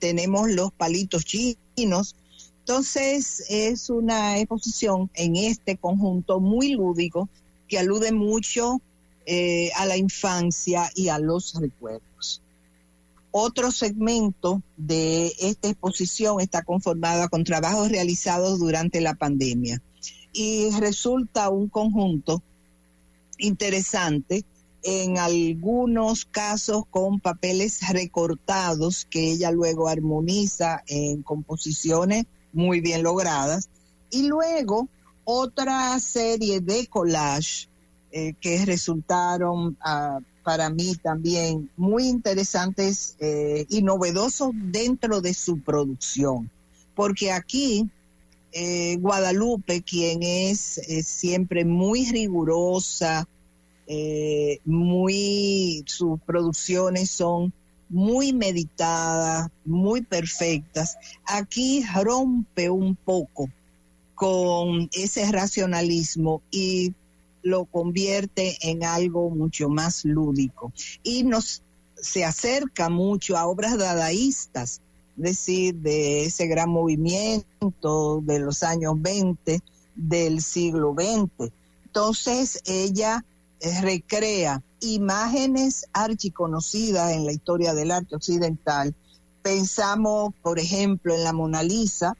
tenemos 0.01 0.49
los 0.49 0.73
palitos 0.73 1.23
chinos. 1.23 2.15
Entonces 2.59 3.45
es 3.49 3.89
una 3.89 4.39
exposición 4.39 5.09
en 5.13 5.35
este 5.35 5.77
conjunto 5.77 6.41
muy 6.41 6.73
lúdico 6.73 7.29
que 7.67 7.79
alude 7.79 8.11
mucho 8.11 8.81
eh, 9.25 9.69
a 9.77 9.85
la 9.85 9.95
infancia 9.95 10.89
y 10.95 11.07
a 11.07 11.19
los 11.19 11.53
recuerdos. 11.53 12.41
Otro 13.29 13.71
segmento 13.71 14.61
de 14.75 15.31
esta 15.39 15.69
exposición 15.69 16.41
está 16.41 16.63
conformada 16.63 17.29
con 17.29 17.45
trabajos 17.45 17.89
realizados 17.89 18.59
durante 18.59 18.99
la 18.99 19.13
pandemia 19.13 19.81
y 20.33 20.69
resulta 20.79 21.49
un 21.49 21.69
conjunto 21.69 22.41
interesante 23.37 24.43
en 24.83 25.17
algunos 25.17 26.25
casos 26.25 26.83
con 26.89 27.19
papeles 27.19 27.79
recortados 27.89 29.05
que 29.09 29.31
ella 29.31 29.51
luego 29.51 29.87
armoniza 29.87 30.83
en 30.87 31.21
composiciones 31.21 32.25
muy 32.53 32.81
bien 32.81 33.03
logradas. 33.03 33.69
Y 34.09 34.27
luego 34.27 34.89
otra 35.23 35.99
serie 35.99 36.59
de 36.59 36.87
collage 36.87 37.69
eh, 38.11 38.33
que 38.41 38.65
resultaron 38.65 39.77
ah, 39.81 40.19
para 40.43 40.69
mí 40.69 40.95
también 40.95 41.69
muy 41.77 42.07
interesantes 42.07 43.15
eh, 43.19 43.65
y 43.69 43.83
novedosos 43.83 44.51
dentro 44.53 45.21
de 45.21 45.33
su 45.33 45.61
producción. 45.61 46.49
Porque 46.95 47.31
aquí 47.31 47.89
eh, 48.51 48.97
Guadalupe, 48.97 49.81
quien 49.83 50.23
es 50.23 50.81
siempre 51.03 51.63
muy 51.63 52.05
rigurosa, 52.11 53.27
eh, 53.93 54.59
muy, 54.63 55.83
sus 55.85 56.17
producciones 56.21 57.09
son 57.09 57.51
muy 57.89 58.31
meditadas, 58.31 59.49
muy 59.65 60.01
perfectas. 60.01 60.97
Aquí 61.25 61.83
rompe 62.01 62.69
un 62.69 62.95
poco 62.95 63.49
con 64.15 64.89
ese 64.93 65.29
racionalismo 65.29 66.41
y 66.51 66.93
lo 67.43 67.65
convierte 67.65 68.57
en 68.61 68.85
algo 68.85 69.29
mucho 69.29 69.67
más 69.67 70.05
lúdico 70.05 70.71
y 71.03 71.23
nos 71.23 71.61
se 71.95 72.23
acerca 72.23 72.87
mucho 72.87 73.35
a 73.35 73.45
obras 73.45 73.77
dadaístas 73.77 74.79
es 75.17 75.23
decir, 75.23 75.75
de 75.75 76.25
ese 76.25 76.47
gran 76.47 76.69
movimiento 76.69 78.21
de 78.23 78.39
los 78.39 78.63
años 78.63 78.93
20 78.97 79.59
del 79.95 80.41
siglo 80.41 80.95
XX. 80.97 81.51
Entonces 81.85 82.61
ella 82.65 83.25
recrea 83.81 84.63
imágenes 84.81 85.85
archiconocidas 85.93 87.11
en 87.11 87.25
la 87.25 87.31
historia 87.31 87.73
del 87.73 87.91
arte 87.91 88.15
occidental. 88.15 88.95
Pensamos, 89.41 90.33
por 90.41 90.59
ejemplo, 90.59 91.13
en 91.13 91.23
la 91.23 91.33
Mona 91.33 91.63
Lisa 91.63 92.15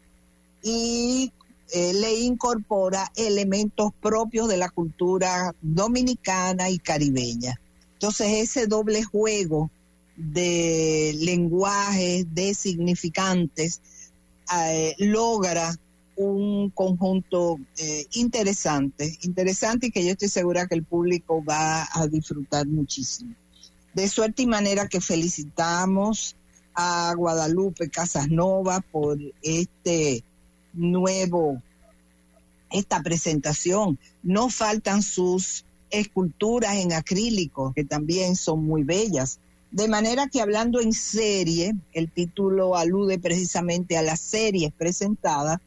y 0.63 1.31
eh, 1.73 1.93
le 1.93 2.19
incorpora 2.19 3.11
elementos 3.15 3.91
propios 4.01 4.47
de 4.49 4.57
la 4.57 4.69
cultura 4.69 5.53
dominicana 5.61 6.69
y 6.69 6.77
caribeña. 6.77 7.59
Entonces 7.93 8.27
ese 8.27 8.67
doble 8.67 9.03
juego 9.03 9.71
de 10.15 11.15
lenguajes, 11.19 12.25
de 12.33 12.53
significantes, 12.53 13.81
eh, 14.53 14.95
logra 14.97 15.75
un 16.15 16.69
conjunto 16.71 17.57
eh, 17.77 18.05
interesante, 18.13 19.17
interesante 19.21 19.87
y 19.87 19.91
que 19.91 20.05
yo 20.05 20.11
estoy 20.11 20.27
segura 20.27 20.67
que 20.67 20.75
el 20.75 20.83
público 20.83 21.43
va 21.43 21.87
a 21.91 22.07
disfrutar 22.07 22.67
muchísimo. 22.67 23.35
De 23.93 24.07
suerte 24.07 24.43
y 24.43 24.47
manera 24.47 24.87
que 24.87 25.01
felicitamos 25.01 26.35
a 26.73 27.13
Guadalupe 27.15 27.89
Casasnova 27.89 28.81
por 28.81 29.17
este 29.41 30.23
nuevo, 30.73 31.61
esta 32.71 33.01
presentación. 33.01 33.99
No 34.23 34.49
faltan 34.49 35.01
sus 35.03 35.65
esculturas 35.89 36.77
en 36.77 36.93
acrílico, 36.93 37.73
que 37.73 37.83
también 37.83 38.35
son 38.35 38.63
muy 38.63 38.83
bellas. 38.83 39.39
De 39.71 39.87
manera 39.87 40.27
que 40.27 40.41
hablando 40.41 40.81
en 40.81 40.93
serie, 40.93 41.73
el 41.93 42.11
título 42.11 42.75
alude 42.75 43.19
precisamente 43.19 43.97
a 43.97 44.01
las 44.01 44.19
series 44.19 44.71
presentadas 44.73 45.59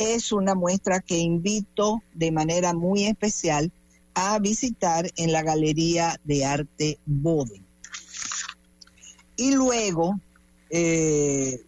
es 0.00 0.32
una 0.32 0.54
muestra 0.54 1.00
que 1.00 1.18
invito 1.18 2.02
de 2.14 2.32
manera 2.32 2.72
muy 2.72 3.04
especial 3.04 3.70
a 4.14 4.38
visitar 4.38 5.10
en 5.16 5.30
la 5.30 5.42
Galería 5.42 6.18
de 6.24 6.44
Arte 6.46 6.98
Boden. 7.04 7.62
Y 9.36 9.52
luego 9.52 10.18
eh, 10.70 11.60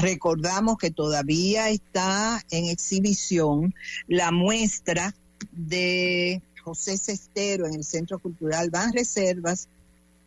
recordamos 0.00 0.78
que 0.78 0.92
todavía 0.92 1.70
está 1.70 2.40
en 2.50 2.66
exhibición 2.66 3.74
la 4.06 4.30
muestra 4.30 5.12
de 5.50 6.40
José 6.62 6.96
Cestero 6.96 7.66
en 7.66 7.74
el 7.74 7.84
Centro 7.84 8.20
Cultural 8.20 8.70
Van 8.70 8.92
Reservas, 8.92 9.68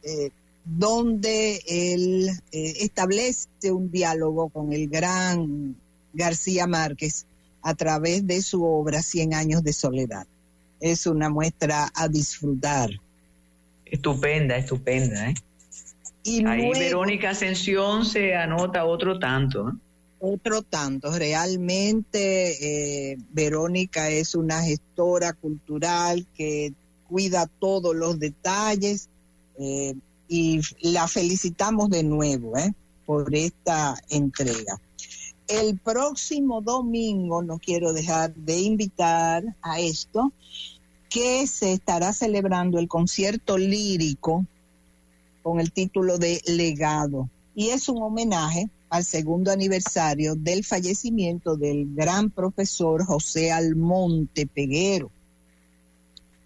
eh, 0.03 0.29
donde 0.65 1.61
él 1.67 2.29
eh, 2.51 2.73
establece 2.81 3.71
un 3.71 3.89
diálogo 3.91 4.49
con 4.49 4.73
el 4.73 4.89
gran 4.89 5.77
García 6.13 6.67
Márquez 6.67 7.25
a 7.65 7.73
través 7.73 8.27
de 8.27 8.41
su 8.43 8.63
obra 8.63 9.01
Cien 9.01 9.33
años 9.33 9.63
de 9.63 9.73
soledad. 9.73 10.27
Es 10.79 11.07
una 11.07 11.29
muestra 11.29 11.91
a 11.95 12.07
disfrutar. 12.07 12.91
Estupenda, 13.85 14.55
estupenda. 14.55 15.31
¿eh? 15.31 15.35
Y 16.23 16.45
Ahí 16.45 16.69
Verónica 16.69 17.31
Ascensión 17.31 18.05
se 18.05 18.35
anota 18.35 18.85
otro 18.85 19.17
tanto. 19.17 19.69
¿eh? 19.69 19.73
Otro 20.19 20.61
tanto. 20.61 21.11
Realmente 21.11 23.11
eh, 23.11 23.17
Verónica 23.31 24.09
es 24.09 24.35
una 24.35 24.61
gestora 24.61 25.33
cultural 25.33 26.27
que 26.35 26.71
cuida 27.09 27.49
todos 27.59 27.95
los 27.95 28.19
detalles 28.19 29.09
eh, 29.59 29.95
y 30.27 30.61
la 30.81 31.07
felicitamos 31.07 31.89
de 31.89 32.03
nuevo 32.03 32.57
¿eh? 32.57 32.71
por 33.07 33.33
esta 33.33 33.95
entrega. 34.09 34.79
El 35.47 35.77
próximo 35.77 36.61
domingo, 36.61 37.43
no 37.43 37.59
quiero 37.59 37.93
dejar 37.93 38.33
de 38.33 38.59
invitar 38.61 39.43
a 39.61 39.79
esto, 39.79 40.33
que 41.09 41.45
se 41.45 41.73
estará 41.73 42.13
celebrando 42.13 42.79
el 42.79 42.87
concierto 42.87 43.57
lírico 43.57 44.45
con 45.43 45.59
el 45.59 45.71
título 45.71 46.17
de 46.17 46.41
Legado. 46.47 47.29
Y 47.53 47.69
es 47.69 47.87
un 47.89 48.01
homenaje 48.01 48.69
al 48.89 49.05
segundo 49.05 49.51
aniversario 49.51 50.35
del 50.35 50.65
fallecimiento 50.65 51.55
del 51.55 51.93
gran 51.93 52.31
profesor 52.31 53.05
José 53.05 53.51
Almonte 53.51 54.47
Peguero 54.47 55.11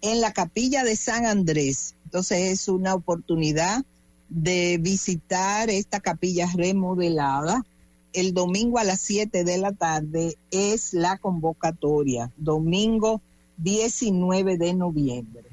en 0.02 0.20
la 0.20 0.32
capilla 0.32 0.84
de 0.84 0.96
San 0.96 1.26
Andrés. 1.26 1.94
Entonces 2.04 2.52
es 2.52 2.68
una 2.68 2.94
oportunidad 2.94 3.84
de 4.28 4.78
visitar 4.78 5.70
esta 5.70 6.00
capilla 6.00 6.48
remodelada 6.54 7.64
el 8.12 8.34
domingo 8.34 8.78
a 8.78 8.84
las 8.84 9.00
7 9.00 9.44
de 9.44 9.58
la 9.58 9.72
tarde 9.72 10.36
es 10.50 10.92
la 10.92 11.18
convocatoria, 11.18 12.30
domingo 12.36 13.20
19 13.58 14.58
de 14.58 14.74
noviembre, 14.74 15.44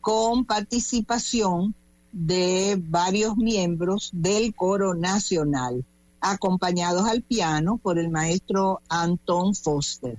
con 0.00 0.44
participación 0.44 1.74
de 2.12 2.80
varios 2.80 3.36
miembros 3.36 4.10
del 4.12 4.54
coro 4.54 4.94
nacional, 4.94 5.84
acompañados 6.20 7.06
al 7.06 7.22
piano 7.22 7.78
por 7.78 7.98
el 7.98 8.08
maestro 8.10 8.80
Anton 8.88 9.54
Foster 9.54 10.18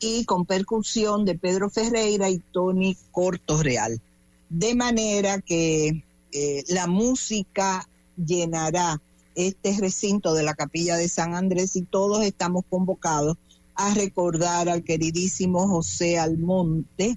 y 0.00 0.24
con 0.24 0.46
percusión 0.46 1.24
de 1.24 1.36
Pedro 1.36 1.70
Ferreira 1.70 2.30
y 2.30 2.38
Tony 2.38 2.96
Cortorreal. 3.10 4.00
De 4.48 4.74
manera 4.74 5.40
que 5.40 6.04
eh, 6.32 6.64
la 6.68 6.86
música 6.86 7.88
llenará 8.16 9.00
este 9.38 9.76
recinto 9.78 10.34
de 10.34 10.42
la 10.42 10.54
capilla 10.54 10.96
de 10.96 11.08
San 11.08 11.36
Andrés 11.36 11.76
y 11.76 11.82
todos 11.82 12.24
estamos 12.24 12.64
convocados 12.68 13.36
a 13.76 13.94
recordar 13.94 14.68
al 14.68 14.82
queridísimo 14.82 15.68
José 15.68 16.18
Almonte, 16.18 17.16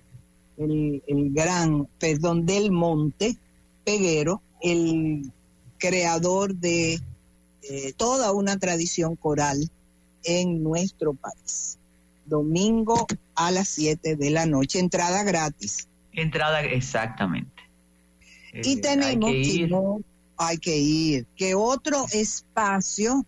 el, 0.57 1.01
gran, 1.33 1.87
perdón, 1.97 2.45
del 2.45 2.71
Monte 2.71 3.37
Peguero, 3.83 4.43
el 4.61 5.31
creador 5.79 6.53
de 6.53 6.99
eh, 7.63 7.93
toda 7.97 8.31
una 8.33 8.59
tradición 8.59 9.15
coral 9.15 9.67
en 10.23 10.61
nuestro 10.61 11.15
país. 11.15 11.79
Domingo 12.27 13.07
a 13.33 13.49
las 13.49 13.67
7 13.69 14.15
de 14.15 14.29
la 14.29 14.45
noche, 14.45 14.77
entrada 14.77 15.23
gratis. 15.23 15.87
Entrada, 16.13 16.61
exactamente. 16.61 17.63
Y 18.53 18.73
eh, 18.73 18.77
tenemos, 18.77 20.01
hay 20.41 20.57
que 20.57 20.77
ir. 20.77 21.27
Que 21.35 21.55
otro 21.55 22.05
espacio 22.11 23.25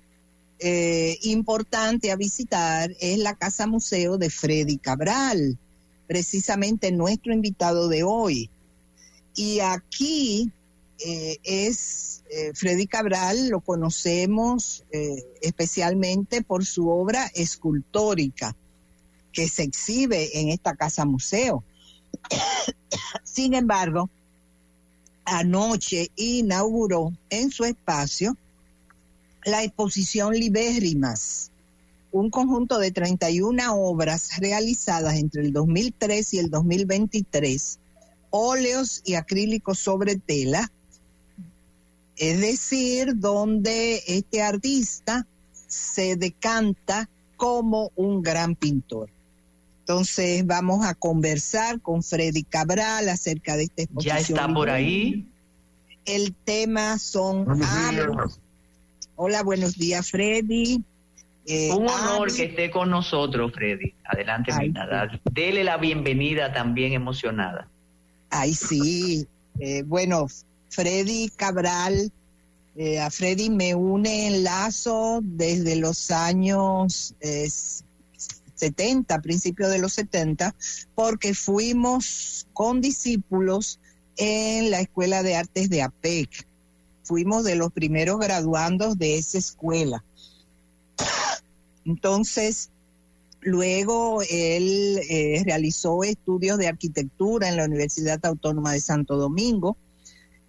eh, 0.59 1.17
importante 1.23 2.11
a 2.11 2.15
visitar 2.15 2.95
es 2.99 3.17
la 3.19 3.35
Casa 3.35 3.67
Museo 3.67 4.17
de 4.17 4.29
Freddy 4.29 4.77
Cabral, 4.77 5.57
precisamente 6.07 6.91
nuestro 6.91 7.33
invitado 7.33 7.87
de 7.87 8.03
hoy. 8.03 8.49
Y 9.35 9.59
aquí 9.59 10.51
eh, 11.05 11.37
es 11.43 12.23
eh, 12.29 12.51
Freddy 12.53 12.87
Cabral, 12.87 13.49
lo 13.49 13.61
conocemos 13.61 14.83
especialmente 15.41 16.41
por 16.41 16.65
su 16.65 16.89
obra 16.89 17.29
escultórica 17.35 18.55
que 19.31 19.49
se 19.49 19.63
exhibe 19.63 20.39
en 20.39 20.49
esta 20.49 20.75
Casa 20.75 21.05
Museo. 21.05 21.63
Sin 23.23 23.53
embargo, 23.53 24.09
anoche 25.25 26.11
inauguró 26.15 27.13
en 27.29 27.51
su 27.51 27.65
espacio 27.65 28.37
la 29.45 29.63
exposición 29.63 30.33
Libérimas, 30.33 31.51
un 32.11 32.29
conjunto 32.29 32.79
de 32.79 32.91
31 32.91 33.75
obras 33.75 34.37
realizadas 34.37 35.15
entre 35.15 35.41
el 35.41 35.51
2003 35.51 36.33
y 36.33 36.39
el 36.39 36.49
2023, 36.49 37.79
óleos 38.29 39.01
y 39.05 39.15
acrílicos 39.15 39.79
sobre 39.79 40.15
tela, 40.15 40.71
es 42.15 42.39
decir, 42.39 43.17
donde 43.17 44.03
este 44.07 44.41
artista 44.41 45.27
se 45.67 46.15
decanta 46.15 47.09
como 47.35 47.91
un 47.95 48.21
gran 48.21 48.55
pintor. 48.55 49.09
Entonces 49.83 50.47
vamos 50.47 50.85
a 50.85 50.93
conversar 50.95 51.81
con 51.81 52.03
Freddy 52.03 52.43
Cabral 52.43 53.09
acerca 53.09 53.57
de 53.57 53.63
esta 53.63 53.81
exposición. 53.81 54.15
Ya 54.15 54.21
está 54.21 54.47
por 54.53 54.69
ahí. 54.69 55.27
El 56.05 56.33
tema 56.33 56.97
son 56.97 57.45
Hola, 59.17 59.43
buenos 59.43 59.77
días, 59.77 60.09
Freddy. 60.09 60.81
Eh, 61.45 61.69
Un 61.73 61.89
honor 61.89 62.33
que 62.33 62.45
esté 62.45 62.71
con 62.71 62.89
nosotros, 62.89 63.51
Freddy. 63.51 63.93
Adelante, 64.05 64.53
Ay, 64.53 64.73
Dele 65.33 65.65
la 65.65 65.75
bienvenida 65.75 66.53
también 66.53 66.93
emocionada. 66.93 67.67
Ay, 68.29 68.53
sí. 68.53 69.27
Eh, 69.59 69.83
bueno, 69.83 70.27
Freddy 70.69 71.27
Cabral, 71.35 72.09
eh, 72.77 73.01
a 73.01 73.11
Freddy 73.11 73.49
me 73.49 73.75
une 73.75 74.27
en 74.27 74.45
lazo 74.45 75.19
desde 75.21 75.75
los 75.75 76.09
años 76.09 77.13
70, 78.63 79.21
principios 79.21 79.71
de 79.71 79.79
los 79.79 79.93
70, 79.93 80.55
porque 80.95 81.33
fuimos 81.33 82.47
con 82.53 82.81
discípulos 82.81 83.79
en 84.17 84.71
la 84.71 84.79
Escuela 84.79 85.21
de 85.23 85.35
Artes 85.35 85.69
de 85.69 85.81
APEC. 85.81 86.47
Fuimos 87.03 87.43
de 87.43 87.55
los 87.55 87.71
primeros 87.71 88.19
graduandos 88.19 88.97
de 88.97 89.17
esa 89.17 89.37
escuela. 89.37 90.03
Entonces, 91.85 92.69
luego 93.41 94.21
él 94.21 95.01
eh, 95.09 95.41
realizó 95.45 96.03
estudios 96.03 96.57
de 96.57 96.67
arquitectura 96.67 97.49
en 97.49 97.57
la 97.57 97.65
Universidad 97.65 98.25
Autónoma 98.25 98.71
de 98.71 98.79
Santo 98.79 99.17
Domingo 99.17 99.75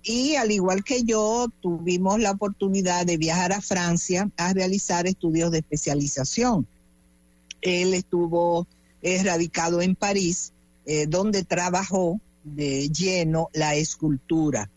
y 0.04 0.36
al 0.36 0.52
igual 0.52 0.84
que 0.84 1.02
yo, 1.02 1.46
tuvimos 1.60 2.20
la 2.20 2.32
oportunidad 2.32 3.06
de 3.06 3.16
viajar 3.16 3.52
a 3.52 3.62
Francia 3.62 4.30
a 4.36 4.52
realizar 4.52 5.06
estudios 5.06 5.50
de 5.50 5.58
especialización. 5.58 6.66
Él 7.64 7.94
estuvo 7.94 8.68
radicado 9.22 9.82
en 9.82 9.96
París, 9.96 10.52
eh, 10.86 11.06
donde 11.06 11.44
trabajó 11.44 12.20
de 12.44 12.88
lleno 12.90 13.48
la 13.52 13.74
escultura. 13.74 14.70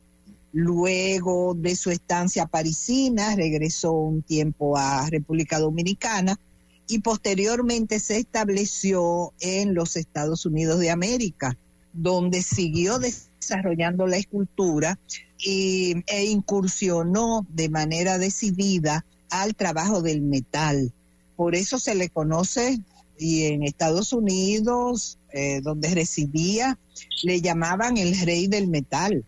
Luego 0.54 1.54
de 1.54 1.76
su 1.76 1.92
estancia 1.92 2.46
parisina, 2.48 3.36
regresó 3.36 3.92
un 3.92 4.22
tiempo 4.22 4.78
a 4.78 5.10
República 5.10 5.60
Dominicana 5.60 6.40
y 6.88 7.00
posteriormente 7.00 8.00
se 8.00 8.18
estableció 8.18 9.34
en 9.42 9.76
los 9.76 9.98
Estados 9.98 10.46
Unidos 10.46 10.80
de 10.80 10.90
América, 10.90 11.58
donde 11.94 12.42
siguió 12.42 13.00
desarrollando 13.00 14.08
la 14.08 14.18
escultura 14.18 14.98
y, 15.38 15.96
e 16.08 16.26
incursionó 16.26 17.46
de 17.50 17.70
manera 17.70 18.18
decidida 18.18 19.06
al 19.30 19.56
trabajo 19.56 20.02
del 20.02 20.22
metal. 20.22 20.94
Por 21.38 21.56
eso 21.56 21.80
se 21.80 21.96
le 21.96 22.10
conoce 22.10 22.80
y 23.18 23.46
en 23.46 23.64
Estados 23.64 24.12
Unidos, 24.12 25.18
eh, 25.32 25.62
donde 25.62 25.94
residía, 25.96 26.78
le 27.24 27.42
llamaban 27.42 27.98
el 27.98 28.20
rey 28.20 28.48
del 28.48 28.68
metal. 28.68 29.24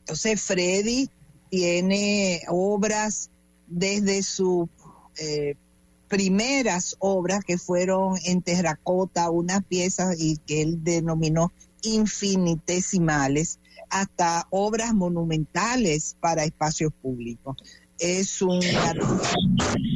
Entonces 0.00 0.42
Freddy 0.42 1.08
tiene 1.50 2.42
obras 2.48 3.30
desde 3.66 4.22
sus 4.22 4.68
eh, 5.18 5.54
primeras 6.08 6.96
obras 6.98 7.44
que 7.44 7.58
fueron 7.58 8.16
en 8.24 8.42
terracota, 8.42 9.30
unas 9.30 9.64
piezas 9.64 10.16
y 10.18 10.36
que 10.38 10.62
él 10.62 10.82
denominó 10.82 11.52
infinitesimales, 11.82 13.58
hasta 13.88 14.46
obras 14.50 14.94
monumentales 14.94 16.16
para 16.20 16.44
espacios 16.44 16.92
públicos. 17.02 17.56
Es 17.98 18.42
un 18.42 18.60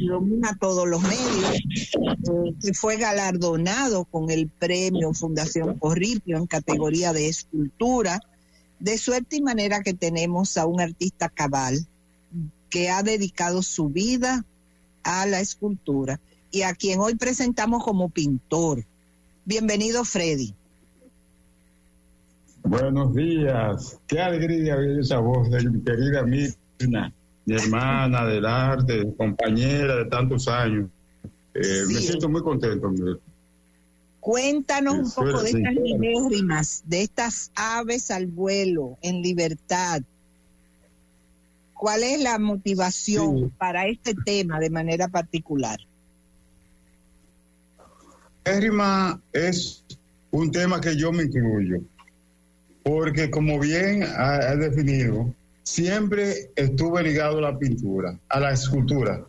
domina 0.07 0.57
todos 0.59 0.87
los 0.87 1.01
medios, 1.01 1.55
eh, 1.55 2.55
que 2.61 2.73
fue 2.73 2.97
galardonado 2.97 4.05
con 4.05 4.29
el 4.31 4.49
premio 4.49 5.13
Fundación 5.13 5.77
Corripio 5.77 6.37
en 6.37 6.47
categoría 6.47 7.13
de 7.13 7.27
escultura. 7.27 8.19
De 8.79 8.97
suerte 8.97 9.37
y 9.37 9.41
manera 9.41 9.81
que 9.83 9.93
tenemos 9.93 10.57
a 10.57 10.65
un 10.65 10.81
artista 10.81 11.29
cabal 11.29 11.85
que 12.69 12.89
ha 12.89 13.03
dedicado 13.03 13.61
su 13.61 13.89
vida 13.89 14.43
a 15.03 15.25
la 15.27 15.39
escultura 15.39 16.19
y 16.51 16.63
a 16.63 16.73
quien 16.73 16.99
hoy 16.99 17.15
presentamos 17.15 17.83
como 17.83 18.09
pintor. 18.09 18.85
Bienvenido, 19.45 20.03
Freddy. 20.03 20.55
Buenos 22.63 23.13
días. 23.15 23.99
Qué 24.07 24.19
alegría 24.19 24.75
oír 24.75 24.99
esa 24.99 25.19
voz 25.19 25.49
de 25.49 25.69
mi 25.69 25.81
querida 25.81 26.23
Mirna, 26.23 27.13
mi 27.51 27.57
hermana 27.57 28.25
del 28.25 28.45
arte, 28.45 29.13
compañera 29.17 29.97
de 29.97 30.05
tantos 30.05 30.47
años. 30.47 30.89
Eh, 31.53 31.83
me 31.87 31.99
siento 31.99 32.29
muy 32.29 32.41
contento. 32.41 32.89
Cuéntanos 34.21 34.95
un 34.95 35.11
poco 35.11 35.43
de 35.43 35.49
estas 35.49 35.73
libérimas, 35.73 36.83
de 36.85 37.01
estas 37.01 37.51
aves 37.55 38.09
al 38.09 38.27
vuelo, 38.27 38.97
en 39.01 39.21
libertad. 39.21 40.01
¿Cuál 41.73 42.03
es 42.03 42.21
la 42.21 42.39
motivación 42.39 43.49
para 43.57 43.87
este 43.87 44.13
tema 44.25 44.59
de 44.59 44.69
manera 44.69 45.09
particular? 45.09 45.79
Libérrima 48.45 49.21
es 49.33 49.83
un 50.31 50.51
tema 50.51 50.79
que 50.79 50.95
yo 50.95 51.11
me 51.11 51.23
incluyo 51.23 51.81
porque 52.83 53.29
como 53.29 53.59
bien 53.59 54.03
ha, 54.03 54.55
definido, 54.55 55.33
siempre 55.71 56.51
estuve 56.55 57.01
ligado 57.01 57.37
a 57.37 57.41
la 57.41 57.57
pintura, 57.57 58.19
a 58.27 58.39
la 58.41 58.51
escultura. 58.51 59.25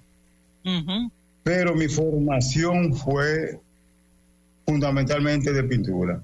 Pero 1.44 1.74
mi 1.74 1.86
formación 1.86 2.94
fue 2.94 3.60
fundamentalmente 4.66 5.52
de 5.52 5.62
pintura. 5.62 6.23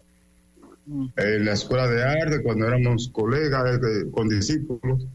Mm. 0.86 1.06
En 1.16 1.44
la 1.44 1.52
escuela 1.52 1.86
de 1.86 2.02
arte, 2.02 2.42
cuando 2.42 2.66
éramos 2.66 3.10
colegas 3.12 3.78
con 4.12 4.28
discípulos, 4.28 5.06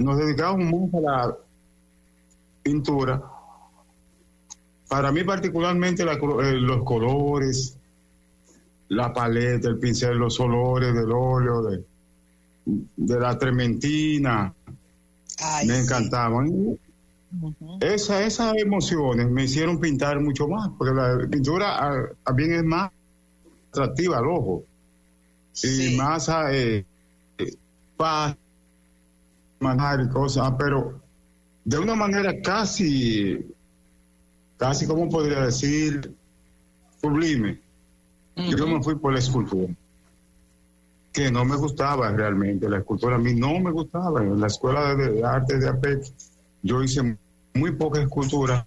nos 0.00 0.18
dedicábamos 0.18 0.66
mucho 0.66 0.98
a 0.98 1.00
la 1.00 1.36
pintura. 2.62 3.22
Para 4.88 5.12
mí 5.12 5.22
particularmente 5.24 6.02
eh, 6.02 6.52
los 6.52 6.84
colores, 6.84 7.76
la 8.88 9.12
paleta, 9.12 9.68
el 9.68 9.78
pincel, 9.78 10.16
los 10.16 10.40
olores 10.40 10.94
del 10.94 11.12
óleo, 11.12 11.62
de, 11.62 11.84
de 12.64 13.20
la 13.20 13.38
trementina. 13.38 14.54
me 15.66 15.78
encantaban. 15.78 16.78
esas 17.80 18.56
emociones 18.56 19.30
me 19.30 19.44
hicieron 19.44 19.80
pintar 19.80 20.20
mucho 20.20 20.48
más, 20.48 20.70
porque 20.78 20.94
la 20.94 21.28
pintura 21.28 22.10
también 22.24 22.54
es 22.54 22.64
más 22.64 22.90
atractiva 23.70 24.18
al 24.18 24.26
ojo 24.26 24.64
y 25.62 25.96
más 25.96 26.30
eh, 26.50 26.84
para 27.96 28.36
manejar 29.60 30.00
y 30.02 30.08
cosas, 30.08 30.52
pero 30.58 31.00
de 31.64 31.78
una 31.78 31.94
manera 31.94 32.40
casi, 32.42 33.38
casi, 34.56 34.86
como 34.86 35.08
podría 35.08 35.46
decir? 35.46 36.14
Sublime. 37.00 37.60
Yo 38.36 38.66
me 38.66 38.82
fui 38.82 38.96
por 38.96 39.12
la 39.12 39.20
escultura, 39.20 39.72
que 41.14 41.30
no 41.30 41.44
me 41.44 41.56
gustaba 41.56 42.10
realmente. 42.10 42.68
La 42.68 42.78
escultura 42.78 43.14
a 43.14 43.18
mí 43.18 43.34
no 43.34 43.60
me 43.60 43.70
gustaba. 43.70 44.20
En 44.20 44.40
la 44.40 44.48
escuela 44.48 44.96
de, 44.96 45.24
arte 45.24 45.58
de 45.58 45.68
APEC 45.68 46.12
yo 46.62 46.82
hice 46.82 47.16
muy 47.54 47.70
poca 47.70 48.02
escultura, 48.02 48.66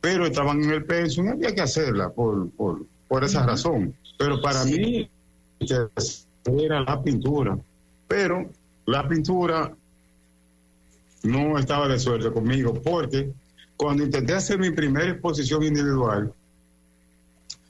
pero 0.00 0.26
estaban 0.26 0.62
en 0.62 0.70
el 0.70 0.84
peso 0.84 1.24
y 1.24 1.28
había 1.28 1.52
que 1.52 1.60
hacerla 1.60 2.08
por, 2.10 2.48
por, 2.50 2.86
por 3.08 3.24
esa 3.24 3.44
razón. 3.44 3.92
Pero 4.16 4.40
para 4.40 4.64
mí 4.64 5.10
era 6.46 6.80
la 6.82 7.02
pintura. 7.02 7.58
Pero 8.06 8.48
la 8.86 9.08
pintura 9.08 9.74
no 11.24 11.58
estaba 11.58 11.88
de 11.88 11.98
suerte 11.98 12.30
conmigo, 12.30 12.74
porque 12.80 13.32
cuando 13.76 14.04
intenté 14.04 14.34
hacer 14.34 14.60
mi 14.60 14.70
primera 14.70 15.10
exposición 15.10 15.64
individual, 15.64 16.32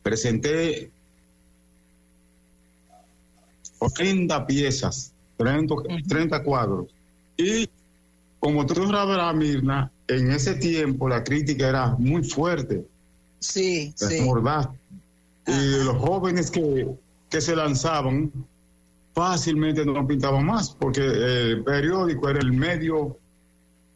presenté 0.03 0.91
30 3.91 4.47
piezas, 4.47 5.13
30, 5.37 6.43
cuadros. 6.43 6.87
Y 7.37 7.69
como 8.41 8.67
tú 8.67 8.87
la 8.91 9.33
Mirna, 9.33 9.91
en 10.09 10.31
ese 10.31 10.55
tiempo 10.55 11.09
la 11.09 11.25
crítica 11.25 11.69
era 11.69 11.95
muy 11.99 12.23
fuerte. 12.25 12.87
Sí, 13.39 13.93
sí. 13.97 14.23
Y 15.47 15.85
los 15.85 15.97
jóvenes 15.99 16.51
que, 16.51 16.89
que 17.29 17.41
se 17.41 17.55
lanzaban 17.55 18.33
fácilmente 19.15 19.85
no 19.85 20.07
pintaban 20.07 20.47
más, 20.47 20.71
porque 20.71 21.03
el 21.03 21.63
periódico 21.63 22.29
era 22.29 22.41
el 22.41 22.53
medio 22.53 23.19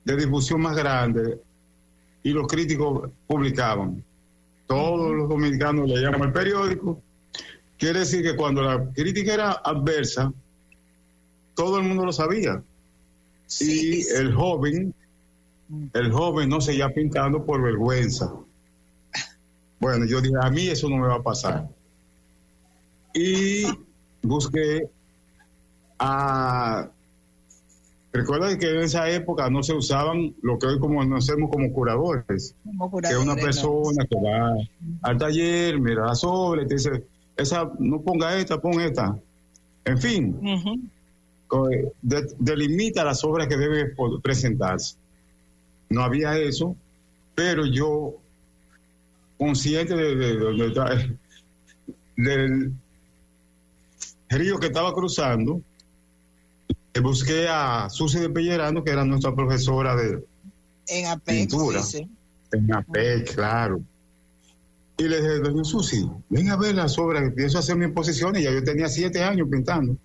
de 0.05 0.17
difusión 0.17 0.61
más 0.61 0.77
grande 0.77 1.41
y 2.23 2.31
los 2.31 2.47
críticos 2.47 3.11
publicaban 3.27 4.05
todos 4.69 5.17
los 5.17 5.29
dominicanos 5.29 5.89
leíamos 5.89 6.27
el 6.27 6.33
periódico. 6.33 7.03
Quiere 7.79 8.01
decir 8.01 8.23
que 8.23 8.37
cuando 8.37 8.63
la 8.63 8.93
crítica 8.93 9.35
era 9.35 9.53
adversa, 9.53 10.33
todo 11.55 11.79
el 11.79 11.85
mundo 11.85 12.05
lo 12.05 12.13
sabía. 12.13 12.63
y 13.61 14.07
el 14.09 14.35
joven, 14.35 14.95
el 15.95 16.13
joven 16.13 16.49
no 16.49 16.61
seguía 16.61 16.89
pintando 16.91 17.45
por 17.45 17.63
vergüenza. 17.63 18.33
Bueno, 19.81 20.07
yo 20.07 20.21
dije, 20.21 20.35
a 20.41 20.51
mí 20.51 20.67
eso 20.67 20.89
no 20.89 20.97
me 20.97 21.07
va 21.07 21.17
a 21.17 21.23
pasar. 21.23 21.69
Y 23.15 23.65
busqué 24.23 24.91
a 25.99 26.91
Recuerda 28.13 28.57
que 28.59 28.71
en 28.71 28.81
esa 28.81 29.09
época 29.11 29.51
no 29.51 29.63
se 29.63 29.75
usaban 29.75 30.35
lo 30.43 30.59
que 30.59 30.67
hoy 30.67 30.79
como 30.79 30.99
conocemos 30.99 31.51
como 31.51 31.73
curadores, 31.73 32.55
que 33.09 33.17
una 33.17 33.37
persona 33.37 34.07
que 34.07 34.17
va 34.17 34.55
al 35.03 35.19
taller, 35.19 35.79
mira 35.79 36.07
la 36.07 36.15
sobre, 36.15 36.67
te 36.67 36.75
dice, 36.75 37.05
esa, 37.39 37.71
no 37.79 38.03
ponga 38.03 38.37
esta, 38.37 38.61
pon 38.61 38.81
esta. 38.81 39.17
En 39.85 39.99
fin, 39.99 40.91
delimita 42.39 43.05
las 43.05 43.25
obras 43.25 43.49
que 43.49 43.57
debe 43.57 43.95
presentarse. 44.23 44.97
No 45.89 46.03
había 46.03 46.37
eso, 46.37 46.77
pero 47.35 47.65
yo, 47.65 48.17
consciente 49.39 49.97
de, 49.97 50.17
de, 50.17 51.19
del 52.17 52.73
río 54.29 54.59
que 54.59 54.67
estaba 54.67 54.93
cruzando, 54.93 55.63
busqué 57.01 57.47
a 57.49 57.89
Susi 57.89 58.19
de 58.19 58.29
Pellerano, 58.29 58.83
que 58.83 58.91
era 58.91 59.05
nuestra 59.05 59.35
profesora 59.35 59.95
de 59.97 60.25
pintura. 61.25 61.81
En 62.53 62.75
APEC, 62.75 63.35
claro. 63.35 63.81
Y 64.99 65.05
le 65.05 65.21
dije, 65.21 65.39
doña 65.39 65.63
Susi, 65.63 66.11
ven 66.29 66.51
a 66.51 66.57
ver 66.57 66.75
las 66.75 66.99
obras, 66.99 67.23
empiezo 67.23 67.57
a 67.57 67.61
hacer 67.61 67.77
mi 67.77 67.85
exposición 67.85 68.35
y 68.35 68.43
ya 68.43 68.51
yo 68.51 68.65
tenía 68.65 68.89
siete 68.89 69.23
años 69.23 69.47
pintando. 69.49 69.97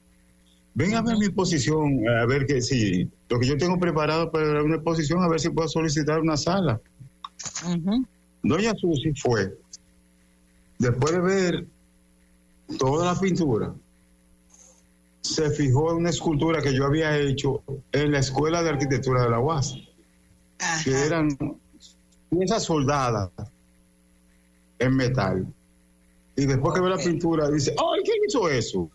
Ven 0.76 0.94
a 0.94 1.02
ver 1.02 1.18
mi 1.18 1.26
exposición, 1.26 2.08
a 2.08 2.28
ver 2.28 2.46
que 2.46 2.62
si 2.62 3.10
lo 3.28 3.40
que 3.40 3.48
yo 3.48 3.58
tengo 3.58 3.80
preparado 3.80 4.32
para 4.32 4.62
una 4.62 4.76
exposición, 4.76 5.24
a 5.24 5.28
ver 5.28 5.40
si 5.40 5.50
puedo 5.50 5.68
solicitar 5.68 6.20
una 6.20 6.38
sala. 6.38 6.80
Doña 8.44 8.74
Susi 8.76 9.14
fue, 9.20 9.58
después 10.78 11.12
de 11.14 11.22
ver 11.22 11.68
toda 12.78 13.14
la 13.14 13.20
pintura, 13.20 13.74
se 15.22 15.50
fijó 15.50 15.92
en 15.92 15.98
una 15.98 16.12
escultura 16.12 16.62
que 16.62 16.72
yo 16.72 16.86
había 16.86 17.18
hecho 17.18 17.64
en 17.92 18.12
la 18.12 18.20
Escuela 18.20 18.62
de 18.62 18.70
Arquitectura 18.70 19.24
de 19.24 19.30
la 19.32 19.40
UAS, 19.40 19.76
que 20.84 21.06
eran 21.06 21.30
piezas 22.30 22.64
soldadas 22.64 23.32
en 24.84 24.96
metal. 24.96 25.48
Y 26.36 26.46
después 26.46 26.74
que 26.74 26.82
ve 26.82 26.90
la 26.90 26.98
pintura, 26.98 27.50
dice, 27.50 27.72
¡ay, 27.72 28.02
quién 28.04 28.18
hizo 28.28 28.50
eso! 28.50 28.90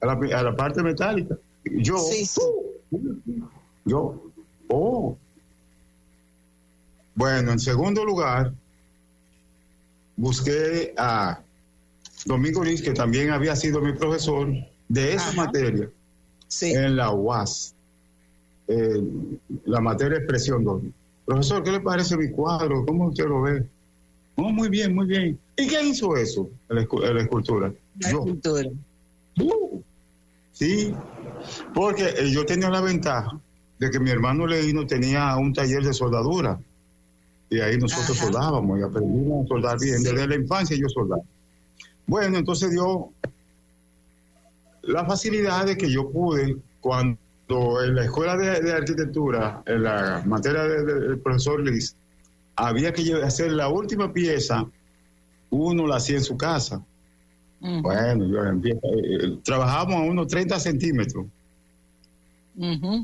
A 0.00 0.06
la, 0.06 0.56
parte 0.56 0.82
metálica. 0.82 1.36
Yo, 1.64 1.96
yo, 3.84 4.22
oh. 4.68 5.16
Bueno, 7.14 7.52
en 7.52 7.58
segundo 7.58 8.04
lugar, 8.04 8.52
busqué 10.16 10.92
a 10.96 11.40
Domingo 12.24 12.64
Liz, 12.64 12.82
que 12.82 12.92
también 12.92 13.30
había 13.30 13.54
sido 13.54 13.80
mi 13.80 13.92
profesor 13.92 14.48
de 14.88 15.14
esa 15.14 15.32
materia 15.32 15.90
en 16.60 16.96
la 16.96 17.12
UAS, 17.12 17.74
eh, 18.68 19.02
la 19.64 19.80
materia 19.80 20.18
expresión 20.18 20.64
2. 20.64 20.82
Profesor, 21.24 21.62
¿qué 21.62 21.72
le 21.72 21.80
parece 21.80 22.16
mi 22.16 22.30
cuadro? 22.30 22.84
¿Cómo 22.84 23.08
usted 23.08 23.26
lo 23.26 23.42
ve? 23.42 23.66
Oh, 24.36 24.50
muy 24.50 24.68
bien, 24.68 24.94
muy 24.94 25.06
bien. 25.06 25.38
¿Y 25.56 25.66
qué 25.66 25.82
hizo 25.82 26.16
eso 26.16 26.48
la, 26.68 26.80
escultura? 26.82 27.72
La 28.00 28.08
escultura. 28.08 28.68
Uh, 29.40 29.80
sí, 30.52 30.94
porque 31.74 32.14
eh, 32.16 32.30
yo 32.30 32.44
tenía 32.44 32.70
la 32.70 32.80
ventaja 32.80 33.38
de 33.78 33.90
que 33.90 34.00
mi 34.00 34.10
hermano 34.10 34.46
Leino 34.46 34.86
tenía 34.86 35.36
un 35.36 35.52
taller 35.52 35.82
de 35.82 35.92
soldadura 35.92 36.58
y 37.50 37.60
ahí 37.60 37.76
nosotros 37.76 38.16
soldábamos 38.16 38.78
y 38.78 38.82
aprendimos 38.82 39.44
a 39.44 39.48
soldar 39.48 39.78
bien. 39.78 40.02
Desde 40.02 40.26
la 40.26 40.36
infancia 40.36 40.76
yo 40.76 40.88
soldaba. 40.88 41.22
Bueno, 42.06 42.38
entonces 42.38 42.70
dio 42.70 43.10
la 44.82 45.04
facilidad 45.04 45.66
de 45.66 45.76
que 45.76 45.90
yo 45.90 46.10
pude, 46.10 46.56
cuando 46.80 47.18
en 47.84 47.94
la 47.94 48.04
escuela 48.04 48.36
de, 48.36 48.72
arquitectura, 48.72 49.62
en 49.66 49.82
la 49.82 50.22
materia 50.24 50.62
del 50.62 51.18
profesor 51.20 51.60
Liz, 51.60 51.94
había 52.56 52.92
que 52.92 53.14
hacer 53.22 53.52
la 53.52 53.68
última 53.68 54.12
pieza, 54.12 54.66
uno 55.50 55.86
la 55.86 55.96
hacía 55.96 56.16
en 56.16 56.24
su 56.24 56.36
casa. 56.36 56.82
Bueno, 57.60 58.26
yo 58.26 58.44
empiezo, 58.44 58.80
eh, 58.86 59.18
eh, 59.20 59.38
trabajamos 59.44 59.94
a 59.94 60.00
unos 60.00 60.26
30 60.26 60.58
centímetros. 60.58 61.26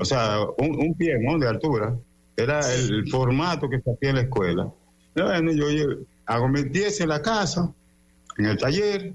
O 0.00 0.04
sea, 0.04 0.40
un, 0.58 0.94
pie 0.94 1.16
¿no? 1.20 1.38
de 1.38 1.48
altura. 1.48 1.96
Era 2.36 2.60
el, 2.72 3.08
formato 3.08 3.68
que 3.68 3.80
se 3.80 3.90
hacía 3.90 4.10
en 4.10 4.16
la 4.16 4.22
escuela. 4.22 4.72
Bueno, 5.14 5.52
yo, 5.52 5.66
hago 6.26 6.48
mi 6.48 6.64
pieza 6.64 7.04
en 7.04 7.08
la 7.10 7.22
casa, 7.22 7.72
en 8.36 8.46
el 8.46 8.58
taller, 8.58 9.14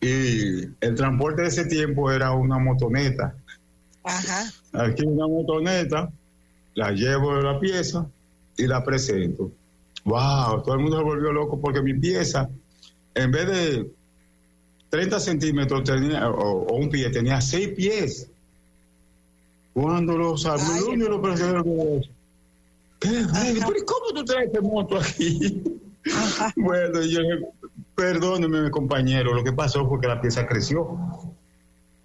y 0.00 0.64
el 0.80 0.94
transporte 0.94 1.42
de 1.42 1.48
ese 1.48 1.64
tiempo 1.66 2.10
era 2.10 2.32
una 2.32 2.58
motoneta. 2.58 3.34
Ajá. 4.02 4.50
Aquí 4.72 5.04
una 5.04 5.26
motoneta, 5.26 6.10
la 6.74 6.90
llevo 6.92 7.36
de 7.36 7.42
la 7.42 7.60
pieza 7.60 8.06
y 8.58 8.66
la 8.66 8.84
presento. 8.84 9.50
¡Wow! 10.04 10.62
Todo 10.62 10.74
el 10.74 10.80
mundo 10.80 10.98
se 10.98 11.04
volvió 11.04 11.32
loco 11.32 11.60
porque 11.60 11.80
mi 11.80 11.94
pieza, 11.94 12.48
en 13.14 13.30
vez 13.30 13.46
de 13.46 13.90
30 14.90 15.20
centímetros 15.20 15.84
tenía, 15.84 16.28
o, 16.28 16.74
un 16.74 16.90
pie, 16.90 17.10
tenía 17.10 17.40
6 17.40 17.68
pies. 17.68 18.30
Cuando 19.72 20.18
los 20.18 20.44
alumnos 20.44 21.08
lo 21.08 21.22
presentaron, 21.22 22.02
¿qué? 22.98 23.24
¿Cómo 23.86 24.12
tú 24.14 24.24
traes 24.24 24.46
este 24.46 24.60
moto 24.60 24.98
aquí? 24.98 25.62
bueno, 26.56 27.02
yo 27.02 27.20
perdóneme, 27.94 28.70
compañero, 28.70 29.34
lo 29.34 29.44
que 29.44 29.52
pasó 29.52 29.88
fue 29.88 30.00
que 30.00 30.08
la 30.08 30.20
pieza 30.20 30.46
creció. 30.46 30.98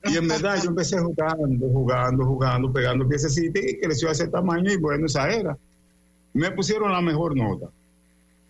Y 0.05 0.17
en 0.17 0.27
verdad 0.27 0.61
yo 0.61 0.69
empecé 0.69 0.99
jugando, 0.99 1.67
jugando, 1.69 2.25
jugando, 2.25 2.73
pegando 2.73 3.07
piezas 3.07 3.37
y 3.37 3.51
creció 3.79 4.09
a 4.09 4.11
ese 4.11 4.27
tamaño 4.27 4.71
y 4.71 4.77
bueno, 4.77 5.05
esa 5.05 5.29
era. 5.29 5.57
Me 6.33 6.51
pusieron 6.51 6.91
la 6.91 7.01
mejor 7.01 7.35
nota. 7.35 7.67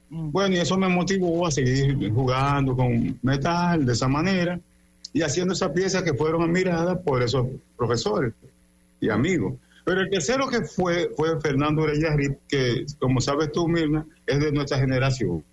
Mm. 0.10 0.32
Bueno, 0.32 0.56
y 0.56 0.60
eso 0.60 0.78
me 0.78 0.88
motivó 0.88 1.46
a 1.48 1.52
seguir 1.52 2.12
jugando 2.12 2.76
con 2.76 3.20
metal 3.22 3.86
de 3.86 3.94
esa 3.94 4.08
manera 4.08 4.60
y 5.12 5.22
haciendo 5.22 5.54
esas 5.54 5.72
piezas 5.72 6.04
que 6.04 6.14
fueron 6.14 6.44
admiradas 6.44 6.98
por 7.00 7.22
esos 7.22 7.48
profesores 7.78 8.34
y 9.00 9.10
amigos. 9.10 9.54
Pero 9.86 10.02
el 10.02 10.10
tercero 10.10 10.48
que 10.48 10.62
fue 10.62 11.12
fue 11.16 11.40
Fernando 11.42 11.86
Reyes 11.86 12.38
que 12.48 12.86
como 13.00 13.20
sabes 13.20 13.52
tú, 13.52 13.68
Mirna, 13.68 14.06
es 14.26 14.40
de 14.40 14.52
nuestra 14.52 14.78
generación. 14.78 15.44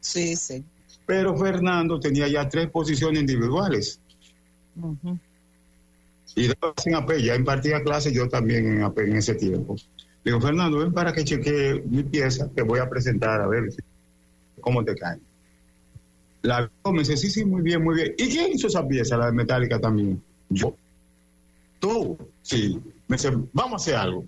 Sí, 0.00 0.36
sí. 0.36 0.64
Pero 1.06 1.36
Fernando 1.36 1.98
tenía 2.00 2.28
ya 2.28 2.48
tres 2.48 2.68
posiciones 2.70 3.20
individuales. 3.20 4.00
Y 6.34 6.46
en 6.46 6.94
AP, 6.94 7.18
ya 7.18 7.34
impartía 7.34 7.82
clases 7.82 8.12
yo 8.12 8.28
también 8.28 8.66
en 8.66 8.82
AP 8.82 8.98
en 8.98 9.16
ese 9.16 9.34
tiempo. 9.34 9.76
Le 10.24 10.32
digo, 10.32 10.40
Fernando, 10.40 10.78
ven 10.78 10.92
para 10.92 11.12
que 11.12 11.24
chequee 11.24 11.82
mi 11.86 12.02
pieza 12.02 12.50
que 12.54 12.62
voy 12.62 12.80
a 12.80 12.88
presentar 12.88 13.40
a 13.40 13.46
ver 13.46 13.70
cómo 14.60 14.84
te 14.84 14.94
cae. 14.94 15.18
La 16.42 16.70
me 16.84 17.00
dice, 17.00 17.16
sí, 17.16 17.30
sí, 17.30 17.44
muy 17.44 17.62
bien, 17.62 17.82
muy 17.82 17.94
bien. 17.96 18.14
¿Y 18.16 18.28
quién 18.28 18.52
hizo 18.52 18.68
esa 18.68 18.86
pieza, 18.86 19.16
la 19.16 19.26
de 19.26 19.32
metálica 19.32 19.80
también? 19.80 20.22
Yo. 20.48 20.74
Tú, 21.78 22.16
sí. 22.42 22.80
Me 23.06 23.16
dice, 23.16 23.32
vamos 23.52 23.72
a 23.72 23.76
hacer 23.76 23.94
algo. 23.96 24.24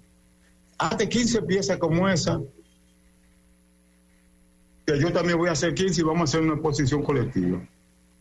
Hazte 0.78 1.08
15 1.08 1.42
piezas 1.42 1.76
como 1.78 2.08
esa, 2.08 2.40
que 4.86 4.98
yo 4.98 5.12
también 5.12 5.38
voy 5.38 5.48
a 5.48 5.52
hacer 5.52 5.74
15 5.74 6.00
y 6.00 6.04
vamos 6.04 6.20
a 6.20 6.24
hacer 6.24 6.40
una 6.40 6.54
exposición 6.54 7.02
colectiva. 7.02 7.60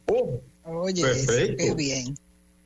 Oh, 0.07 0.41
Oye, 0.65 1.01
perfecto. 1.01 1.55
qué 1.57 1.73
bien. 1.73 2.15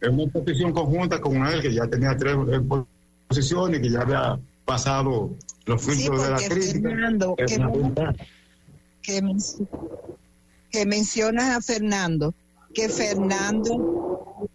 Es 0.01 0.09
una 0.09 0.23
exposición 0.23 0.73
conjunta 0.73 1.21
con 1.21 1.45
él, 1.45 1.61
que 1.61 1.73
ya 1.73 1.87
tenía 1.87 2.17
tres 2.17 2.35
exposiciones, 2.35 3.79
que 3.79 3.89
ya 3.89 4.01
había 4.01 4.39
pasado 4.65 5.35
los 5.65 5.81
filtros 5.81 6.23
de 6.23 6.29
la 6.31 6.37
crítica. 6.37 6.89
Fernando, 6.89 7.35
que, 9.01 9.21
que 10.71 10.85
mencionas 10.85 11.57
a 11.57 11.61
Fernando, 11.61 12.33
que 12.73 12.89
Fernando 12.89 14.49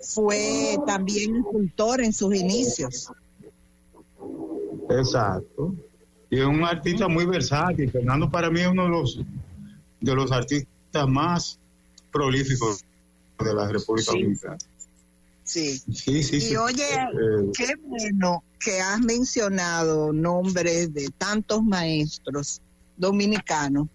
fue 0.00 0.76
también 0.86 1.36
escultor 1.36 2.00
en 2.00 2.12
sus 2.12 2.34
inicios. 2.34 3.10
Exacto. 4.90 5.74
Y 6.30 6.40
es 6.40 6.46
un 6.46 6.64
artista 6.64 7.08
muy 7.08 7.26
versátil. 7.26 7.90
Fernando 7.90 8.30
para 8.30 8.50
mí 8.50 8.60
es 8.60 8.68
uno 8.68 8.84
de 8.84 8.88
los, 8.88 9.20
de 10.00 10.14
los 10.14 10.32
artistas 10.32 11.08
más 11.08 11.58
prolíficos 12.10 12.84
de 13.38 13.54
la 13.54 13.68
República 13.68 14.12
Dominicana. 14.12 14.58
Sí. 15.52 15.82
Sí, 15.92 16.22
sí, 16.22 16.48
y 16.50 16.56
oye, 16.56 16.94
eh, 16.94 17.50
qué 17.54 17.74
bueno 17.82 18.42
que 18.58 18.80
has 18.80 19.00
mencionado 19.00 20.10
nombres 20.10 20.94
de 20.94 21.10
tantos 21.18 21.62
maestros 21.62 22.62
dominicanos 22.96 23.88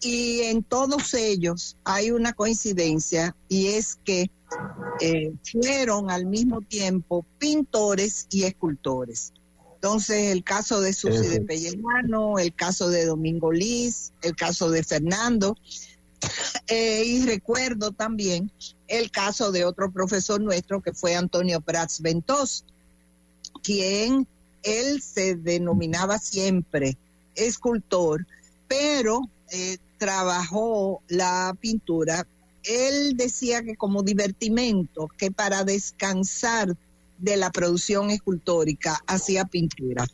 y 0.00 0.40
en 0.40 0.64
todos 0.64 1.14
ellos 1.14 1.76
hay 1.84 2.10
una 2.10 2.32
coincidencia 2.32 3.36
y 3.48 3.68
es 3.68 4.00
que 4.04 4.32
eh, 5.00 5.32
fueron 5.52 6.10
al 6.10 6.26
mismo 6.26 6.60
tiempo 6.60 7.24
pintores 7.38 8.26
y 8.30 8.42
escultores. 8.42 9.32
Entonces, 9.76 10.32
el 10.32 10.42
caso 10.42 10.80
de 10.80 10.92
Susi 10.92 11.28
de 11.28 11.40
Pellejano, 11.40 12.40
el 12.40 12.52
caso 12.52 12.88
de 12.88 13.06
Domingo 13.06 13.52
Liz, 13.52 14.12
el 14.22 14.34
caso 14.34 14.70
de 14.70 14.82
Fernando, 14.82 15.54
eh, 16.66 17.04
y 17.06 17.24
recuerdo 17.24 17.92
también 17.92 18.50
el 18.88 19.10
caso 19.10 19.52
de 19.52 19.64
otro 19.64 19.90
profesor 19.90 20.40
nuestro 20.40 20.80
que 20.80 20.92
fue 20.92 21.14
Antonio 21.14 21.60
Prats 21.60 22.00
Ventos, 22.00 22.64
quien 23.62 24.26
él 24.62 25.02
se 25.02 25.36
denominaba 25.36 26.18
siempre 26.18 26.96
escultor, 27.34 28.26
pero 28.68 29.20
eh, 29.52 29.78
trabajó 29.98 31.02
la 31.08 31.56
pintura, 31.60 32.26
él 32.64 33.16
decía 33.16 33.62
que 33.62 33.76
como 33.76 34.02
divertimento, 34.02 35.08
que 35.16 35.30
para 35.30 35.64
descansar 35.64 36.76
de 37.18 37.36
la 37.36 37.50
producción 37.50 38.10
escultórica 38.10 39.00
hacía 39.06 39.46
pintura. 39.46 40.06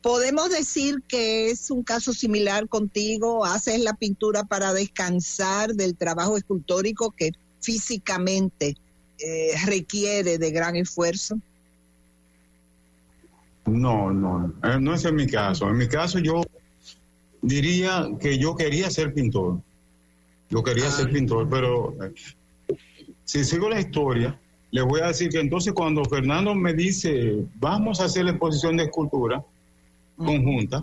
Podemos 0.00 0.48
decir 0.48 1.02
que 1.06 1.50
es 1.50 1.70
un 1.70 1.82
caso 1.82 2.14
similar 2.14 2.68
contigo, 2.68 3.44
haces 3.44 3.80
la 3.80 3.94
pintura 3.94 4.44
para 4.44 4.72
descansar 4.72 5.74
del 5.74 5.96
trabajo 5.96 6.36
escultórico 6.36 7.10
que 7.10 7.32
físicamente 7.60 8.76
eh, 9.18 9.52
requiere 9.66 10.38
de 10.38 10.50
gran 10.50 10.76
esfuerzo. 10.76 11.38
No, 13.66 14.12
no, 14.12 14.54
eh, 14.64 14.78
no 14.80 14.94
es 14.94 15.04
en 15.04 15.16
mi 15.16 15.26
caso. 15.26 15.68
En 15.68 15.76
mi 15.76 15.88
caso 15.88 16.18
yo 16.18 16.42
diría 17.42 18.08
que 18.20 18.38
yo 18.38 18.56
quería 18.56 18.90
ser 18.90 19.12
pintor. 19.12 19.60
Yo 20.50 20.62
quería 20.62 20.90
ser 20.90 21.10
pintor, 21.10 21.48
pero 21.48 21.94
eh, 22.02 22.14
si 23.24 23.44
sigo 23.44 23.68
la 23.68 23.80
historia, 23.80 24.38
le 24.70 24.82
voy 24.82 25.00
a 25.00 25.08
decir 25.08 25.28
que 25.28 25.40
entonces 25.40 25.72
cuando 25.72 26.04
Fernando 26.04 26.54
me 26.54 26.72
dice, 26.72 27.44
vamos 27.56 28.00
a 28.00 28.04
hacer 28.04 28.24
la 28.24 28.30
exposición 28.30 28.76
de 28.76 28.84
escultura 28.84 29.44
conjunta, 30.16 30.82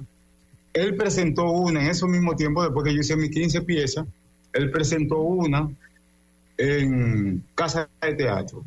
él 0.74 0.96
presentó 0.96 1.50
una 1.52 1.82
en 1.82 1.90
ese 1.90 2.06
mismo 2.06 2.36
tiempo, 2.36 2.62
después 2.62 2.84
que 2.84 2.94
yo 2.94 3.00
hice 3.00 3.16
mis 3.16 3.32
15 3.32 3.62
piezas, 3.62 4.06
él 4.54 4.70
presentó 4.72 5.20
una 5.20 5.70
en 6.58 7.44
Casa 7.56 7.90
de 8.02 8.14
Teatro. 8.14 8.64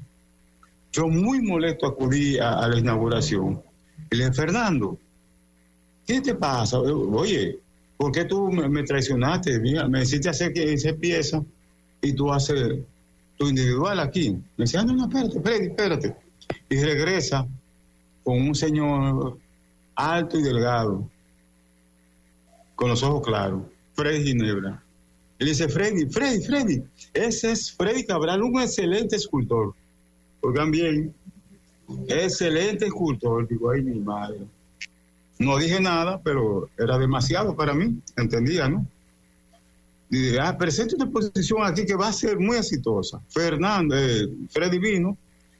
Yo 0.93 1.09
muy 1.09 1.41
molesto 1.43 1.87
acudí 1.87 2.39
a, 2.39 2.67
la 2.69 2.79
inauguración. 2.79 3.63
Y 4.11 4.17
le 4.17 4.25
dije, 4.25 4.35
Fernando, 4.35 4.99
¿qué 6.07 6.21
te 6.21 6.35
pasa? 6.35 6.79
Oye, 6.81 7.59
¿por 7.97 8.13
qué 8.13 8.25
tú 8.25 8.51
me, 8.51 8.83
traicionaste? 8.83 9.59
me 9.89 10.03
hiciste 10.03 10.29
hacer 10.29 10.53
que 10.53 10.73
hice 10.73 10.95
pieza 10.95 11.43
y 12.01 12.13
tú 12.13 12.33
haces 12.33 12.79
tu 13.37 13.49
individual 13.49 14.01
aquí. 14.01 14.31
Me 14.57 14.65
decía, 14.65 14.83
no, 14.83 14.95
no, 14.95 15.05
espérate, 15.05 15.37
espérate, 15.37 15.67
espérate. 15.67 16.17
Y 16.69 16.77
regresa 16.77 17.47
con 18.25 18.41
un 18.43 18.55
señor 18.55 19.39
alto 19.95 20.39
y 20.39 20.43
delgado, 20.43 21.09
con 22.75 22.89
los 22.89 23.03
ojos 23.03 23.27
claros, 23.27 23.63
Freddy 23.95 24.25
Ginebra. 24.25 24.83
Y 25.39 25.45
le 25.45 25.51
dice, 25.51 25.69
Freddy, 25.69 26.07
Freddy, 26.07 26.45
Freddy, 26.45 26.83
ese 27.15 27.53
es 27.53 27.73
Freddy 27.73 28.05
Cabral, 28.05 28.43
un 28.43 28.61
excelente 28.61 29.17
escultor. 29.17 29.73
Oigan 30.41 30.71
bien, 30.71 31.15
excelente 32.09 32.87
escultor. 32.87 33.47
Digo, 33.47 33.71
ay, 33.71 33.83
mi 33.83 34.01
madre. 34.01 34.41
No 35.39 35.57
dije 35.57 35.81
nada, 35.81 36.21
pero 36.23 36.69
era 36.77 36.99
demasiado 36.99 37.55
para 37.55 37.73
mí, 37.73 38.01
entendía, 38.17 38.69
¿no? 38.69 38.85
Y 40.11 40.37
ah, 40.39 40.57
presento 40.57 40.97
una 40.97 41.05
exposición 41.05 41.65
aquí 41.65 41.85
que 41.85 41.95
va 41.95 42.09
a 42.09 42.13
ser 42.13 42.39
muy 42.39 42.57
exitosa. 42.57 43.21
Fernando, 43.29 43.97
eh, 43.97 44.29
Freddy 44.51 44.79
vino 44.79 45.17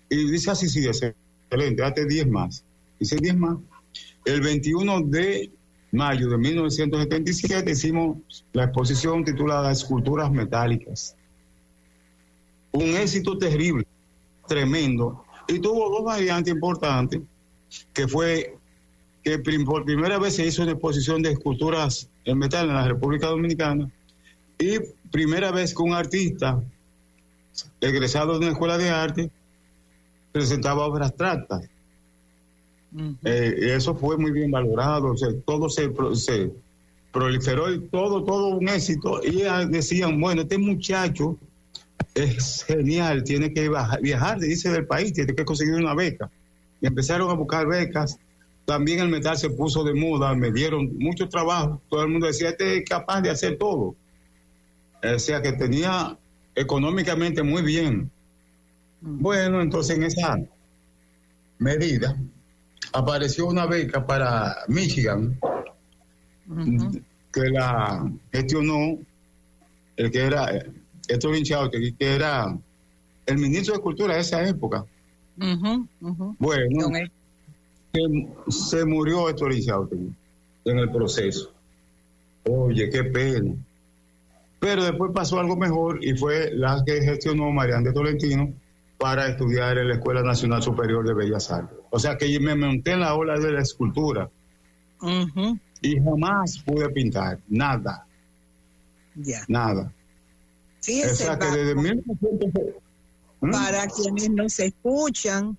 y 0.09 0.31
dice 0.31 0.51
así, 0.51 0.69
sí, 0.69 0.87
excelente, 0.87 1.83
date 1.83 2.07
10 2.07 2.29
más. 2.29 2.65
Dice 2.99 3.17
10 3.17 3.37
más. 3.37 3.59
El 4.25 4.41
21 4.41 5.03
de 5.03 5.51
mayo 5.93 6.29
de 6.29 6.39
1977 6.39 7.71
hicimos 7.71 8.19
la 8.53 8.65
exposición 8.65 9.25
titulada 9.25 9.73
Esculturas 9.73 10.31
Metálicas. 10.31 11.17
Un 12.73 12.89
éxito 12.97 13.39
terrible, 13.39 13.87
tremendo. 14.47 15.25
Y 15.49 15.59
tuvo 15.59 15.89
dos 15.91 16.05
variantes 16.05 16.53
importantes, 16.53 17.23
que 17.93 18.07
fue 18.07 18.57
que 19.23 19.39
por 19.65 19.85
primera 19.85 20.19
vez 20.19 20.37
se 20.37 20.47
hizo 20.47 20.63
una 20.63 20.73
exposición 20.73 21.23
de 21.23 21.33
esculturas 21.33 22.09
en 22.25 22.39
metal 22.39 22.69
en 22.69 22.75
la 22.75 22.87
República 22.87 23.29
Dominicana 23.29 23.91
y 24.59 24.79
primera 25.11 25.51
vez 25.51 25.75
que 25.75 25.83
un 25.83 25.93
artista 25.93 26.63
egresado 27.81 28.35
de 28.35 28.47
una 28.47 28.53
escuela 28.53 28.79
de 28.79 28.91
arte 28.91 29.31
presentaba 30.33 30.87
obras 30.87 31.09
abstractas. 31.09 31.69
Eh, 33.25 33.55
eso 33.77 33.95
fue 33.95 34.17
muy 34.17 34.33
bien 34.33 34.51
valorado, 34.51 35.15
todo 35.45 35.69
se, 35.69 35.91
se, 36.15 36.51
proliferó 37.13 37.73
y 37.73 37.81
todo, 37.89 38.25
todo 38.25 38.49
un 38.49 38.69
éxito. 38.69 39.21
Y 39.23 39.43
decían, 39.71 40.21
bueno, 40.21 40.43
este 40.43 40.59
muchacho 40.59 41.37
es 42.15 42.65
genial, 42.65 43.25
tiene 43.25 43.53
que 43.53 43.71
viajar, 44.01 44.41
dice 44.41 44.71
del 44.71 44.87
país, 44.87 45.13
tiene 45.13 45.35
que 45.35 45.45
conseguir 45.45 45.75
una 45.75 45.95
beca. 45.95 46.31
Y 46.81 46.87
empezaron 46.87 47.31
a 47.31 47.35
buscar 47.35 47.67
becas 47.67 48.19
también 48.69 48.99
el 48.99 49.09
metal 49.09 49.39
se 49.39 49.49
puso 49.49 49.83
de 49.83 49.95
moda, 49.95 50.35
me 50.35 50.53
dieron 50.53 50.95
mucho 50.99 51.27
trabajo, 51.27 51.81
todo 51.89 52.03
el 52.03 52.11
mundo 52.11 52.27
decía, 52.27 52.51
este 52.51 52.77
es 52.77 52.85
capaz 52.87 53.23
de 53.23 53.31
hacer 53.31 53.57
todo. 53.57 53.97
O 55.03 55.19
sea 55.19 55.41
que 55.41 55.53
tenía 55.53 56.19
económicamente 56.55 57.43
muy 57.43 57.63
bien. 57.63 58.11
Bueno, 59.01 59.63
entonces 59.63 59.97
en 59.97 60.03
esa 60.03 60.39
medida 61.59 62.15
apareció 62.93 63.47
una 63.47 63.67
beca 63.67 64.07
para 64.07 64.57
Michigan 64.69 65.39
que 67.33 67.51
la 67.51 68.11
gestionó 68.33 68.99
el 69.97 70.11
que 70.11 70.19
era 70.19 70.51
Héctor 71.09 71.35
que 71.43 72.15
era 72.15 72.57
el 73.27 73.39
ministro 73.39 73.75
de 73.75 73.81
Cultura 73.81 74.15
de 74.15 74.21
esa 74.21 74.47
época. 74.47 74.85
Bueno, 76.39 76.89
se, 78.49 78.85
murió 78.85 79.29
Héctor 79.29 79.53
en 79.53 80.79
el 80.79 80.91
proceso. 80.91 81.53
Oye, 82.49 82.89
qué 82.91 83.05
pena. 83.05 83.55
Pero 84.61 84.85
después 84.85 85.13
pasó 85.15 85.39
algo 85.39 85.57
mejor 85.57 86.03
y 86.03 86.17
fue 86.17 86.51
la 86.53 86.83
que 86.85 87.01
gestionó 87.03 87.51
Mariana 87.53 87.89
de 87.89 87.93
Tolentino 87.93 88.53
para 88.99 89.29
estudiar 89.29 89.79
en 89.79 89.89
la 89.89 89.95
Escuela 89.95 90.23
Nacional 90.23 90.63
Superior 90.63 91.07
de 91.07 91.15
Bellas 91.15 91.51
Artes. 91.51 91.79
O 91.91 91.99
sea 91.99 92.19
que 92.19 92.39
me 92.41 92.57
monté 92.57 92.93
en 92.93 93.01
la 93.01 93.15
ola 93.15 93.39
de 93.39 93.53
la 93.53 93.63
escultura 93.63 94.29
y 95.81 96.01
jamás 96.01 96.59
pude 96.67 96.89
pintar, 96.91 97.39
nada. 97.49 98.05
Ya. 99.15 99.45
Nada. 99.49 99.93
Fíjese, 100.83 101.29
o 101.31 101.39
que 101.39 101.47
desde 101.47 101.75
¿Mm? 103.41 103.51
Para 103.53 103.87
quienes 103.87 104.31
nos 104.31 104.59
escuchan, 104.59 105.57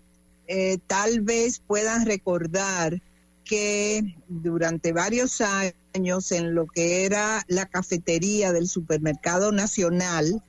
eh, 0.47 0.77
tal 0.85 1.21
vez 1.21 1.61
puedan 1.65 2.05
recordar 2.05 3.01
que 3.45 4.17
durante 4.27 4.91
varios 4.91 5.41
años 5.41 6.31
en 6.33 6.53
lo 6.53 6.67
que 6.67 7.05
era 7.05 7.43
la 7.47 7.65
cafetería 7.67 8.51
del 8.51 8.67
supermercado 8.67 9.53
nacional, 9.53 10.43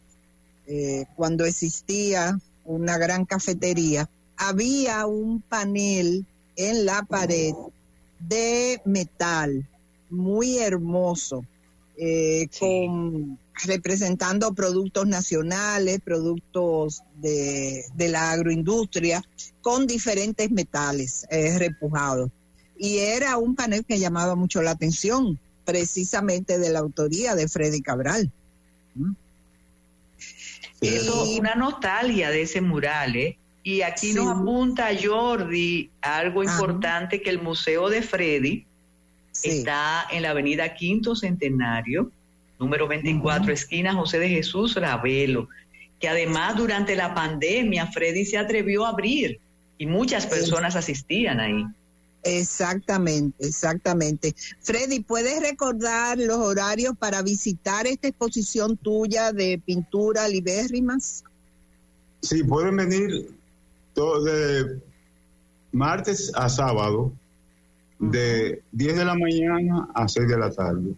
eh, 0.66 1.06
cuando 1.14 1.44
existía 1.44 2.38
una 2.70 2.98
gran 2.98 3.24
cafetería, 3.24 4.08
había 4.36 5.06
un 5.06 5.42
panel 5.42 6.24
en 6.56 6.84
la 6.84 7.02
pared 7.02 7.54
de 8.18 8.80
metal 8.84 9.68
muy 10.08 10.58
hermoso, 10.58 11.44
eh, 11.96 12.48
con 12.58 13.38
representando 13.64 14.54
productos 14.54 15.06
nacionales, 15.06 16.00
productos 16.02 17.02
de, 17.16 17.84
la 17.98 18.32
agroindustria, 18.32 19.22
con 19.60 19.86
diferentes 19.86 20.50
metales 20.50 21.26
eh, 21.30 21.58
repujados. 21.58 22.30
Y 22.78 22.98
era 22.98 23.36
un 23.36 23.54
panel 23.54 23.84
que 23.84 23.98
llamaba 23.98 24.34
mucho 24.34 24.62
la 24.62 24.70
atención, 24.70 25.38
precisamente 25.64 26.58
de 26.58 26.70
la 26.70 26.78
autoría 26.78 27.34
de 27.34 27.48
Freddy 27.48 27.82
Cabral. 27.82 28.32
¿Mm? 28.94 29.12
Una 31.38 31.54
nostalgia 31.54 32.30
de 32.30 32.42
ese 32.42 32.60
mural, 32.60 33.16
¿eh? 33.16 33.36
Y 33.62 33.82
aquí 33.82 34.14
nos 34.14 34.28
apunta 34.28 34.88
Jordi 35.00 35.90
algo 36.00 36.42
importante 36.42 37.20
que 37.20 37.28
el 37.28 37.42
Museo 37.42 37.90
de 37.90 38.00
Freddy 38.00 38.64
está 39.44 40.06
en 40.10 40.22
la 40.22 40.30
avenida 40.30 40.74
Quinto 40.74 41.14
Centenario, 41.14 42.10
número 42.58 42.88
24, 42.88 43.52
esquina 43.52 43.94
José 43.94 44.18
de 44.18 44.30
Jesús 44.30 44.76
Ravelo, 44.76 45.48
que 45.98 46.08
además 46.08 46.56
durante 46.56 46.96
la 46.96 47.14
pandemia 47.14 47.86
Freddy 47.86 48.24
se 48.24 48.38
atrevió 48.38 48.86
a 48.86 48.90
abrir 48.90 49.38
y 49.76 49.86
muchas 49.86 50.26
personas 50.26 50.74
asistían 50.76 51.40
ahí. 51.40 51.64
Exactamente, 52.22 53.46
exactamente. 53.46 54.34
Freddy, 54.60 55.00
¿puedes 55.00 55.40
recordar 55.40 56.18
los 56.18 56.36
horarios 56.36 56.94
para 56.98 57.22
visitar 57.22 57.86
esta 57.86 58.08
exposición 58.08 58.76
tuya 58.76 59.32
de 59.32 59.60
pintura 59.64 60.28
libérrimas? 60.28 61.24
Sí, 62.22 62.44
pueden 62.44 62.76
venir 62.76 63.30
de 63.94 64.80
martes 65.72 66.32
a 66.34 66.48
sábado, 66.48 67.12
de 67.98 68.62
10 68.72 68.96
de 68.96 69.04
la 69.04 69.14
mañana 69.14 69.88
a 69.94 70.08
6 70.08 70.28
de 70.28 70.38
la 70.38 70.50
tarde. 70.50 70.94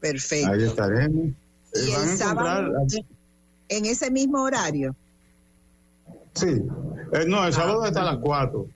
Perfecto. 0.00 0.50
Ahí 0.50 0.62
estaremos. 0.62 1.26
¿Y 1.74 1.78
eh, 1.78 1.96
el 2.02 2.16
sábado, 2.16 2.72
en 3.68 3.86
ese 3.86 4.10
mismo 4.10 4.42
horario? 4.42 4.94
Sí. 6.34 6.62
Eh, 7.12 7.24
no, 7.26 7.44
el 7.46 7.52
sábado 7.52 7.84
está 7.84 8.02
a 8.02 8.14
las 8.14 8.18
4. 8.18 8.66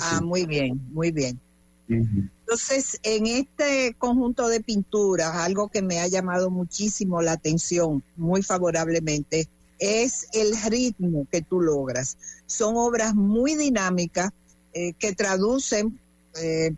Ah, 0.00 0.20
muy 0.22 0.46
bien, 0.46 0.80
muy 0.92 1.10
bien. 1.10 1.40
Entonces, 1.88 2.98
en 3.02 3.26
este 3.26 3.94
conjunto 3.98 4.48
de 4.48 4.60
pinturas, 4.60 5.34
algo 5.34 5.68
que 5.68 5.82
me 5.82 6.00
ha 6.00 6.08
llamado 6.08 6.50
muchísimo 6.50 7.20
la 7.20 7.32
atención, 7.32 8.02
muy 8.16 8.42
favorablemente, 8.42 9.48
es 9.78 10.28
el 10.32 10.56
ritmo 10.70 11.26
que 11.30 11.42
tú 11.42 11.60
logras. 11.60 12.16
Son 12.46 12.76
obras 12.76 13.14
muy 13.14 13.54
dinámicas 13.54 14.30
eh, 14.72 14.92
que 14.94 15.14
traducen 15.14 15.98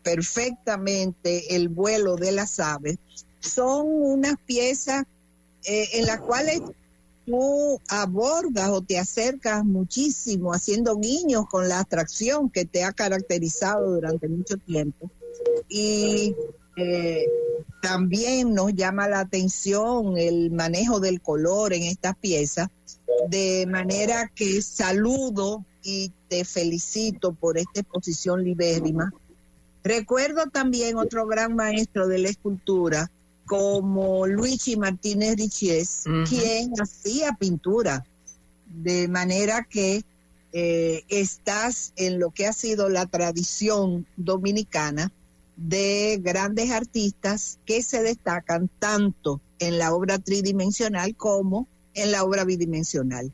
perfectamente 0.02 1.56
el 1.56 1.70
vuelo 1.70 2.16
de 2.16 2.30
las 2.30 2.60
aves 2.60 2.98
son 3.46 3.86
unas 3.86 4.34
piezas 4.44 5.04
eh, 5.64 5.88
en 5.94 6.06
las 6.06 6.20
cuales 6.20 6.60
tú 7.26 7.80
abordas 7.88 8.70
o 8.70 8.80
te 8.80 8.98
acercas 8.98 9.64
muchísimo 9.64 10.52
haciendo 10.52 10.96
guiños 10.96 11.46
con 11.50 11.68
la 11.68 11.80
atracción 11.80 12.48
que 12.48 12.64
te 12.64 12.84
ha 12.84 12.92
caracterizado 12.92 13.94
durante 13.94 14.28
mucho 14.28 14.56
tiempo. 14.56 15.10
Y 15.68 16.34
Eh, 16.76 17.24
también 17.80 18.52
nos 18.52 18.74
llama 18.74 19.08
la 19.08 19.20
atención 19.20 20.18
el 20.18 20.50
manejo 20.50 21.00
del 21.00 21.22
color 21.22 21.72
en 21.72 21.84
estas 21.84 22.16
piezas, 22.16 22.68
de 23.30 23.66
manera 23.66 24.30
que 24.34 24.60
saludo 24.60 25.64
y 25.82 26.12
te 26.28 26.44
felicito 26.44 27.32
por 27.32 27.56
esta 27.56 27.80
exposición 27.80 28.44
libérrima. 28.44 29.10
Recuerdo 29.82 30.48
también 30.52 30.98
otro 30.98 31.26
gran 31.26 31.54
maestro 31.54 32.08
de 32.08 32.18
la 32.18 32.28
escultura, 32.28 33.10
como 33.46 34.26
Luigi 34.26 34.76
Martínez 34.76 35.36
Richies, 35.36 36.04
quien 36.28 36.72
hacía 36.80 37.32
pintura, 37.32 38.04
de 38.66 39.08
manera 39.08 39.66
que 39.68 40.04
eh, 40.52 41.04
estás 41.08 41.92
en 41.96 42.18
lo 42.18 42.30
que 42.30 42.46
ha 42.46 42.52
sido 42.52 42.88
la 42.88 43.06
tradición 43.06 44.06
dominicana 44.16 45.12
de 45.56 46.20
grandes 46.22 46.70
artistas 46.70 47.58
que 47.64 47.82
se 47.82 48.02
destacan 48.02 48.68
tanto 48.78 49.40
en 49.58 49.78
la 49.78 49.94
obra 49.94 50.18
tridimensional 50.18 51.16
como 51.16 51.66
en 51.94 52.12
la 52.12 52.24
obra 52.24 52.44
bidimensional. 52.44 53.32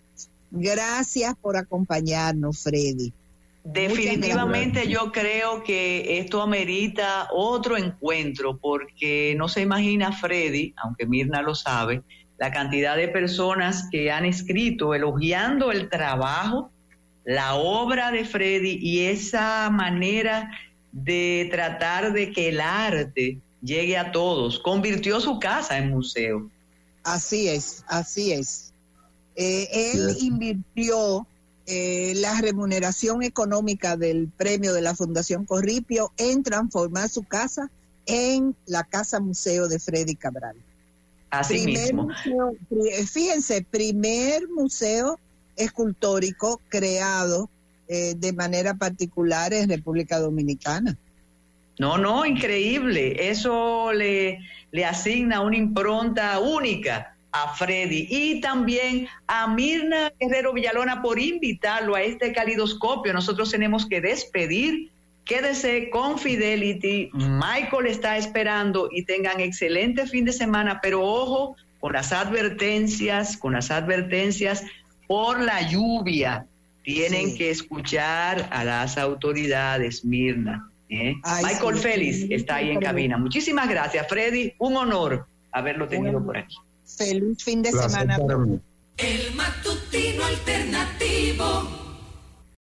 Gracias 0.50 1.34
por 1.40 1.56
acompañarnos, 1.56 2.58
Freddy. 2.58 3.12
Definitivamente 3.64 4.88
yo 4.88 5.12
creo 5.12 5.62
que 5.62 6.18
esto 6.18 6.42
amerita 6.42 7.28
otro 7.32 7.76
encuentro 7.76 8.58
porque 8.58 9.34
no 9.38 9.48
se 9.48 9.60
imagina 9.60 10.12
Freddy, 10.12 10.74
aunque 10.76 11.06
Mirna 11.06 11.42
lo 11.42 11.54
sabe, 11.54 12.02
la 12.38 12.50
cantidad 12.50 12.96
de 12.96 13.06
personas 13.08 13.88
que 13.90 14.10
han 14.10 14.24
escrito 14.24 14.94
elogiando 14.94 15.70
el 15.70 15.88
trabajo 15.88 16.72
la 17.24 17.54
obra 17.54 18.10
de 18.10 18.24
Freddy 18.24 18.78
y 18.80 19.06
esa 19.06 19.70
manera 19.70 20.50
de 20.90 21.48
tratar 21.50 22.12
de 22.12 22.32
que 22.32 22.48
el 22.48 22.60
arte 22.60 23.38
llegue 23.62 23.96
a 23.96 24.12
todos. 24.12 24.58
Convirtió 24.58 25.20
su 25.20 25.38
casa 25.38 25.78
en 25.78 25.90
museo. 25.90 26.50
Así 27.04 27.48
es, 27.48 27.84
así 27.88 28.32
es. 28.32 28.72
Eh, 29.36 29.68
él 29.72 30.16
invirtió 30.20 31.26
eh, 31.66 32.14
la 32.16 32.40
remuneración 32.40 33.22
económica 33.22 33.96
del 33.96 34.28
premio 34.28 34.72
de 34.72 34.82
la 34.82 34.94
Fundación 34.94 35.44
Corripio 35.44 36.12
en 36.16 36.42
transformar 36.42 37.08
su 37.08 37.22
casa 37.22 37.70
en 38.06 38.56
la 38.66 38.84
Casa 38.84 39.20
Museo 39.20 39.68
de 39.68 39.78
Freddy 39.78 40.16
Cabral. 40.16 40.56
Así 41.30 41.64
mismo. 41.64 42.08
fíjense, 43.10 43.64
primer 43.70 44.48
museo 44.48 45.18
escultórico 45.56 46.60
creado 46.68 47.48
eh, 47.88 48.14
de 48.16 48.32
manera 48.32 48.74
particular 48.74 49.54
en 49.54 49.68
República 49.68 50.18
Dominicana. 50.18 50.98
No, 51.78 51.96
no, 51.96 52.26
increíble. 52.26 53.30
Eso 53.30 53.92
le, 53.92 54.40
le 54.72 54.84
asigna 54.84 55.40
una 55.40 55.56
impronta 55.56 56.38
única 56.38 57.11
a 57.32 57.54
Freddy 57.54 58.06
y 58.10 58.40
también 58.40 59.08
a 59.26 59.48
Mirna 59.48 60.12
Guerrero 60.20 60.52
Villalona 60.52 61.02
por 61.02 61.18
invitarlo 61.18 61.94
a 61.94 62.02
este 62.02 62.32
calidoscopio. 62.32 63.12
Nosotros 63.12 63.50
tenemos 63.50 63.86
que 63.86 64.00
despedir. 64.00 64.90
Quédese 65.24 65.88
con 65.90 66.18
Fidelity. 66.18 67.10
Michael 67.14 67.86
está 67.86 68.16
esperando 68.16 68.88
y 68.90 69.04
tengan 69.04 69.40
excelente 69.40 70.06
fin 70.06 70.24
de 70.24 70.32
semana, 70.32 70.80
pero 70.82 71.02
ojo 71.02 71.56
con 71.80 71.92
las 71.92 72.12
advertencias, 72.12 73.36
con 73.36 73.54
las 73.54 73.70
advertencias 73.70 74.64
por 75.06 75.40
la 75.40 75.68
lluvia. 75.68 76.46
Tienen 76.82 77.36
que 77.36 77.50
escuchar 77.50 78.48
a 78.50 78.64
las 78.64 78.98
autoridades, 78.98 80.04
Mirna. 80.04 80.68
¿eh? 80.88 81.14
Michael 81.42 81.76
Félix 81.76 82.26
está 82.30 82.56
ahí 82.56 82.70
en 82.70 82.80
cabina. 82.80 83.16
Muchísimas 83.16 83.68
gracias, 83.68 84.06
Freddy. 84.08 84.52
Un 84.58 84.76
honor 84.76 85.26
haberlo 85.52 85.86
tenido 85.86 86.24
por 86.24 86.36
aquí. 86.36 86.56
Feliz 86.96 87.42
fin 87.42 87.62
de 87.62 87.72
semana. 87.72 88.16
El 88.96 89.34
matutino 89.34 90.24
alternativo. 90.24 91.81